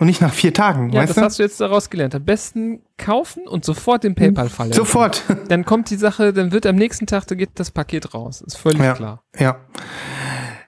Und 0.00 0.06
nicht 0.06 0.20
nach 0.20 0.32
vier 0.32 0.54
Tagen, 0.54 0.90
Ja, 0.92 1.00
weißt 1.00 1.10
das 1.10 1.16
du? 1.16 1.22
hast 1.22 1.38
du 1.40 1.42
jetzt 1.42 1.60
daraus 1.60 1.90
gelernt. 1.90 2.14
Am 2.14 2.24
besten 2.24 2.82
kaufen 2.98 3.48
und 3.48 3.64
sofort 3.64 4.04
den 4.04 4.14
PayPal-Fall. 4.14 4.72
Sofort. 4.72 5.24
Dann 5.48 5.64
kommt 5.64 5.90
die 5.90 5.96
Sache, 5.96 6.32
dann 6.32 6.52
wird 6.52 6.66
am 6.66 6.76
nächsten 6.76 7.06
Tag, 7.06 7.26
da 7.26 7.34
geht 7.34 7.50
das 7.56 7.72
Paket 7.72 8.14
raus. 8.14 8.40
Ist 8.40 8.56
völlig 8.58 8.78
Ja. 8.80 8.92
klar. 8.94 9.22
Ja. 9.36 9.56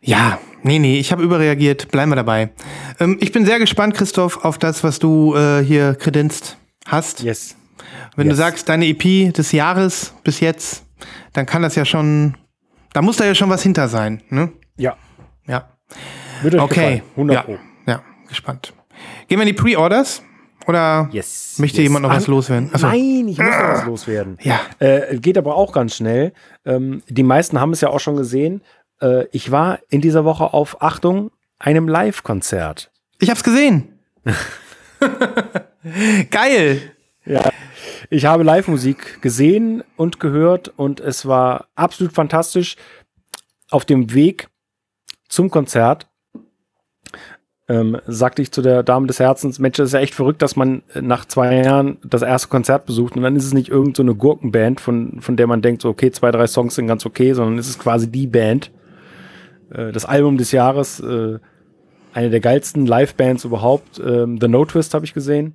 Ja, 0.02 0.38
nee, 0.62 0.78
nee, 0.78 0.98
ich 0.98 1.12
habe 1.12 1.22
überreagiert. 1.22 1.90
Bleiben 1.92 2.10
wir 2.10 2.16
dabei. 2.16 2.50
Ähm, 2.98 3.18
ich 3.20 3.30
bin 3.32 3.44
sehr 3.46 3.58
gespannt, 3.58 3.94
Christoph, 3.94 4.44
auf 4.44 4.58
das, 4.58 4.82
was 4.82 4.98
du 4.98 5.34
äh, 5.36 5.62
hier 5.62 5.94
kredenzt 5.94 6.56
hast. 6.90 7.22
Yes. 7.22 7.56
Wenn 8.16 8.26
du 8.26 8.32
Yes. 8.32 8.38
sagst, 8.38 8.68
deine 8.68 8.86
EP 8.86 9.32
des 9.32 9.52
Jahres 9.52 10.14
bis 10.24 10.40
jetzt, 10.40 10.84
dann 11.32 11.46
kann 11.46 11.62
das 11.62 11.74
ja 11.76 11.84
schon, 11.84 12.36
da 12.92 13.02
muss 13.02 13.16
da 13.16 13.24
ja 13.24 13.34
schon 13.34 13.48
was 13.50 13.62
hinter 13.62 13.88
sein, 13.88 14.22
ne? 14.28 14.52
Ja. 14.76 14.96
Ja. 15.46 15.70
Wird 16.42 16.54
euch 16.54 16.60
Okay. 16.60 16.74
gefallen. 16.74 17.02
100 17.16 17.34
ja. 17.36 17.42
Pro. 17.42 17.58
ja, 17.86 18.02
gespannt. 18.28 18.72
Gehen 19.28 19.38
wir 19.38 19.42
in 19.42 19.54
die 19.54 19.60
Pre-Orders? 19.60 20.22
Oder 20.66 21.08
Yes. 21.10 21.56
möchte 21.58 21.78
yes. 21.78 21.84
jemand 21.84 22.02
noch 22.02 22.10
was 22.10 22.26
An- 22.26 22.30
loswerden? 22.30 22.70
Achso. 22.74 22.86
Nein, 22.86 23.26
ich 23.28 23.38
muss 23.38 23.46
noch 23.46 23.68
was 23.68 23.86
loswerden. 23.86 24.36
Ja. 24.42 24.60
Äh, 24.78 25.18
geht 25.18 25.38
aber 25.38 25.56
auch 25.56 25.72
ganz 25.72 25.96
schnell. 25.96 26.32
Ähm, 26.66 27.02
die 27.08 27.22
meisten 27.22 27.58
haben 27.60 27.72
es 27.72 27.80
ja 27.80 27.88
auch 27.88 27.98
schon 28.00 28.16
gesehen. 28.16 28.62
Äh, 29.00 29.24
ich 29.32 29.50
war 29.50 29.78
in 29.88 30.00
dieser 30.02 30.24
Woche 30.26 30.52
auf 30.52 30.82
Achtung 30.82 31.30
einem 31.58 31.88
Live-Konzert. 31.88 32.92
Ich 33.18 33.30
hab's 33.30 33.42
gesehen. 33.42 33.98
Geil. 36.30 36.92
Ich 38.10 38.26
habe 38.26 38.42
Live-Musik 38.42 39.22
gesehen 39.22 39.82
und 39.96 40.20
gehört 40.20 40.72
und 40.76 41.00
es 41.00 41.26
war 41.26 41.68
absolut 41.74 42.12
fantastisch. 42.12 42.76
Auf 43.70 43.84
dem 43.84 44.12
Weg 44.12 44.48
zum 45.28 45.50
Konzert 45.50 46.08
ähm, 47.68 47.98
sagte 48.06 48.42
ich 48.42 48.50
zu 48.50 48.62
der 48.62 48.82
Dame 48.82 49.06
des 49.06 49.20
Herzens, 49.20 49.60
Mensch, 49.60 49.76
das 49.76 49.88
ist 49.88 49.92
ja 49.92 50.00
echt 50.00 50.14
verrückt, 50.14 50.42
dass 50.42 50.56
man 50.56 50.82
äh, 50.92 51.00
nach 51.00 51.24
zwei 51.24 51.62
Jahren 51.62 51.98
das 52.02 52.22
erste 52.22 52.48
Konzert 52.48 52.84
besucht 52.84 53.14
und 53.16 53.22
dann 53.22 53.36
ist 53.36 53.44
es 53.44 53.54
nicht 53.54 53.68
irgend 53.68 53.96
so 53.96 54.04
Gurkenband, 54.04 54.80
von, 54.80 55.20
von 55.20 55.36
der 55.36 55.46
man 55.46 55.62
denkt, 55.62 55.82
so, 55.82 55.88
okay, 55.88 56.10
zwei, 56.10 56.32
drei 56.32 56.48
Songs 56.48 56.74
sind 56.74 56.88
ganz 56.88 57.06
okay, 57.06 57.32
sondern 57.32 57.58
es 57.58 57.68
ist 57.68 57.78
quasi 57.78 58.10
die 58.10 58.26
Band. 58.26 58.72
Äh, 59.70 59.92
das 59.92 60.04
Album 60.04 60.36
des 60.36 60.50
Jahres, 60.50 60.98
äh, 60.98 61.38
eine 62.12 62.30
der 62.30 62.40
geilsten 62.40 62.86
Live-Bands 62.86 63.44
überhaupt. 63.44 64.00
Ähm, 64.04 64.38
The 64.40 64.48
No 64.48 64.64
Twist 64.64 64.92
habe 64.94 65.04
ich 65.04 65.14
gesehen. 65.14 65.54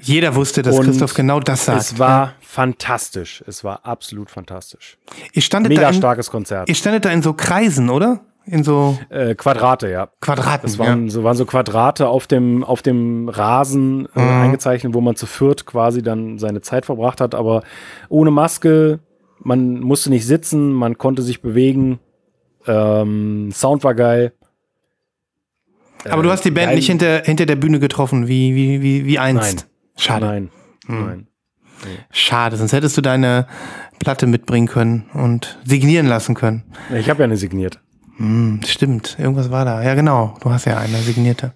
Jeder 0.00 0.34
wusste, 0.34 0.62
dass 0.62 0.76
Und 0.78 0.84
Christoph 0.86 1.14
genau 1.14 1.40
das 1.40 1.64
sagt. 1.66 1.80
Es 1.80 1.98
war 1.98 2.32
fantastisch. 2.40 3.42
Es 3.46 3.64
war 3.64 3.84
absolut 3.84 4.30
fantastisch. 4.30 4.98
ihr 5.32 5.42
standet, 5.42 5.70
Mega 5.70 5.82
da 5.82 5.88
in, 5.88 5.94
starkes 5.94 6.30
Konzert. 6.30 6.68
ihr 6.68 6.74
standet 6.74 7.04
da 7.04 7.10
in 7.10 7.22
so 7.22 7.32
Kreisen, 7.32 7.90
oder? 7.90 8.20
In 8.48 8.62
so 8.62 8.96
Äh, 9.08 9.34
Quadrate, 9.34 9.88
ja. 9.90 10.08
Quadraten. 10.20 10.62
Das 10.62 10.78
waren, 10.78 11.10
so, 11.10 11.24
waren 11.24 11.36
so 11.36 11.44
Quadrate 11.46 12.06
auf 12.08 12.26
dem, 12.28 12.62
auf 12.62 12.80
dem 12.80 13.28
Rasen 13.28 14.06
äh, 14.14 14.20
Mhm. 14.20 14.42
eingezeichnet, 14.42 14.94
wo 14.94 15.00
man 15.00 15.16
zu 15.16 15.26
viert 15.26 15.66
quasi 15.66 16.00
dann 16.02 16.38
seine 16.38 16.60
Zeit 16.60 16.86
verbracht 16.86 17.20
hat, 17.20 17.34
aber 17.34 17.62
ohne 18.08 18.30
Maske. 18.30 19.00
Man 19.40 19.80
musste 19.80 20.10
nicht 20.10 20.26
sitzen, 20.26 20.72
man 20.72 20.96
konnte 20.96 21.22
sich 21.22 21.42
bewegen. 21.42 21.98
Ähm, 22.66 23.50
Sound 23.52 23.84
war 23.84 23.94
geil. 23.94 24.32
Aber 26.10 26.22
du 26.22 26.30
hast 26.30 26.44
die 26.44 26.50
Band 26.50 26.68
geil- 26.68 26.76
nicht 26.76 26.86
hinter, 26.86 27.22
hinter 27.24 27.46
der 27.46 27.56
Bühne 27.56 27.78
getroffen, 27.78 28.28
wie, 28.28 28.54
wie, 28.54 28.82
wie, 28.82 29.06
wie 29.06 29.18
einst. 29.18 29.56
Nein. 29.56 29.64
Schade. 29.96 30.26
Nein. 30.26 30.50
Hm. 30.86 31.06
Nein. 31.06 31.26
Schade, 32.10 32.56
sonst 32.56 32.72
hättest 32.72 32.96
du 32.96 33.00
deine 33.02 33.46
Platte 33.98 34.26
mitbringen 34.26 34.66
können 34.66 35.06
und 35.14 35.58
signieren 35.64 36.06
lassen 36.06 36.34
können. 36.34 36.64
Ich 36.94 37.10
habe 37.10 37.20
ja 37.20 37.24
eine 37.24 37.36
signiert. 37.36 37.80
Hm, 38.16 38.60
stimmt, 38.64 39.16
irgendwas 39.18 39.50
war 39.50 39.64
da. 39.66 39.82
Ja, 39.82 39.94
genau. 39.94 40.36
Du 40.40 40.50
hast 40.50 40.64
ja 40.64 40.78
eine 40.78 40.96
signierte. 40.98 41.52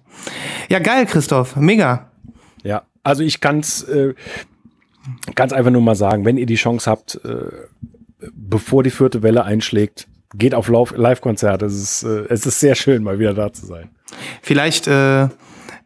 Ja, 0.69 0.77
geil, 0.79 1.07
Christoph. 1.07 1.55
Mega. 1.55 2.11
Ja, 2.63 2.83
also 3.03 3.23
ich 3.23 3.41
kann's 3.41 3.81
äh, 3.83 4.13
ganz 5.33 5.53
einfach 5.53 5.71
nur 5.71 5.81
mal 5.81 5.95
sagen, 5.95 6.23
wenn 6.23 6.37
ihr 6.37 6.45
die 6.45 6.55
Chance 6.55 6.89
habt, 6.89 7.19
äh, 7.25 7.45
bevor 8.33 8.83
die 8.83 8.91
vierte 8.91 9.23
Welle 9.23 9.43
einschlägt, 9.43 10.07
geht 10.35 10.53
auf 10.53 10.69
Live-Konzerte. 10.69 11.65
Es 11.65 11.73
ist, 11.73 12.03
äh, 12.03 12.25
es 12.29 12.45
ist 12.45 12.59
sehr 12.59 12.75
schön, 12.75 13.01
mal 13.03 13.17
wieder 13.17 13.33
da 13.33 13.51
zu 13.51 13.65
sein. 13.65 13.89
Vielleicht, 14.41 14.87
äh, 14.87 15.27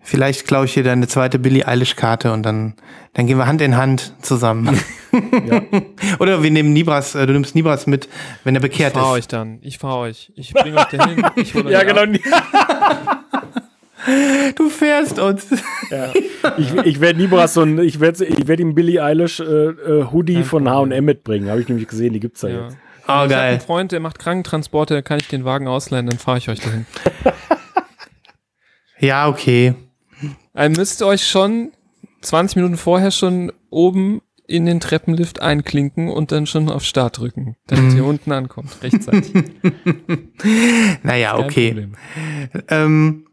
vielleicht 0.01 0.47
klaue 0.47 0.65
ich 0.65 0.73
dir 0.73 0.83
deine 0.83 1.07
zweite 1.07 1.39
Billie 1.39 1.67
Eilish-Karte 1.67 2.31
und 2.33 2.43
dann, 2.43 2.73
dann 3.13 3.27
gehen 3.27 3.37
wir 3.37 3.47
Hand 3.47 3.61
in 3.61 3.77
Hand 3.77 4.13
zusammen. 4.21 4.79
Oder 6.19 6.43
wir 6.43 6.51
nehmen 6.51 6.73
Nibras, 6.73 7.15
äh, 7.15 7.25
du 7.25 7.33
nimmst 7.33 7.55
Nibras 7.55 7.87
mit, 7.87 8.07
wenn 8.43 8.55
er 8.55 8.63
Ich 8.63 8.69
bekehrt 8.69 8.93
fahre 8.93 9.17
ist. 9.17 9.23
euch 9.25 9.27
dann. 9.27 9.59
Ich 9.61 9.77
fahre 9.77 9.97
euch. 9.99 10.31
Ich 10.35 10.53
bringe 10.53 10.77
euch 10.77 10.85
dahin. 10.85 11.25
Ich 11.35 11.53
hol 11.53 11.65
euch 11.67 11.75
ab. 11.75 12.07
Du 14.55 14.69
fährst 14.69 15.17
uns. 15.17 15.47
Ich, 16.57 16.73
ich 16.83 17.01
werde 17.01 17.19
Nibras 17.19 17.55
so 17.55 17.61
ein, 17.63 17.79
ich 17.79 17.99
werde 17.99 18.23
ich 18.23 18.47
werd 18.47 18.59
ihm 18.59 18.75
Billie 18.75 19.01
Eilish 19.03 19.39
äh, 19.39 19.43
äh, 19.43 20.05
Hoodie 20.11 20.43
von 20.43 20.69
H&M 20.69 21.03
mitbringen. 21.03 21.49
Habe 21.49 21.61
ich 21.61 21.67
nämlich 21.69 21.87
gesehen, 21.87 22.13
die 22.13 22.19
gibt's 22.19 22.41
da 22.41 22.49
Ja. 22.49 22.65
jetzt. 22.65 22.77
Oh, 22.77 23.01
Ich 23.07 23.09
habe 23.13 23.29
geil. 23.29 23.51
einen 23.53 23.61
Freund, 23.61 23.91
der 23.91 23.99
macht 24.01 24.19
Krankentransporte, 24.19 24.93
da 24.93 25.01
kann 25.01 25.17
ich 25.19 25.27
den 25.27 25.43
Wagen 25.43 25.67
ausleihen, 25.67 26.05
dann 26.05 26.19
fahre 26.19 26.37
ich 26.37 26.49
euch 26.49 26.59
dahin. 26.59 26.85
Ja, 29.05 29.27
okay. 29.27 29.73
Ihr 30.57 30.69
müsst 30.69 31.01
euch 31.03 31.27
schon 31.27 31.71
20 32.21 32.55
Minuten 32.57 32.77
vorher 32.77 33.11
schon 33.11 33.51
oben 33.69 34.21
in 34.47 34.65
den 34.65 34.79
Treppenlift 34.79 35.41
einklinken 35.41 36.09
und 36.09 36.31
dann 36.31 36.45
schon 36.45 36.69
auf 36.69 36.83
Start 36.83 37.17
drücken, 37.17 37.55
damit 37.67 37.91
Mhm. 37.91 37.97
ihr 37.97 38.05
unten 38.05 38.31
ankommt, 38.31 38.77
rechtzeitig. 38.81 39.33
Naja, 41.03 41.37
okay. 41.37 41.87
Ähm, 42.69 43.25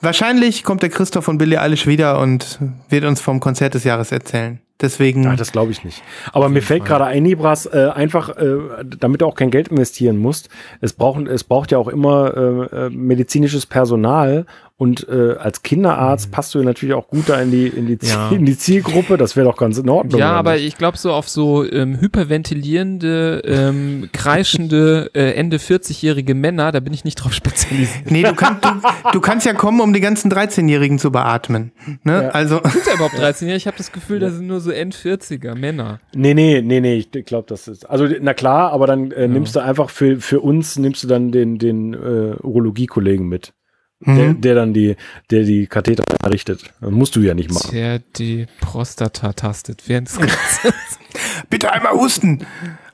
wahrscheinlich 0.00 0.62
kommt 0.64 0.82
der 0.82 0.90
Christoph 0.90 1.24
von 1.24 1.38
Billie 1.38 1.60
Eilish 1.60 1.86
wieder 1.86 2.20
und 2.20 2.58
wird 2.88 3.04
uns 3.04 3.20
vom 3.20 3.40
Konzert 3.40 3.74
des 3.74 3.84
Jahres 3.84 4.12
erzählen. 4.12 4.60
Deswegen. 4.80 5.22
Ja, 5.24 5.36
das 5.36 5.52
glaube 5.52 5.72
ich 5.72 5.84
nicht. 5.84 6.02
Aber 6.32 6.50
mir 6.50 6.60
fällt 6.60 6.84
gerade 6.84 7.06
ein, 7.06 7.22
Nibras, 7.22 7.64
äh, 7.64 7.90
einfach, 7.94 8.36
äh, 8.36 8.58
damit 8.84 9.22
du 9.22 9.26
auch 9.26 9.34
kein 9.34 9.50
Geld 9.50 9.68
investieren 9.68 10.18
musst, 10.18 10.50
es 10.82 10.92
braucht, 10.92 11.26
es 11.28 11.44
braucht 11.44 11.72
ja 11.72 11.78
auch 11.78 11.88
immer 11.88 12.36
äh, 12.36 12.86
äh, 12.86 12.90
medizinisches 12.90 13.64
Personal 13.64 14.44
und 14.78 15.08
äh, 15.08 15.36
als 15.38 15.62
Kinderarzt 15.62 16.30
passt 16.30 16.54
du 16.54 16.62
natürlich 16.62 16.94
auch 16.94 17.08
gut 17.08 17.28
da 17.30 17.40
in 17.40 17.50
die, 17.50 17.66
in 17.66 17.86
die, 17.86 17.98
Ja. 18.02 18.28
in 18.30 18.44
die 18.44 18.58
Zielgruppe, 18.58 19.16
das 19.16 19.34
wäre 19.34 19.46
doch 19.46 19.56
ganz 19.56 19.78
in 19.78 19.88
Ordnung. 19.88 20.20
Ja, 20.20 20.32
aber 20.32 20.52
nicht? 20.54 20.66
ich 20.66 20.76
glaube 20.76 20.98
so 20.98 21.12
auf 21.12 21.28
so 21.30 21.64
ähm, 21.64 21.98
hyperventilierende, 21.98 23.42
ähm, 23.46 24.08
kreischende 24.12 25.10
äh, 25.14 25.32
Ende 25.32 25.56
40-jährige 25.58 26.34
Männer, 26.34 26.72
da 26.72 26.80
bin 26.80 26.92
ich 26.92 27.04
nicht 27.04 27.16
drauf 27.16 27.32
spezialisiert. 27.32 28.10
Nee, 28.10 28.22
du, 28.22 28.34
kann, 28.34 28.58
du, 28.60 28.68
du 29.12 29.20
kannst 29.20 29.46
ja 29.46 29.54
kommen, 29.54 29.80
um 29.80 29.92
die 29.92 30.00
ganzen 30.00 30.30
13-Jährigen 30.30 30.98
zu 30.98 31.10
beatmen. 31.10 31.72
Ne? 32.04 32.24
Ja. 32.24 32.28
Also, 32.30 32.60
Sind 32.64 32.86
da 32.86 32.94
überhaupt 32.94 33.18
13 33.18 33.48
Jahre? 33.48 33.56
Ich 33.56 33.66
habe 33.66 33.76
das 33.78 33.92
Gefühl, 33.92 34.18
das 34.18 34.34
sind 34.34 34.46
nur 34.46 34.60
so 34.60 34.70
End-40er 34.70 35.54
Männer. 35.54 36.00
Nee, 36.14 36.34
nee, 36.34 36.60
nee, 36.62 36.80
nee, 36.80 36.96
ich 36.96 37.10
glaube, 37.24 37.46
das 37.48 37.68
ist. 37.68 37.88
Also, 37.88 38.06
na 38.20 38.34
klar, 38.34 38.72
aber 38.72 38.86
dann 38.86 39.10
äh, 39.12 39.26
nimmst 39.28 39.56
du 39.56 39.60
einfach 39.60 39.90
für, 39.90 40.20
für 40.20 40.40
uns, 40.40 40.78
nimmst 40.78 41.02
du 41.02 41.08
dann 41.08 41.32
den, 41.32 41.58
den 41.58 41.94
äh, 41.94 42.36
Urologie-Kollegen 42.42 43.26
mit. 43.26 43.52
Der, 44.00 44.12
Mhm. 44.14 44.40
der 44.42 44.54
dann 44.54 44.74
die, 44.74 44.94
der 45.30 45.44
die 45.44 45.66
Katheter 45.66 46.04
errichtet. 46.22 46.74
Das 46.82 46.90
musst 46.90 47.16
du 47.16 47.20
ja 47.20 47.32
nicht 47.34 47.50
machen. 47.50 47.70
Der 47.72 47.98
die 47.98 48.46
Prostata 48.60 49.32
tastet. 49.32 49.84
Während 49.86 50.08
es 50.08 50.18
bitte 51.50 51.72
einmal 51.72 51.92
husten. 51.92 52.46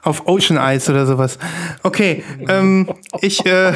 Auf 0.03 0.27
Ocean 0.29 0.59
Ice 0.75 0.91
oder 0.91 1.07
sowas. 1.07 1.39
Okay, 1.83 2.23
ähm, 2.49 2.89
ich, 3.21 3.45
äh, 3.47 3.73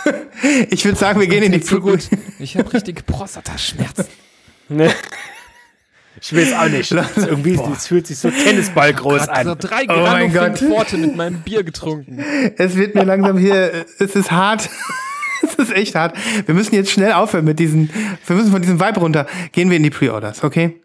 ich 0.70 0.84
würde 0.84 0.98
sagen, 0.98 1.20
wir 1.20 1.26
gehen 1.28 1.42
in 1.44 1.52
die 1.52 1.60
so 1.60 1.80
gut. 1.80 2.08
Ich 2.40 2.56
habe 2.56 2.72
richtige 2.72 3.02
Prostataschmerzen. 3.04 4.06
Ne? 4.68 4.90
Ich 6.20 6.32
will 6.32 6.42
es 6.42 6.52
auch 6.52 6.68
nicht. 6.68 6.90
Das 6.92 7.16
ist 7.16 7.26
irgendwie, 7.28 7.58
es 7.72 7.86
fühlt 7.86 8.06
sich 8.06 8.18
so 8.18 8.28
Tennisballgroß 8.30 9.28
Hat 9.28 9.44
so 9.44 9.52
an. 9.52 9.58
drei 9.58 9.82
Oh 9.88 10.00
mein 10.02 10.32
Grano 10.32 10.54
Gott. 10.54 10.58
Forte 10.68 10.98
mit 10.98 11.16
meinem 11.16 11.40
Bier 11.42 11.62
getrunken. 11.64 12.22
Es 12.56 12.76
wird 12.76 12.94
mir 12.94 13.04
langsam 13.04 13.38
hier, 13.38 13.86
es 13.98 14.14
ist 14.16 14.30
hart. 14.32 14.68
Das 15.42 15.54
ist 15.54 15.72
echt 15.72 15.94
hart. 15.94 16.16
Wir 16.46 16.54
müssen 16.54 16.74
jetzt 16.74 16.90
schnell 16.90 17.12
aufhören 17.12 17.44
mit 17.44 17.58
diesen, 17.58 17.90
wir 18.26 18.36
müssen 18.36 18.50
von 18.50 18.62
diesem 18.62 18.80
Vibe 18.80 19.00
runter. 19.00 19.26
Gehen 19.52 19.70
wir 19.70 19.76
in 19.76 19.82
die 19.82 19.90
Pre-Orders, 19.90 20.44
okay? 20.44 20.80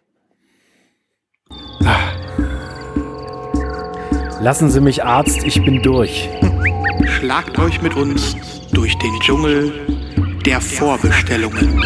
Lassen 4.41 4.69
Sie 4.69 4.82
mich 4.82 5.03
Arzt, 5.03 5.44
ich 5.44 5.64
bin 5.64 5.82
durch. 5.82 6.30
Schlagt 7.18 7.57
euch 7.57 7.82
mit 7.82 7.95
uns 7.95 8.36
durch 8.72 8.95
den 8.98 9.19
Dschungel 9.19 9.73
der 10.45 10.61
Vorbestellungen. 10.61 11.82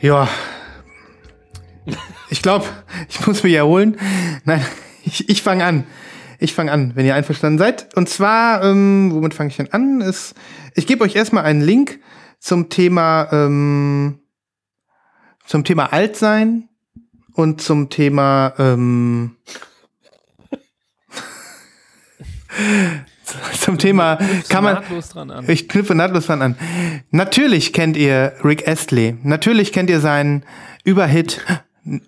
Ja. 0.00 0.28
Ich 2.28 2.42
glaube, 2.42 2.66
ich 3.08 3.26
muss 3.26 3.42
mich 3.42 3.54
erholen. 3.54 3.98
Nein, 4.44 4.64
ich, 5.04 5.28
ich 5.28 5.42
fange 5.42 5.64
an. 5.64 5.84
Ich 6.38 6.54
fange 6.54 6.72
an, 6.72 6.92
wenn 6.94 7.06
ihr 7.06 7.14
einverstanden 7.14 7.58
seid. 7.58 7.94
Und 7.96 8.08
zwar, 8.08 8.62
ähm, 8.62 9.10
womit 9.12 9.34
fange 9.34 9.50
ich 9.50 9.56
denn 9.56 9.72
an? 9.72 10.00
Ist, 10.00 10.34
ich 10.74 10.86
gebe 10.86 11.04
euch 11.04 11.16
erstmal 11.16 11.44
einen 11.44 11.62
Link 11.62 12.00
zum 12.38 12.68
Thema, 12.68 13.28
ähm, 13.32 14.20
zum 15.46 15.64
Thema 15.64 15.92
Altsein 15.92 16.68
und 17.32 17.60
zum 17.60 17.88
Thema, 17.88 18.54
ähm, 18.58 19.36
zum 23.60 23.78
Thema 23.78 24.18
kann 24.48 24.64
man 24.64 24.74
nahtlos 24.74 25.08
dran 25.10 25.30
an. 25.30 25.48
ich 25.48 25.68
knüpfe 25.68 25.94
nahtlos 25.94 26.26
dran 26.26 26.42
an. 26.42 26.56
Natürlich 27.10 27.72
kennt 27.72 27.96
ihr 27.96 28.34
Rick 28.44 28.66
Astley. 28.68 29.16
Natürlich 29.22 29.72
kennt 29.72 29.90
ihr 29.90 30.00
seinen 30.00 30.44
Überhit. 30.84 31.44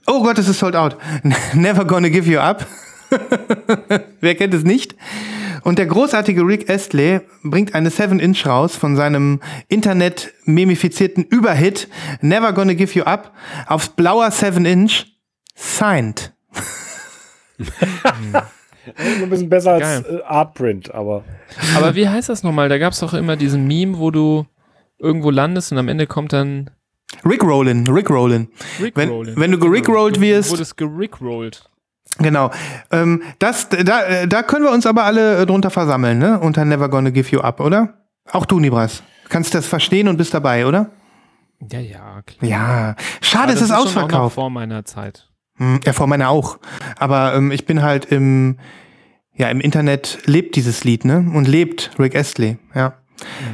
Oh 0.07 0.23
Gott, 0.23 0.39
es 0.39 0.49
ist 0.49 0.59
sold 0.59 0.75
out. 0.77 0.97
Never 1.53 1.85
gonna 1.85 2.09
give 2.09 2.31
you 2.31 2.39
up. 2.39 2.67
Wer 4.21 4.35
kennt 4.35 4.55
es 4.55 4.65
nicht? 4.65 4.97
Und 5.63 5.79
der 5.79 5.87
großartige 5.87 6.43
Rick 6.43 6.71
Astley 6.71 7.21
bringt 7.43 7.75
eine 7.75 7.91
7-Inch 7.91 8.47
raus 8.47 8.77
von 8.77 8.97
seinem 8.97 9.41
Internet-memifizierten 9.69 11.25
Überhit 11.25 11.89
Never 12.21 12.53
Gonna 12.53 12.75
Give 12.75 12.93
You 12.99 13.05
Up 13.05 13.33
aufs 13.67 13.89
blauer 13.89 14.29
7-Inch 14.29 15.07
signed. 15.55 16.33
Ein 18.97 19.29
bisschen 19.31 19.49
besser 19.49 19.73
als 19.73 19.83
Geil. 19.83 20.21
äh, 20.21 20.23
Artprint, 20.23 20.95
aber 20.95 21.25
Aber 21.77 21.95
wie 21.95 22.09
heißt 22.09 22.29
das 22.29 22.43
nochmal? 22.43 22.69
Da 22.69 22.79
gab 22.79 22.93
es 22.93 23.01
doch 23.01 23.13
immer 23.15 23.37
diesen 23.37 23.67
Meme, 23.67 23.99
wo 23.99 24.11
du 24.11 24.47
irgendwo 24.99 25.31
landest 25.31 25.73
und 25.73 25.79
am 25.79 25.89
Ende 25.89 26.07
kommt 26.07 26.33
dann 26.33 26.71
Rick 27.25 27.43
Rollin, 27.43 27.87
Rick 27.89 28.11
Rollin. 28.11 28.49
Wenn, 28.79 29.09
Rickrollen. 29.09 29.37
wenn 29.37 29.51
du 29.53 29.59
gerickrollt 29.59 30.17
Du 30.17 30.21
wirst, 30.21 30.51
wurdest 30.51 30.77
gerickrollt. 30.77 31.69
Genau. 32.19 32.51
Ähm, 32.91 33.23
das, 33.39 33.69
da, 33.69 34.03
äh, 34.05 34.29
da 34.29 34.43
können 34.43 34.65
wir 34.65 34.73
uns 34.73 34.87
aber 34.87 35.05
alle 35.05 35.39
äh, 35.39 35.47
drunter 35.47 35.71
versammeln, 35.71 36.19
ne? 36.19 36.39
Unter 36.41 36.65
Never 36.65 36.89
Gonna 36.89 37.11
Give 37.11 37.29
You 37.31 37.41
Up, 37.41 37.61
oder? 37.61 37.95
Auch 38.31 38.45
du, 38.45 38.59
Nibras. 38.61 39.03
Kannst 39.29 39.55
das 39.55 39.67
verstehen 39.67 40.09
und 40.09 40.17
bist 40.17 40.35
dabei, 40.35 40.67
oder? 40.67 40.91
Ja, 41.71 41.81
ja, 41.81 42.23
klar. 42.27 42.51
Ja. 42.51 42.97
Schade, 43.21 43.53
es 43.53 43.63
ist 43.63 43.71
auch 43.71 43.79
noch 43.79 43.87
ausverkauft. 43.87 44.35
vor 44.35 44.51
meiner 44.51 44.85
Zeit. 44.85 45.29
Hm, 45.57 45.81
ja, 45.85 45.93
vor 45.93 46.07
meiner 46.07 46.29
auch. 46.31 46.59
Aber 46.99 47.35
ähm, 47.35 47.51
ich 47.51 47.67
bin 47.67 47.83
halt 47.83 48.07
im, 48.07 48.59
ja, 49.35 49.49
im 49.49 49.61
Internet 49.61 50.19
lebt 50.25 50.57
dieses 50.57 50.85
Lied, 50.85 51.05
ne? 51.05 51.31
Und 51.33 51.49
lebt 51.49 51.91
Rick 51.99 52.17
Astley, 52.17 52.59
ja. 52.75 52.95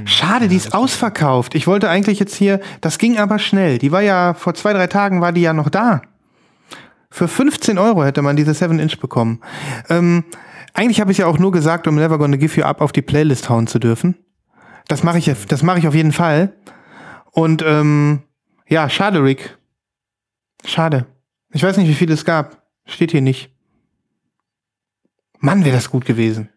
Schade, 0.05 0.49
die 0.49 0.57
ist 0.57 0.75
ausverkauft. 0.75 1.55
Ich 1.55 1.67
wollte 1.67 1.89
eigentlich 1.89 2.19
jetzt 2.19 2.35
hier, 2.35 2.61
das 2.83 2.99
ging 2.99 3.19
aber 3.19 3.39
schnell. 3.39 3.79
Die 3.79 3.93
war 3.93 4.03
ja, 4.03 4.35
vor 4.35 4.53
zwei, 4.53 4.75
drei 4.75 4.87
Tagen 4.87 5.23
war 5.23 5.33
die 5.33 5.41
ja 5.41 5.55
noch 5.55 5.71
da. 5.71 6.03
Für 7.15 7.29
15 7.29 7.79
Euro 7.79 8.03
hätte 8.03 8.23
man 8.23 8.35
diese 8.35 8.51
7-Inch 8.51 8.99
bekommen. 8.99 9.41
Ähm, 9.89 10.25
eigentlich 10.73 11.01
habe 11.01 11.13
ich 11.13 11.19
ja 11.19 11.27
auch 11.27 11.39
nur 11.39 11.53
gesagt, 11.53 11.87
um 11.87 11.95
Never 11.95 12.19
Gonna 12.19 12.37
Give 12.37 12.61
You 12.61 12.67
Up 12.67 12.81
auf 12.81 12.91
die 12.91 13.03
Playlist 13.03 13.49
hauen 13.49 13.69
zu 13.69 13.79
dürfen. 13.79 14.17
Das 14.89 15.05
mache 15.05 15.19
ich, 15.19 15.31
das 15.47 15.63
mache 15.63 15.79
ich 15.79 15.87
auf 15.87 15.95
jeden 15.95 16.11
Fall. 16.11 16.55
Und 17.31 17.63
ähm, 17.65 18.23
ja, 18.67 18.91
schade, 18.91 19.23
Rick. 19.23 19.57
Schade. 20.65 21.07
Ich 21.53 21.63
weiß 21.63 21.77
nicht, 21.77 21.87
wie 21.87 21.95
viel 21.95 22.11
es 22.11 22.25
gab. 22.25 22.65
Steht 22.85 23.13
hier 23.13 23.23
nicht. 23.23 23.55
Mann, 25.39 25.65
wäre 25.65 25.77
das 25.77 25.93
gut 25.93 26.07
gewesen. 26.07 26.49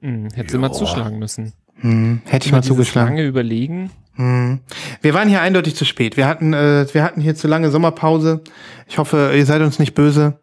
Hm, 0.00 0.30
hätte 0.32 0.50
sie 0.50 0.58
mal 0.58 0.72
zuschlagen 0.72 1.18
müssen. 1.18 1.52
Hm, 1.74 2.22
hätte 2.24 2.46
ich 2.46 2.52
mal 2.52 2.62
zugeschlagen. 2.62 3.16
lange 3.16 3.28
überlegen. 3.28 3.90
Hm. 4.18 4.58
Wir 5.00 5.14
waren 5.14 5.28
hier 5.28 5.40
eindeutig 5.40 5.76
zu 5.76 5.84
spät. 5.84 6.16
Wir 6.16 6.26
hatten, 6.26 6.52
äh, 6.52 6.86
wir 6.92 7.04
hatten 7.04 7.20
hier 7.20 7.36
zu 7.36 7.46
lange 7.46 7.70
Sommerpause. 7.70 8.42
Ich 8.88 8.98
hoffe, 8.98 9.32
ihr 9.34 9.46
seid 9.46 9.62
uns 9.62 9.78
nicht 9.78 9.94
böse. 9.94 10.40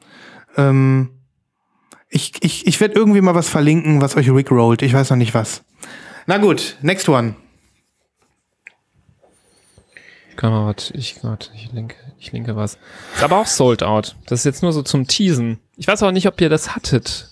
Ähm, 0.56 1.10
ich 2.07 2.31
ich, 2.39 2.65
ich 2.65 2.80
werde 2.80 2.95
irgendwie 2.95 3.19
mal 3.19 3.35
was 3.35 3.49
verlinken, 3.49 4.02
was 4.02 4.15
euch 4.15 4.31
Rick 4.31 4.49
rollt. 4.49 4.81
Ich 4.81 4.93
weiß 4.93 5.10
noch 5.10 5.18
nicht 5.18 5.34
was. 5.34 5.65
Na 6.26 6.38
gut, 6.38 6.77
next 6.81 7.10
one. 7.10 7.35
Kann 10.38 10.52
man 10.52 10.68
was, 10.68 10.91
ich, 10.91 11.22
warte, 11.23 11.49
ich 11.53 11.72
linke, 11.73 11.95
ich 12.18 12.31
linke 12.31 12.56
was. 12.56 12.77
Ist 13.15 13.23
aber 13.23 13.38
auch 13.38 13.45
sold 13.45 13.84
out. 13.84 14.15
Das 14.27 14.39
ist 14.39 14.45
jetzt 14.45 14.64
nur 14.64 14.72
so 14.72 14.84
zum 14.84 15.07
Teasen. 15.07 15.60
Ich 15.76 15.88
weiß 15.88 16.02
auch 16.03 16.11
nicht, 16.11 16.27
ob 16.27 16.39
ihr 16.39 16.49
das 16.49 16.76
hattet. 16.76 17.30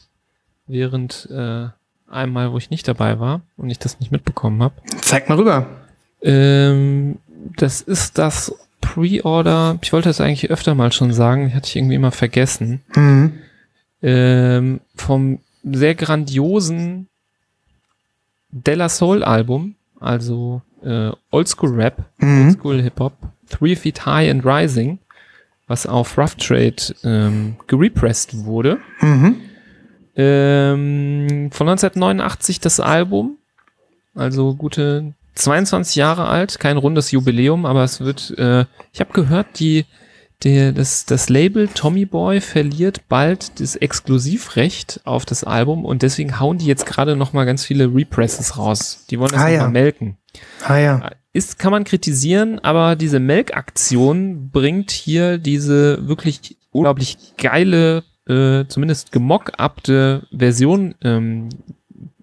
Während 0.68 1.30
äh, 1.32 1.68
einmal, 2.08 2.52
wo 2.52 2.58
ich 2.58 2.70
nicht 2.70 2.88
dabei 2.88 3.20
war 3.20 3.42
und 3.56 3.70
ich 3.70 3.80
das 3.80 4.00
nicht 4.00 4.12
mitbekommen 4.12 4.62
habe. 4.62 4.76
Zeig 5.02 5.30
mal 5.30 5.38
rüber. 5.38 5.83
Ähm, 6.24 7.18
das 7.58 7.82
ist 7.82 8.18
das 8.18 8.56
Pre-Order. 8.82 9.78
Ich 9.82 9.94
wollte 9.94 10.10
das 10.10 10.22
eigentlich 10.22 10.50
öfter 10.50 10.76
mal 10.76 10.92
schon 10.92 11.14
sagen, 11.14 11.54
hatte 11.54 11.68
ich 11.68 11.76
irgendwie 11.76 11.96
immer 11.96 12.12
vergessen. 12.12 12.82
Hm. 12.94 13.34
Ähm, 14.02 14.82
vom 14.96 15.40
sehr 15.64 15.96
grandiosen 15.96 17.08
Della 18.52 18.90
Soul 18.90 19.24
Album, 19.24 19.76
also 20.00 20.62
äh, 20.84 21.12
Oldschool 21.32 21.74
Rap, 21.76 22.04
Mhm. 22.18 22.48
Oldschool 22.48 22.82
Hip 22.82 23.00
Hop, 23.00 23.14
Three 23.50 23.76
Feet 23.76 24.06
High 24.06 24.30
and 24.30 24.46
Rising, 24.46 25.00
was 25.68 25.88
auf 25.88 26.18
Rough 26.18 26.36
Trade 26.36 26.76
ähm, 27.04 27.56
gerepressed 27.68 28.44
wurde. 28.46 28.80
Mhm. 29.02 29.38
Ähm, 30.16 31.50
von 31.52 31.70
1989 31.70 32.60
das 32.60 32.80
Album, 32.80 33.38
also 34.14 34.54
gute 34.56 35.14
22 35.36 35.96
Jahre 35.96 36.28
alt, 36.28 36.60
kein 36.60 36.78
rundes 36.78 37.12
Jubiläum, 37.12 37.66
aber 37.66 37.84
es 37.84 38.00
wird, 38.02 38.34
äh, 38.38 38.66
ich 38.92 39.00
habe 39.00 39.14
gehört, 39.14 39.60
die, 39.60 39.86
der, 40.44 40.72
das, 40.72 41.06
das 41.06 41.30
Label 41.30 41.68
Tommy 41.70 42.06
Boy 42.06 42.42
verliert 42.42 43.08
bald 43.08 43.60
das 43.60 43.76
Exklusivrecht 43.76 45.02
auf 45.06 45.26
das 45.26 45.44
Album 45.44 45.86
und 45.86 46.02
deswegen 46.02 46.40
hauen 46.40 46.58
die 46.58 46.66
jetzt 46.66 46.86
gerade 46.86 47.16
noch 47.16 47.34
mal 47.34 47.46
ganz 47.46 47.64
viele 47.66 47.94
Represses 47.94 48.58
raus. 48.58 49.06
Die 49.10 49.20
wollen 49.20 49.32
das 49.32 49.42
Ah, 49.42 49.46
noch 49.46 49.54
ja. 49.54 49.64
mal 49.64 49.70
melken. 49.72 50.18
Ah 50.66 50.78
ja. 50.78 51.10
Ist, 51.32 51.58
kann 51.58 51.72
man 51.72 51.84
kritisieren, 51.84 52.60
aber 52.60 52.96
diese 52.96 53.20
Melkaktion 53.20 54.50
bringt 54.52 54.92
hier 54.92 55.40
diese 55.40 56.08
wirklich 56.08 56.58
unglaublich 56.70 57.18
geile, 57.38 58.04
äh, 58.28 58.66
zumindest 58.68 59.12
gemock-upte 59.12 60.28
Version 60.32 60.94
ähm, 61.02 61.50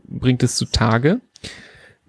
bringt 0.06 0.42
es 0.42 0.56
zutage. 0.56 1.20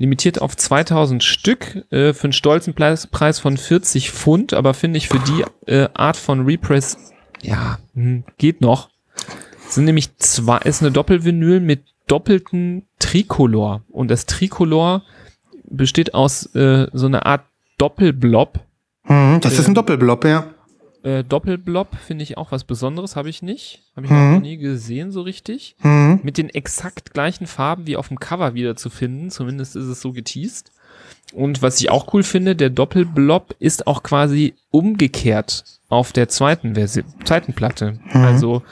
Limitiert 0.02 0.42
auf 0.42 0.58
2000 0.58 1.24
Stück 1.24 1.86
äh, 1.92 2.14
für 2.14 2.24
einen 2.24 2.34
stolzen 2.34 2.74
Preis, 2.74 3.06
Preis 3.06 3.40
von 3.40 3.56
40 3.56 4.10
Pfund, 4.10 4.54
aber 4.54 4.74
finde 4.74 4.98
ich 4.98 5.08
für 5.08 5.20
die 5.20 5.46
äh, 5.72 5.90
Art 5.94 6.18
von 6.18 6.46
Repress, 6.46 6.98
ja, 7.44 7.78
hm, 7.94 8.24
geht 8.40 8.62
noch. 8.62 8.90
Sind 9.70 9.86
nämlich 9.86 10.18
zwei, 10.18 10.58
ist 10.58 10.82
eine 10.82 10.92
Doppelvinyl 10.92 11.60
mit 11.60 11.84
doppelten 12.08 12.88
Tricolor. 12.98 13.84
Und 13.90 14.10
das 14.10 14.26
Tricolor 14.26 15.04
besteht 15.66 16.16
aus 16.16 16.48
äh, 16.56 16.88
so 16.94 17.06
einer 17.06 17.28
Art 17.28 17.44
Doppelblob. 17.78 18.60
Mhm. 19.08 19.40
Das 19.42 19.54
ist 19.54 19.66
ein 19.66 19.68
Ähm, 19.68 19.76
Doppelblob, 19.76 20.26
ja. 20.26 20.46
Äh, 21.04 21.24
Doppelblob 21.24 21.96
finde 21.96 22.24
ich 22.24 22.38
auch 22.38 22.52
was 22.52 22.64
Besonderes, 22.64 23.16
habe 23.16 23.30
ich 23.30 23.42
nicht. 23.42 23.82
Habe 23.96 24.06
ich 24.06 24.12
Mhm. 24.12 24.34
noch 24.34 24.42
nie 24.42 24.58
gesehen 24.58 25.12
so 25.12 25.22
richtig. 25.22 25.76
Mhm. 25.82 26.20
Mit 26.24 26.38
den 26.38 26.50
exakt 26.50 27.14
gleichen 27.14 27.48
Farben 27.48 27.88
wie 27.88 27.98
auf 27.98 28.08
dem 28.10 28.20
Cover 28.20 28.54
wieder 28.54 28.76
zu 28.76 28.90
finden. 28.90 29.32
Zumindest 29.32 29.76
ist 29.76 29.86
es 29.86 30.02
so 30.02 30.12
geteased. 30.12 30.72
Und 31.34 31.62
was 31.62 31.80
ich 31.80 31.90
auch 31.90 32.14
cool 32.14 32.24
finde, 32.24 32.56
der 32.56 32.70
Doppelblob 32.70 33.56
ist 33.60 33.88
auch 33.88 34.04
quasi 34.04 34.54
umgekehrt 34.70 35.64
auf 35.90 36.12
der 36.12 36.28
zweiten 36.30 36.76
Version, 36.76 37.06
zweiten 37.26 37.54
Platte. 37.54 38.00
Also 38.14 38.64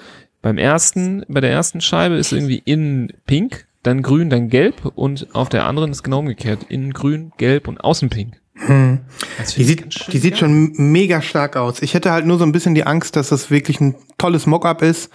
beim 0.42 0.58
ersten, 0.58 1.24
bei 1.28 1.42
der 1.42 1.52
ersten 1.52 1.82
Scheibe 1.82 2.16
ist 2.16 2.32
irgendwie 2.34 2.62
innen 2.66 3.14
pink, 3.26 3.66
dann 3.84 4.02
grün, 4.02 4.30
dann 4.30 4.50
gelb 4.50 4.86
und 4.96 5.34
auf 5.34 5.50
der 5.50 5.66
anderen 5.66 5.92
ist 5.92 6.04
genau 6.04 6.20
umgekehrt. 6.20 6.66
Innen 6.70 6.92
grün, 6.94 7.32
gelb 7.38 7.68
und 7.68 7.80
außen 7.82 8.10
pink. 8.10 8.39
Mhm. 8.68 9.00
Das 9.38 9.54
Die 9.56 9.62
ich 9.62 9.68
sieht, 9.68 10.14
die 10.14 10.18
sieht 10.18 10.38
schon 10.38 10.74
mega 10.76 11.22
stark 11.22 11.56
aus. 11.56 11.82
Ich 11.82 11.94
hätte 11.94 12.12
halt 12.12 12.26
nur 12.26 12.38
so 12.38 12.44
ein 12.44 12.52
bisschen 12.52 12.76
die 12.76 12.86
Angst, 12.86 13.16
dass 13.16 13.30
das 13.30 13.50
wirklich 13.50 13.80
ein 13.80 13.96
tolles 14.18 14.46
Mockup 14.46 14.82
ist 14.82 15.10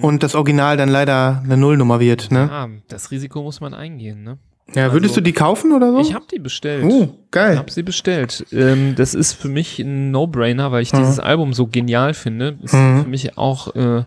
und 0.00 0.22
das 0.22 0.34
Original 0.34 0.76
dann 0.76 0.88
leider 0.88 1.42
eine 1.44 1.56
Nullnummer 1.56 2.00
wird. 2.00 2.30
Ne? 2.30 2.48
Ja, 2.50 2.68
das 2.88 3.10
Risiko 3.10 3.42
muss 3.42 3.60
man 3.60 3.74
eingehen, 3.74 4.22
ne? 4.22 4.38
Ja, 4.74 4.92
würdest 4.92 5.12
Also- 5.12 5.20
du 5.20 5.24
die 5.24 5.32
kaufen 5.32 5.72
oder 5.72 5.92
so? 5.92 6.00
Ich 6.00 6.12
habe 6.14 6.24
die 6.32 6.40
bestellt. 6.40 6.84
Oh, 6.88 7.02
Ich 7.04 7.30
geil. 7.30 7.56
habe 7.56 7.70
sie 7.70 7.84
bestellt. 7.84 8.44
Ähm, 8.50 8.94
das 8.96 9.14
ist 9.14 9.34
für 9.34 9.48
mich 9.48 9.78
ein 9.78 10.10
No-Brainer, 10.10 10.72
weil 10.72 10.82
ich 10.82 10.90
dieses 10.90 11.20
Album 11.20 11.52
so 11.52 11.68
genial 11.68 12.14
finde. 12.14 12.58
Ist 12.62 12.74
Mhm. 12.74 13.02
für 13.04 13.08
mich 13.08 13.38
auch 13.38 13.76
äh, 13.76 14.02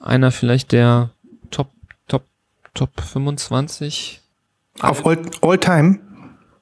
einer 0.00 0.32
vielleicht 0.32 0.72
der 0.72 1.10
Top, 1.52 1.68
Top 2.08 2.24
Top 2.74 2.90
25 3.00 4.20
Auf 4.80 5.06
All, 5.06 5.18
all 5.42 5.58
Time? 5.58 6.00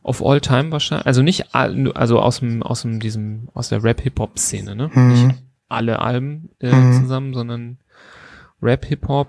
Of 0.08 0.24
all 0.24 0.40
time 0.40 0.72
wahrscheinlich. 0.72 1.06
Also 1.06 1.22
nicht 1.22 1.54
also 1.54 2.18
aus 2.20 2.40
dem, 2.40 2.62
aus 2.62 2.82
dem, 2.82 3.00
diesem, 3.00 3.48
aus 3.54 3.68
der 3.68 3.84
Rap-Hip-Hop-Szene, 3.84 4.74
ne? 4.74 4.90
Nicht 4.94 5.34
alle 5.68 6.00
Alben 6.00 6.50
äh, 6.60 6.70
zusammen, 6.92 7.34
sondern 7.34 7.78
Rap-Hip-Hop, 8.62 9.28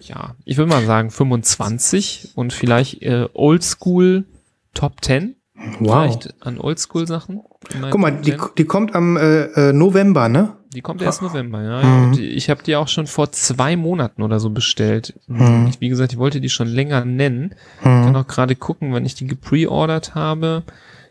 ja, 0.00 0.34
ich 0.44 0.56
würde 0.56 0.70
mal 0.70 0.84
sagen 0.84 1.10
25 1.10 2.32
und 2.34 2.52
vielleicht 2.52 3.02
äh, 3.02 3.28
Oldschool 3.34 4.24
Top 4.72 5.04
10. 5.04 5.36
Vielleicht 5.78 6.34
an 6.42 6.58
Oldschool-Sachen. 6.58 7.42
Guck 7.90 8.00
mal, 8.00 8.12
die, 8.12 8.30
10. 8.30 8.40
die 8.56 8.64
kommt 8.64 8.94
am 8.94 9.16
äh, 9.16 9.42
äh, 9.42 9.72
November, 9.72 10.28
ne? 10.28 10.56
Die 10.74 10.82
kommt 10.82 11.02
erst 11.02 11.20
November, 11.20 11.62
ja. 11.62 11.80
Und 12.04 12.18
ich 12.18 12.48
habe 12.48 12.62
die 12.62 12.76
auch 12.76 12.86
schon 12.88 13.06
vor 13.08 13.32
zwei 13.32 13.76
Monaten 13.76 14.22
oder 14.22 14.38
so 14.38 14.50
bestellt. 14.50 15.14
Ich, 15.68 15.80
wie 15.80 15.88
gesagt, 15.88 16.12
ich 16.12 16.18
wollte 16.18 16.40
die 16.40 16.48
schon 16.48 16.68
länger 16.68 17.04
nennen. 17.04 17.54
Ich 17.78 17.84
kann 17.84 18.14
auch 18.14 18.26
gerade 18.28 18.54
gucken, 18.54 18.92
wann 18.92 19.04
ich 19.04 19.16
die 19.16 19.26
gepreordert 19.26 20.14
habe. 20.14 20.62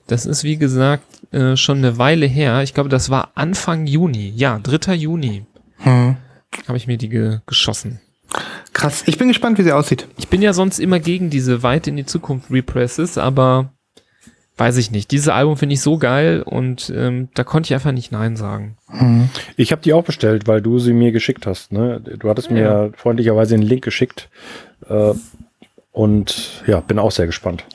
Das 0.07 0.26
ist, 0.26 0.44
wie 0.44 0.57
gesagt, 0.57 1.03
äh, 1.34 1.56
schon 1.57 1.80
eine 1.80 1.98
Weile 1.98 2.26
her. 2.26 2.64
Ich 2.64 2.73
glaube, 2.73 2.90
das 2.90 3.10
war 3.10 3.31
Anfang 3.36 3.86
Juni. 3.86 4.31
Ja, 4.36 4.60
3. 4.60 4.95
Juni 4.95 5.45
Hm. 5.80 6.15
habe 6.68 6.77
ich 6.77 6.88
mir 6.88 6.98
die 6.98 7.10
ge 7.10 7.40
geschossen. 7.45 7.99
Krass. 8.73 9.03
Ich 9.07 9.18
bin 9.18 9.27
gespannt, 9.27 9.57
wie 9.57 9.64
sie 9.64 9.72
aussieht. 9.72 10.07
Ich 10.18 10.27
bin 10.30 10.41
ja 10.41 10.53
sonst 10.53 10.80
immer 10.80 10.99
gegen 10.99 11.30
diese 11.30 11.64
weit 11.64 11.86
in 11.88 11.95
die 11.98 12.06
Zukunft 12.06 12.49
Represses, 12.52 13.18
aber 13.18 13.73
weiß 14.60 14.77
ich 14.77 14.91
nicht. 14.91 15.11
Dieses 15.11 15.30
Album 15.30 15.57
finde 15.57 15.73
ich 15.73 15.81
so 15.81 15.98
geil 15.98 16.41
und 16.44 16.91
ähm, 16.95 17.30
da 17.34 17.44
konnte 17.44 17.68
ich 17.68 17.73
einfach 17.73 17.91
nicht 17.91 18.11
Nein 18.11 18.36
sagen. 18.36 18.76
Ich 19.56 19.72
habe 19.72 19.81
die 19.81 19.94
auch 19.94 20.03
bestellt, 20.03 20.48
weil 20.48 20.61
du 20.61 20.80
sie 20.80 20.94
mir 20.94 21.11
geschickt 21.11 21.48
hast. 21.48 21.72
Ne? 21.72 22.02
Du 22.02 22.30
hattest 22.30 22.52
mir 22.52 22.91
freundlicherweise 22.95 23.56
den 23.56 23.64
Link 23.64 23.84
geschickt. 23.84 24.30
Äh, 24.88 25.14
und 25.91 26.64
ja, 26.68 26.81
bin 26.81 26.99
auch 26.99 27.11
sehr 27.11 27.26
gespannt. 27.26 27.65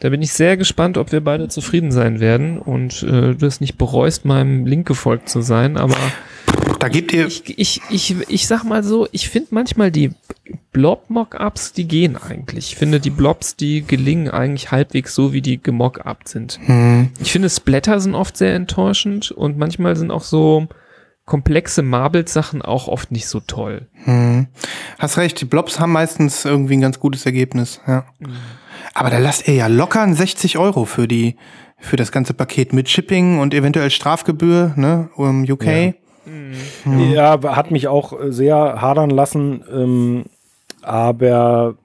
Da 0.00 0.10
bin 0.10 0.22
ich 0.22 0.32
sehr 0.32 0.56
gespannt, 0.56 0.96
ob 0.96 1.10
wir 1.10 1.20
beide 1.20 1.48
zufrieden 1.48 1.90
sein 1.90 2.20
werden 2.20 2.58
und 2.58 3.02
äh, 3.02 3.34
du 3.34 3.46
es 3.46 3.60
nicht 3.60 3.78
bereust, 3.78 4.24
meinem 4.24 4.64
Link 4.64 4.86
gefolgt 4.86 5.28
zu 5.28 5.40
sein. 5.40 5.76
Aber 5.76 5.96
Da 6.78 6.88
gebt 6.88 7.12
ihr. 7.12 7.26
ich, 7.26 7.58
ich, 7.58 7.80
ich, 7.90 8.16
ich 8.28 8.46
sag 8.46 8.64
mal 8.64 8.84
so, 8.84 9.08
ich 9.12 9.28
finde 9.28 9.48
manchmal 9.50 9.90
die 9.90 10.12
Blob-Mockups, 10.72 11.72
die 11.72 11.88
gehen 11.88 12.16
eigentlich. 12.16 12.72
Ich 12.72 12.76
finde 12.76 13.00
die 13.00 13.10
Blobs, 13.10 13.56
die 13.56 13.82
gelingen 13.82 14.30
eigentlich 14.30 14.70
halbwegs 14.70 15.14
so, 15.14 15.32
wie 15.32 15.42
die 15.42 15.60
gemockupt 15.60 16.28
sind. 16.28 16.60
Hm. 16.64 17.10
Ich 17.20 17.32
finde 17.32 17.50
Splatter 17.50 18.00
sind 18.00 18.14
oft 18.14 18.36
sehr 18.36 18.54
enttäuschend 18.54 19.30
und 19.32 19.58
manchmal 19.58 19.96
sind 19.96 20.10
auch 20.10 20.22
so 20.22 20.68
komplexe 21.24 21.82
Marbles-Sachen 21.82 22.62
auch 22.62 22.88
oft 22.88 23.12
nicht 23.12 23.26
so 23.26 23.40
toll. 23.40 23.88
Hm. 24.04 24.46
Hast 24.98 25.18
recht, 25.18 25.40
die 25.40 25.44
Blobs 25.44 25.78
haben 25.78 25.92
meistens 25.92 26.44
irgendwie 26.44 26.76
ein 26.76 26.80
ganz 26.80 27.00
gutes 27.00 27.26
Ergebnis, 27.26 27.80
ja. 27.86 28.06
Aber 28.94 29.10
da 29.10 29.18
lasst 29.18 29.46
ihr 29.46 29.54
ja 29.54 29.66
locker 29.66 30.02
ein 30.02 30.14
60 30.14 30.58
Euro 30.58 30.84
für 30.84 31.06
die, 31.06 31.36
für 31.78 31.96
das 31.96 32.12
ganze 32.12 32.34
Paket 32.34 32.72
mit 32.72 32.88
Shipping 32.88 33.38
und 33.38 33.52
eventuell 33.52 33.90
Strafgebühr, 33.90 34.72
ne, 34.76 35.10
um 35.16 35.42
UK. 35.42 35.64
Ja. 35.64 35.92
Ja, 37.12 37.32
aber 37.32 37.56
hat 37.56 37.70
mich 37.70 37.88
auch 37.88 38.18
äh, 38.18 38.32
sehr 38.32 38.56
hadern 38.80 39.10
lassen. 39.10 39.64
Ähm, 39.72 40.24
aber 40.82 41.76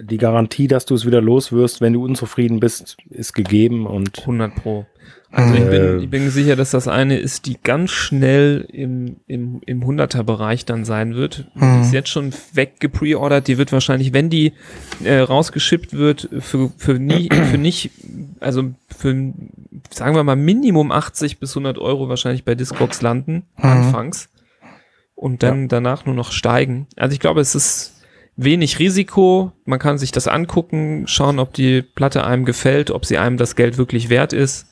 die 0.00 0.18
Garantie, 0.18 0.68
dass 0.68 0.86
du 0.86 0.94
es 0.94 1.06
wieder 1.06 1.20
los 1.20 1.52
wirst, 1.52 1.80
wenn 1.80 1.92
du 1.92 2.04
unzufrieden 2.04 2.60
bist, 2.60 2.96
ist 3.10 3.34
gegeben 3.34 3.86
und 3.86 4.18
100 4.20 4.54
Pro. 4.54 4.86
Also 5.34 5.54
ich 5.54 5.64
bin, 5.64 6.00
ich 6.00 6.10
bin 6.10 6.30
sicher, 6.30 6.56
dass 6.56 6.72
das 6.72 6.88
eine 6.88 7.16
ist, 7.16 7.46
die 7.46 7.56
ganz 7.62 7.90
schnell 7.90 8.68
im, 8.70 9.16
im, 9.26 9.62
im 9.64 9.82
100er-Bereich 9.82 10.66
dann 10.66 10.84
sein 10.84 11.14
wird. 11.14 11.46
Die 11.54 11.80
ist 11.80 11.92
jetzt 11.94 12.10
schon 12.10 12.34
weggepreordert. 12.52 13.48
Die 13.48 13.56
wird 13.56 13.72
wahrscheinlich, 13.72 14.12
wenn 14.12 14.28
die 14.28 14.52
äh, 15.02 15.20
rausgeschippt 15.20 15.94
wird, 15.94 16.28
für, 16.40 16.70
für, 16.76 16.94
nie, 16.98 17.30
für 17.50 17.56
nicht, 17.56 17.90
also 18.40 18.74
für, 18.94 19.32
sagen 19.90 20.14
wir 20.14 20.22
mal, 20.22 20.36
Minimum 20.36 20.92
80 20.92 21.40
bis 21.40 21.52
100 21.52 21.78
Euro 21.78 22.10
wahrscheinlich 22.10 22.44
bei 22.44 22.54
Discogs 22.54 23.00
landen, 23.00 23.44
anfangs. 23.56 24.28
Und 25.14 25.42
dann 25.42 25.68
danach 25.68 26.04
nur 26.04 26.14
noch 26.14 26.32
steigen. 26.32 26.88
Also 26.96 27.14
ich 27.14 27.20
glaube, 27.20 27.40
es 27.40 27.54
ist 27.54 28.02
wenig 28.36 28.78
Risiko. 28.78 29.52
Man 29.64 29.78
kann 29.78 29.96
sich 29.96 30.12
das 30.12 30.28
angucken, 30.28 31.04
schauen, 31.06 31.38
ob 31.38 31.54
die 31.54 31.80
Platte 31.80 32.26
einem 32.26 32.44
gefällt, 32.44 32.90
ob 32.90 33.06
sie 33.06 33.16
einem 33.16 33.38
das 33.38 33.56
Geld 33.56 33.78
wirklich 33.78 34.10
wert 34.10 34.34
ist. 34.34 34.66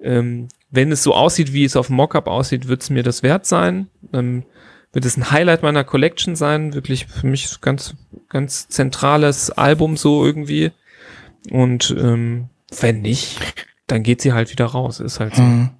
Ähm, 0.00 0.48
wenn 0.70 0.92
es 0.92 1.02
so 1.02 1.14
aussieht, 1.14 1.52
wie 1.52 1.64
es 1.64 1.76
auf 1.76 1.86
dem 1.88 1.96
Mockup 1.96 2.26
aussieht, 2.26 2.68
wird 2.68 2.82
es 2.82 2.90
mir 2.90 3.02
das 3.02 3.22
wert 3.22 3.46
sein. 3.46 3.88
Dann 4.12 4.44
wird 4.92 5.04
es 5.04 5.16
ein 5.16 5.30
Highlight 5.30 5.62
meiner 5.62 5.84
Collection 5.84 6.36
sein. 6.36 6.74
Wirklich 6.74 7.06
für 7.06 7.26
mich 7.26 7.60
ganz, 7.60 7.94
ganz 8.28 8.68
zentrales 8.68 9.50
Album 9.50 9.96
so 9.96 10.24
irgendwie. 10.24 10.72
Und 11.50 11.94
ähm, 11.98 12.48
wenn 12.80 13.00
nicht, 13.00 13.38
dann 13.86 14.02
geht 14.02 14.20
sie 14.20 14.32
halt 14.32 14.50
wieder 14.50 14.66
raus. 14.66 15.00
Ist 15.00 15.20
halt 15.20 15.34
so. 15.34 15.42
Hm. 15.42 15.70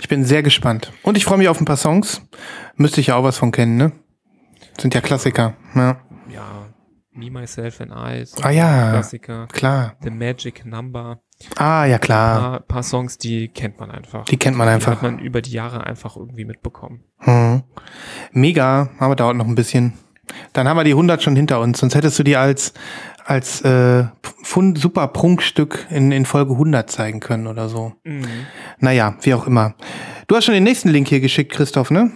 Ich 0.00 0.08
bin 0.08 0.24
sehr 0.24 0.42
gespannt. 0.42 0.92
Und 1.02 1.16
ich 1.16 1.24
freue 1.24 1.38
mich 1.38 1.48
auf 1.48 1.60
ein 1.60 1.64
paar 1.64 1.76
Songs. 1.76 2.22
Müsste 2.76 3.00
ich 3.00 3.08
ja 3.08 3.16
auch 3.16 3.24
was 3.24 3.38
von 3.38 3.52
kennen, 3.52 3.76
ne? 3.76 3.92
Sind 4.80 4.94
ja 4.94 5.00
Klassiker, 5.00 5.54
ja. 5.74 6.00
Ja, 6.32 6.66
Me, 7.12 7.30
Myself 7.30 7.80
and 7.80 7.92
I 7.92 8.24
Ah 8.42 8.50
ja, 8.50 8.90
Klassiker. 8.90 9.46
klar. 9.48 9.96
The 10.02 10.10
Magic 10.10 10.64
Number. 10.64 11.20
Ah, 11.56 11.84
ja 11.84 11.94
Ein 11.96 12.00
klar. 12.00 12.40
paar, 12.40 12.60
paar 12.60 12.82
Songs, 12.82 13.16
die 13.18 13.48
kennt 13.48 13.78
man 13.78 13.90
einfach. 13.90 14.24
Die 14.24 14.36
kennt 14.36 14.56
man 14.56 14.66
Die 14.66 14.74
einfach. 14.74 14.92
hat 14.92 15.02
man 15.02 15.18
über 15.20 15.40
die 15.40 15.52
Jahre 15.52 15.84
einfach 15.86 16.16
irgendwie 16.16 16.44
mitbekommen. 16.44 17.04
Hm. 17.18 17.62
Mega, 18.32 18.90
aber 18.98 19.14
dauert 19.16 19.36
noch 19.36 19.46
ein 19.46 19.54
bisschen. 19.54 19.92
Dann 20.52 20.68
haben 20.68 20.76
wir 20.76 20.84
die 20.84 20.90
100 20.92 21.22
schon 21.22 21.36
hinter 21.36 21.60
uns. 21.60 21.78
Sonst 21.78 21.94
hättest 21.94 22.18
du 22.18 22.22
die 22.22 22.36
als, 22.36 22.74
als 23.24 23.62
äh, 23.62 24.04
super 24.74 25.08
Prunkstück 25.08 25.86
in, 25.90 26.12
in 26.12 26.26
Folge 26.26 26.52
100 26.52 26.90
zeigen 26.90 27.20
können 27.20 27.46
oder 27.46 27.68
so. 27.68 27.92
Naja, 28.78 29.16
wie 29.22 29.34
auch 29.34 29.46
immer. 29.46 29.74
Du 30.26 30.36
hast 30.36 30.44
schon 30.44 30.54
den 30.54 30.64
nächsten 30.64 30.90
Link 30.90 31.08
hier 31.08 31.20
geschickt, 31.20 31.52
Christoph, 31.52 31.90
ne? 31.90 32.10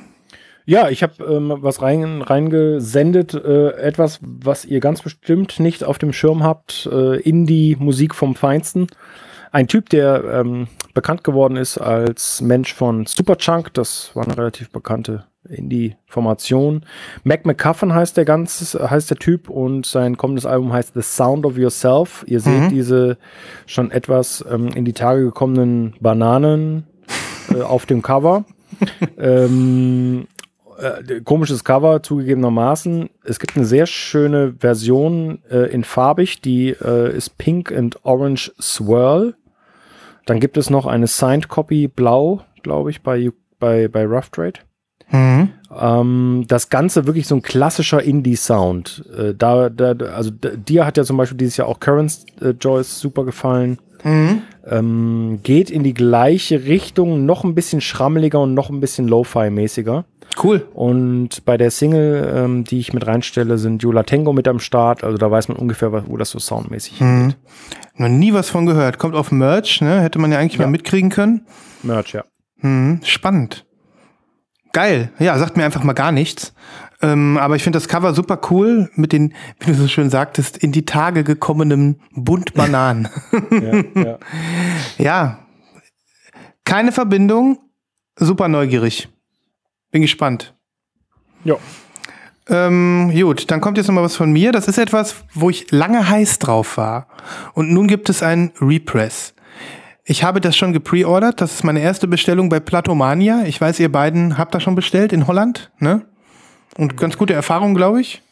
Ja, 0.64 0.89
ich 0.89 1.02
habe 1.02 1.24
ähm, 1.24 1.52
was 1.56 1.82
rein, 1.82 2.22
reingesendet, 2.22 3.34
äh, 3.34 3.70
etwas, 3.72 4.20
was 4.22 4.64
ihr 4.64 4.80
ganz 4.80 5.02
bestimmt 5.02 5.59
nicht 5.59 5.82
auf 5.84 5.98
dem 5.98 6.12
Schirm 6.12 6.43
habt, 6.43 6.89
äh, 6.90 7.20
Indie-Musik 7.20 8.14
vom 8.14 8.34
Feinsten. 8.34 8.86
Ein 9.51 9.68
Typ, 9.68 9.90
der 9.90 10.24
ähm, 10.24 10.68
bekannt 10.94 11.24
geworden 11.24 11.56
ist 11.56 11.78
als 11.78 12.40
Mensch 12.40 12.72
von 12.72 13.06
Superchunk, 13.06 13.74
das 13.74 14.12
war 14.14 14.24
eine 14.24 14.39
relativ 14.39 14.70
bekannte 14.70 15.24
Indie-Formation. 15.48 16.84
Mac 17.24 17.44
McCuffin 17.44 17.93
heißt 17.93 18.16
der 18.16 18.24
ganz, 18.24 18.78
heißt 18.78 19.10
der 19.10 19.18
Typ 19.18 19.51
und 19.51 19.84
sein 19.84 20.16
kommendes 20.16 20.47
Album 20.47 20.72
heißt 20.72 20.94
The 20.94 21.02
Sound 21.02 21.44
of 21.44 21.59
Yourself. 21.59 22.24
Ihr 22.28 22.40
seht 22.40 22.70
diese 22.70 23.18
schon 23.66 23.90
etwas 23.90 24.44
ähm, 24.48 24.68
in 24.68 24.84
die 24.84 24.93
Tage 24.93 25.24
gekommenen 25.24 25.94
Bananen 26.01 26.86
äh, 27.52 27.60
auf 27.60 27.86
dem 27.86 28.02
Cover. 28.02 28.44
ähm, 29.18 30.26
äh, 30.78 31.20
komisches 31.23 31.65
Cover 31.65 32.03
zugegebenermaßen. 32.03 33.11
Es 33.24 33.39
gibt 33.39 33.57
eine 33.57 33.66
sehr 33.66 33.86
schöne 33.86 34.55
Version 34.59 35.43
äh, 35.51 35.70
in 35.73 35.85
farbig, 35.85 36.40
die 36.40 36.70
äh, 36.70 37.16
ist 37.16 37.39
Pink 37.39 37.73
and 37.73 38.05
Orange 38.05 38.53
Swirl. 38.61 39.35
Dann 40.27 40.40
gibt 40.40 40.57
es 40.57 40.70
noch 40.70 40.86
eine 40.86 41.07
Signed 41.07 41.49
Copy 41.49 41.89
Blau, 41.89 42.43
glaube 42.62 42.90
ich, 42.90 43.03
bei, 43.03 43.31
bei, 43.59 43.89
bei 43.89 44.05
Rough 44.05 44.31
Trade. 44.31 44.61
Mhm. 45.11 45.51
Ähm, 45.78 46.44
das 46.49 46.70
Ganze 46.70 47.07
wirklich 47.07 47.27
so 47.27 47.36
ein 47.36 47.43
klassischer 47.43 48.03
Indie-Sound. 48.03 49.05
Äh, 49.16 49.35
da, 49.35 49.69
da, 49.69 49.93
also 50.15 50.31
dir 50.31 50.86
hat 50.86 50.97
ja 50.97 51.05
zum 51.05 51.16
Beispiel 51.16 51.39
dieses 51.39 51.57
Jahr 51.57 51.69
auch 51.69 51.81
Currents 51.81 52.24
äh, 52.40 52.51
Joyce 52.51 52.99
super 52.99 53.24
gefallen. 53.24 53.78
Mhm. 54.05 54.43
Ähm, 54.66 55.40
geht 55.43 55.70
in 55.70 55.82
die 55.85 55.94
gleiche 55.94 56.65
Richtung, 56.65 57.27
noch 57.27 57.44
ein 57.44 57.55
bisschen 57.55 57.81
schrammeliger 57.81 58.40
und 58.40 58.55
noch 58.55 58.70
ein 58.70 58.81
bisschen 58.81 59.07
Lo-Fi-mäßiger. 59.07 60.05
Cool. 60.42 60.66
Und 60.74 61.44
bei 61.44 61.56
der 61.56 61.70
Single, 61.70 62.32
ähm, 62.34 62.64
die 62.64 62.78
ich 62.78 62.92
mit 62.92 63.06
reinstelle, 63.06 63.59
sind 63.59 63.82
Yola 63.82 64.02
Tango 64.04 64.32
mit 64.32 64.46
am 64.48 64.60
Start. 64.60 65.04
Also 65.04 65.18
da 65.18 65.30
weiß 65.30 65.48
man 65.48 65.56
ungefähr, 65.56 65.92
wo 66.09 66.16
das 66.16 66.30
so 66.30 66.38
soundmäßig 66.38 67.00
Mhm. 67.00 67.34
Noch 67.96 68.09
nie 68.09 68.32
was 68.32 68.48
von 68.48 68.64
gehört. 68.66 68.98
Kommt 68.98 69.14
auf 69.14 69.30
Merch, 69.32 69.80
ne? 69.82 70.00
Hätte 70.00 70.18
man 70.18 70.32
ja 70.32 70.38
eigentlich 70.38 70.59
Ja. 70.59 70.66
mal 70.66 70.70
mitkriegen 70.70 71.10
können. 71.10 71.46
Merch, 71.82 72.12
ja. 72.14 72.24
Mhm. 72.60 73.00
Spannend. 73.04 73.66
Geil. 74.72 75.10
Ja, 75.18 75.38
sagt 75.38 75.56
mir 75.56 75.64
einfach 75.64 75.84
mal 75.84 75.92
gar 75.92 76.12
nichts. 76.12 76.54
Ähm, 77.02 77.36
aber 77.36 77.56
ich 77.56 77.62
finde 77.64 77.76
das 77.78 77.88
Cover 77.88 78.14
super 78.14 78.40
cool 78.50 78.88
mit 78.94 79.12
den, 79.12 79.34
wie 79.60 79.66
du 79.72 79.74
so 79.74 79.88
schön 79.88 80.09
sagtest, 80.09 80.56
in 80.56 80.72
die 80.72 80.86
Tage 80.86 81.24
gekommenen 81.24 82.00
Buntbananen. 82.14 83.09
ja, 83.50 84.02
ja. 84.02 84.18
ja. 84.98 85.38
Keine 86.64 86.92
Verbindung. 86.92 87.59
Super 88.16 88.48
neugierig. 88.48 89.09
Bin 89.93 90.02
gespannt. 90.02 90.55
Ja. 91.44 91.56
Ähm, 92.48 93.12
gut, 93.14 93.51
dann 93.51 93.60
kommt 93.60 93.77
jetzt 93.78 93.86
noch 93.86 93.94
mal 93.94 94.02
was 94.02 94.16
von 94.16 94.32
mir. 94.32 94.51
Das 94.51 94.66
ist 94.66 94.78
etwas, 94.78 95.14
wo 95.32 95.48
ich 95.48 95.70
lange 95.70 96.09
heiß 96.09 96.40
drauf 96.40 96.77
war. 96.77 97.06
Und 97.55 97.70
nun 97.70 97.86
gibt 97.86 98.10
es 98.10 98.23
ein 98.23 98.52
Repress. 98.60 99.35
Ich 100.05 100.24
habe 100.24 100.40
das 100.40 100.56
schon 100.56 100.73
gepreordert. 100.73 101.40
Das 101.40 101.55
ist 101.55 101.62
meine 101.62 101.81
erste 101.81 102.09
Bestellung 102.09 102.48
bei 102.48 102.59
Platomania. 102.59 103.44
Ich 103.44 103.60
weiß, 103.60 103.78
ihr 103.78 103.93
beiden 103.93 104.39
habt 104.39 104.55
das 104.55 104.64
schon 104.64 104.74
bestellt 104.74 105.12
in 105.12 105.28
Holland, 105.28 105.70
ne? 105.78 106.05
Und 106.77 106.97
ganz 106.97 107.16
gute 107.16 107.35
Erfahrung, 107.35 107.74
glaube 107.74 108.01
ich. 108.01 108.23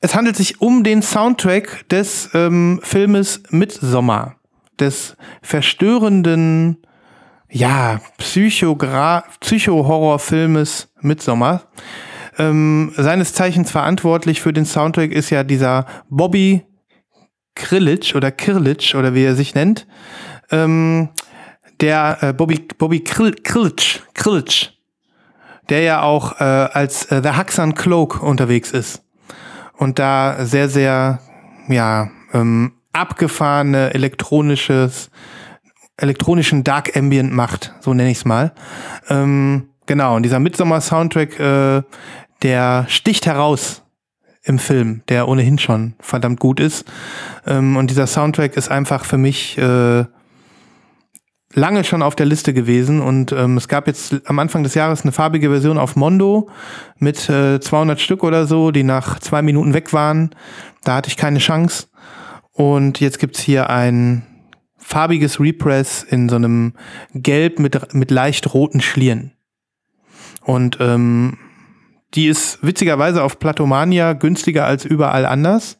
es 0.00 0.14
handelt 0.14 0.36
sich 0.36 0.60
um 0.60 0.84
den 0.84 1.02
Soundtrack 1.02 1.88
des 1.88 2.30
ähm, 2.34 2.80
Filmes 2.82 3.42
Midsommar, 3.50 4.36
des 4.78 5.16
verstörenden, 5.40 6.78
ja, 7.50 8.00
Psycho-Horror-Filmes 8.18 10.88
Midsommar. 11.00 11.62
Ähm, 12.38 12.92
seines 12.96 13.32
Zeichens 13.32 13.70
verantwortlich 13.70 14.40
für 14.40 14.52
den 14.52 14.66
Soundtrack 14.66 15.12
ist 15.12 15.30
ja 15.30 15.42
dieser 15.42 15.86
Bobby 16.08 16.64
Krillitsch 17.54 18.14
oder 18.14 18.30
Kirlitsch 18.30 18.94
oder 18.94 19.14
wie 19.14 19.24
er 19.24 19.34
sich 19.34 19.54
nennt. 19.54 19.86
Ähm, 20.50 21.08
der 21.80 22.18
äh, 22.20 22.32
Bobby, 22.32 22.66
Bobby 22.78 23.00
Krill, 23.00 23.34
Krillitsch, 23.34 24.00
Krillitsch, 24.14 24.70
der 25.68 25.82
ja 25.82 26.02
auch 26.02 26.40
äh, 26.40 26.44
als 26.44 27.06
äh, 27.06 27.20
The 27.22 27.30
Haxan 27.30 27.74
Cloak 27.74 28.22
unterwegs 28.22 28.70
ist 28.70 29.02
und 29.76 29.98
da 29.98 30.44
sehr, 30.44 30.68
sehr, 30.68 31.20
ja, 31.68 32.10
ähm, 32.32 32.72
abgefahrene 32.92 33.94
elektronisches, 33.94 35.10
elektronischen 35.98 36.64
Dark 36.64 36.96
Ambient 36.96 37.32
macht, 37.32 37.74
so 37.80 37.92
nenne 37.92 38.10
ich 38.10 38.18
es 38.18 38.24
mal. 38.24 38.52
Ähm, 39.10 39.68
genau, 39.86 40.16
und 40.16 40.22
dieser 40.22 40.38
Midsommer-Soundtrack, 40.38 41.38
äh, 41.38 41.82
der 42.42 42.86
sticht 42.88 43.26
heraus 43.26 43.82
im 44.44 44.58
Film, 44.58 45.02
der 45.08 45.28
ohnehin 45.28 45.58
schon 45.58 45.94
verdammt 46.00 46.40
gut 46.40 46.60
ist. 46.60 46.86
Ähm, 47.46 47.76
und 47.76 47.90
dieser 47.90 48.06
Soundtrack 48.06 48.56
ist 48.56 48.70
einfach 48.70 49.04
für 49.04 49.18
mich 49.18 49.58
äh, 49.58 50.04
lange 51.52 51.84
schon 51.84 52.02
auf 52.02 52.14
der 52.14 52.26
Liste 52.26 52.54
gewesen 52.54 53.00
und 53.00 53.32
ähm, 53.32 53.56
es 53.56 53.68
gab 53.68 53.86
jetzt 53.86 54.16
am 54.26 54.38
Anfang 54.38 54.62
des 54.62 54.74
Jahres 54.74 55.02
eine 55.02 55.12
farbige 55.12 55.50
Version 55.50 55.78
auf 55.78 55.96
Mondo 55.96 56.48
mit 56.98 57.28
äh, 57.28 57.60
200 57.60 58.00
Stück 58.00 58.22
oder 58.22 58.46
so, 58.46 58.70
die 58.70 58.84
nach 58.84 59.18
zwei 59.18 59.42
Minuten 59.42 59.74
weg 59.74 59.92
waren. 59.92 60.30
Da 60.84 60.96
hatte 60.96 61.08
ich 61.08 61.16
keine 61.16 61.40
Chance. 61.40 61.88
Und 62.52 63.00
jetzt 63.00 63.18
gibt's 63.18 63.40
hier 63.40 63.70
ein 63.70 64.22
farbiges 64.88 65.38
Repress 65.38 66.02
in 66.02 66.30
so 66.30 66.36
einem 66.36 66.72
Gelb 67.12 67.58
mit, 67.58 67.92
mit 67.92 68.10
leicht 68.10 68.54
roten 68.54 68.80
Schlieren. 68.80 69.32
Und 70.40 70.78
ähm, 70.80 71.36
die 72.14 72.26
ist 72.26 72.58
witzigerweise 72.62 73.22
auf 73.22 73.38
Platomania 73.38 74.14
günstiger 74.14 74.64
als 74.64 74.86
überall 74.86 75.26
anders. 75.26 75.78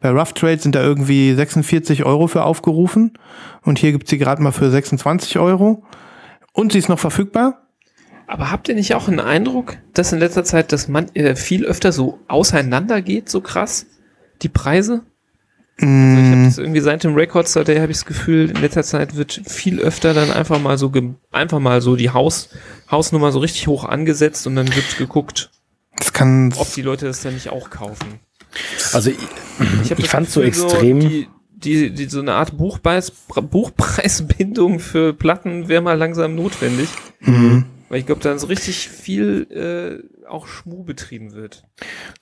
Bei 0.00 0.10
Rough 0.10 0.32
Trade 0.32 0.58
sind 0.58 0.74
da 0.74 0.82
irgendwie 0.82 1.32
46 1.32 2.04
Euro 2.04 2.26
für 2.26 2.42
aufgerufen. 2.42 3.12
Und 3.62 3.78
hier 3.78 3.92
gibt's 3.92 4.10
sie 4.10 4.18
gerade 4.18 4.42
mal 4.42 4.50
für 4.50 4.72
26 4.72 5.38
Euro. 5.38 5.84
Und 6.52 6.72
sie 6.72 6.78
ist 6.78 6.88
noch 6.88 6.98
verfügbar. 6.98 7.68
Aber 8.26 8.50
habt 8.50 8.68
ihr 8.68 8.74
nicht 8.74 8.96
auch 8.96 9.06
einen 9.06 9.20
Eindruck, 9.20 9.76
dass 9.94 10.12
in 10.12 10.18
letzter 10.18 10.42
Zeit 10.42 10.72
das 10.72 10.88
man 10.88 11.06
äh, 11.14 11.36
viel 11.36 11.64
öfter 11.64 11.92
so 11.92 12.18
auseinander 12.26 13.02
geht, 13.02 13.28
so 13.28 13.40
krass, 13.40 13.86
die 14.42 14.48
Preise? 14.48 15.02
Also 15.78 16.20
ich 16.20 16.30
habe 16.30 16.44
das 16.44 16.58
irgendwie 16.58 16.80
seit 16.80 17.02
dem 17.02 17.14
Records 17.14 17.54
Day 17.54 17.78
habe 17.78 17.90
ich 17.90 17.98
das 17.98 18.04
Gefühl, 18.04 18.50
in 18.50 18.56
letzter 18.56 18.82
Zeit 18.82 19.16
wird 19.16 19.40
viel 19.46 19.80
öfter 19.80 20.14
dann 20.14 20.30
einfach 20.30 20.60
mal 20.60 20.78
so 20.78 20.92
einfach 21.30 21.58
mal 21.60 21.80
so 21.80 21.96
die 21.96 22.10
Haus 22.10 22.50
Hausnummer 22.90 23.32
so 23.32 23.38
richtig 23.38 23.66
hoch 23.66 23.84
angesetzt 23.84 24.46
und 24.46 24.54
dann 24.54 24.68
wird 24.68 24.98
geguckt, 24.98 25.50
ob 26.56 26.72
die 26.74 26.82
Leute 26.82 27.06
das 27.06 27.22
dann 27.22 27.34
nicht 27.34 27.50
auch 27.50 27.70
kaufen. 27.70 28.20
Also 28.92 29.10
ich, 29.10 29.90
hab 29.90 29.98
ich 29.98 30.04
das 30.04 30.10
fand 30.10 30.30
so 30.30 30.42
extrem. 30.42 31.00
die, 31.00 31.28
die, 31.56 31.90
die, 31.90 32.04
so 32.04 32.20
eine 32.20 32.34
Art 32.34 32.56
Buchpreis, 32.56 33.10
Buchpreisbindung 33.10 34.78
für 34.78 35.14
Platten 35.14 35.68
wäre 35.68 35.82
mal 35.82 35.96
langsam 35.96 36.34
notwendig. 36.34 36.88
Mhm. 37.20 37.64
Weil 37.88 38.00
ich 38.00 38.06
glaube, 38.06 38.22
dann 38.22 38.38
so 38.38 38.46
richtig 38.46 38.88
viel 38.88 39.46
äh, 39.50 40.21
auch 40.26 40.46
Schmu 40.46 40.84
betrieben 40.84 41.32
wird. 41.32 41.64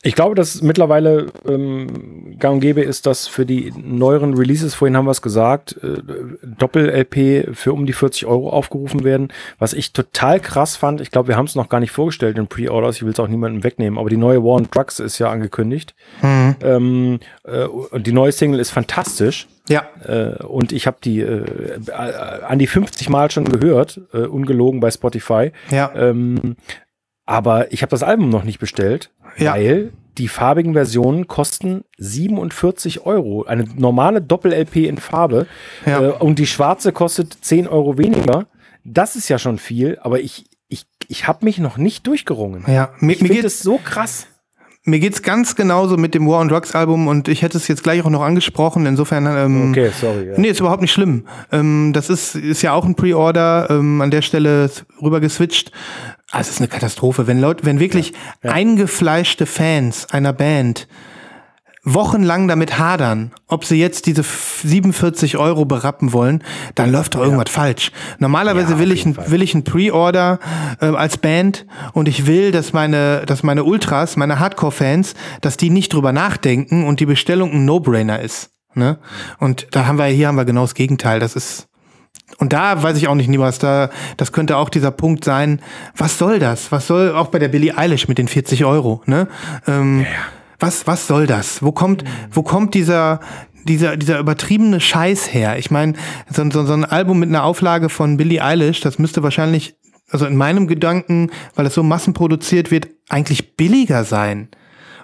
Ich 0.03 0.15
glaube, 0.15 0.35
dass 0.35 0.63
mittlerweile 0.63 1.27
ähm, 1.47 2.37
gang 2.39 2.55
und 2.55 2.61
gäbe 2.61 2.83
ist, 2.83 3.07
dass 3.07 3.27
für 3.27 3.47
die 3.47 3.73
neueren 3.77 4.35
Releases, 4.35 4.75
vorhin 4.75 4.97
haben 4.97 5.07
wir 5.07 5.11
es 5.11 5.23
gesagt, 5.23 5.77
äh, 5.83 6.03
Doppel-LP 6.43 7.55
für 7.55 7.73
um 7.73 7.87
die 7.87 7.93
40 7.93 8.27
Euro 8.27 8.51
aufgerufen 8.51 9.05
werden. 9.05 9.29
Was 9.59 9.73
ich 9.73 9.93
total 9.93 10.41
krass 10.41 10.77
fand, 10.77 11.01
ich 11.01 11.11
glaube, 11.11 11.29
wir 11.29 11.37
haben 11.37 11.47
es 11.47 11.55
noch 11.55 11.69
gar 11.69 11.81
nicht 11.81 11.93
vorgestellt 11.93 12.39
in 12.39 12.47
Pre-Orders, 12.47 12.97
ich 12.97 13.03
will 13.03 13.13
es 13.13 13.21
auch 13.21 13.29
niemandem 13.29 13.65
wegnehmen, 13.65 13.99
aber 13.99 14.11
die 14.11 14.17
neue 14.17 14.43
War 14.43 14.57
on 14.57 14.69
Drugs 14.71 15.01
ist 15.01 15.19
ja 15.19 15.31
angekündigt. 15.31 15.95
Mhm. 16.23 16.57
Ähm, 16.63 17.21
äh, 17.45 17.65
und 17.65 18.07
die 18.07 18.13
neue 18.13 18.33
Single 18.33 18.61
ist 18.61 18.71
fantastisch. 18.71 19.49
Ja. 19.69 19.85
Äh, 20.05 20.43
und 20.43 20.73
ich 20.73 20.87
habe 20.87 20.97
die 21.03 21.21
äh, 21.21 21.45
äh, 21.87 21.93
an 21.93 22.59
die 22.59 22.67
50 22.67 23.09
Mal 23.09 23.31
schon 23.31 23.45
gehört, 23.45 24.01
äh, 24.13 24.23
ungelogen 24.23 24.81
bei 24.81 24.91
Spotify. 24.91 25.53
Ja. 25.71 25.93
Ähm, 25.95 26.57
aber 27.31 27.73
ich 27.73 27.83
habe 27.83 27.91
das 27.91 28.03
Album 28.03 28.29
noch 28.29 28.45
nicht 28.45 28.59
bestellt, 28.59 29.11
Ja. 29.39 29.55
weil 29.55 29.93
die 30.19 30.27
farbigen 30.29 30.73
Versionen 30.75 31.29
kosten 31.29 31.85
47 31.99 33.07
Euro. 33.07 33.45
Eine 33.45 33.65
normale 33.77 34.21
Doppel-LP 34.21 34.77
in 34.89 34.99
Farbe. 34.99 35.47
Ja. 35.87 36.03
Äh, 36.03 36.11
und 36.13 36.39
die 36.39 36.47
schwarze 36.47 36.93
kostet 36.93 37.33
10 37.41 37.69
Euro 37.69 37.97
weniger. 37.99 38.47
Das 38.85 39.15
ist 39.17 39.29
ja 39.29 39.39
schon 39.39 39.59
viel, 39.59 39.99
aber 40.03 40.21
ich, 40.21 40.45
ich, 40.69 40.87
ich 41.09 41.29
habe 41.29 41.45
mich 41.45 41.59
noch 41.59 41.77
nicht 41.77 42.07
durchgerungen. 42.07 42.65
Ja. 42.67 42.91
Mir, 42.99 43.13
Ich 43.13 43.23
mir 43.23 43.29
geht's 43.29 43.45
es 43.47 43.61
so 43.61 43.79
krass. 43.83 44.27
Mir 44.85 44.99
geht's 44.99 45.23
ganz 45.23 45.57
genauso 45.57 45.99
mit 45.99 46.15
dem 46.15 46.27
War 46.27 46.41
on 46.41 46.49
Drugs 46.49 46.75
Album 46.75 47.07
und 47.07 47.29
ich 47.29 47.43
hätte 47.43 47.59
es 47.59 47.69
jetzt 47.69 47.83
gleich 47.83 48.03
auch 48.03 48.09
noch 48.11 48.23
angesprochen. 48.23 48.87
Insofern, 48.87 49.27
ähm, 49.27 49.71
Okay, 49.71 49.91
sorry. 49.99 50.29
Ja. 50.29 50.39
nee, 50.39 50.49
ist 50.49 50.61
überhaupt 50.61 50.81
nicht 50.81 50.93
schlimm. 50.93 51.27
Ähm, 51.53 51.93
das 51.93 52.09
ist, 52.09 52.35
ist 52.35 52.63
ja 52.63 52.73
auch 52.73 52.87
ein 52.87 52.95
Pre-Order, 52.95 53.69
ähm, 53.71 54.01
an 54.01 54.11
der 54.11 54.23
Stelle 54.23 54.71
rüber 55.03 55.21
geswitcht. 55.21 55.71
Ah, 56.31 56.41
es 56.41 56.49
ist 56.49 56.59
eine 56.61 56.69
Katastrophe. 56.69 57.27
Wenn 57.27 57.41
Leute, 57.41 57.67
wenn 57.67 57.79
wirklich 57.79 58.15
eingefleischte 58.43 59.45
Fans 59.47 60.07
einer 60.11 60.33
Band 60.33 60.89
wochenlang 61.83 62.47
damit 62.47 62.79
hadern, 62.79 63.33
ob 63.49 63.65
sie 63.65 63.77
jetzt 63.77 64.07
diese 64.07 64.21
f- 64.21 64.61
47 64.65 65.39
Euro 65.39 65.65
berappen 65.65 66.13
wollen, 66.13 66.45
dann 66.75 66.93
läuft 66.93 67.15
doch 67.15 67.23
irgendwas 67.23 67.51
falsch. 67.51 67.91
Normalerweise 68.19 68.75
Ja, 68.75 68.79
will 68.79 68.93
ich 68.93 69.07
ein, 69.07 69.17
will 69.31 69.43
ich 69.43 69.55
ein 69.55 69.65
Pre-Order 69.65 70.39
äh, 70.81 70.87
als 70.87 71.17
Band 71.17 71.65
und 71.95 72.07
ich 72.09 72.27
will, 72.27 72.53
dass 72.53 72.73
meine, 72.75 73.25
dass 73.27 73.43
meine 73.43 73.65
Ultras, 73.65 74.17
meine 74.17 74.39
Hardcore-Fans, 74.39 75.15
dass 75.41 75.57
die 75.57 75.71
nicht 75.71 75.93
drüber 75.95 76.13
nachdenken 76.13 76.85
und 76.87 77.01
die 77.01 77.07
Bestellung 77.07 77.51
ein 77.53 77.65
No-Brainer 77.65 78.21
ist. 78.21 78.51
Ne? 78.75 78.99
Und 79.39 79.69
da 79.73 79.87
haben 79.87 79.97
wir 79.99 80.05
hier 80.07 80.29
haben 80.29 80.37
wir 80.37 80.45
genau 80.45 80.63
das 80.63 80.75
Gegenteil. 80.75 81.19
Das 81.19 81.35
ist 81.35 81.67
und 82.39 82.53
da 82.53 82.83
weiß 82.83 82.97
ich 82.97 83.09
auch 83.09 83.15
nicht 83.17 83.29
nie 83.29 83.39
was 83.41 83.59
da. 83.59 83.91
Das 84.17 84.33
könnte 84.33 84.57
auch 84.57 84.69
dieser 84.69 84.91
Punkt 84.93 85.25
sein. 85.25 85.61
Was 85.97 86.19
soll 86.19 86.39
das? 86.39 86.71
Was 86.71 86.87
soll 86.87 87.13
auch 87.15 87.29
bei 87.29 87.39
der 87.41 87.49
Billie 87.49 87.77
Eilish 87.77 88.07
mit 88.07 88.19
den 88.19 88.29
40 88.29 88.65
Euro? 88.65 89.03
Ne? 89.07 89.27
Ähm, 89.67 90.07
Was 90.61 90.87
was 90.87 91.07
soll 91.07 91.27
das? 91.27 91.63
Wo 91.63 91.73
kommt 91.73 92.05
wo 92.31 92.43
kommt 92.43 92.75
dieser 92.75 93.21
dieser, 93.65 93.97
dieser 93.97 94.19
übertriebene 94.19 94.81
Scheiß 94.81 95.33
her. 95.33 95.59
Ich 95.59 95.71
meine, 95.71 95.95
so, 96.31 96.49
so, 96.51 96.65
so 96.65 96.73
ein 96.73 96.85
Album 96.85 97.19
mit 97.19 97.29
einer 97.29 97.45
Auflage 97.45 97.89
von 97.89 98.17
Billie 98.17 98.43
Eilish, 98.43 98.81
das 98.81 98.99
müsste 98.99 99.23
wahrscheinlich, 99.23 99.75
also 100.11 100.27
in 100.27 100.37
meinem 100.37 100.67
Gedanken, 100.67 101.31
weil 101.55 101.67
es 101.67 101.75
so 101.75 101.83
massenproduziert 101.83 102.71
wird, 102.71 102.89
eigentlich 103.09 103.57
billiger 103.57 104.05
sein. 104.05 104.49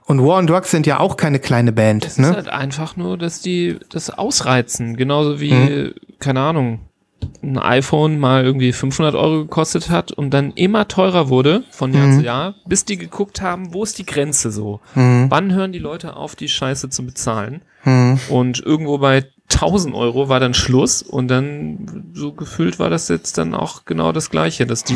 Und 0.06 0.22
War 0.22 0.38
on 0.38 0.46
Drugs 0.46 0.70
sind 0.70 0.86
ja 0.86 1.00
auch 1.00 1.16
keine 1.16 1.40
kleine 1.40 1.72
Band. 1.72 2.06
Es 2.06 2.18
ne? 2.18 2.28
ist 2.28 2.36
halt 2.36 2.48
einfach 2.48 2.96
nur, 2.96 3.18
dass 3.18 3.40
die 3.40 3.76
das 3.90 4.08
ausreizen. 4.10 4.96
Genauso 4.96 5.40
wie, 5.40 5.92
keine 6.20 6.40
Ahnung, 6.40 6.80
ein 7.42 7.58
iPhone 7.58 8.18
mal 8.18 8.44
irgendwie 8.44 8.72
500 8.72 9.14
Euro 9.14 9.42
gekostet 9.42 9.90
hat 9.90 10.12
und 10.12 10.30
dann 10.30 10.52
immer 10.52 10.88
teurer 10.88 11.28
wurde 11.28 11.64
von 11.70 11.92
Jahr 11.92 12.10
zu 12.12 12.24
Jahr, 12.24 12.54
bis 12.66 12.84
die 12.84 12.96
geguckt 12.96 13.40
haben, 13.40 13.72
wo 13.72 13.82
ist 13.82 13.98
die 13.98 14.06
Grenze 14.06 14.50
so? 14.50 14.80
Wann 15.30 15.52
hören 15.52 15.72
die 15.72 15.78
Leute 15.78 16.16
auf, 16.16 16.36
die 16.36 16.48
Scheiße 16.48 16.90
zu 16.90 17.04
bezahlen? 17.04 17.62
Und 18.28 18.60
irgendwo 18.60 18.98
bei 18.98 19.24
1000 19.52 19.94
Euro 19.94 20.28
war 20.28 20.40
dann 20.40 20.54
Schluss 20.54 21.02
und 21.02 21.28
dann 21.28 22.10
so 22.14 22.32
gefühlt 22.32 22.78
war 22.78 22.90
das 22.90 23.08
jetzt 23.08 23.38
dann 23.38 23.54
auch 23.54 23.84
genau 23.84 24.10
das 24.12 24.30
Gleiche, 24.30 24.66
dass 24.66 24.82
die, 24.82 24.94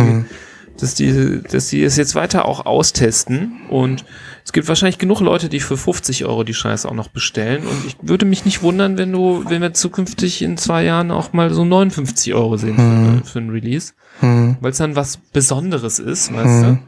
dass 0.81 0.95
die, 0.95 1.41
dass 1.43 1.69
die 1.69 1.83
es 1.85 1.97
jetzt 1.97 2.15
weiter 2.17 2.47
auch 2.47 2.67
austesten 2.67 3.61
und 3.69 4.05
es 4.51 4.53
gibt 4.53 4.67
wahrscheinlich 4.67 4.99
genug 4.99 5.21
Leute, 5.21 5.49
die 5.49 5.61
für 5.61 5.77
50 5.77 6.25
Euro 6.25 6.43
die 6.43 6.55
Scheiße 6.55 6.89
auch 6.89 6.95
noch 6.95 7.07
bestellen 7.07 7.63
und 7.69 7.87
ich 7.87 7.97
würde 8.03 8.25
mich 8.25 8.45
nicht 8.45 8.63
wundern, 8.63 8.99
wenn 8.99 9.13
du, 9.13 9.45
wenn 9.47 9.63
wir 9.63 9.75
zukünftig 9.75 10.43
in 10.43 10.57
zwei 10.57 10.83
Jahren 10.83 11.13
auch 11.13 11.33
mal 11.33 11.55
so 11.55 11.65
59 11.65 12.35
Euro 12.35 12.57
sehen 12.57 13.23
für, 13.23 13.31
für 13.31 13.39
ein 13.39 13.51
Release, 13.51 13.93
weil 14.21 14.73
es 14.73 14.79
dann 14.79 14.97
was 14.97 15.19
Besonderes 15.19 16.01
ist, 16.01 16.35
weißt 16.35 16.65
du. 16.65 16.79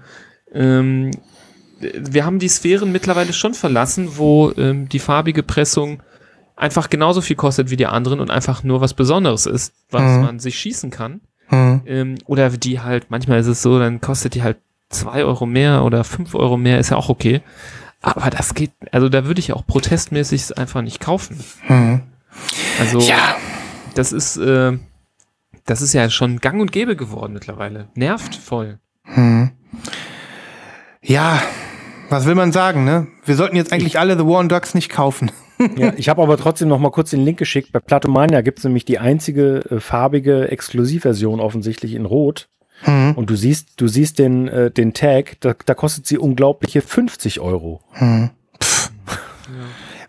Ähm, 0.58 1.12
wir 1.78 2.24
haben 2.24 2.40
die 2.40 2.48
Sphären 2.48 2.90
mittlerweile 2.90 3.32
schon 3.32 3.54
verlassen, 3.54 4.08
wo 4.16 4.50
ähm, 4.56 4.88
die 4.88 4.98
farbige 4.98 5.44
Pressung 5.44 6.02
einfach 6.56 6.90
genauso 6.90 7.20
viel 7.20 7.36
kostet 7.36 7.70
wie 7.70 7.76
die 7.76 7.86
anderen 7.86 8.18
und 8.18 8.32
einfach 8.32 8.64
nur 8.64 8.80
was 8.80 8.94
Besonderes 8.94 9.46
ist, 9.46 9.72
was 9.88 10.02
man 10.20 10.40
sich 10.40 10.58
schießen 10.58 10.90
kann. 10.90 11.20
Hm. 11.46 11.82
Ähm, 11.86 12.18
oder 12.26 12.50
die 12.50 12.80
halt, 12.80 13.06
manchmal 13.10 13.38
ist 13.38 13.46
es 13.46 13.62
so, 13.62 13.78
dann 13.78 14.00
kostet 14.00 14.34
die 14.34 14.42
halt 14.42 14.56
zwei 14.92 15.24
Euro 15.24 15.46
mehr 15.46 15.84
oder 15.84 16.04
fünf 16.04 16.34
Euro 16.34 16.56
mehr, 16.56 16.78
ist 16.78 16.90
ja 16.90 16.96
auch 16.96 17.08
okay. 17.08 17.40
Aber 18.00 18.30
das 18.30 18.54
geht, 18.54 18.72
also 18.90 19.08
da 19.08 19.24
würde 19.26 19.40
ich 19.40 19.52
auch 19.52 19.66
protestmäßig 19.66 20.42
es 20.42 20.52
einfach 20.52 20.82
nicht 20.82 21.00
kaufen. 21.00 21.42
Also 22.80 22.98
Ja. 23.00 23.36
das 23.94 24.12
ist, 24.12 24.36
äh, 24.38 24.78
das 25.66 25.82
ist 25.82 25.92
ja 25.92 26.10
schon 26.10 26.38
gang 26.40 26.60
und 26.60 26.72
gäbe 26.72 26.96
geworden 26.96 27.32
mittlerweile. 27.32 27.88
Nervt 27.94 28.34
voll. 28.34 28.78
Ja, 31.02 31.42
Was 32.10 32.26
will 32.26 32.34
man 32.34 32.52
sagen, 32.52 32.84
ne? 32.84 33.06
Wir 33.24 33.36
sollten 33.36 33.56
jetzt 33.56 33.72
eigentlich 33.72 33.98
alle 33.98 34.18
The 34.18 34.26
War 34.26 34.38
on 34.40 34.48
Drugs 34.48 34.74
nicht 34.74 34.88
kaufen. 34.90 35.30
Ja, 35.76 35.92
ich 35.96 36.08
habe 36.08 36.20
aber 36.20 36.36
trotzdem 36.38 36.66
noch 36.66 36.80
mal 36.80 36.90
kurz 36.90 37.10
den 37.10 37.24
Link 37.24 37.38
geschickt. 37.38 37.70
Bei 37.70 37.78
Platomania 37.78 38.40
gibt 38.40 38.58
es 38.58 38.64
nämlich 38.64 38.84
die 38.84 38.98
einzige 38.98 39.58
äh, 39.70 39.78
farbige 39.78 40.50
Exklusivversion 40.50 41.38
offensichtlich 41.38 41.94
in 41.94 42.04
Rot. 42.04 42.48
Mhm. 42.86 43.12
Und 43.16 43.30
du 43.30 43.36
siehst, 43.36 43.68
du 43.76 43.86
siehst 43.88 44.18
den, 44.18 44.48
äh, 44.48 44.70
den 44.70 44.92
Tag, 44.94 45.36
da, 45.40 45.54
da 45.66 45.74
kostet 45.74 46.06
sie 46.06 46.18
unglaubliche 46.18 46.80
50 46.82 47.40
Euro. 47.40 47.80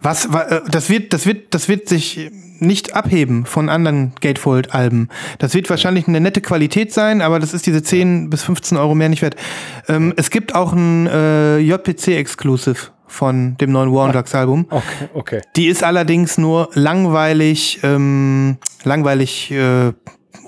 Was, 0.02 0.32
wa- 0.34 0.42
äh, 0.44 0.62
das 0.70 0.90
wird, 0.90 1.14
das 1.14 1.26
wird, 1.26 1.54
das 1.54 1.70
wird 1.70 1.88
sich 1.88 2.30
nicht 2.60 2.96
abheben 2.96 3.46
von 3.46 3.70
anderen 3.70 4.14
Gatefold-Alben. 4.22 5.10
Das 5.40 5.54
wird 5.54 5.70
wahrscheinlich 5.70 6.08
eine 6.08 6.20
nette 6.22 6.42
Qualität 6.42 6.94
sein, 6.94 7.22
aber 7.22 7.40
das 7.40 7.54
ist 7.54 7.66
diese 7.66 7.84
10 7.84 8.30
bis 8.30 8.44
15 8.44 8.78
Euro 8.78 8.96
mehr 8.96 9.10
nicht 9.10 9.22
wert. 9.22 9.36
Ähm, 9.88 10.14
es 10.18 10.30
gibt 10.30 10.56
auch 10.56 10.74
ein 10.74 11.08
äh, 11.08 11.58
JPC-Exclusive 11.60 12.92
von 13.08 13.58
dem 13.58 13.72
neuen 13.72 13.94
War 13.94 14.06
on 14.06 14.12
Drugs 14.12 14.34
Album. 14.36 14.66
Okay, 14.70 15.10
okay. 15.14 15.42
Die 15.56 15.68
ist 15.68 15.84
allerdings 15.84 16.38
nur 16.38 16.70
langweilig, 16.74 17.80
ähm, 17.84 18.58
langweilig 18.84 19.52
äh, 19.52 19.92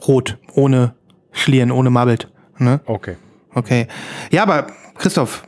rot, 0.07 0.37
ohne 0.53 0.95
Schlieren, 1.35 1.71
ohne 1.71 1.89
Mabbelt. 1.91 2.31
Ne? 2.57 2.79
Okay. 2.85 3.15
Okay. 3.53 3.87
Ja, 4.31 4.41
aber 4.43 4.67
Christoph, 4.97 5.47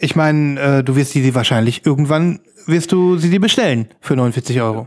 ich 0.00 0.14
meine, 0.16 0.60
äh, 0.60 0.84
du 0.84 0.96
wirst 0.96 1.14
die, 1.14 1.22
die 1.22 1.34
wahrscheinlich 1.34 1.86
irgendwann 1.86 2.40
wirst 2.66 2.92
du 2.92 3.16
sie 3.16 3.30
dir 3.30 3.40
bestellen 3.40 3.88
für 4.00 4.14
49 4.16 4.60
Euro. 4.60 4.86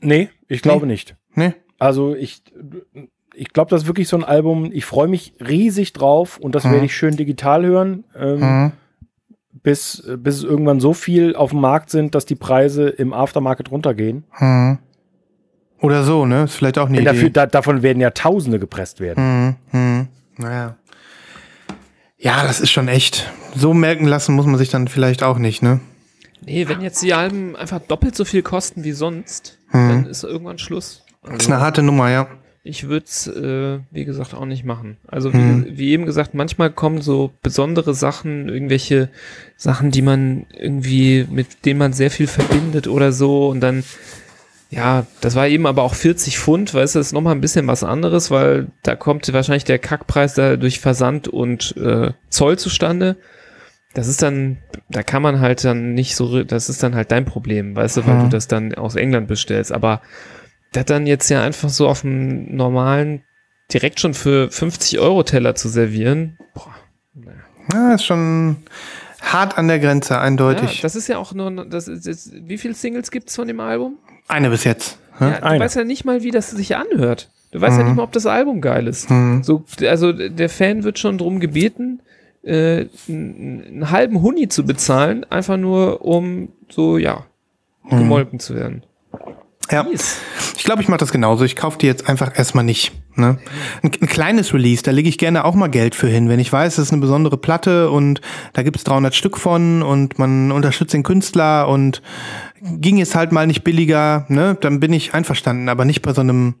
Nee, 0.00 0.28
ich 0.48 0.60
glaube 0.62 0.86
nicht. 0.86 1.16
Ne? 1.34 1.54
Also 1.78 2.14
ich, 2.14 2.42
ich 3.34 3.52
glaube, 3.52 3.70
das 3.70 3.82
ist 3.82 3.86
wirklich 3.88 4.08
so 4.08 4.16
ein 4.16 4.24
Album. 4.24 4.70
Ich 4.72 4.84
freue 4.84 5.08
mich 5.08 5.34
riesig 5.40 5.92
drauf 5.92 6.36
und 6.38 6.54
das 6.54 6.64
Mhm. 6.64 6.72
werde 6.72 6.86
ich 6.86 6.94
schön 6.96 7.16
digital 7.16 7.64
hören, 7.64 8.04
ähm, 8.18 8.40
Mhm. 8.40 8.72
bis, 9.62 10.02
bis 10.18 10.36
es 10.38 10.44
irgendwann 10.44 10.80
so 10.80 10.92
viel 10.94 11.34
auf 11.36 11.50
dem 11.50 11.60
Markt 11.60 11.90
sind, 11.90 12.14
dass 12.14 12.24
die 12.26 12.34
Preise 12.34 12.88
im 12.88 13.12
Aftermarket 13.12 13.70
runtergehen. 13.70 14.24
Mhm. 14.38 14.78
Oder 15.80 16.04
so, 16.04 16.26
ne? 16.26 16.44
Ist 16.44 16.54
vielleicht 16.54 16.78
auch 16.78 16.86
eine 16.86 16.96
Denn 16.96 17.04
Idee. 17.06 17.12
dafür, 17.14 17.30
da, 17.30 17.46
davon 17.46 17.82
werden 17.82 18.00
ja 18.00 18.10
Tausende 18.10 18.58
gepresst 18.58 19.00
werden. 19.00 19.56
Mhm. 19.72 19.78
Mhm. 19.80 20.08
Naja. 20.36 20.76
Ja, 22.18 22.42
das 22.46 22.60
ist 22.60 22.70
schon 22.70 22.88
echt. 22.88 23.30
So 23.56 23.72
merken 23.72 24.06
lassen 24.06 24.34
muss 24.34 24.46
man 24.46 24.58
sich 24.58 24.68
dann 24.68 24.88
vielleicht 24.88 25.22
auch 25.22 25.38
nicht, 25.38 25.62
ne? 25.62 25.80
Nee, 26.44 26.68
wenn 26.68 26.80
jetzt 26.82 27.02
die 27.02 27.14
Alben 27.14 27.56
einfach 27.56 27.80
doppelt 27.80 28.14
so 28.14 28.24
viel 28.24 28.42
kosten 28.42 28.84
wie 28.84 28.92
sonst, 28.92 29.58
Mhm. 29.72 29.88
dann 29.88 30.06
ist 30.06 30.24
irgendwann 30.24 30.58
Schluss. 30.58 31.02
Das 31.24 31.44
ist 31.44 31.50
eine 31.50 31.60
harte 31.60 31.82
Nummer, 31.82 32.10
ja. 32.10 32.26
Ich 32.62 32.88
würde 32.88 33.06
es, 33.06 33.26
äh, 33.26 33.78
wie 33.90 34.04
gesagt, 34.04 34.34
auch 34.34 34.44
nicht 34.44 34.64
machen. 34.66 34.98
Also 35.08 35.32
wie, 35.32 35.38
Mhm. 35.38 35.66
wie 35.70 35.92
eben 35.92 36.04
gesagt, 36.04 36.34
manchmal 36.34 36.70
kommen 36.70 37.00
so 37.00 37.32
besondere 37.42 37.94
Sachen, 37.94 38.50
irgendwelche 38.50 39.08
Sachen, 39.56 39.90
die 39.90 40.02
man 40.02 40.44
irgendwie, 40.58 41.26
mit 41.30 41.64
denen 41.64 41.78
man 41.78 41.94
sehr 41.94 42.10
viel 42.10 42.26
verbindet 42.26 42.86
oder 42.86 43.12
so 43.12 43.48
und 43.48 43.60
dann, 43.60 43.82
ja, 44.70 45.04
das 45.20 45.34
war 45.34 45.48
eben 45.48 45.66
aber 45.66 45.82
auch 45.82 45.94
40 45.94 46.38
Pfund, 46.38 46.72
weißt 46.72 46.94
du, 46.94 47.00
das 47.00 47.08
ist 47.08 47.12
nochmal 47.12 47.34
ein 47.34 47.40
bisschen 47.40 47.66
was 47.66 47.82
anderes, 47.84 48.30
weil 48.30 48.68
da 48.82 48.94
kommt 48.96 49.30
wahrscheinlich 49.32 49.64
der 49.64 49.78
Kackpreis 49.80 50.34
da 50.34 50.56
durch 50.56 50.78
Versand 50.80 51.26
und 51.28 51.76
äh, 51.76 52.12
Zoll 52.28 52.58
zustande. 52.58 53.16
Das 53.94 54.06
ist 54.06 54.22
dann, 54.22 54.58
da 54.88 55.02
kann 55.02 55.22
man 55.22 55.40
halt 55.40 55.64
dann 55.64 55.94
nicht 55.94 56.14
so, 56.14 56.44
das 56.44 56.68
ist 56.68 56.82
dann 56.84 56.94
halt 56.94 57.10
dein 57.10 57.24
Problem, 57.24 57.74
weißt 57.74 57.96
du, 57.96 58.06
weil 58.06 58.14
Mhm. 58.18 58.20
du 58.20 58.28
das 58.28 58.46
dann 58.46 58.74
aus 58.76 58.94
England 58.94 59.26
bestellst. 59.26 59.72
Aber 59.72 60.00
das 60.72 60.84
dann 60.84 61.08
jetzt 61.08 61.28
ja 61.30 61.42
einfach 61.42 61.68
so 61.68 61.88
auf 61.88 62.02
dem 62.02 62.54
normalen, 62.54 63.22
direkt 63.72 63.98
schon 63.98 64.14
für 64.14 64.48
50 64.50 65.00
Euro 65.00 65.24
Teller 65.24 65.56
zu 65.56 65.68
servieren, 65.68 66.38
boah, 66.54 66.74
naja. 67.14 67.38
Ja, 67.72 67.94
ist 67.94 68.04
schon 68.04 68.58
hart 69.22 69.58
an 69.58 69.68
der 69.68 69.78
Grenze, 69.78 70.14
Ja, 70.14 70.20
eindeutig. 70.20 70.80
das 70.80 70.96
ist 70.96 71.08
ja 71.08 71.18
auch 71.18 71.32
nur, 71.34 71.50
das 71.66 71.88
ist, 71.88 72.06
das, 72.06 72.30
wie 72.34 72.58
viele 72.58 72.74
Singles 72.74 73.10
gibt's 73.10 73.36
von 73.36 73.46
dem 73.48 73.60
Album? 73.60 73.96
eine 74.28 74.50
bis 74.50 74.64
jetzt. 74.64 74.98
Ja, 75.18 75.26
Ne? 75.28 75.36
du 75.40 75.42
eine. 75.44 75.64
weißt 75.64 75.76
ja 75.76 75.84
nicht 75.84 76.04
mal, 76.04 76.22
wie 76.22 76.30
das 76.30 76.50
sich 76.50 76.76
anhört. 76.76 77.30
Du 77.50 77.60
weißt 77.60 77.76
ja 77.76 77.82
Mhm. 77.82 77.88
nicht 77.90 77.96
mal, 77.96 78.02
ob 78.04 78.12
das 78.12 78.26
Album 78.26 78.60
geil 78.60 78.86
ist. 78.86 79.10
Mhm. 79.10 79.42
So, 79.42 79.64
also 79.88 80.12
der 80.12 80.48
Fan 80.48 80.84
wird 80.84 80.98
schon 81.00 81.18
drum 81.18 81.40
gebeten, 81.40 82.00
äh, 82.42 82.86
einen, 83.08 83.64
einen 83.66 83.90
halben 83.90 84.22
Huni 84.22 84.48
zu 84.48 84.64
bezahlen, 84.64 85.26
einfach 85.30 85.56
nur 85.56 86.04
um 86.04 86.50
so, 86.70 86.96
ja, 86.96 87.26
gemolken 87.88 88.38
zu 88.38 88.54
werden. 88.54 88.84
Ja. 89.70 89.86
Ich 90.56 90.64
glaube, 90.64 90.82
ich 90.82 90.88
mache 90.88 90.98
das 90.98 91.12
genauso. 91.12 91.44
Ich 91.44 91.56
kaufe 91.56 91.78
die 91.78 91.86
jetzt 91.86 92.08
einfach 92.08 92.36
erstmal 92.36 92.64
nicht. 92.64 92.92
Ne? 93.14 93.38
Ein, 93.82 93.90
ein 94.00 94.06
kleines 94.06 94.52
Release, 94.52 94.82
da 94.82 94.90
lege 94.90 95.08
ich 95.08 95.18
gerne 95.18 95.44
auch 95.44 95.54
mal 95.54 95.68
Geld 95.68 95.94
für 95.94 96.08
hin. 96.08 96.28
Wenn 96.28 96.40
ich 96.40 96.52
weiß, 96.52 96.76
das 96.76 96.86
ist 96.86 96.92
eine 96.92 97.00
besondere 97.00 97.36
Platte 97.36 97.90
und 97.90 98.20
da 98.52 98.62
gibt's 98.62 98.84
300 98.84 99.14
Stück 99.14 99.36
von 99.38 99.82
und 99.82 100.18
man 100.18 100.52
unterstützt 100.52 100.94
den 100.94 101.02
Künstler 101.02 101.68
und 101.68 102.02
ging 102.60 103.00
es 103.00 103.14
halt 103.14 103.32
mal 103.32 103.46
nicht 103.46 103.64
billiger, 103.64 104.26
ne? 104.28 104.56
dann 104.60 104.80
bin 104.80 104.92
ich 104.92 105.14
einverstanden. 105.14 105.68
Aber 105.68 105.84
nicht 105.84 106.02
bei 106.02 106.12
so 106.12 106.20
einem, 106.20 106.54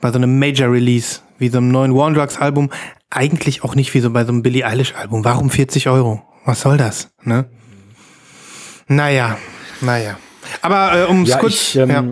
bei 0.00 0.10
so 0.10 0.18
einem 0.18 0.38
Major 0.38 0.70
Release, 0.70 1.20
wie 1.38 1.48
so 1.48 1.58
einem 1.58 1.68
neuen 1.68 1.94
War 1.94 2.06
on 2.06 2.14
Drugs 2.14 2.38
Album. 2.38 2.70
Eigentlich 3.10 3.64
auch 3.64 3.74
nicht 3.74 3.92
wie 3.94 4.00
so 4.00 4.10
bei 4.10 4.24
so 4.24 4.32
einem 4.32 4.42
Billie 4.42 4.64
Eilish 4.64 4.94
Album. 4.94 5.24
Warum 5.24 5.50
40 5.50 5.88
Euro? 5.88 6.22
Was 6.44 6.60
soll 6.60 6.76
das? 6.76 7.10
Ne? 7.22 7.46
Naja, 8.86 9.36
naja. 9.80 10.16
Aber 10.62 10.94
äh, 10.96 11.04
um 11.06 11.22
es 11.22 11.30
Ja, 11.30 11.38
kurz... 11.38 11.52
ich, 11.54 11.76
ähm, 11.76 11.88
ja, 11.90 12.04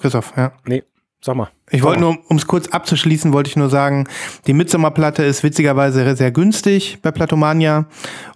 Christoph, 0.00 0.32
ja. 0.36 0.52
nee, 0.66 0.82
sag 1.20 1.36
mal. 1.36 1.50
Ich 1.70 1.82
wollte 1.82 2.00
nur, 2.00 2.18
um 2.28 2.36
es 2.36 2.46
kurz 2.46 2.68
abzuschließen, 2.68 3.32
wollte 3.32 3.48
ich 3.50 3.56
nur 3.56 3.70
sagen, 3.70 4.06
die 4.46 4.52
Midsommerplatte 4.52 5.24
ist 5.24 5.42
witzigerweise 5.42 6.14
sehr 6.16 6.30
günstig 6.30 6.98
bei 7.02 7.10
Platomania. 7.10 7.86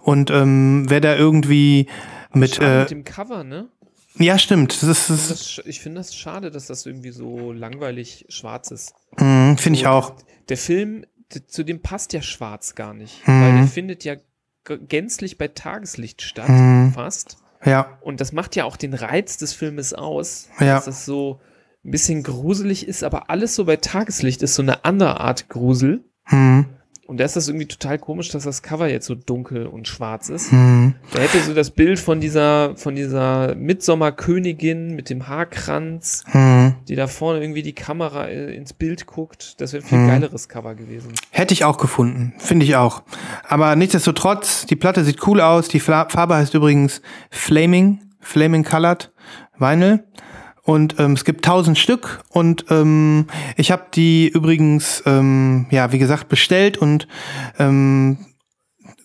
Und 0.01 0.31
ähm, 0.31 0.87
wer 0.89 1.01
da 1.01 1.15
irgendwie 1.15 1.89
mit, 2.33 2.59
äh, 2.61 2.81
mit 2.81 2.91
dem 2.91 3.05
Cover, 3.05 3.45
ne? 3.45 3.69
ja 4.17 4.39
stimmt, 4.39 4.83
das 4.83 4.89
ist, 4.89 5.11
das 5.11 5.29
Das, 5.29 5.61
ich 5.67 5.81
finde 5.81 6.01
das 6.01 6.15
schade, 6.17 6.51
dass 6.51 6.67
das 6.67 6.87
irgendwie 6.87 7.11
so 7.11 7.53
langweilig 7.53 8.25
schwarz 8.29 8.71
ist. 8.71 8.95
mh, 9.19 9.57
finde 9.59 9.77
ich 9.79 9.85
So, 9.85 9.91
auch. 9.91 10.15
Der 10.49 10.57
Film, 10.57 11.05
zu 11.47 11.63
dem 11.65 11.83
passt 11.83 12.13
ja 12.15 12.23
schwarz 12.23 12.75
gar 12.75 12.95
nicht, 12.95 13.27
Mhm. 13.29 13.43
weil 13.43 13.57
der 13.59 13.67
findet 13.67 14.05
ja 14.05 14.15
gänzlich 14.89 15.39
bei 15.39 15.49
Tageslicht 15.49 16.23
statt, 16.23 16.49
Mhm. 16.49 16.93
fast. 16.95 17.37
Ja, 17.65 17.99
Und 18.01 18.21
das 18.21 18.33
macht 18.33 18.55
ja 18.57 18.65
auch 18.65 18.77
den 18.77 18.95
Reiz 18.95 19.37
des 19.37 19.53
Filmes 19.53 19.93
aus, 19.95 20.49
Ja. 20.61 20.77
dass 20.77 20.85
das 20.87 21.05
so 21.05 21.41
ein 21.85 21.91
bisschen 21.91 22.23
gruselig 22.23 22.87
ist, 22.87 23.03
aber 23.05 23.31
alles 23.31 23.55
so 23.55 23.65
bei 23.65 23.77
Tageslicht 23.77 24.43
ist 24.43 24.55
so 24.55 24.63
eine 24.63 24.85
andere 24.85 25.21
Art 25.21 25.49
Grusel. 25.49 26.05
hm, 26.25 26.67
Und 27.07 27.19
da 27.19 27.25
ist 27.25 27.37
das 27.37 27.49
irgendwie 27.49 27.67
total 27.67 27.99
komisch, 27.99 28.29
dass 28.31 28.45
das 28.45 28.63
Cover 28.63 28.87
jetzt 28.89 29.07
so 29.07 29.15
dunkel 29.15 29.67
und 29.67 29.89
schwarz 29.89 30.29
ist. 30.29 30.51
hm, 30.53 30.95
Da 31.13 31.21
hätte 31.21 31.41
so 31.43 31.55
das 31.55 31.71
Bild 31.71 31.99
von 31.99 32.21
dieser, 32.21 32.77
von 32.77 32.95
dieser 32.95 33.55
Mitsommerkönigin 33.55 34.95
mit 34.95 35.11
dem 35.11 35.27
Haarkranz, 35.29 36.25
hm. 36.27 36.58
Die 36.89 36.95
da 36.97 37.07
vorne 37.07 37.41
irgendwie 37.41 37.63
die 37.63 37.75
Kamera 37.75 38.27
äh, 38.29 38.55
ins 38.55 38.73
Bild 38.73 39.07
guckt. 39.07 39.61
Das 39.61 39.73
wäre 39.73 39.83
ein 39.85 39.89
viel 39.89 39.99
Mhm. 39.99 40.09
geileres 40.09 40.49
Cover 40.49 40.75
gewesen. 40.75 41.13
Hätte 41.31 41.55
ich 41.55 41.65
auch 41.65 41.79
gefunden, 41.79 42.35
finde 42.39 42.65
ich 42.67 42.77
auch. 42.77 43.03
Aber 43.47 43.75
nichtsdestotrotz, 43.77 44.67
die 44.67 44.77
Platte 44.77 45.05
sieht 45.05 45.27
cool 45.27 45.41
aus. 45.41 45.69
Die 45.69 45.81
Farbe 45.81 46.35
heißt 46.35 46.55
übrigens 46.55 47.03
Flaming, 47.31 48.01
Flaming 48.21 48.65
Colored 48.65 49.11
Vinyl. 49.59 50.05
Und 50.63 50.97
ähm, 50.99 51.13
es 51.15 51.25
gibt 51.25 51.47
tausend 51.47 51.79
Stück 51.79 52.21
und 52.29 52.67
ähm, 52.69 53.27
ich 53.57 53.71
habe 53.71 53.85
die 53.95 54.29
übrigens, 54.29 55.03
ähm, 55.07 55.65
ja, 55.71 55.93
wie 55.93 55.99
gesagt, 55.99 56.29
bestellt 56.29 56.77
und 56.77 57.09
ähm, 57.59 58.19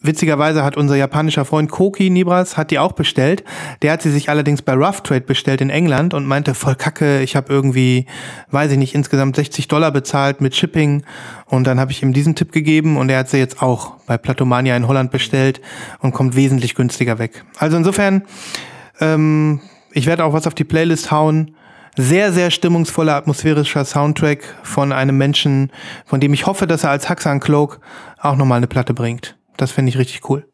witzigerweise 0.04 0.64
hat 0.64 0.78
unser 0.78 0.96
japanischer 0.96 1.46
Freund 1.46 1.72
Koki 1.72 2.10
Nibras 2.10 2.58
hat 2.58 2.70
die 2.70 2.78
auch 2.78 2.92
bestellt. 2.92 3.44
Der 3.82 3.94
hat 3.94 4.02
sie 4.02 4.12
sich 4.12 4.30
allerdings 4.30 4.62
bei 4.62 4.74
Rough 4.74 5.02
Trade 5.02 5.22
bestellt 5.22 5.62
in 5.62 5.70
England 5.70 6.14
und 6.14 6.26
meinte, 6.26 6.54
voll 6.54 6.76
kacke, 6.76 7.22
ich 7.22 7.36
habe 7.36 7.52
irgendwie, 7.52 8.06
weiß 8.52 8.72
ich 8.74 8.78
nicht, 8.78 8.94
insgesamt 8.94 9.36
60 9.36 9.68
Dollar 9.68 9.92
bezahlt 9.92 10.42
mit 10.42 10.56
Shipping. 10.56 11.04
Und 11.46 11.66
dann 11.66 11.80
habe 11.80 11.92
ich 11.92 12.04
ihm 12.04 12.14
diesen 12.14 12.36
Tipp 12.36 12.52
gegeben 12.52 12.98
und 12.98 13.10
er 13.10 13.20
hat 13.20 13.30
sie 13.30 13.38
jetzt 13.38 13.62
auch 13.62 13.96
bei 14.06 14.18
Platomania 14.18 14.76
in 14.76 14.88
Holland 14.88 15.10
bestellt 15.10 15.62
und 16.00 16.12
kommt 16.12 16.36
wesentlich 16.36 16.76
günstiger 16.76 17.18
weg. 17.18 17.44
Also 17.58 17.78
insofern, 17.78 18.24
ähm, 19.00 19.62
ich 19.94 20.06
werde 20.06 20.26
auch 20.26 20.34
was 20.34 20.46
auf 20.48 20.54
die 20.54 20.66
Playlist 20.66 21.12
hauen. 21.12 21.56
Sehr, 21.96 22.34
sehr 22.34 22.50
stimmungsvoller, 22.50 23.16
atmosphärischer 23.16 23.86
Soundtrack 23.86 24.40
von 24.64 24.92
einem 24.92 25.18
Menschen, 25.18 25.72
von 26.06 26.20
dem 26.20 26.34
ich 26.34 26.48
hoffe, 26.48 26.66
dass 26.66 26.84
er 26.84 26.90
als 26.90 27.08
Haxan 27.08 27.40
Cloak 27.40 27.80
auch 28.20 28.36
nochmal 28.36 28.58
eine 28.58 28.68
Platte 28.68 28.96
bringt. 28.96 29.36
Das 29.58 29.72
finde 29.72 29.90
ich 29.90 29.98
richtig 29.98 30.30
cool. 30.30 30.46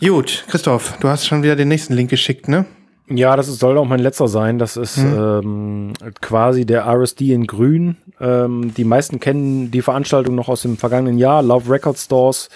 Gut, 0.00 0.44
Christoph, 0.48 0.98
du 0.98 1.08
hast 1.08 1.26
schon 1.26 1.42
wieder 1.42 1.54
den 1.54 1.68
nächsten 1.68 1.94
Link 1.94 2.10
geschickt, 2.10 2.48
ne? 2.48 2.66
Ja, 3.08 3.36
das 3.36 3.48
ist, 3.48 3.58
soll 3.58 3.78
auch 3.78 3.84
mein 3.84 4.00
letzter 4.00 4.26
sein. 4.26 4.58
Das 4.58 4.76
ist 4.76 4.98
ähm, 4.98 5.92
quasi 6.20 6.64
der 6.64 6.86
RSD 6.86 7.32
in 7.32 7.46
Grün. 7.46 7.96
Ähm, 8.20 8.72
die 8.74 8.84
meisten 8.84 9.20
kennen 9.20 9.70
die 9.70 9.82
Veranstaltung 9.82 10.34
noch 10.34 10.48
aus 10.48 10.62
dem 10.62 10.76
vergangenen 10.76 11.18
Jahr. 11.18 11.42
Love 11.42 11.70
Record 11.70 11.98
Stores, 11.98 12.48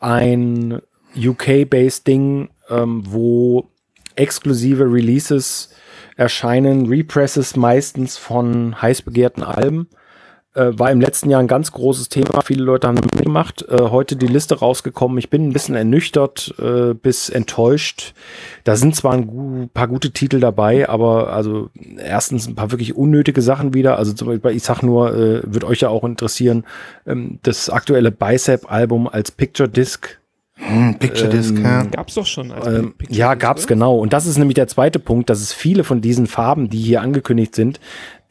ein 0.00 0.80
UK-based 1.16 2.06
Ding, 2.06 2.50
ähm, 2.70 3.02
wo 3.06 3.68
exklusive 4.14 4.84
Releases 4.84 5.70
erscheinen, 6.16 6.86
Represses 6.86 7.56
meistens 7.56 8.16
von 8.16 8.80
heiß 8.80 9.02
begehrten 9.02 9.42
Alben. 9.42 9.88
Äh, 10.58 10.76
war 10.76 10.90
im 10.90 11.00
letzten 11.00 11.30
Jahr 11.30 11.40
ein 11.40 11.46
ganz 11.46 11.70
großes 11.70 12.08
Thema. 12.08 12.40
Viele 12.42 12.64
Leute 12.64 12.88
haben 12.88 12.96
mitgemacht. 12.96 13.64
Äh, 13.68 13.90
heute 13.90 14.16
die 14.16 14.26
Liste 14.26 14.58
rausgekommen. 14.58 15.16
Ich 15.18 15.30
bin 15.30 15.48
ein 15.48 15.52
bisschen 15.52 15.76
ernüchtert 15.76 16.52
äh, 16.58 16.94
bis 16.94 17.28
enttäuscht. 17.28 18.12
Da 18.64 18.74
sind 18.74 18.96
zwar 18.96 19.12
ein 19.12 19.28
gu 19.28 19.68
paar 19.72 19.86
gute 19.86 20.10
Titel 20.10 20.40
dabei, 20.40 20.88
aber 20.88 21.32
also 21.32 21.70
erstens 21.96 22.48
ein 22.48 22.56
paar 22.56 22.72
wirklich 22.72 22.96
unnötige 22.96 23.40
Sachen 23.40 23.72
wieder. 23.72 23.98
Also 23.98 24.12
zum 24.14 24.26
Beispiel, 24.26 24.50
ich 24.50 24.64
sag 24.64 24.82
nur, 24.82 25.14
äh, 25.14 25.42
wird 25.44 25.62
euch 25.62 25.80
ja 25.80 25.90
auch 25.90 26.02
interessieren, 26.02 26.64
ähm, 27.06 27.38
das 27.44 27.70
aktuelle 27.70 28.10
Bicep-Album 28.10 29.06
als 29.06 29.30
Picture 29.30 29.68
Disc 29.68 30.17
Hm, 30.58 30.96
Picture 30.98 31.28
Disc, 31.28 31.54
Ähm, 31.56 31.62
ja. 31.64 31.82
Gab's 31.84 32.14
doch 32.14 32.26
schon. 32.26 32.50
Als 32.52 32.66
ähm, 32.66 32.94
ja, 33.08 33.34
gab's 33.34 33.62
oder? 33.64 33.74
genau. 33.74 33.96
Und 33.98 34.12
das 34.12 34.26
ist 34.26 34.38
nämlich 34.38 34.56
der 34.56 34.66
zweite 34.66 34.98
Punkt, 34.98 35.30
dass 35.30 35.40
es 35.40 35.52
viele 35.52 35.84
von 35.84 36.00
diesen 36.00 36.26
Farben, 36.26 36.68
die 36.68 36.78
hier 36.78 37.00
angekündigt 37.00 37.54
sind, 37.54 37.80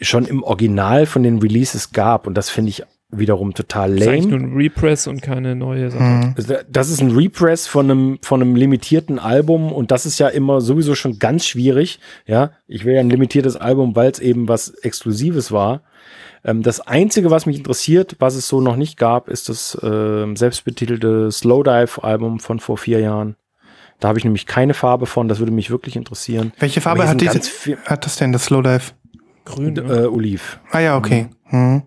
schon 0.02 0.26
im 0.26 0.44
Original 0.44 1.06
von 1.06 1.24
den 1.24 1.40
Releases 1.40 1.92
gab. 1.92 2.28
Und 2.28 2.36
das 2.36 2.50
finde 2.50 2.70
ich 2.70 2.84
wiederum 3.10 3.54
total 3.54 3.94
Das 3.96 4.02
ist 4.02 4.08
eigentlich 4.10 4.26
lame. 4.26 4.38
nur 4.44 4.50
ein 4.50 4.56
Repress 4.58 5.08
und 5.08 5.22
keine 5.22 5.56
neue 5.56 5.90
Sache. 5.90 6.04
Hm. 6.04 6.34
Also, 6.36 6.56
Das 6.70 6.90
ist 6.90 7.02
ein 7.02 7.12
Repress 7.12 7.66
von 7.66 7.90
einem, 7.90 8.20
von 8.22 8.42
einem 8.42 8.56
limitierten 8.56 9.18
Album 9.18 9.72
und 9.72 9.92
das 9.92 10.06
ist 10.06 10.20
ja 10.20 10.28
immer 10.28 10.60
sowieso 10.60 10.94
schon 10.94 11.18
ganz 11.18 11.46
schwierig. 11.46 12.00
Ja, 12.26 12.52
ich 12.68 12.84
will 12.84 12.96
ja 12.96 13.00
ein 13.00 13.10
limitiertes 13.10 13.56
Album, 13.56 13.96
weil 13.96 14.12
es 14.12 14.20
eben 14.20 14.50
was 14.50 14.70
Exklusives 14.70 15.54
war. 15.54 15.84
Ähm, 16.48 16.64
das 16.64 16.80
Einzige, 16.80 17.30
was 17.30 17.46
mich 17.46 17.58
interessiert, 17.58 18.16
was 18.20 18.36
es 18.36 18.48
so 18.48 18.62
noch 18.62 18.78
nicht 18.78 18.98
gab, 18.98 19.28
ist 19.28 19.50
das 19.50 19.78
ähm, 19.84 20.36
selbstbetitelte 20.36 21.32
Slowdive-Album 21.32 22.40
von 22.40 22.60
vor 22.60 22.78
vier 22.78 23.02
Jahren. 23.02 23.36
Da 24.00 24.08
habe 24.08 24.18
ich 24.18 24.24
nämlich 24.24 24.46
keine 24.46 24.74
Farbe 24.74 25.06
von, 25.08 25.28
das 25.28 25.40
würde 25.40 25.52
mich 25.52 25.70
wirklich 25.70 25.96
interessieren. 25.96 26.54
Welche 26.60 26.82
Farbe 26.82 27.08
hat, 27.08 27.20
diese, 27.20 27.42
hat 27.86 28.06
das 28.06 28.16
denn, 28.16 28.32
das 28.32 28.46
Slowdive? 28.46 28.94
Grün. 29.44 29.74
ne? 29.74 29.82
Äh, 29.82 30.06
Oliv. 30.08 30.60
Ah 30.72 30.80
ja, 30.80 30.98
okay. 30.98 31.28
Hm. 31.46 31.84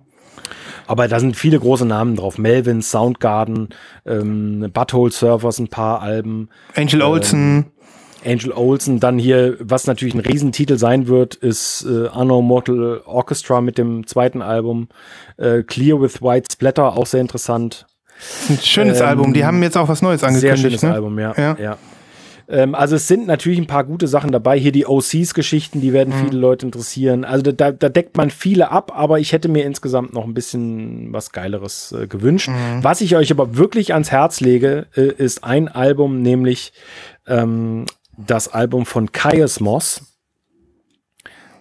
Aber 0.86 1.06
da 1.06 1.20
sind 1.20 1.36
viele 1.36 1.60
große 1.60 1.86
Namen 1.86 2.16
drauf. 2.16 2.36
Melvin, 2.36 2.82
Soundgarden, 2.82 3.68
ähm, 4.04 4.70
Butthole 4.72 5.12
Surfers, 5.12 5.60
ein 5.60 5.68
paar 5.68 6.02
Alben. 6.02 6.48
Angel 6.74 7.02
Olsen. 7.02 7.66
Angel 8.24 8.52
Olsen, 8.52 9.00
dann 9.00 9.18
hier, 9.18 9.56
was 9.60 9.86
natürlich 9.86 10.14
ein 10.14 10.20
Riesentitel 10.20 10.76
sein 10.76 11.08
wird, 11.08 11.34
ist 11.34 11.84
äh, 11.88 12.08
Anno 12.08 12.42
Mortal 12.42 13.00
Orchestra 13.04 13.60
mit 13.60 13.78
dem 13.78 14.06
zweiten 14.06 14.42
Album. 14.42 14.88
Äh, 15.36 15.62
Clear 15.62 16.00
with 16.00 16.22
White 16.22 16.48
Splatter, 16.52 16.96
auch 16.96 17.06
sehr 17.06 17.20
interessant. 17.20 17.86
Ein 18.48 18.58
schönes 18.62 19.00
ähm, 19.00 19.06
Album. 19.06 19.32
Die 19.34 19.44
haben 19.44 19.62
jetzt 19.62 19.76
auch 19.76 19.88
was 19.88 20.02
Neues 20.02 20.20
Sehr 20.20 20.28
angekündigt. 20.28 20.60
schönes 20.62 20.82
ne? 20.82 20.92
Album, 20.92 21.18
ja. 21.18 21.34
Ja. 21.36 21.56
ja. 21.58 21.78
Ähm, 22.50 22.74
also 22.74 22.96
es 22.96 23.06
sind 23.08 23.26
natürlich 23.26 23.58
ein 23.58 23.66
paar 23.66 23.84
gute 23.84 24.08
Sachen 24.08 24.32
dabei. 24.32 24.58
Hier 24.58 24.72
die 24.72 24.86
OCs-Geschichten, 24.86 25.80
die 25.80 25.92
werden 25.92 26.12
viele 26.12 26.36
Leute 26.38 26.66
interessieren. 26.66 27.24
Also 27.24 27.52
da- 27.52 27.70
da, 27.72 27.88
deckt 27.88 28.16
man 28.16 28.28
viele 28.30 28.70
ab, 28.70 28.92
aber 28.94 29.20
ich 29.20 29.32
hätte 29.32 29.48
mir 29.48 29.64
insgesamt 29.64 30.12
noch 30.12 30.24
ein 30.24 30.34
bisschen 30.34 31.12
was 31.12 31.30
Geileres 31.32 31.92
äh, 31.92 32.06
gewünscht. 32.08 32.50
Was 32.82 33.00
ich 33.00 33.16
euch 33.16 33.30
aber 33.30 33.56
wirklich 33.56 33.92
ans 33.94 34.10
Herz 34.10 34.40
lege, 34.40 34.86
äh, 34.96 35.06
ist 35.06 35.44
ein 35.44 35.68
Album, 35.68 36.20
nämlich 36.22 36.72
ähm, 37.26 37.86
das 38.16 38.48
Album 38.48 38.86
von 38.86 39.12
Caius 39.12 39.60
Moss. 39.60 40.02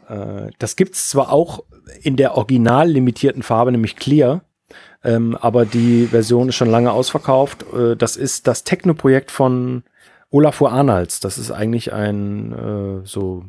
Äh, 0.08 0.52
das 0.60 0.76
gibt's 0.76 1.10
zwar 1.10 1.32
auch 1.32 1.64
in 2.02 2.16
der 2.16 2.36
original 2.36 2.90
limitierten 2.90 3.44
Farbe, 3.44 3.72
nämlich 3.72 3.96
Clear, 3.96 4.42
ähm, 5.04 5.36
aber 5.36 5.66
die 5.66 6.08
Version 6.08 6.50
ist 6.50 6.56
schon 6.56 6.70
lange 6.70 6.92
ausverkauft. 6.92 7.66
Äh, 7.74 7.96
das 7.96 8.16
ist 8.18 8.48
das 8.48 8.64
Techno-Projekt 8.64 9.32
von 9.32 9.84
Olafur 10.30 10.72
Arnalds. 10.72 11.20
Das 11.20 11.38
ist 11.38 11.52
eigentlich 11.52 11.92
ein 11.94 12.54
äh, 12.54 13.06
so 13.08 13.46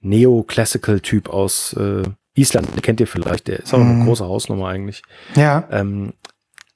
Neo-Classical-Typ 0.00 1.28
aus 1.28 1.72
äh, 1.74 2.02
Island. 2.34 2.74
Den 2.74 2.82
kennt 2.82 3.00
ihr 3.00 3.06
vielleicht. 3.06 3.48
Der 3.48 3.60
ist 3.60 3.72
auch 3.74 3.78
eine 3.80 3.88
Mhm. 3.94 4.06
große 4.06 4.24
Hausnummer 4.24 4.68
eigentlich. 4.68 5.02
Ja. 5.34 5.66
Ähm, 5.70 6.12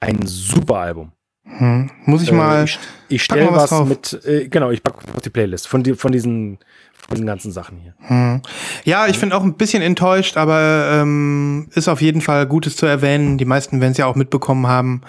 ein 0.01 0.27
super 0.27 0.77
Album. 0.78 1.12
Hm. 1.56 1.90
Muss 2.04 2.22
ich 2.22 2.30
Äh, 2.30 2.34
mal. 2.34 2.64
ich 2.64 2.78
ich 3.08 3.22
stelle 3.22 3.48
was 3.52 3.72
was, 3.72 3.88
mit, 3.88 4.20
äh, 4.26 4.48
genau, 4.48 4.70
ich 4.70 4.82
packe 4.82 4.98
auf 5.14 5.22
die 5.22 5.30
Playlist 5.30 5.66
von, 5.66 5.82
die, 5.82 5.94
von, 5.94 6.12
diesen, 6.12 6.58
von 6.92 7.14
diesen 7.14 7.26
ganzen 7.26 7.52
Sachen 7.52 7.78
hier. 7.78 7.94
Hm. 8.06 8.42
Ja, 8.84 9.06
ich 9.06 9.18
bin 9.18 9.32
auch 9.32 9.42
ein 9.42 9.54
bisschen 9.54 9.82
enttäuscht, 9.82 10.36
aber 10.36 10.90
ähm, 11.00 11.68
ist 11.74 11.88
auf 11.88 12.02
jeden 12.02 12.20
Fall 12.20 12.46
Gutes 12.46 12.76
zu 12.76 12.84
erwähnen. 12.86 13.38
Die 13.38 13.46
meisten 13.46 13.80
werden 13.80 13.92
es 13.92 13.98
ja 13.98 14.06
auch 14.06 14.14
mitbekommen 14.14 14.66
haben. 14.66 15.00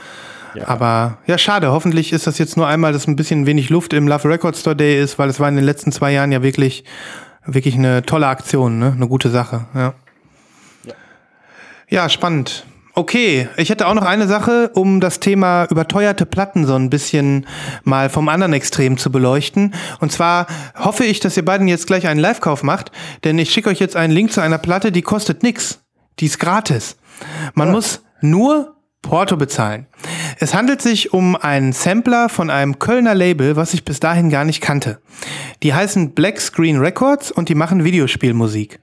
Ja. 0.55 0.67
Aber 0.67 1.17
ja, 1.27 1.37
schade. 1.37 1.71
Hoffentlich 1.71 2.11
ist 2.13 2.25
das 2.25 2.37
jetzt 2.39 2.57
nur 2.57 2.67
einmal, 2.67 2.93
dass 2.93 3.05
ein 3.07 3.15
bisschen 3.15 3.45
wenig 3.45 3.69
Luft 3.69 3.93
im 3.93 4.07
Love 4.07 4.29
Record 4.29 4.57
Store 4.57 4.75
Day 4.75 4.99
ist, 4.99 5.19
weil 5.19 5.29
es 5.29 5.39
war 5.39 5.49
in 5.49 5.55
den 5.55 5.65
letzten 5.65 5.91
zwei 5.91 6.11
Jahren 6.11 6.31
ja 6.31 6.41
wirklich, 6.41 6.85
wirklich 7.45 7.75
eine 7.75 8.01
tolle 8.03 8.27
Aktion, 8.27 8.79
ne? 8.79 8.93
Eine 8.95 9.07
gute 9.07 9.29
Sache. 9.29 9.65
Ja. 9.75 9.93
Ja, 11.89 12.07
spannend. 12.09 12.65
Okay, 12.95 13.47
ich 13.55 13.69
hätte 13.69 13.87
auch 13.87 13.93
noch 13.93 14.05
eine 14.05 14.27
Sache, 14.27 14.71
um 14.73 14.99
das 14.99 15.19
Thema 15.19 15.65
überteuerte 15.69 16.25
Platten 16.25 16.65
so 16.65 16.75
ein 16.75 16.89
bisschen 16.89 17.45
mal 17.83 18.09
vom 18.09 18.27
anderen 18.29 18.53
Extrem 18.53 18.97
zu 18.97 19.11
beleuchten. 19.11 19.73
Und 19.99 20.11
zwar 20.11 20.47
hoffe 20.75 21.05
ich, 21.05 21.19
dass 21.19 21.37
ihr 21.37 21.45
beiden 21.45 21.67
jetzt 21.67 21.87
gleich 21.87 22.07
einen 22.07 22.19
Live-Kauf 22.19 22.63
macht, 22.63 22.91
denn 23.23 23.37
ich 23.37 23.51
schicke 23.51 23.69
euch 23.69 23.79
jetzt 23.79 23.95
einen 23.95 24.11
Link 24.11 24.33
zu 24.33 24.41
einer 24.41 24.57
Platte, 24.57 24.91
die 24.91 25.01
kostet 25.01 25.43
nix. 25.43 25.81
Die 26.19 26.25
ist 26.25 26.39
gratis. 26.39 26.97
Man 27.53 27.71
muss 27.71 28.01
nur 28.21 28.75
Porto 29.01 29.37
bezahlen. 29.37 29.87
Es 30.39 30.53
handelt 30.53 30.81
sich 30.81 31.13
um 31.13 31.35
einen 31.35 31.71
Sampler 31.71 32.27
von 32.27 32.49
einem 32.49 32.79
Kölner 32.79 33.15
Label, 33.15 33.55
was 33.55 33.73
ich 33.73 33.85
bis 33.85 33.99
dahin 33.99 34.29
gar 34.29 34.43
nicht 34.43 34.61
kannte. 34.61 34.99
Die 35.63 35.73
heißen 35.73 36.11
Black 36.11 36.39
Screen 36.39 36.79
Records 36.79 37.31
und 37.31 37.49
die 37.49 37.55
machen 37.55 37.83
Videospielmusik. 37.83 38.79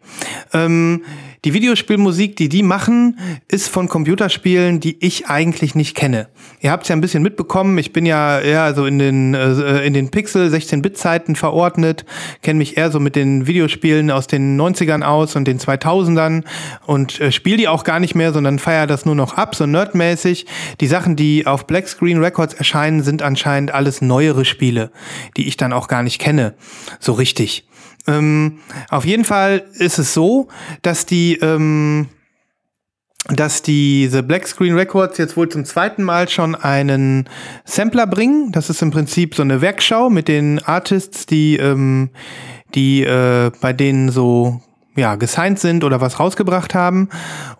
Ähm, 0.52 1.04
die 1.44 1.52
Videospielmusik, 1.54 2.36
die 2.36 2.48
die 2.48 2.62
machen, 2.62 3.18
ist 3.48 3.68
von 3.68 3.88
Computerspielen, 3.88 4.80
die 4.80 4.96
ich 5.04 5.26
eigentlich 5.26 5.74
nicht 5.74 5.96
kenne. 5.96 6.28
Ihr 6.60 6.70
habt 6.70 6.84
es 6.84 6.88
ja 6.88 6.96
ein 6.96 7.00
bisschen 7.00 7.22
mitbekommen. 7.22 7.76
Ich 7.78 7.92
bin 7.92 8.06
ja 8.06 8.40
eher 8.40 8.74
so 8.74 8.86
in 8.86 8.98
den 8.98 9.34
äh, 9.34 9.84
in 9.86 9.94
den 9.94 10.10
Pixel 10.10 10.48
16-Bit-Zeiten 10.48 11.36
verordnet, 11.36 12.04
kenne 12.42 12.58
mich 12.58 12.76
eher 12.76 12.90
so 12.90 13.00
mit 13.00 13.16
den 13.16 13.46
Videospielen 13.46 14.10
aus 14.10 14.26
den 14.26 14.60
90ern 14.60 15.02
aus 15.02 15.36
und 15.36 15.46
den 15.46 15.58
2000ern 15.58 16.44
und 16.86 17.20
äh, 17.20 17.32
spiele 17.32 17.58
die 17.58 17.68
auch 17.68 17.84
gar 17.84 18.00
nicht 18.00 18.14
mehr, 18.14 18.32
sondern 18.32 18.58
feiere 18.58 18.86
das 18.86 19.04
nur 19.04 19.14
noch 19.14 19.34
ab, 19.34 19.54
so 19.54 19.66
nerdmäßig. 19.66 20.46
Die 20.80 20.86
Sachen, 20.86 21.16
die 21.16 21.46
auf 21.46 21.66
Black 21.66 21.88
Screen 21.88 22.18
Records 22.18 22.54
erscheinen, 22.54 23.02
sind 23.02 23.22
anscheinend 23.22 23.72
alles 23.72 24.00
neuere 24.00 24.44
Spiele, 24.44 24.90
die 25.36 25.46
ich 25.48 25.56
dann 25.56 25.72
auch 25.72 25.88
gar 25.88 26.02
nicht 26.02 26.18
kenne, 26.18 26.54
so 27.00 27.12
richtig. 27.12 27.64
Ähm, 28.06 28.58
auf 28.90 29.04
jeden 29.04 29.24
Fall 29.24 29.64
ist 29.74 29.98
es 29.98 30.14
so, 30.14 30.48
dass 30.82 31.06
die, 31.06 31.36
ähm, 31.36 32.08
dass 33.28 33.62
diese 33.62 34.22
Black 34.22 34.46
Screen 34.46 34.74
Records 34.74 35.18
jetzt 35.18 35.36
wohl 35.36 35.48
zum 35.48 35.64
zweiten 35.64 36.02
Mal 36.02 36.28
schon 36.28 36.54
einen 36.54 37.28
Sampler 37.64 38.06
bringen. 38.06 38.52
Das 38.52 38.70
ist 38.70 38.82
im 38.82 38.90
Prinzip 38.90 39.34
so 39.34 39.42
eine 39.42 39.60
Werkschau 39.60 40.10
mit 40.10 40.28
den 40.28 40.60
Artists, 40.64 41.26
die, 41.26 41.56
ähm, 41.56 42.10
die 42.74 43.02
äh, 43.02 43.50
bei 43.60 43.72
denen 43.72 44.10
so 44.10 44.60
ja 44.94 45.16
gesigned 45.16 45.58
sind 45.58 45.84
oder 45.84 46.00
was 46.00 46.20
rausgebracht 46.20 46.74
haben. 46.74 47.08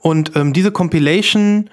Und 0.01 0.37
ähm, 0.37 0.53
diese 0.53 0.71
Compilation 0.71 1.69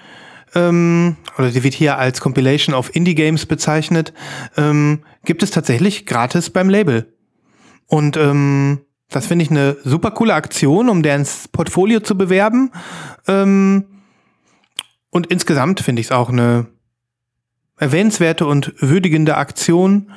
ähm, 0.54 1.16
oder 1.38 1.50
die 1.50 1.62
wird 1.62 1.74
hier 1.74 1.98
als 1.98 2.20
Compilation 2.20 2.74
of 2.74 2.94
Indie 2.94 3.14
Games 3.14 3.46
bezeichnet, 3.46 4.12
ähm, 4.56 5.02
gibt 5.24 5.42
es 5.42 5.50
tatsächlich 5.50 6.06
gratis 6.06 6.50
beim 6.50 6.68
Label. 6.68 7.13
Und 7.94 8.16
ähm, 8.16 8.80
das 9.08 9.28
finde 9.28 9.44
ich 9.44 9.52
eine 9.52 9.76
super 9.84 10.10
coole 10.10 10.34
Aktion, 10.34 10.88
um 10.88 11.04
deren 11.04 11.24
Portfolio 11.52 12.00
zu 12.00 12.18
bewerben. 12.18 12.72
Ähm, 13.28 13.84
und 15.10 15.28
insgesamt 15.28 15.78
finde 15.78 16.00
ich 16.00 16.08
es 16.08 16.10
auch 16.12 16.28
eine 16.28 16.66
erwähnenswerte 17.78 18.46
und 18.46 18.74
würdigende 18.80 19.36
Aktion, 19.36 20.10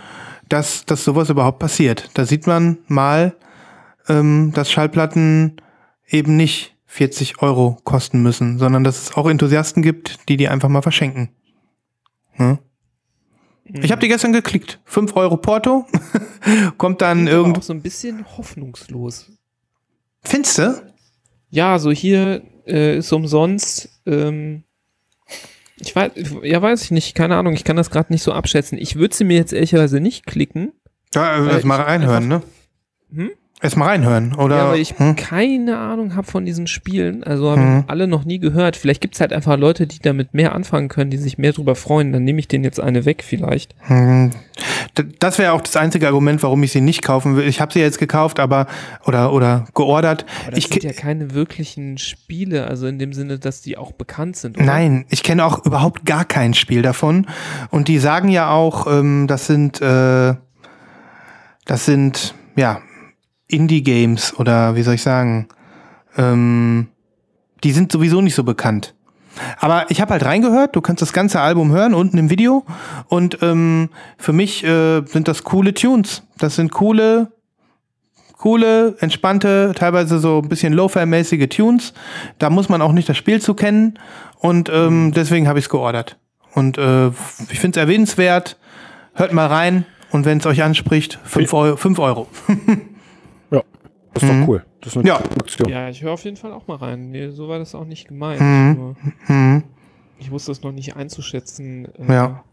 dass, 0.49 0.85
dass 0.85 1.03
sowas 1.03 1.29
überhaupt 1.29 1.59
passiert. 1.59 2.09
Da 2.15 2.25
sieht 2.25 2.47
man 2.47 2.79
mal, 2.87 3.35
ähm, 4.09 4.53
dass 4.55 4.71
Schallplatten 4.71 5.61
eben 6.07 6.35
nicht 6.35 6.75
40 6.87 7.43
Euro 7.43 7.77
kosten 7.83 8.23
müssen, 8.23 8.57
sondern 8.57 8.83
dass 8.83 9.03
es 9.03 9.15
auch 9.15 9.29
Enthusiasten 9.29 9.83
gibt, 9.83 10.27
die 10.29 10.37
die 10.37 10.49
einfach 10.49 10.69
mal 10.69 10.81
verschenken. 10.81 11.29
Ne? 12.37 12.57
Ich 13.81 13.91
habe 13.91 14.01
die 14.01 14.07
gestern 14.07 14.33
geklickt. 14.33 14.79
5 14.85 15.15
Euro 15.15 15.37
Porto. 15.37 15.85
Kommt 16.77 17.01
dann 17.01 17.19
Klingt 17.19 17.29
aber 17.29 17.37
irgend. 17.37 17.57
auch 17.57 17.63
so 17.63 17.73
ein 17.73 17.81
bisschen 17.81 18.25
hoffnungslos. 18.37 19.31
Finste? 20.23 20.93
Ja, 21.49 21.79
so 21.79 21.91
hier 21.91 22.43
äh, 22.65 22.97
ist 22.97 23.11
umsonst. 23.11 23.89
Ähm, 24.05 24.63
ich 25.79 25.95
weiß, 25.95 26.11
ja, 26.43 26.61
weiß 26.61 26.83
ich 26.83 26.91
nicht, 26.91 27.15
keine 27.15 27.35
Ahnung, 27.37 27.53
ich 27.53 27.63
kann 27.63 27.75
das 27.75 27.91
gerade 27.91 28.11
nicht 28.11 28.23
so 28.23 28.31
abschätzen. 28.33 28.77
Ich 28.77 28.95
würde 28.95 29.15
sie 29.15 29.23
mir 29.23 29.37
jetzt 29.37 29.53
ehrlicherweise 29.53 29.99
nicht 29.99 30.25
klicken. 30.25 30.73
Ja, 31.13 31.45
Weil 31.45 31.51
erst 31.53 31.65
mal 31.65 31.79
reinhören, 31.81 32.27
ne? 32.27 32.41
Hm? 33.13 33.31
Erst 33.59 33.75
mal 33.75 33.85
reinhören, 33.87 34.35
oder? 34.35 34.55
ja, 34.55 34.69
weil 34.69 34.79
ich 34.79 34.99
hm? 34.99 35.15
keine 35.15 35.79
Ahnung 35.79 36.15
habe 36.15 36.27
von 36.27 36.45
diesen 36.45 36.67
Spielen. 36.67 37.23
Also 37.23 37.49
haben 37.49 37.77
Mhm. 37.77 37.83
alle 37.87 38.05
noch 38.07 38.23
nie 38.23 38.37
gehört. 38.37 38.75
Vielleicht 38.75 39.01
gibt's 39.01 39.19
halt 39.19 39.33
einfach 39.33 39.57
Leute, 39.57 39.87
die 39.87 39.97
damit 39.97 40.35
mehr 40.35 40.53
anfangen 40.53 40.89
können, 40.89 41.09
die 41.09 41.17
sich 41.17 41.39
mehr 41.39 41.53
drüber 41.53 41.73
freuen. 41.73 42.13
Dann 42.13 42.23
nehme 42.23 42.39
ich 42.39 42.47
denen 42.47 42.63
jetzt 42.63 42.79
eine 42.79 43.05
weg 43.05 43.23
vielleicht. 43.25 43.73
Hm. 43.87 44.29
Das 45.19 45.39
wäre 45.39 45.53
auch 45.53 45.61
das 45.61 45.75
einzige 45.75 46.05
Argument, 46.05 46.41
warum 46.43 46.61
ich 46.61 46.71
sie 46.71 46.81
nicht 46.81 47.01
kaufen 47.01 47.35
will. 47.35 47.47
Ich 47.47 47.59
habe 47.59 47.73
sie 47.73 47.79
jetzt 47.79 47.97
gekauft, 47.97 48.39
aber 48.39 48.67
oder 49.05 49.33
oder 49.33 49.65
geordert. 49.73 50.25
Aber 50.43 50.51
das 50.51 50.59
Ich 50.59 50.67
sind 50.67 50.83
ja 50.83 50.93
keine 50.93 51.33
wirklichen 51.33 51.97
Spiele, 51.97 52.67
also 52.67 52.85
in 52.85 52.99
dem 52.99 53.11
Sinne, 53.13 53.39
dass 53.39 53.61
die 53.61 53.75
auch 53.77 53.91
bekannt 53.91 54.35
sind. 54.37 54.57
Oder? 54.57 54.65
Nein, 54.67 55.05
ich 55.09 55.23
kenne 55.23 55.43
auch 55.43 55.65
überhaupt 55.65 56.05
gar 56.05 56.25
kein 56.25 56.53
Spiel 56.53 56.83
davon. 56.83 57.25
Und 57.71 57.87
die 57.87 57.97
sagen 57.97 58.29
ja 58.29 58.51
auch, 58.51 58.85
ähm, 58.87 59.25
das 59.27 59.47
sind, 59.47 59.81
äh, 59.81 60.35
das 61.65 61.85
sind, 61.85 62.35
ja, 62.55 62.81
Indie-Games 63.47 64.37
oder 64.37 64.75
wie 64.75 64.83
soll 64.83 64.95
ich 64.95 65.01
sagen, 65.01 65.47
ähm, 66.17 66.87
die 67.63 67.71
sind 67.71 67.91
sowieso 67.91 68.21
nicht 68.21 68.35
so 68.35 68.43
bekannt. 68.43 68.93
Aber 69.59 69.85
ich 69.89 70.01
habe 70.01 70.13
halt 70.13 70.25
reingehört, 70.25 70.75
du 70.75 70.81
kannst 70.81 71.01
das 71.01 71.13
ganze 71.13 71.39
Album 71.39 71.71
hören, 71.71 71.93
unten 71.93 72.17
im 72.17 72.29
Video. 72.29 72.65
Und 73.07 73.39
ähm, 73.41 73.89
für 74.17 74.33
mich 74.33 74.63
äh, 74.63 75.03
sind 75.05 75.27
das 75.27 75.43
coole 75.43 75.73
Tunes. 75.73 76.23
Das 76.37 76.55
sind 76.55 76.71
coole, 76.71 77.31
coole, 78.37 78.95
entspannte, 78.99 79.73
teilweise 79.75 80.19
so 80.19 80.41
ein 80.43 80.49
bisschen 80.49 80.73
Lo-Fi-mäßige 80.73 81.47
Tunes. 81.49 81.93
Da 82.39 82.49
muss 82.49 82.69
man 82.69 82.81
auch 82.81 82.93
nicht 82.93 83.07
das 83.07 83.17
Spiel 83.17 83.41
zu 83.41 83.53
kennen. 83.53 83.99
Und 84.39 84.69
ähm, 84.73 85.11
deswegen 85.15 85.47
habe 85.47 85.59
ich 85.59 85.65
es 85.65 85.69
geordert. 85.69 86.17
Und 86.53 86.77
äh, 86.77 87.09
ich 87.49 87.59
finde 87.59 87.79
es 87.79 87.83
erwähnenswert. 87.83 88.57
Hört 89.13 89.33
mal 89.33 89.47
rein. 89.47 89.85
Und 90.11 90.25
wenn 90.25 90.39
es 90.39 90.45
euch 90.45 90.63
anspricht, 90.63 91.19
5 91.25 91.53
Euro. 91.53 91.77
Fünf 91.77 91.99
Euro. 91.99 92.27
Das 94.21 94.29
ist 94.29 94.41
doch 94.41 94.47
cool. 94.47 94.65
Das 94.81 94.93
ist 94.93 94.97
eine 94.97 95.07
Ja. 95.07 95.15
Aktion. 95.17 95.69
Ja, 95.69 95.89
ich 95.89 96.01
höre 96.03 96.11
auf 96.13 96.23
jeden 96.23 96.37
Fall 96.37 96.51
auch 96.53 96.67
mal 96.67 96.75
rein. 96.77 97.09
Nee, 97.11 97.29
so 97.29 97.47
war 97.47 97.59
das 97.59 97.75
auch 97.75 97.85
nicht 97.85 98.07
gemeint. 98.07 98.41
Mhm. 98.41 98.73
Nur 98.77 98.95
Hm. 99.25 99.63
Ich 100.19 100.31
wusste 100.31 100.51
es 100.51 100.63
noch 100.63 100.71
nicht 100.71 100.95
einzuschätzen, 100.95 101.87
äh, 101.95 102.13
Ja. 102.13 102.43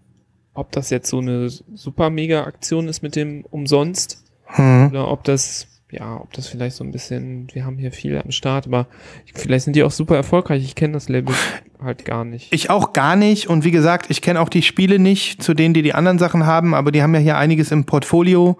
ob 0.53 0.70
das 0.73 0.91
jetzt 0.91 1.09
so 1.09 1.19
eine 1.19 1.49
super 1.49 2.11
mega 2.11 2.45
Aktion 2.45 2.89
ist 2.89 3.03
mit 3.03 3.16
dem 3.16 3.45
umsonst 3.51 4.23
Hm. 4.47 4.89
oder 4.91 5.11
ob 5.11 5.24
das, 5.24 5.66
ja, 5.91 6.20
ob 6.20 6.32
das 6.35 6.47
vielleicht 6.49 6.77
so 6.77 6.85
ein 6.85 6.93
bisschen, 6.93 7.49
wir 7.55 7.65
haben 7.65 7.78
hier 7.78 7.91
viel 7.93 8.19
am 8.19 8.31
Start, 8.32 8.66
aber 8.66 8.86
vielleicht 9.35 9.65
sind 9.65 9.77
die 9.77 9.82
auch 9.82 9.91
super 9.91 10.16
erfolgreich. 10.16 10.62
Ich 10.62 10.74
kenne 10.74 10.93
das 10.95 11.09
Label 11.09 11.35
halt 11.82 12.05
gar 12.05 12.24
nicht. 12.24 12.53
Ich 12.55 12.69
auch 12.70 12.93
gar 12.93 13.16
nicht. 13.16 13.49
Und 13.49 13.65
wie 13.65 13.70
gesagt, 13.70 14.07
ich 14.11 14.20
kenne 14.23 14.41
auch 14.41 14.49
die 14.49 14.62
Spiele 14.62 14.99
nicht, 14.99 15.43
zu 15.43 15.55
denen 15.55 15.73
die 15.74 15.82
die 15.82 15.95
anderen 15.95 16.19
Sachen 16.19 16.47
haben. 16.47 16.74
Aber 16.74 16.93
die 16.93 17.03
haben 17.03 17.15
ja 17.15 17.20
hier 17.20 17.36
einiges 17.39 17.70
im 17.73 17.85
Portfolio. 17.85 18.57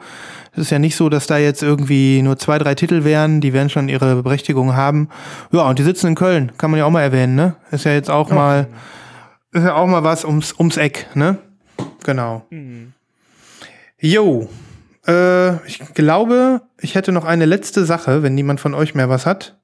Es 0.55 0.63
ist 0.63 0.71
ja 0.71 0.79
nicht 0.79 0.97
so, 0.97 1.09
dass 1.09 1.27
da 1.27 1.37
jetzt 1.37 1.63
irgendwie 1.63 2.23
nur 2.23 2.39
zwei, 2.39 2.59
drei 2.59 2.75
Titel 2.75 3.05
wären. 3.05 3.41
Die 3.41 3.53
werden 3.53 3.71
schon 3.71 3.89
ihre 3.89 4.23
Berechtigung 4.23 4.77
haben. 4.77 5.09
Ja, 5.51 5.63
und 5.69 5.79
die 5.79 5.83
sitzen 5.83 6.09
in 6.09 6.15
Köln. 6.15 6.53
Kann 6.59 6.71
man 6.71 6.79
ja 6.79 6.87
auch 6.87 6.91
mal 6.91 7.03
erwähnen, 7.03 7.35
ne? 7.35 7.57
Ist 7.73 7.85
ja 7.85 7.93
jetzt 7.93 8.11
auch 8.11 8.31
mal, 8.31 8.69
ist 9.53 9.65
ja 9.65 9.75
auch 9.75 9.87
mal 9.87 10.05
was 10.05 10.25
ums, 10.25 10.55
ums 10.59 10.77
Eck, 10.77 11.09
ne? 11.15 11.39
Genau. 12.05 12.47
Hm. 12.51 12.93
Jo. 13.99 14.49
Äh, 15.07 15.57
ich 15.67 15.81
glaube, 15.95 16.63
ich 16.79 16.95
hätte 16.95 17.11
noch 17.11 17.25
eine 17.25 17.47
letzte 17.47 17.85
Sache, 17.85 18.23
wenn 18.23 18.35
niemand 18.35 18.61
von 18.61 18.75
euch 18.75 18.95
mehr 18.95 19.09
was 19.09 19.27
hat. 19.27 19.57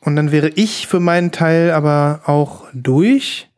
Und 0.00 0.16
dann 0.16 0.32
wäre 0.32 0.48
ich 0.48 0.86
für 0.86 1.00
meinen 1.00 1.30
Teil 1.30 1.70
aber 1.70 2.22
auch 2.26 2.66
durch. 2.74 3.48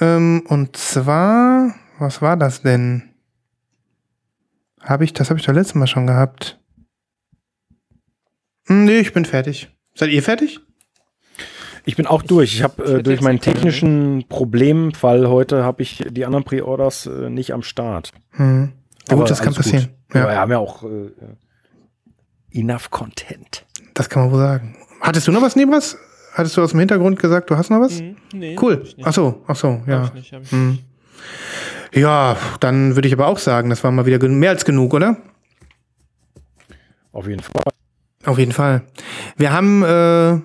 Ähm, 0.00 0.42
und 0.48 0.76
zwar, 0.76 1.74
was 1.98 2.22
war 2.22 2.36
das 2.36 2.62
denn? 2.62 3.07
Habe 4.80 5.04
ich, 5.04 5.12
das 5.12 5.30
habe 5.30 5.38
ich 5.40 5.46
doch 5.46 5.52
letztes 5.54 5.74
Mal 5.74 5.86
schon 5.86 6.06
gehabt. 6.06 6.58
Hm, 8.66 8.84
nee, 8.84 8.98
ich 8.98 9.12
bin 9.12 9.24
fertig. 9.24 9.68
Seid 9.94 10.10
ihr 10.10 10.22
fertig? 10.22 10.60
Ich 11.84 11.96
bin 11.96 12.06
auch 12.06 12.22
durch. 12.22 12.54
Ich 12.54 12.62
habe 12.62 12.98
äh, 12.98 13.02
durch 13.02 13.20
meinen 13.22 13.40
technischen 13.40 14.26
Problemfall 14.28 15.26
heute 15.28 15.64
habe 15.64 15.82
ich 15.82 16.04
die 16.10 16.24
anderen 16.26 16.44
Pre-Orders 16.44 17.06
äh, 17.06 17.30
nicht 17.30 17.52
am 17.54 17.62
Start. 17.62 18.12
Hm. 18.32 18.72
Aber 19.08 19.20
Gut, 19.22 19.30
das 19.30 19.38
kann 19.38 19.48
gut. 19.48 19.56
passieren. 19.58 19.88
Ja. 20.12 20.20
Ja, 20.20 20.28
wir 20.28 20.36
haben 20.36 20.50
ja 20.52 20.58
auch 20.58 20.82
äh, 20.84 21.10
enough 22.52 22.90
Content. 22.90 23.64
das 23.94 24.08
kann 24.10 24.22
man 24.24 24.32
wohl 24.32 24.38
sagen. 24.38 24.76
Hattest 25.00 25.26
du 25.28 25.32
noch 25.32 25.40
was, 25.42 25.56
Nebras? 25.56 25.96
Hattest 26.34 26.56
du 26.56 26.62
aus 26.62 26.70
dem 26.72 26.80
Hintergrund 26.80 27.18
gesagt, 27.18 27.50
du 27.50 27.56
hast 27.56 27.70
noch 27.70 27.80
was? 27.80 27.98
Hm, 28.00 28.16
nee, 28.34 28.56
Cool. 28.60 28.74
hab 28.74 28.82
nicht. 28.82 28.98
Ach 29.04 29.12
so, 29.12 29.42
ach 29.46 29.56
so, 29.56 29.80
Hab 29.80 29.88
ja. 29.88 30.04
ich 30.06 30.14
nicht, 30.14 30.32
hab 30.32 30.42
ich 30.42 30.50
Hm. 30.52 30.78
Ja, 31.92 32.36
dann 32.60 32.96
würde 32.96 33.08
ich 33.08 33.14
aber 33.14 33.26
auch 33.26 33.38
sagen, 33.38 33.70
das 33.70 33.82
war 33.84 33.90
mal 33.90 34.06
wieder 34.06 34.26
mehr 34.28 34.50
als 34.50 34.64
genug, 34.64 34.94
oder? 34.94 35.16
Auf 37.12 37.26
jeden 37.26 37.42
Fall. 37.42 37.62
Auf 38.24 38.38
jeden 38.38 38.52
Fall. 38.52 38.82
Wir 39.36 39.52
haben 39.52 39.82
äh, 39.82 39.86
eine 39.86 40.42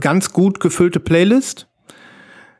ganz 0.00 0.32
gut 0.32 0.60
gefüllte 0.60 1.00
Playlist. 1.00 1.68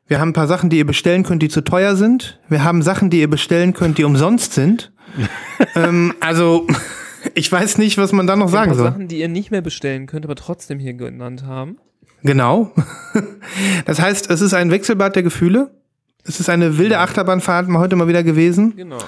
Wir 0.06 0.20
haben 0.20 0.31
ein 0.31 0.35
paar 0.35 0.48
Sachen, 0.48 0.70
die 0.70 0.78
ihr 0.78 0.86
bestellen 0.86 1.23
könnt, 1.23 1.43
die 1.43 1.48
zu 1.48 1.60
teuer 1.60 1.94
sind. 1.94 2.40
Wir 2.48 2.65
haben 2.65 2.82
Sachen, 2.82 3.10
die 3.10 3.20
ihr 3.20 3.31
bestellen 3.31 3.74
könnt, 3.74 3.98
die 3.98 4.05
umsonst 4.05 4.55
sind. 4.55 4.93
ähm, 5.74 6.15
also, 6.20 6.66
ich 7.35 7.52
weiß 7.52 7.78
nicht, 7.78 7.98
was 7.98 8.12
man 8.12 8.27
da 8.27 8.35
noch 8.35 8.47
Ein 8.47 8.52
sagen 8.52 8.70
paar 8.70 8.77
soll. 8.77 8.86
Sachen, 8.86 9.09
die 9.09 9.19
ihr 9.19 9.28
nicht 9.28 9.51
mehr 9.51 9.62
bestellen 9.62 10.06
könnt, 10.06 10.24
aber 10.24 10.35
trotzdem 10.35 10.78
hier 10.78 10.94
genannt 10.94 11.44
haben. 11.44 11.78
Genau. 12.23 12.73
Das 13.86 14.01
heißt, 14.01 14.31
es 14.31 14.43
ist 14.43 14.52
ein 14.52 14.70
Wechselbad 14.70 15.16
der 15.16 15.23
Gefühle. 15.23 15.70
Es 16.24 16.40
ist 16.40 16.48
eine 16.50 16.78
wilde 16.78 16.98
Achterbahnfahrt 16.98 17.68
mal 17.68 17.78
heute 17.78 17.96
mal 17.96 18.08
wieder 18.08 18.22
gewesen. 18.22 18.74
Genau. 18.76 18.98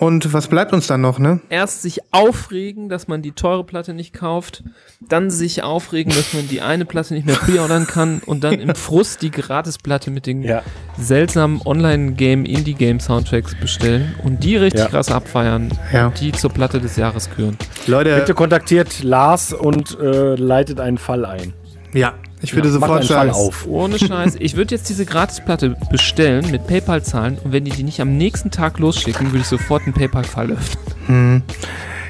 Und 0.00 0.32
was 0.32 0.46
bleibt 0.46 0.72
uns 0.72 0.86
dann 0.86 1.00
noch, 1.00 1.18
ne? 1.18 1.40
Erst 1.48 1.82
sich 1.82 1.98
aufregen, 2.12 2.88
dass 2.88 3.08
man 3.08 3.20
die 3.20 3.32
teure 3.32 3.64
Platte 3.64 3.94
nicht 3.94 4.12
kauft, 4.14 4.62
dann 5.00 5.28
sich 5.28 5.64
aufregen, 5.64 6.12
dass 6.14 6.34
man 6.34 6.46
die 6.46 6.60
eine 6.60 6.84
Platte 6.84 7.14
nicht 7.14 7.26
mehr 7.26 7.34
preordern 7.34 7.88
kann 7.88 8.20
und 8.24 8.44
dann 8.44 8.60
im 8.60 8.76
Frust 8.76 9.22
die 9.22 9.32
Gratisplatte 9.32 10.12
mit 10.12 10.26
den 10.26 10.44
Ja. 10.44 10.62
seltsamen 10.96 11.60
Online-Game, 11.64 12.44
Indie-Game-Soundtracks 12.44 13.56
bestellen 13.56 14.14
und 14.22 14.44
die 14.44 14.54
richtig 14.56 14.82
Ja. 14.82 14.86
krass 14.88 15.10
abfeiern, 15.10 15.72
Ja. 15.92 16.10
die 16.10 16.30
zur 16.30 16.50
Platte 16.50 16.78
des 16.78 16.94
Jahres 16.94 17.28
küren. 17.30 17.58
Leute, 17.88 18.14
Bitte 18.14 18.34
kontaktiert 18.34 19.02
Lars 19.02 19.52
und 19.52 19.98
äh, 19.98 20.36
leitet 20.36 20.78
einen 20.78 20.98
Fall 20.98 21.24
ein. 21.24 21.54
ja, 21.92 22.14
ich 22.42 22.54
würde 22.54 22.68
Macht 22.70 22.80
sofort 22.80 23.04
sagen. 23.04 23.30
auf. 23.30 23.66
Ohne 23.66 23.98
Scheiß. 23.98 24.36
Ich 24.38 24.56
würde 24.56 24.74
jetzt 24.74 24.88
diese 24.88 25.04
Gratisplatte 25.04 25.76
bestellen, 25.90 26.50
mit 26.50 26.66
PayPal 26.66 27.02
zahlen 27.02 27.38
und 27.42 27.52
wenn 27.52 27.64
die 27.64 27.70
die 27.72 27.82
nicht 27.82 28.00
am 28.00 28.16
nächsten 28.16 28.50
Tag 28.50 28.78
losschicken, 28.78 29.28
würde 29.32 29.38
ich 29.40 29.46
sofort 29.46 29.82
einen 29.84 29.92
PayPal-Fall 29.94 30.52
öffnen. 30.52 30.84
Hm. 31.06 31.42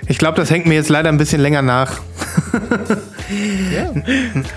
Ich 0.07 0.19
glaube, 0.19 0.37
das 0.37 0.51
hängt 0.51 0.67
mir 0.67 0.75
jetzt 0.75 0.89
leider 0.89 1.09
ein 1.11 1.19
bisschen 1.19 1.41
länger 1.41 1.63
nach. 1.63 2.01
Ja. 3.73 3.93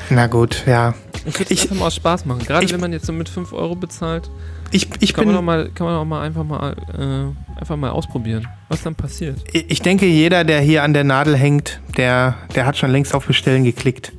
Na 0.10 0.28
gut, 0.28 0.64
ja. 0.66 0.94
Ich 1.26 1.38
würde 1.40 1.46
es 1.46 1.52
Ich- 1.52 1.62
einfach 1.64 1.76
mal 1.76 1.88
aus 1.88 1.96
Spaß 1.96 2.26
machen. 2.26 2.40
Gerade 2.46 2.66
ich- 2.66 2.74
wenn 2.74 2.80
man 2.80 2.94
jetzt 2.94 3.06
so 3.06 3.14
mit 3.14 3.30
5 3.30 3.54
Euro 3.54 3.76
bezahlt, 3.76 4.30
Ich, 4.72 4.88
ich, 5.02 5.14
kann 5.14 5.26
man, 5.26 5.36
auch 5.36 5.40
bin, 5.40 5.46
mal, 5.46 5.70
kann 5.76 5.86
man 5.88 5.96
auch 5.98 6.06
mal 6.06 6.22
einfach 6.22 6.44
mal 6.46 6.72
äh, 6.98 7.60
einfach 7.60 7.76
mal 7.76 7.90
ausprobieren, 7.90 8.48
was 8.70 8.82
dann 8.84 8.96
passiert. 8.96 9.38
ich 9.52 9.82
denke, 9.82 10.06
jeder, 10.06 10.44
der 10.46 10.62
hier 10.62 10.84
an 10.84 10.94
der 10.94 11.04
Nadel 11.04 11.36
hängt, 11.36 11.82
der, 11.98 12.36
der 12.56 12.66
hat 12.66 12.78
schon 12.78 12.92
längst 12.92 13.14
auf 13.14 13.26
Bestellen 13.28 13.64
geklickt. 13.66 14.14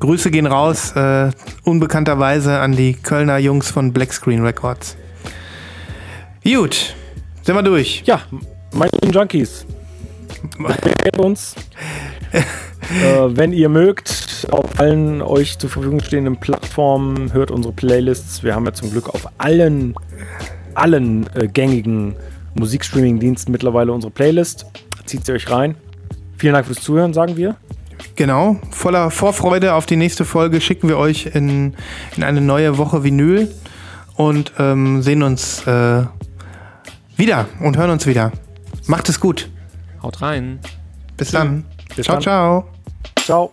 Grüße 0.00 0.30
gehen 0.30 0.46
raus, 0.46 0.92
äh, 0.92 1.30
unbekannterweise 1.64 2.60
an 2.60 2.72
die 2.72 2.94
Kölner 2.94 3.38
Jungs 3.38 3.70
von 3.70 3.92
Black 3.92 4.12
Screen 4.12 4.44
Records. 4.44 4.96
Gut, 6.44 6.94
sind 7.42 7.56
wir 7.56 7.62
durch. 7.62 8.02
Ja, 8.06 8.22
meine 8.72 8.90
lieben 9.00 9.12
Junkies. 9.12 9.66
Bewertet 10.56 11.18
uns. 11.18 11.56
äh, 12.32 12.42
wenn 13.28 13.52
ihr 13.52 13.68
mögt, 13.68 14.46
auf 14.50 14.78
allen 14.78 15.20
euch 15.20 15.58
zur 15.58 15.68
Verfügung 15.68 16.00
stehenden 16.00 16.38
Plattformen, 16.38 17.32
hört 17.32 17.50
unsere 17.50 17.74
Playlists. 17.74 18.44
Wir 18.44 18.54
haben 18.54 18.66
ja 18.66 18.72
zum 18.72 18.92
Glück 18.92 19.08
auf 19.08 19.28
allen, 19.38 19.94
allen 20.74 21.28
äh, 21.34 21.48
gängigen 21.48 22.14
Musikstreaming-Diensten 22.54 23.50
mittlerweile 23.50 23.92
unsere 23.92 24.12
Playlist. 24.12 24.66
Zieht 25.06 25.26
sie 25.26 25.32
euch 25.32 25.50
rein. 25.50 25.74
Vielen 26.36 26.54
Dank 26.54 26.66
fürs 26.66 26.80
Zuhören, 26.80 27.12
sagen 27.12 27.36
wir. 27.36 27.56
Genau, 28.16 28.56
voller 28.70 29.10
Vorfreude 29.10 29.74
auf 29.74 29.86
die 29.86 29.96
nächste 29.96 30.24
Folge 30.24 30.60
schicken 30.60 30.88
wir 30.88 30.98
euch 30.98 31.26
in, 31.34 31.74
in 32.16 32.24
eine 32.24 32.40
neue 32.40 32.78
Woche 32.78 33.04
Vinyl 33.04 33.54
und 34.16 34.52
ähm, 34.58 35.02
sehen 35.02 35.22
uns 35.22 35.66
äh, 35.66 36.04
wieder 37.16 37.46
und 37.60 37.76
hören 37.76 37.90
uns 37.90 38.06
wieder. 38.06 38.32
Macht 38.86 39.08
es 39.08 39.20
gut. 39.20 39.48
Haut 40.02 40.22
rein. 40.22 40.60
Bis 41.16 41.30
dann. 41.30 41.64
Bis 41.94 42.06
ciao, 42.06 42.16
dann. 42.16 42.22
ciao. 42.22 42.64
Ciao. 43.24 43.52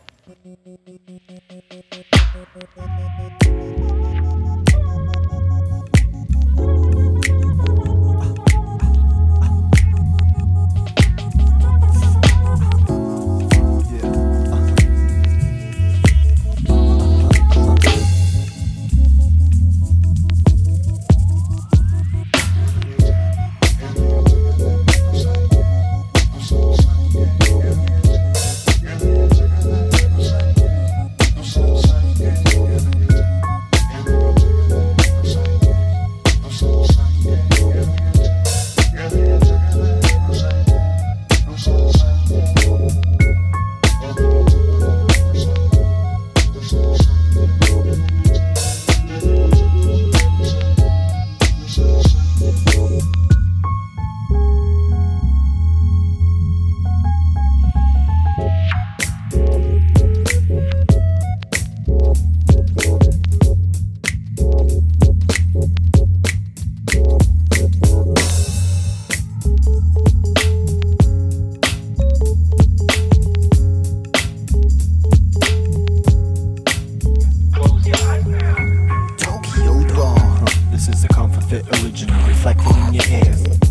reflected 82.28 82.76
in 82.88 82.94
your 82.94 83.04
hair. 83.04 83.65